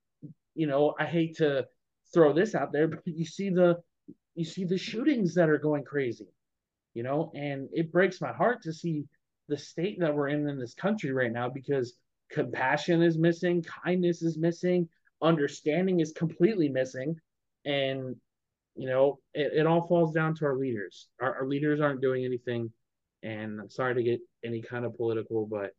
you 0.55 0.67
know, 0.67 0.95
I 0.99 1.05
hate 1.05 1.37
to 1.37 1.67
throw 2.13 2.33
this 2.33 2.55
out 2.55 2.71
there, 2.71 2.87
but 2.89 3.01
you 3.05 3.25
see 3.25 3.49
the 3.49 3.77
you 4.35 4.45
see 4.45 4.63
the 4.63 4.77
shootings 4.77 5.35
that 5.35 5.49
are 5.49 5.57
going 5.57 5.83
crazy, 5.83 6.27
you 6.93 7.03
know, 7.03 7.31
and 7.35 7.67
it 7.73 7.91
breaks 7.91 8.21
my 8.21 8.31
heart 8.31 8.61
to 8.63 8.73
see 8.73 9.05
the 9.49 9.57
state 9.57 9.99
that 9.99 10.15
we're 10.15 10.29
in 10.29 10.47
in 10.47 10.57
this 10.57 10.73
country 10.73 11.11
right 11.11 11.31
now 11.31 11.49
because 11.49 11.95
compassion 12.31 13.01
is 13.01 13.17
missing, 13.17 13.61
kindness 13.61 14.21
is 14.21 14.37
missing, 14.37 14.87
understanding 15.21 15.99
is 15.99 16.13
completely 16.13 16.69
missing, 16.69 17.15
and 17.65 18.15
you 18.75 18.87
know, 18.87 19.19
it, 19.33 19.51
it 19.53 19.67
all 19.67 19.85
falls 19.85 20.13
down 20.13 20.33
to 20.33 20.45
our 20.45 20.55
leaders. 20.55 21.09
Our, 21.19 21.41
our 21.41 21.45
leaders 21.45 21.81
aren't 21.81 22.01
doing 22.01 22.23
anything 22.23 22.71
and 23.23 23.59
I'm 23.59 23.69
sorry 23.69 23.95
to 23.95 24.03
get 24.03 24.19
any 24.43 24.61
kind 24.61 24.85
of 24.85 24.97
political, 24.97 25.45
but 25.45 25.71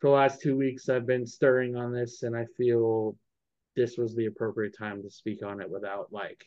for 0.00 0.08
the 0.08 0.14
last 0.16 0.40
two 0.40 0.56
weeks 0.56 0.88
I've 0.88 1.06
been 1.06 1.26
stirring 1.26 1.76
on 1.76 1.92
this, 1.92 2.22
and 2.22 2.36
I 2.36 2.46
feel 2.56 3.16
this 3.80 3.96
was 3.96 4.14
the 4.14 4.26
appropriate 4.26 4.76
time 4.76 5.02
to 5.02 5.10
speak 5.10 5.44
on 5.44 5.60
it 5.60 5.70
without 5.70 6.12
like 6.12 6.44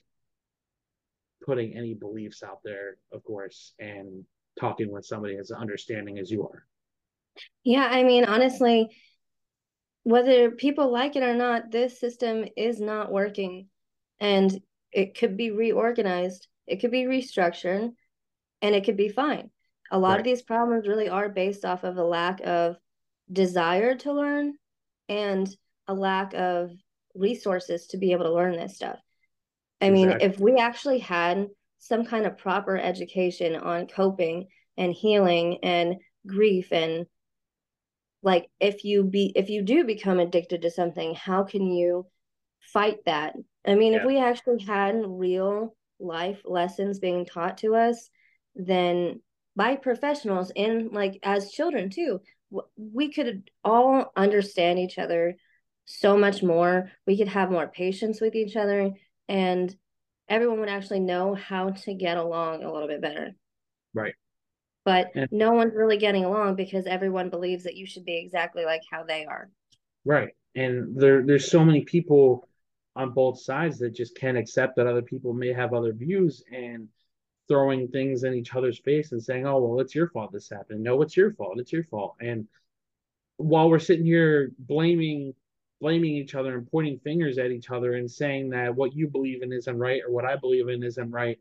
putting 1.46 1.76
any 1.76 1.94
beliefs 1.94 2.44
out 2.44 2.60
there, 2.64 2.98
of 3.12 3.24
course, 3.24 3.74
and 3.80 4.24
talking 4.60 4.92
with 4.92 5.06
somebody 5.06 5.38
as 5.38 5.52
understanding 5.52 6.20
as 6.20 6.30
you 6.30 6.44
are. 6.44 6.66
Yeah, 7.64 7.88
I 7.90 8.04
mean, 8.04 8.26
honestly, 8.26 8.96
whether 10.04 10.52
people 10.52 10.92
like 10.92 11.16
it 11.16 11.24
or 11.24 11.34
not, 11.34 11.72
this 11.72 12.00
system 12.00 12.46
is 12.56 12.80
not 12.80 13.12
working 13.12 13.68
and 14.20 14.62
it 14.92 15.18
could 15.18 15.36
be 15.36 15.52
reorganized, 15.52 16.48
it 16.68 16.78
could 16.78 16.92
be 16.92 17.04
restructured, 17.04 17.92
and 18.62 18.76
it 18.76 18.86
could 18.86 18.98
be 18.98 19.10
fine 19.10 19.50
a 19.94 20.00
lot 20.00 20.12
right. 20.12 20.20
of 20.20 20.24
these 20.24 20.42
problems 20.42 20.88
really 20.88 21.08
are 21.08 21.30
based 21.30 21.64
off 21.64 21.84
of 21.84 21.98
a 21.98 22.04
lack 22.04 22.42
of 22.44 22.78
desire 23.32 23.96
to 23.96 24.12
learn 24.12 24.54
and 25.08 25.56
a 25.88 25.94
lack 25.94 26.34
of 26.34 26.72
resources 27.16 27.88
to 27.88 27.98
be 27.98 28.12
able 28.12 28.26
to 28.26 28.34
learn 28.34 28.56
this 28.56 28.76
stuff. 28.76 29.00
I 29.82 29.88
exactly. 29.88 30.08
mean, 30.08 30.18
if 30.22 30.40
we 30.40 30.58
actually 30.58 31.00
had 31.00 31.48
some 31.80 32.06
kind 32.06 32.26
of 32.26 32.38
proper 32.38 32.78
education 32.78 33.56
on 33.56 33.88
coping 33.88 34.48
and 34.78 34.94
healing 34.94 35.60
and 35.64 35.96
grief 36.26 36.72
and 36.72 37.06
like 38.22 38.50
if 38.62 38.86
you 38.86 39.04
be 39.04 39.34
if 39.36 39.50
you 39.50 39.62
do 39.62 39.84
become 39.84 40.20
addicted 40.20 40.62
to 40.62 40.72
something, 40.72 41.14
how 41.14 41.44
can 41.44 41.70
you 41.70 42.08
fight 42.62 43.00
that? 43.06 43.36
I 43.68 43.76
mean, 43.76 43.94
yeah. 43.94 44.00
if 44.00 44.06
we 44.06 44.18
actually 44.18 44.64
had 44.64 45.02
real 45.06 45.76
life 46.00 46.42
lessons 46.46 47.00
being 47.00 47.26
taught 47.26 47.58
to 47.60 47.76
us, 47.76 48.10
then 48.56 49.22
by 49.56 49.76
professionals 49.76 50.52
and 50.56 50.92
like 50.92 51.20
as 51.24 51.52
children 51.52 51.90
too 51.90 52.20
we 52.76 53.12
could 53.12 53.50
all 53.64 54.12
understand 54.16 54.80
each 54.80 54.98
other 54.98 55.36
so 55.86 56.18
much 56.18 56.42
more 56.42 56.92
we 57.06 57.18
could 57.18 57.28
have 57.28 57.52
more 57.52 57.68
patience 57.68 58.22
with 58.22 58.36
each 58.36 58.56
other 58.56 58.92
and 59.28 59.76
everyone 60.30 60.60
would 60.60 60.70
actually 60.70 61.00
know 61.00 61.36
how 61.36 61.70
to 61.72 61.94
get 61.94 62.18
along 62.18 62.64
a 62.64 62.72
little 62.72 62.88
bit 62.88 63.02
better 63.02 63.32
right 63.94 64.14
but 64.86 65.12
no 65.32 65.54
one's 65.54 65.76
really 65.76 65.98
getting 65.98 66.26
along 66.26 66.56
because 66.56 66.86
everyone 66.86 67.30
believes 67.30 67.64
that 67.64 67.76
you 67.76 67.86
should 67.86 68.06
be 68.06 68.18
exactly 68.18 68.66
like 68.66 68.82
how 68.90 69.04
they 69.04 69.26
are 69.26 69.50
right 70.06 70.30
and 70.56 70.96
there 70.96 71.26
there's 71.26 71.50
so 71.50 71.64
many 71.64 71.82
people 71.82 72.48
on 72.96 73.12
both 73.12 73.42
sides 73.42 73.80
that 73.80 73.96
just 73.96 74.16
can't 74.16 74.38
accept 74.38 74.76
that 74.76 74.88
other 74.88 75.02
people 75.02 75.34
may 75.34 75.52
have 75.52 75.74
other 75.74 75.94
views 75.94 76.44
and 76.52 76.88
throwing 77.48 77.88
things 77.88 78.24
in 78.24 78.34
each 78.34 78.54
other's 78.56 78.80
face 78.80 79.12
and 79.12 79.22
saying, 79.22 79.46
"Oh, 79.46 79.60
well, 79.60 79.80
it's 79.80 79.96
your 79.96 80.10
fault 80.10 80.32
this 80.32 80.50
happened." 80.50 80.84
No, 80.84 81.02
it's 81.02 81.18
your 81.18 81.34
fault. 81.34 81.60
It's 81.60 81.74
your 81.74 81.84
fault. 81.86 82.16
And 82.22 82.48
while 83.38 83.70
we're 83.70 83.80
sitting 83.80 84.06
here 84.06 84.52
blaming 84.60 85.34
blaming 85.84 86.16
each 86.16 86.34
other 86.34 86.58
and 86.58 86.72
pointing 86.72 86.98
fingers 87.00 87.38
at 87.38 87.52
each 87.52 87.70
other 87.70 87.96
and 87.96 88.10
saying 88.10 88.50
that 88.52 88.74
what 88.74 88.96
you 88.96 89.06
believe 89.10 89.44
in 89.44 89.52
isn't 89.52 89.78
right 89.78 90.02
or 90.08 90.14
what 90.14 90.24
I 90.24 90.38
believe 90.38 90.70
in 90.70 90.82
isn't 90.82 91.12
right, 91.12 91.38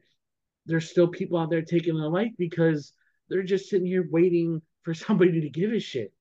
there's 0.67 0.91
still 0.91 1.07
people 1.07 1.39
out 1.39 1.49
there 1.49 1.63
taking 1.63 1.97
the 1.97 2.09
life 2.09 2.33
because 2.37 2.93
they're 3.29 3.45
just 3.45 3.71
sitting 3.71 3.87
here 3.87 4.05
waiting 4.11 4.61
for 4.83 4.95
somebody 5.07 5.41
to 5.43 5.49
give 5.49 5.73
a 5.73 5.79
shit. 5.79 6.13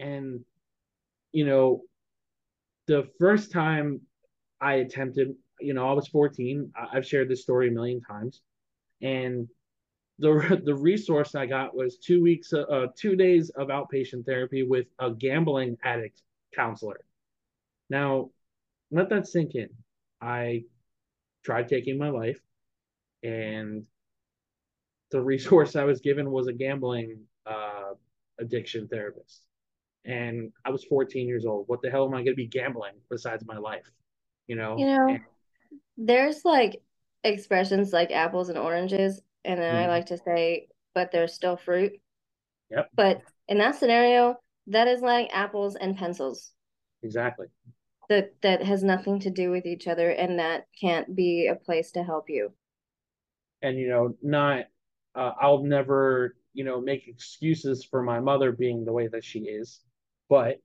And 0.00 0.40
you 1.32 1.44
know, 1.44 1.82
the 2.86 3.06
first 3.20 3.52
time 3.52 4.00
I 4.62 4.76
attempted, 4.76 5.34
you 5.60 5.74
know, 5.74 5.86
I 5.86 5.92
was 5.92 6.08
14. 6.08 6.72
I've 6.90 7.06
shared 7.06 7.28
this 7.28 7.42
story 7.42 7.68
a 7.68 7.72
million 7.72 8.00
times 8.00 8.40
and 9.02 9.46
the 10.18 10.60
the 10.64 10.74
resource 10.74 11.34
I 11.34 11.44
got 11.44 11.76
was 11.76 11.98
two 11.98 12.22
weeks, 12.22 12.54
uh, 12.54 12.86
two 12.96 13.14
days 13.14 13.50
of 13.50 13.68
outpatient 13.68 14.24
therapy 14.24 14.62
with 14.62 14.86
a 14.98 15.10
gambling 15.10 15.76
addict 15.84 16.22
counselor. 16.54 17.00
Now, 17.90 18.30
let 18.90 19.08
that 19.10 19.26
sink 19.26 19.54
in. 19.54 19.68
I 20.20 20.64
tried 21.44 21.68
taking 21.68 21.98
my 21.98 22.10
life, 22.10 22.40
and 23.22 23.84
the 25.10 25.20
resource 25.20 25.76
I 25.76 25.84
was 25.84 26.00
given 26.00 26.30
was 26.30 26.48
a 26.48 26.52
gambling 26.52 27.20
uh, 27.46 27.94
addiction 28.38 28.88
therapist. 28.88 29.42
And 30.04 30.52
I 30.64 30.70
was 30.70 30.84
14 30.84 31.26
years 31.26 31.44
old. 31.44 31.64
What 31.68 31.82
the 31.82 31.90
hell 31.90 32.06
am 32.06 32.14
I 32.14 32.18
going 32.18 32.26
to 32.26 32.34
be 32.34 32.46
gambling 32.46 32.94
besides 33.10 33.44
my 33.46 33.58
life? 33.58 33.90
You 34.46 34.56
know. 34.56 34.76
You 34.78 34.86
know, 34.86 35.08
and, 35.08 35.20
there's 35.96 36.44
like 36.44 36.80
expressions 37.24 37.92
like 37.92 38.10
apples 38.10 38.48
and 38.48 38.56
oranges, 38.56 39.20
and 39.44 39.60
then 39.60 39.74
mm. 39.74 39.78
I 39.78 39.82
mm-hmm. 39.82 39.90
like 39.90 40.06
to 40.06 40.18
say, 40.18 40.68
but 40.94 41.10
they're 41.10 41.28
still 41.28 41.56
fruit. 41.56 41.92
Yep. 42.70 42.90
But 42.94 43.22
in 43.48 43.58
that 43.58 43.76
scenario, 43.76 44.36
that 44.68 44.88
is 44.88 45.00
like 45.00 45.28
apples 45.32 45.74
and 45.74 45.96
pencils. 45.96 46.52
Exactly. 47.02 47.46
That 48.08 48.32
that 48.42 48.62
has 48.62 48.82
nothing 48.82 49.20
to 49.20 49.30
do 49.30 49.50
with 49.50 49.66
each 49.66 49.86
other 49.86 50.10
and 50.10 50.38
that 50.38 50.66
can't 50.80 51.14
be 51.14 51.46
a 51.46 51.54
place 51.54 51.90
to 51.92 52.02
help 52.02 52.30
you. 52.30 52.52
And 53.62 53.78
you 53.78 53.88
know, 53.88 54.16
not 54.22 54.66
uh, 55.14 55.32
I'll 55.40 55.62
never, 55.62 56.36
you 56.54 56.64
know, 56.64 56.80
make 56.80 57.08
excuses 57.08 57.84
for 57.84 58.02
my 58.02 58.20
mother 58.20 58.52
being 58.52 58.84
the 58.84 58.92
way 58.92 59.08
that 59.08 59.24
she 59.24 59.40
is, 59.40 59.80
but 60.28 60.60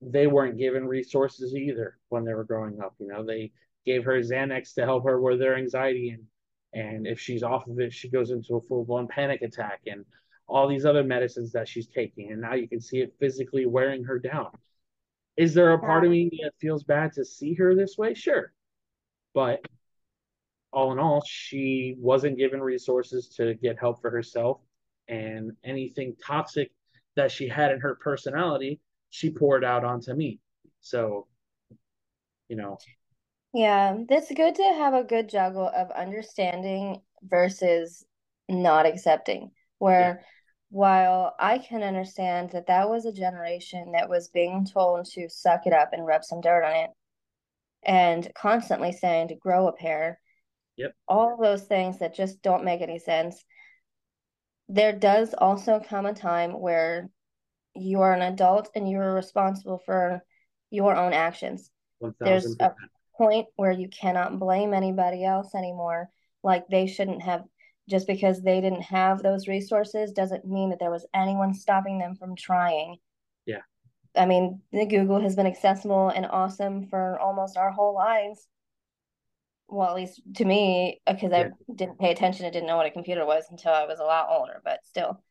they 0.00 0.26
weren't 0.26 0.58
given 0.58 0.86
resources 0.86 1.54
either 1.54 1.98
when 2.08 2.24
they 2.24 2.34
were 2.34 2.44
growing 2.44 2.80
up. 2.80 2.94
You 2.98 3.08
know, 3.08 3.24
they 3.24 3.52
gave 3.84 4.04
her 4.04 4.20
Xanax 4.20 4.74
to 4.74 4.84
help 4.84 5.04
her 5.04 5.20
with 5.20 5.38
their 5.38 5.56
anxiety 5.56 6.10
and 6.10 6.24
and 6.72 7.06
if 7.06 7.18
she's 7.18 7.42
off 7.42 7.66
of 7.66 7.80
it, 7.80 7.92
she 7.92 8.08
goes 8.08 8.30
into 8.30 8.56
a 8.56 8.60
full 8.60 8.84
blown 8.84 9.08
panic 9.08 9.42
attack 9.42 9.80
and 9.86 10.04
all 10.46 10.68
these 10.68 10.84
other 10.84 11.02
medicines 11.04 11.52
that 11.52 11.68
she's 11.68 11.88
taking. 11.88 12.32
And 12.32 12.40
now 12.40 12.54
you 12.54 12.68
can 12.68 12.80
see 12.80 12.98
it 13.00 13.14
physically 13.18 13.66
wearing 13.66 14.04
her 14.04 14.18
down. 14.18 14.50
Is 15.40 15.54
there 15.54 15.72
a 15.72 15.78
part 15.78 16.04
of 16.04 16.10
me 16.10 16.28
that 16.42 16.52
feels 16.60 16.84
bad 16.84 17.14
to 17.14 17.24
see 17.24 17.54
her 17.54 17.74
this 17.74 17.96
way? 17.96 18.12
Sure. 18.12 18.52
But 19.32 19.64
all 20.70 20.92
in 20.92 20.98
all, 20.98 21.22
she 21.26 21.94
wasn't 21.96 22.36
given 22.36 22.60
resources 22.60 23.30
to 23.36 23.54
get 23.54 23.78
help 23.78 24.02
for 24.02 24.10
herself. 24.10 24.60
And 25.08 25.52
anything 25.64 26.14
toxic 26.22 26.72
that 27.16 27.32
she 27.32 27.48
had 27.48 27.72
in 27.72 27.80
her 27.80 27.94
personality, 27.94 28.80
she 29.08 29.30
poured 29.30 29.64
out 29.64 29.82
onto 29.82 30.12
me. 30.12 30.40
So, 30.82 31.26
you 32.50 32.56
know. 32.56 32.76
Yeah, 33.54 33.96
it's 34.10 34.30
good 34.30 34.56
to 34.56 34.74
have 34.76 34.92
a 34.92 35.04
good 35.04 35.30
juggle 35.30 35.70
of 35.74 35.90
understanding 35.92 37.00
versus 37.22 38.04
not 38.46 38.84
accepting. 38.84 39.52
Where 39.78 40.20
yeah. 40.20 40.26
While 40.70 41.34
I 41.38 41.58
can 41.58 41.82
understand 41.82 42.50
that 42.50 42.68
that 42.68 42.88
was 42.88 43.04
a 43.04 43.12
generation 43.12 43.92
that 43.92 44.08
was 44.08 44.28
being 44.28 44.64
told 44.64 45.04
to 45.12 45.28
suck 45.28 45.66
it 45.66 45.72
up 45.72 45.90
and 45.92 46.06
rub 46.06 46.24
some 46.24 46.40
dirt 46.40 46.64
on 46.64 46.76
it 46.76 46.90
and 47.82 48.28
constantly 48.34 48.92
saying 48.92 49.28
to 49.28 49.34
grow 49.34 49.68
a 49.68 49.72
pair 49.72 50.20
Yep. 50.80 50.94
All 51.08 51.36
those 51.36 51.64
things 51.64 51.98
that 51.98 52.14
just 52.14 52.40
don't 52.40 52.64
make 52.64 52.80
any 52.80 52.98
sense. 52.98 53.44
There 54.70 54.94
does 54.94 55.34
also 55.36 55.78
come 55.78 56.06
a 56.06 56.14
time 56.14 56.58
where 56.58 57.10
you 57.74 58.00
are 58.00 58.14
an 58.14 58.22
adult 58.22 58.70
and 58.74 58.88
you 58.88 58.98
are 58.98 59.14
responsible 59.14 59.82
for 59.84 60.24
your 60.70 60.96
own 60.96 61.12
actions. 61.12 61.70
1, 61.98 62.14
There's 62.20 62.56
a 62.60 62.72
point 63.14 63.48
where 63.56 63.72
you 63.72 63.88
cannot 63.88 64.38
blame 64.38 64.72
anybody 64.72 65.22
else 65.22 65.54
anymore. 65.54 66.08
Like 66.42 66.66
they 66.68 66.86
shouldn't 66.86 67.20
have, 67.24 67.44
just 67.90 68.06
because 68.06 68.40
they 68.40 68.60
didn't 68.60 68.82
have 68.82 69.22
those 69.22 69.48
resources 69.48 70.12
doesn't 70.12 70.46
mean 70.46 70.70
that 70.70 70.78
there 70.78 70.90
was 70.90 71.06
anyone 71.12 71.52
stopping 71.52 71.98
them 71.98 72.14
from 72.14 72.36
trying. 72.36 72.96
Yeah. 73.46 73.62
I 74.16 74.26
mean, 74.26 74.60
the 74.72 74.86
Google 74.86 75.20
has 75.20 75.36
been 75.36 75.46
accessible 75.46 76.08
and 76.08 76.26
awesome 76.26 76.86
for 76.86 77.18
almost 77.18 77.56
our 77.56 77.70
whole 77.70 77.94
lives 77.94 78.46
well, 79.70 79.88
at 79.88 79.96
least 79.96 80.20
to 80.36 80.44
me, 80.44 81.00
uh, 81.06 81.14
because 81.14 81.30
yeah. 81.32 81.48
I 81.48 81.72
didn't 81.74 81.98
pay 81.98 82.10
attention, 82.10 82.46
I 82.46 82.50
didn't 82.50 82.66
know 82.66 82.76
what 82.76 82.86
a 82.86 82.90
computer 82.90 83.24
was 83.24 83.44
until 83.50 83.72
I 83.72 83.86
was 83.86 83.98
a 83.98 84.04
lot 84.04 84.28
older. 84.30 84.60
But 84.64 84.80
still, 84.84 85.22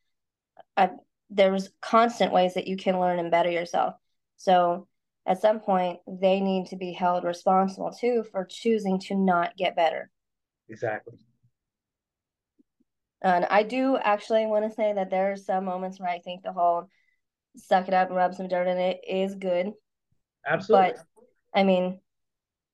I 0.76 0.90
there 1.28 1.52
was 1.52 1.70
constant 1.80 2.32
ways 2.32 2.54
that 2.54 2.66
you 2.66 2.76
can 2.76 2.98
learn 2.98 3.18
and 3.18 3.30
better 3.30 3.50
yourself. 3.50 3.94
So 4.36 4.88
at 5.26 5.40
some 5.40 5.60
point, 5.60 6.00
they 6.08 6.40
need 6.40 6.66
to 6.68 6.76
be 6.76 6.92
held 6.92 7.24
responsible 7.24 7.92
too 7.92 8.24
for 8.32 8.44
choosing 8.44 8.98
to 9.00 9.14
not 9.14 9.56
get 9.56 9.76
better. 9.76 10.10
Exactly. 10.68 11.18
And 13.22 13.44
I 13.44 13.62
do 13.62 13.96
actually 13.96 14.46
want 14.46 14.68
to 14.68 14.74
say 14.74 14.92
that 14.94 15.10
there 15.10 15.32
are 15.32 15.36
some 15.36 15.64
moments 15.64 16.00
where 16.00 16.08
I 16.08 16.20
think 16.20 16.42
the 16.42 16.52
whole 16.52 16.88
suck 17.56 17.88
it 17.88 17.94
up 17.94 18.08
and 18.08 18.16
rub 18.16 18.34
some 18.34 18.48
dirt 18.48 18.68
in 18.68 18.78
it 18.78 19.00
is 19.06 19.34
good. 19.34 19.72
Absolutely. 20.46 20.92
But 20.92 21.04
I 21.58 21.64
mean, 21.64 22.00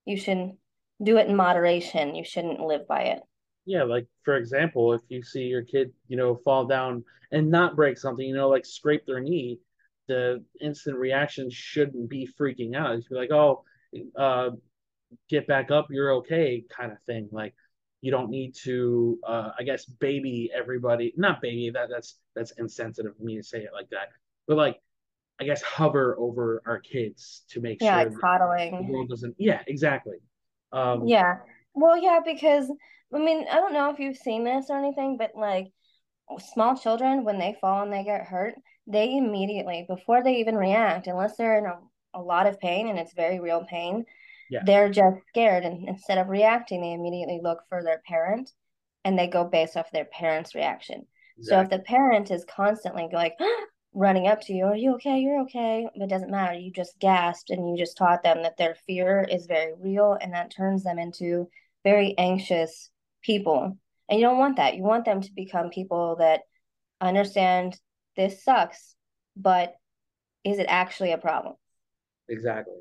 you 0.05 0.17
shouldn't 0.17 0.55
do 1.03 1.17
it 1.17 1.27
in 1.27 1.35
moderation. 1.35 2.15
You 2.15 2.23
shouldn't 2.23 2.59
live 2.59 2.87
by 2.87 3.01
it. 3.03 3.19
Yeah, 3.65 3.83
like 3.83 4.07
for 4.23 4.37
example, 4.37 4.93
if 4.93 5.01
you 5.09 5.21
see 5.21 5.43
your 5.43 5.63
kid, 5.63 5.91
you 6.07 6.15
know, 6.15 6.35
fall 6.45 6.65
down 6.65 7.03
and 7.31 7.51
not 7.51 7.75
break 7.75 7.97
something, 7.97 8.25
you 8.25 8.35
know, 8.35 8.47
like 8.47 8.65
scrape 8.65 9.05
their 9.05 9.19
knee, 9.19 9.59
the 10.07 10.43
instant 10.61 10.97
reaction 10.97 11.49
shouldn't 11.49 12.09
be 12.09 12.29
freaking 12.39 12.75
out. 12.75 12.95
It's 12.95 13.11
like, 13.11 13.31
oh, 13.31 13.65
uh, 14.15 14.51
get 15.29 15.47
back 15.47 15.69
up, 15.69 15.87
you're 15.89 16.13
okay, 16.15 16.63
kind 16.69 16.93
of 16.93 17.01
thing. 17.01 17.27
Like 17.31 17.53
you 18.01 18.11
don't 18.11 18.29
need 18.29 18.55
to, 18.63 19.19
uh, 19.27 19.51
I 19.57 19.63
guess, 19.63 19.85
baby 19.85 20.51
everybody. 20.53 21.13
Not 21.17 21.41
baby. 21.41 21.71
That 21.73 21.89
that's 21.89 22.19
that's 22.35 22.51
insensitive 22.51 23.13
of 23.13 23.19
me 23.19 23.37
to 23.37 23.43
say 23.43 23.59
it 23.59 23.71
like 23.73 23.89
that. 23.89 24.09
But 24.47 24.57
like, 24.57 24.79
I 25.39 25.43
guess 25.43 25.61
hover 25.61 26.15
over 26.17 26.61
our 26.65 26.79
kids 26.79 27.43
to 27.49 27.61
make 27.61 27.81
yeah, 27.81 28.03
sure 28.03 28.19
coddling. 28.19 28.87
the 28.87 28.93
world 28.93 29.09
doesn't. 29.09 29.35
Yeah, 29.37 29.61
exactly. 29.67 30.17
Um, 30.71 31.07
yeah. 31.07 31.37
Well, 31.73 31.97
yeah, 31.97 32.19
because 32.23 32.71
I 33.13 33.19
mean, 33.19 33.45
I 33.49 33.55
don't 33.55 33.73
know 33.73 33.89
if 33.89 33.99
you've 33.99 34.17
seen 34.17 34.43
this 34.43 34.67
or 34.69 34.77
anything, 34.77 35.17
but 35.17 35.31
like 35.35 35.67
small 36.53 36.77
children, 36.77 37.23
when 37.23 37.39
they 37.39 37.57
fall 37.61 37.83
and 37.83 37.93
they 37.93 38.03
get 38.03 38.25
hurt, 38.25 38.55
they 38.85 39.15
immediately, 39.15 39.85
before 39.87 40.23
they 40.23 40.37
even 40.37 40.55
react, 40.55 41.07
unless 41.07 41.37
they're 41.37 41.57
in 41.57 41.65
a, 41.65 41.77
a 42.13 42.21
lot 42.21 42.47
of 42.47 42.59
pain 42.59 42.87
and 42.87 42.99
it's 42.99 43.13
very 43.13 43.39
real 43.39 43.65
pain, 43.69 44.05
yeah. 44.49 44.61
they're 44.65 44.89
just 44.89 45.17
scared. 45.27 45.63
And 45.63 45.87
instead 45.87 46.17
of 46.17 46.29
reacting, 46.29 46.81
they 46.81 46.93
immediately 46.93 47.39
look 47.41 47.59
for 47.69 47.83
their 47.83 48.01
parent 48.07 48.51
and 49.03 49.17
they 49.17 49.27
go 49.27 49.43
based 49.43 49.77
off 49.77 49.91
their 49.91 50.05
parent's 50.05 50.55
reaction. 50.55 51.05
Exactly. 51.37 51.55
So 51.55 51.61
if 51.61 51.69
the 51.69 51.85
parent 51.85 52.31
is 52.31 52.45
constantly 52.45 53.07
like, 53.11 53.33
running 53.93 54.27
up 54.27 54.41
to 54.41 54.53
you, 54.53 54.65
Are 54.65 54.75
you 54.75 54.93
okay? 54.93 55.19
You're 55.19 55.41
okay. 55.41 55.87
But 55.95 56.03
it 56.03 56.09
doesn't 56.09 56.29
matter. 56.29 56.53
You 56.53 56.71
just 56.71 56.99
gasped 56.99 57.49
and 57.49 57.67
you 57.67 57.77
just 57.77 57.97
taught 57.97 58.21
them 58.21 58.43
that 58.43 58.57
their 58.57 58.75
fear 58.85 59.27
is 59.29 59.47
very 59.47 59.73
real 59.79 60.17
and 60.21 60.33
that 60.33 60.53
turns 60.55 60.83
them 60.83 60.99
into 60.99 61.49
very 61.83 62.13
anxious 62.17 62.91
people. 63.23 63.77
And 64.09 64.19
you 64.19 64.25
don't 64.25 64.37
want 64.37 64.57
that. 64.57 64.75
You 64.75 64.83
want 64.83 65.05
them 65.05 65.21
to 65.21 65.33
become 65.35 65.69
people 65.69 66.17
that 66.19 66.41
understand 67.01 67.79
this 68.15 68.43
sucks, 68.43 68.95
but 69.35 69.73
is 70.43 70.59
it 70.59 70.67
actually 70.69 71.11
a 71.11 71.17
problem? 71.17 71.55
Exactly. 72.29 72.75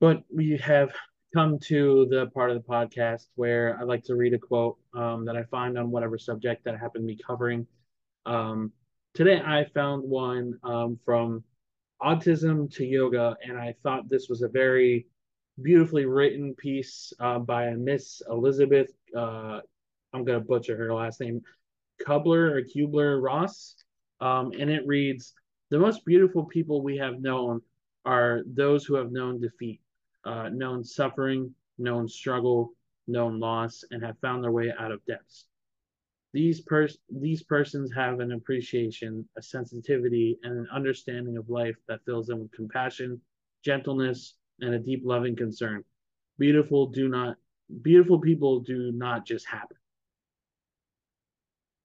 But 0.00 0.22
we 0.32 0.56
have 0.58 0.92
come 1.34 1.58
to 1.58 2.06
the 2.08 2.26
part 2.28 2.50
of 2.50 2.56
the 2.56 2.68
podcast 2.68 3.26
where 3.34 3.76
I 3.80 3.82
like 3.82 4.04
to 4.04 4.14
read 4.14 4.32
a 4.32 4.38
quote 4.38 4.78
um, 4.94 5.24
that 5.24 5.36
I 5.36 5.42
find 5.44 5.76
on 5.76 5.90
whatever 5.90 6.18
subject 6.18 6.64
that 6.64 6.74
I 6.74 6.78
happen 6.78 7.02
to 7.02 7.06
be 7.06 7.20
covering. 7.26 7.66
Um, 8.24 8.72
today 9.14 9.40
I 9.44 9.66
found 9.74 10.08
one 10.08 10.54
um, 10.62 10.98
from 11.04 11.42
autism 12.00 12.72
to 12.76 12.84
yoga, 12.84 13.36
and 13.42 13.58
I 13.58 13.74
thought 13.82 14.08
this 14.08 14.28
was 14.28 14.42
a 14.42 14.48
very 14.48 15.06
beautifully 15.60 16.06
written 16.06 16.54
piece 16.54 17.12
uh, 17.18 17.40
by 17.40 17.70
Miss 17.70 18.22
Elizabeth. 18.30 18.92
Uh, 19.16 19.60
I'm 20.12 20.24
gonna 20.24 20.40
butcher 20.40 20.76
her 20.76 20.94
last 20.94 21.20
name, 21.20 21.42
Kubler 22.06 22.52
or 22.52 22.62
Kubler 22.62 23.20
Ross, 23.20 23.74
um, 24.20 24.52
and 24.58 24.70
it 24.70 24.86
reads: 24.86 25.34
"The 25.70 25.78
most 25.78 26.04
beautiful 26.04 26.44
people 26.44 26.82
we 26.82 26.96
have 26.98 27.20
known 27.20 27.60
are 28.04 28.42
those 28.46 28.84
who 28.84 28.94
have 28.94 29.10
known 29.10 29.40
defeat, 29.40 29.80
uh, 30.24 30.48
known 30.48 30.84
suffering, 30.84 31.54
known 31.78 32.08
struggle, 32.08 32.72
known 33.06 33.38
loss, 33.40 33.84
and 33.90 34.02
have 34.04 34.18
found 34.20 34.42
their 34.42 34.52
way 34.52 34.72
out 34.78 34.92
of 34.92 35.04
depths. 35.06 35.46
These 36.32 36.60
pers- 36.60 36.98
these 37.10 37.42
persons 37.42 37.92
have 37.94 38.20
an 38.20 38.32
appreciation, 38.32 39.26
a 39.36 39.42
sensitivity, 39.42 40.38
and 40.42 40.58
an 40.58 40.68
understanding 40.72 41.36
of 41.36 41.48
life 41.48 41.76
that 41.88 42.04
fills 42.04 42.26
them 42.26 42.40
with 42.40 42.52
compassion, 42.52 43.20
gentleness, 43.64 44.34
and 44.60 44.74
a 44.74 44.78
deep 44.78 45.02
loving 45.04 45.36
concern. 45.36 45.84
Beautiful 46.38 46.86
do 46.86 47.08
not 47.08 47.36
beautiful 47.82 48.18
people 48.18 48.60
do 48.60 48.92
not 48.92 49.26
just 49.26 49.46
happen. 49.46 49.76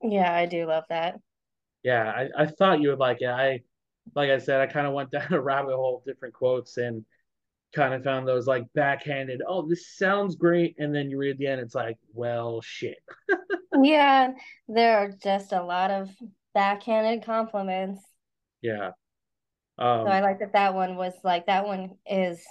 Yeah, 0.01 0.33
I 0.33 0.45
do 0.45 0.65
love 0.65 0.83
that. 0.89 1.19
Yeah, 1.83 2.11
I, 2.11 2.43
I 2.43 2.45
thought 2.45 2.81
you 2.81 2.89
would 2.89 2.99
like 2.99 3.21
it. 3.21 3.27
I 3.27 3.61
like 4.15 4.29
I 4.29 4.37
said, 4.37 4.59
I 4.59 4.67
kind 4.67 4.87
of 4.87 4.93
went 4.93 5.11
down 5.11 5.31
a 5.31 5.41
rabbit 5.41 5.75
hole 5.75 5.97
of 5.97 6.05
different 6.05 6.33
quotes 6.33 6.77
and 6.77 7.05
kind 7.73 7.93
of 7.93 8.03
found 8.03 8.27
those 8.27 8.47
like 8.47 8.65
backhanded, 8.73 9.41
oh, 9.47 9.67
this 9.67 9.95
sounds 9.97 10.35
great. 10.35 10.75
And 10.77 10.93
then 10.93 11.09
you 11.09 11.17
read 11.17 11.37
the 11.37 11.47
end, 11.47 11.61
it's 11.61 11.75
like, 11.75 11.97
well, 12.13 12.61
shit. 12.61 12.97
yeah, 13.81 14.31
there 14.67 14.99
are 14.99 15.11
just 15.11 15.51
a 15.51 15.63
lot 15.63 15.91
of 15.91 16.09
backhanded 16.53 17.25
compliments. 17.25 18.01
Yeah. 18.61 18.91
Um, 19.77 20.05
so 20.05 20.07
I 20.07 20.21
like 20.21 20.39
that 20.39 20.53
that 20.53 20.75
one 20.75 20.95
was 20.95 21.13
like, 21.23 21.47
that 21.47 21.65
one 21.65 21.95
is, 22.05 22.43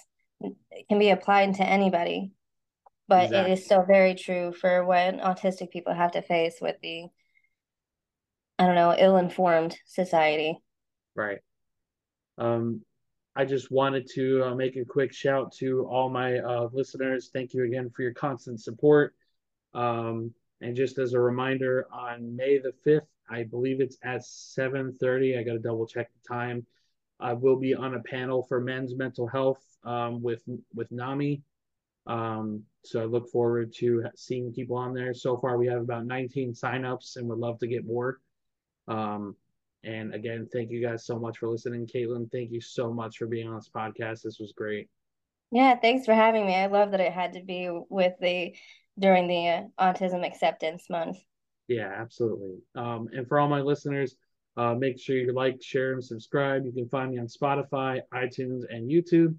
can 0.88 0.98
be 0.98 1.10
applied 1.10 1.54
to 1.54 1.64
anybody. 1.64 2.32
But 3.08 3.24
exactly. 3.24 3.52
it 3.52 3.58
is 3.58 3.64
still 3.64 3.84
very 3.84 4.14
true 4.14 4.52
for 4.52 4.84
what 4.84 5.18
autistic 5.18 5.70
people 5.70 5.94
have 5.94 6.12
to 6.12 6.22
face 6.22 6.56
with 6.60 6.76
the, 6.82 7.06
I 8.58 8.66
don't 8.66 8.74
know, 8.74 8.94
ill 8.96 9.16
informed 9.16 9.76
society. 9.86 10.58
Right. 11.14 11.38
Um, 12.38 12.82
I 13.34 13.44
just 13.44 13.70
wanted 13.70 14.08
to 14.14 14.44
uh, 14.44 14.54
make 14.54 14.76
a 14.76 14.84
quick 14.84 15.12
shout 15.12 15.52
to 15.54 15.86
all 15.86 16.10
my 16.10 16.38
uh, 16.38 16.68
listeners. 16.72 17.30
Thank 17.32 17.54
you 17.54 17.64
again 17.64 17.90
for 17.90 18.02
your 18.02 18.12
constant 18.12 18.60
support. 18.60 19.14
Um, 19.72 20.34
and 20.60 20.76
just 20.76 20.98
as 20.98 21.14
a 21.14 21.20
reminder, 21.20 21.86
on 21.90 22.36
May 22.36 22.58
the 22.58 22.74
5th, 22.86 23.06
I 23.30 23.44
believe 23.44 23.80
it's 23.80 23.96
at 24.02 24.20
7:30. 24.20 25.38
I 25.38 25.42
got 25.42 25.54
to 25.54 25.58
double 25.58 25.86
check 25.86 26.10
the 26.12 26.28
time. 26.28 26.66
I 27.18 27.32
will 27.32 27.56
be 27.56 27.74
on 27.74 27.94
a 27.94 28.02
panel 28.02 28.42
for 28.42 28.60
men's 28.60 28.94
mental 28.94 29.26
health 29.26 29.62
um, 29.84 30.22
with 30.22 30.42
with 30.74 30.90
NAMI. 30.92 31.42
Um, 32.06 32.64
so 32.84 33.00
I 33.00 33.04
look 33.04 33.30
forward 33.30 33.72
to 33.76 34.04
seeing 34.16 34.52
people 34.52 34.76
on 34.76 34.92
there. 34.92 35.14
So 35.14 35.36
far, 35.36 35.56
we 35.56 35.68
have 35.68 35.80
about 35.80 36.04
19 36.04 36.52
signups, 36.52 37.16
and 37.16 37.28
would 37.28 37.38
love 37.38 37.58
to 37.60 37.66
get 37.66 37.86
more. 37.86 38.20
Um, 38.88 39.36
and 39.84 40.14
again, 40.14 40.48
thank 40.52 40.70
you 40.70 40.80
guys 40.80 41.04
so 41.06 41.18
much 41.18 41.38
for 41.38 41.48
listening. 41.48 41.86
Caitlin, 41.86 42.30
thank 42.30 42.50
you 42.50 42.60
so 42.60 42.92
much 42.92 43.16
for 43.16 43.26
being 43.26 43.48
on 43.48 43.56
this 43.56 43.70
podcast. 43.74 44.22
This 44.22 44.38
was 44.38 44.52
great. 44.56 44.88
Yeah, 45.50 45.76
thanks 45.76 46.06
for 46.06 46.14
having 46.14 46.46
me. 46.46 46.54
I 46.54 46.66
love 46.66 46.92
that 46.92 47.00
it 47.00 47.12
had 47.12 47.34
to 47.34 47.42
be 47.42 47.68
with 47.90 48.14
the 48.20 48.54
during 48.98 49.26
the 49.26 49.48
uh, 49.48 49.62
autism 49.92 50.26
acceptance 50.26 50.88
month. 50.88 51.18
Yeah, 51.68 51.92
absolutely. 51.94 52.56
Um, 52.74 53.08
and 53.12 53.28
for 53.28 53.38
all 53.38 53.48
my 53.48 53.60
listeners, 53.60 54.16
uh, 54.56 54.74
make 54.74 54.98
sure 54.98 55.16
you 55.16 55.32
like, 55.32 55.62
share, 55.62 55.92
and 55.92 56.04
subscribe. 56.04 56.64
You 56.64 56.72
can 56.72 56.88
find 56.88 57.10
me 57.10 57.18
on 57.18 57.26
Spotify, 57.26 58.00
iTunes, 58.14 58.62
and 58.68 58.90
YouTube. 58.90 59.36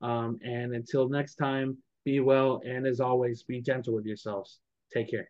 Um, 0.00 0.38
and 0.42 0.74
until 0.74 1.08
next 1.08 1.34
time, 1.36 1.76
be 2.04 2.20
well, 2.20 2.60
and 2.64 2.86
as 2.86 3.00
always, 3.00 3.42
be 3.42 3.60
gentle 3.60 3.94
with 3.94 4.06
yourselves. 4.06 4.60
Take 4.92 5.10
care. 5.10 5.26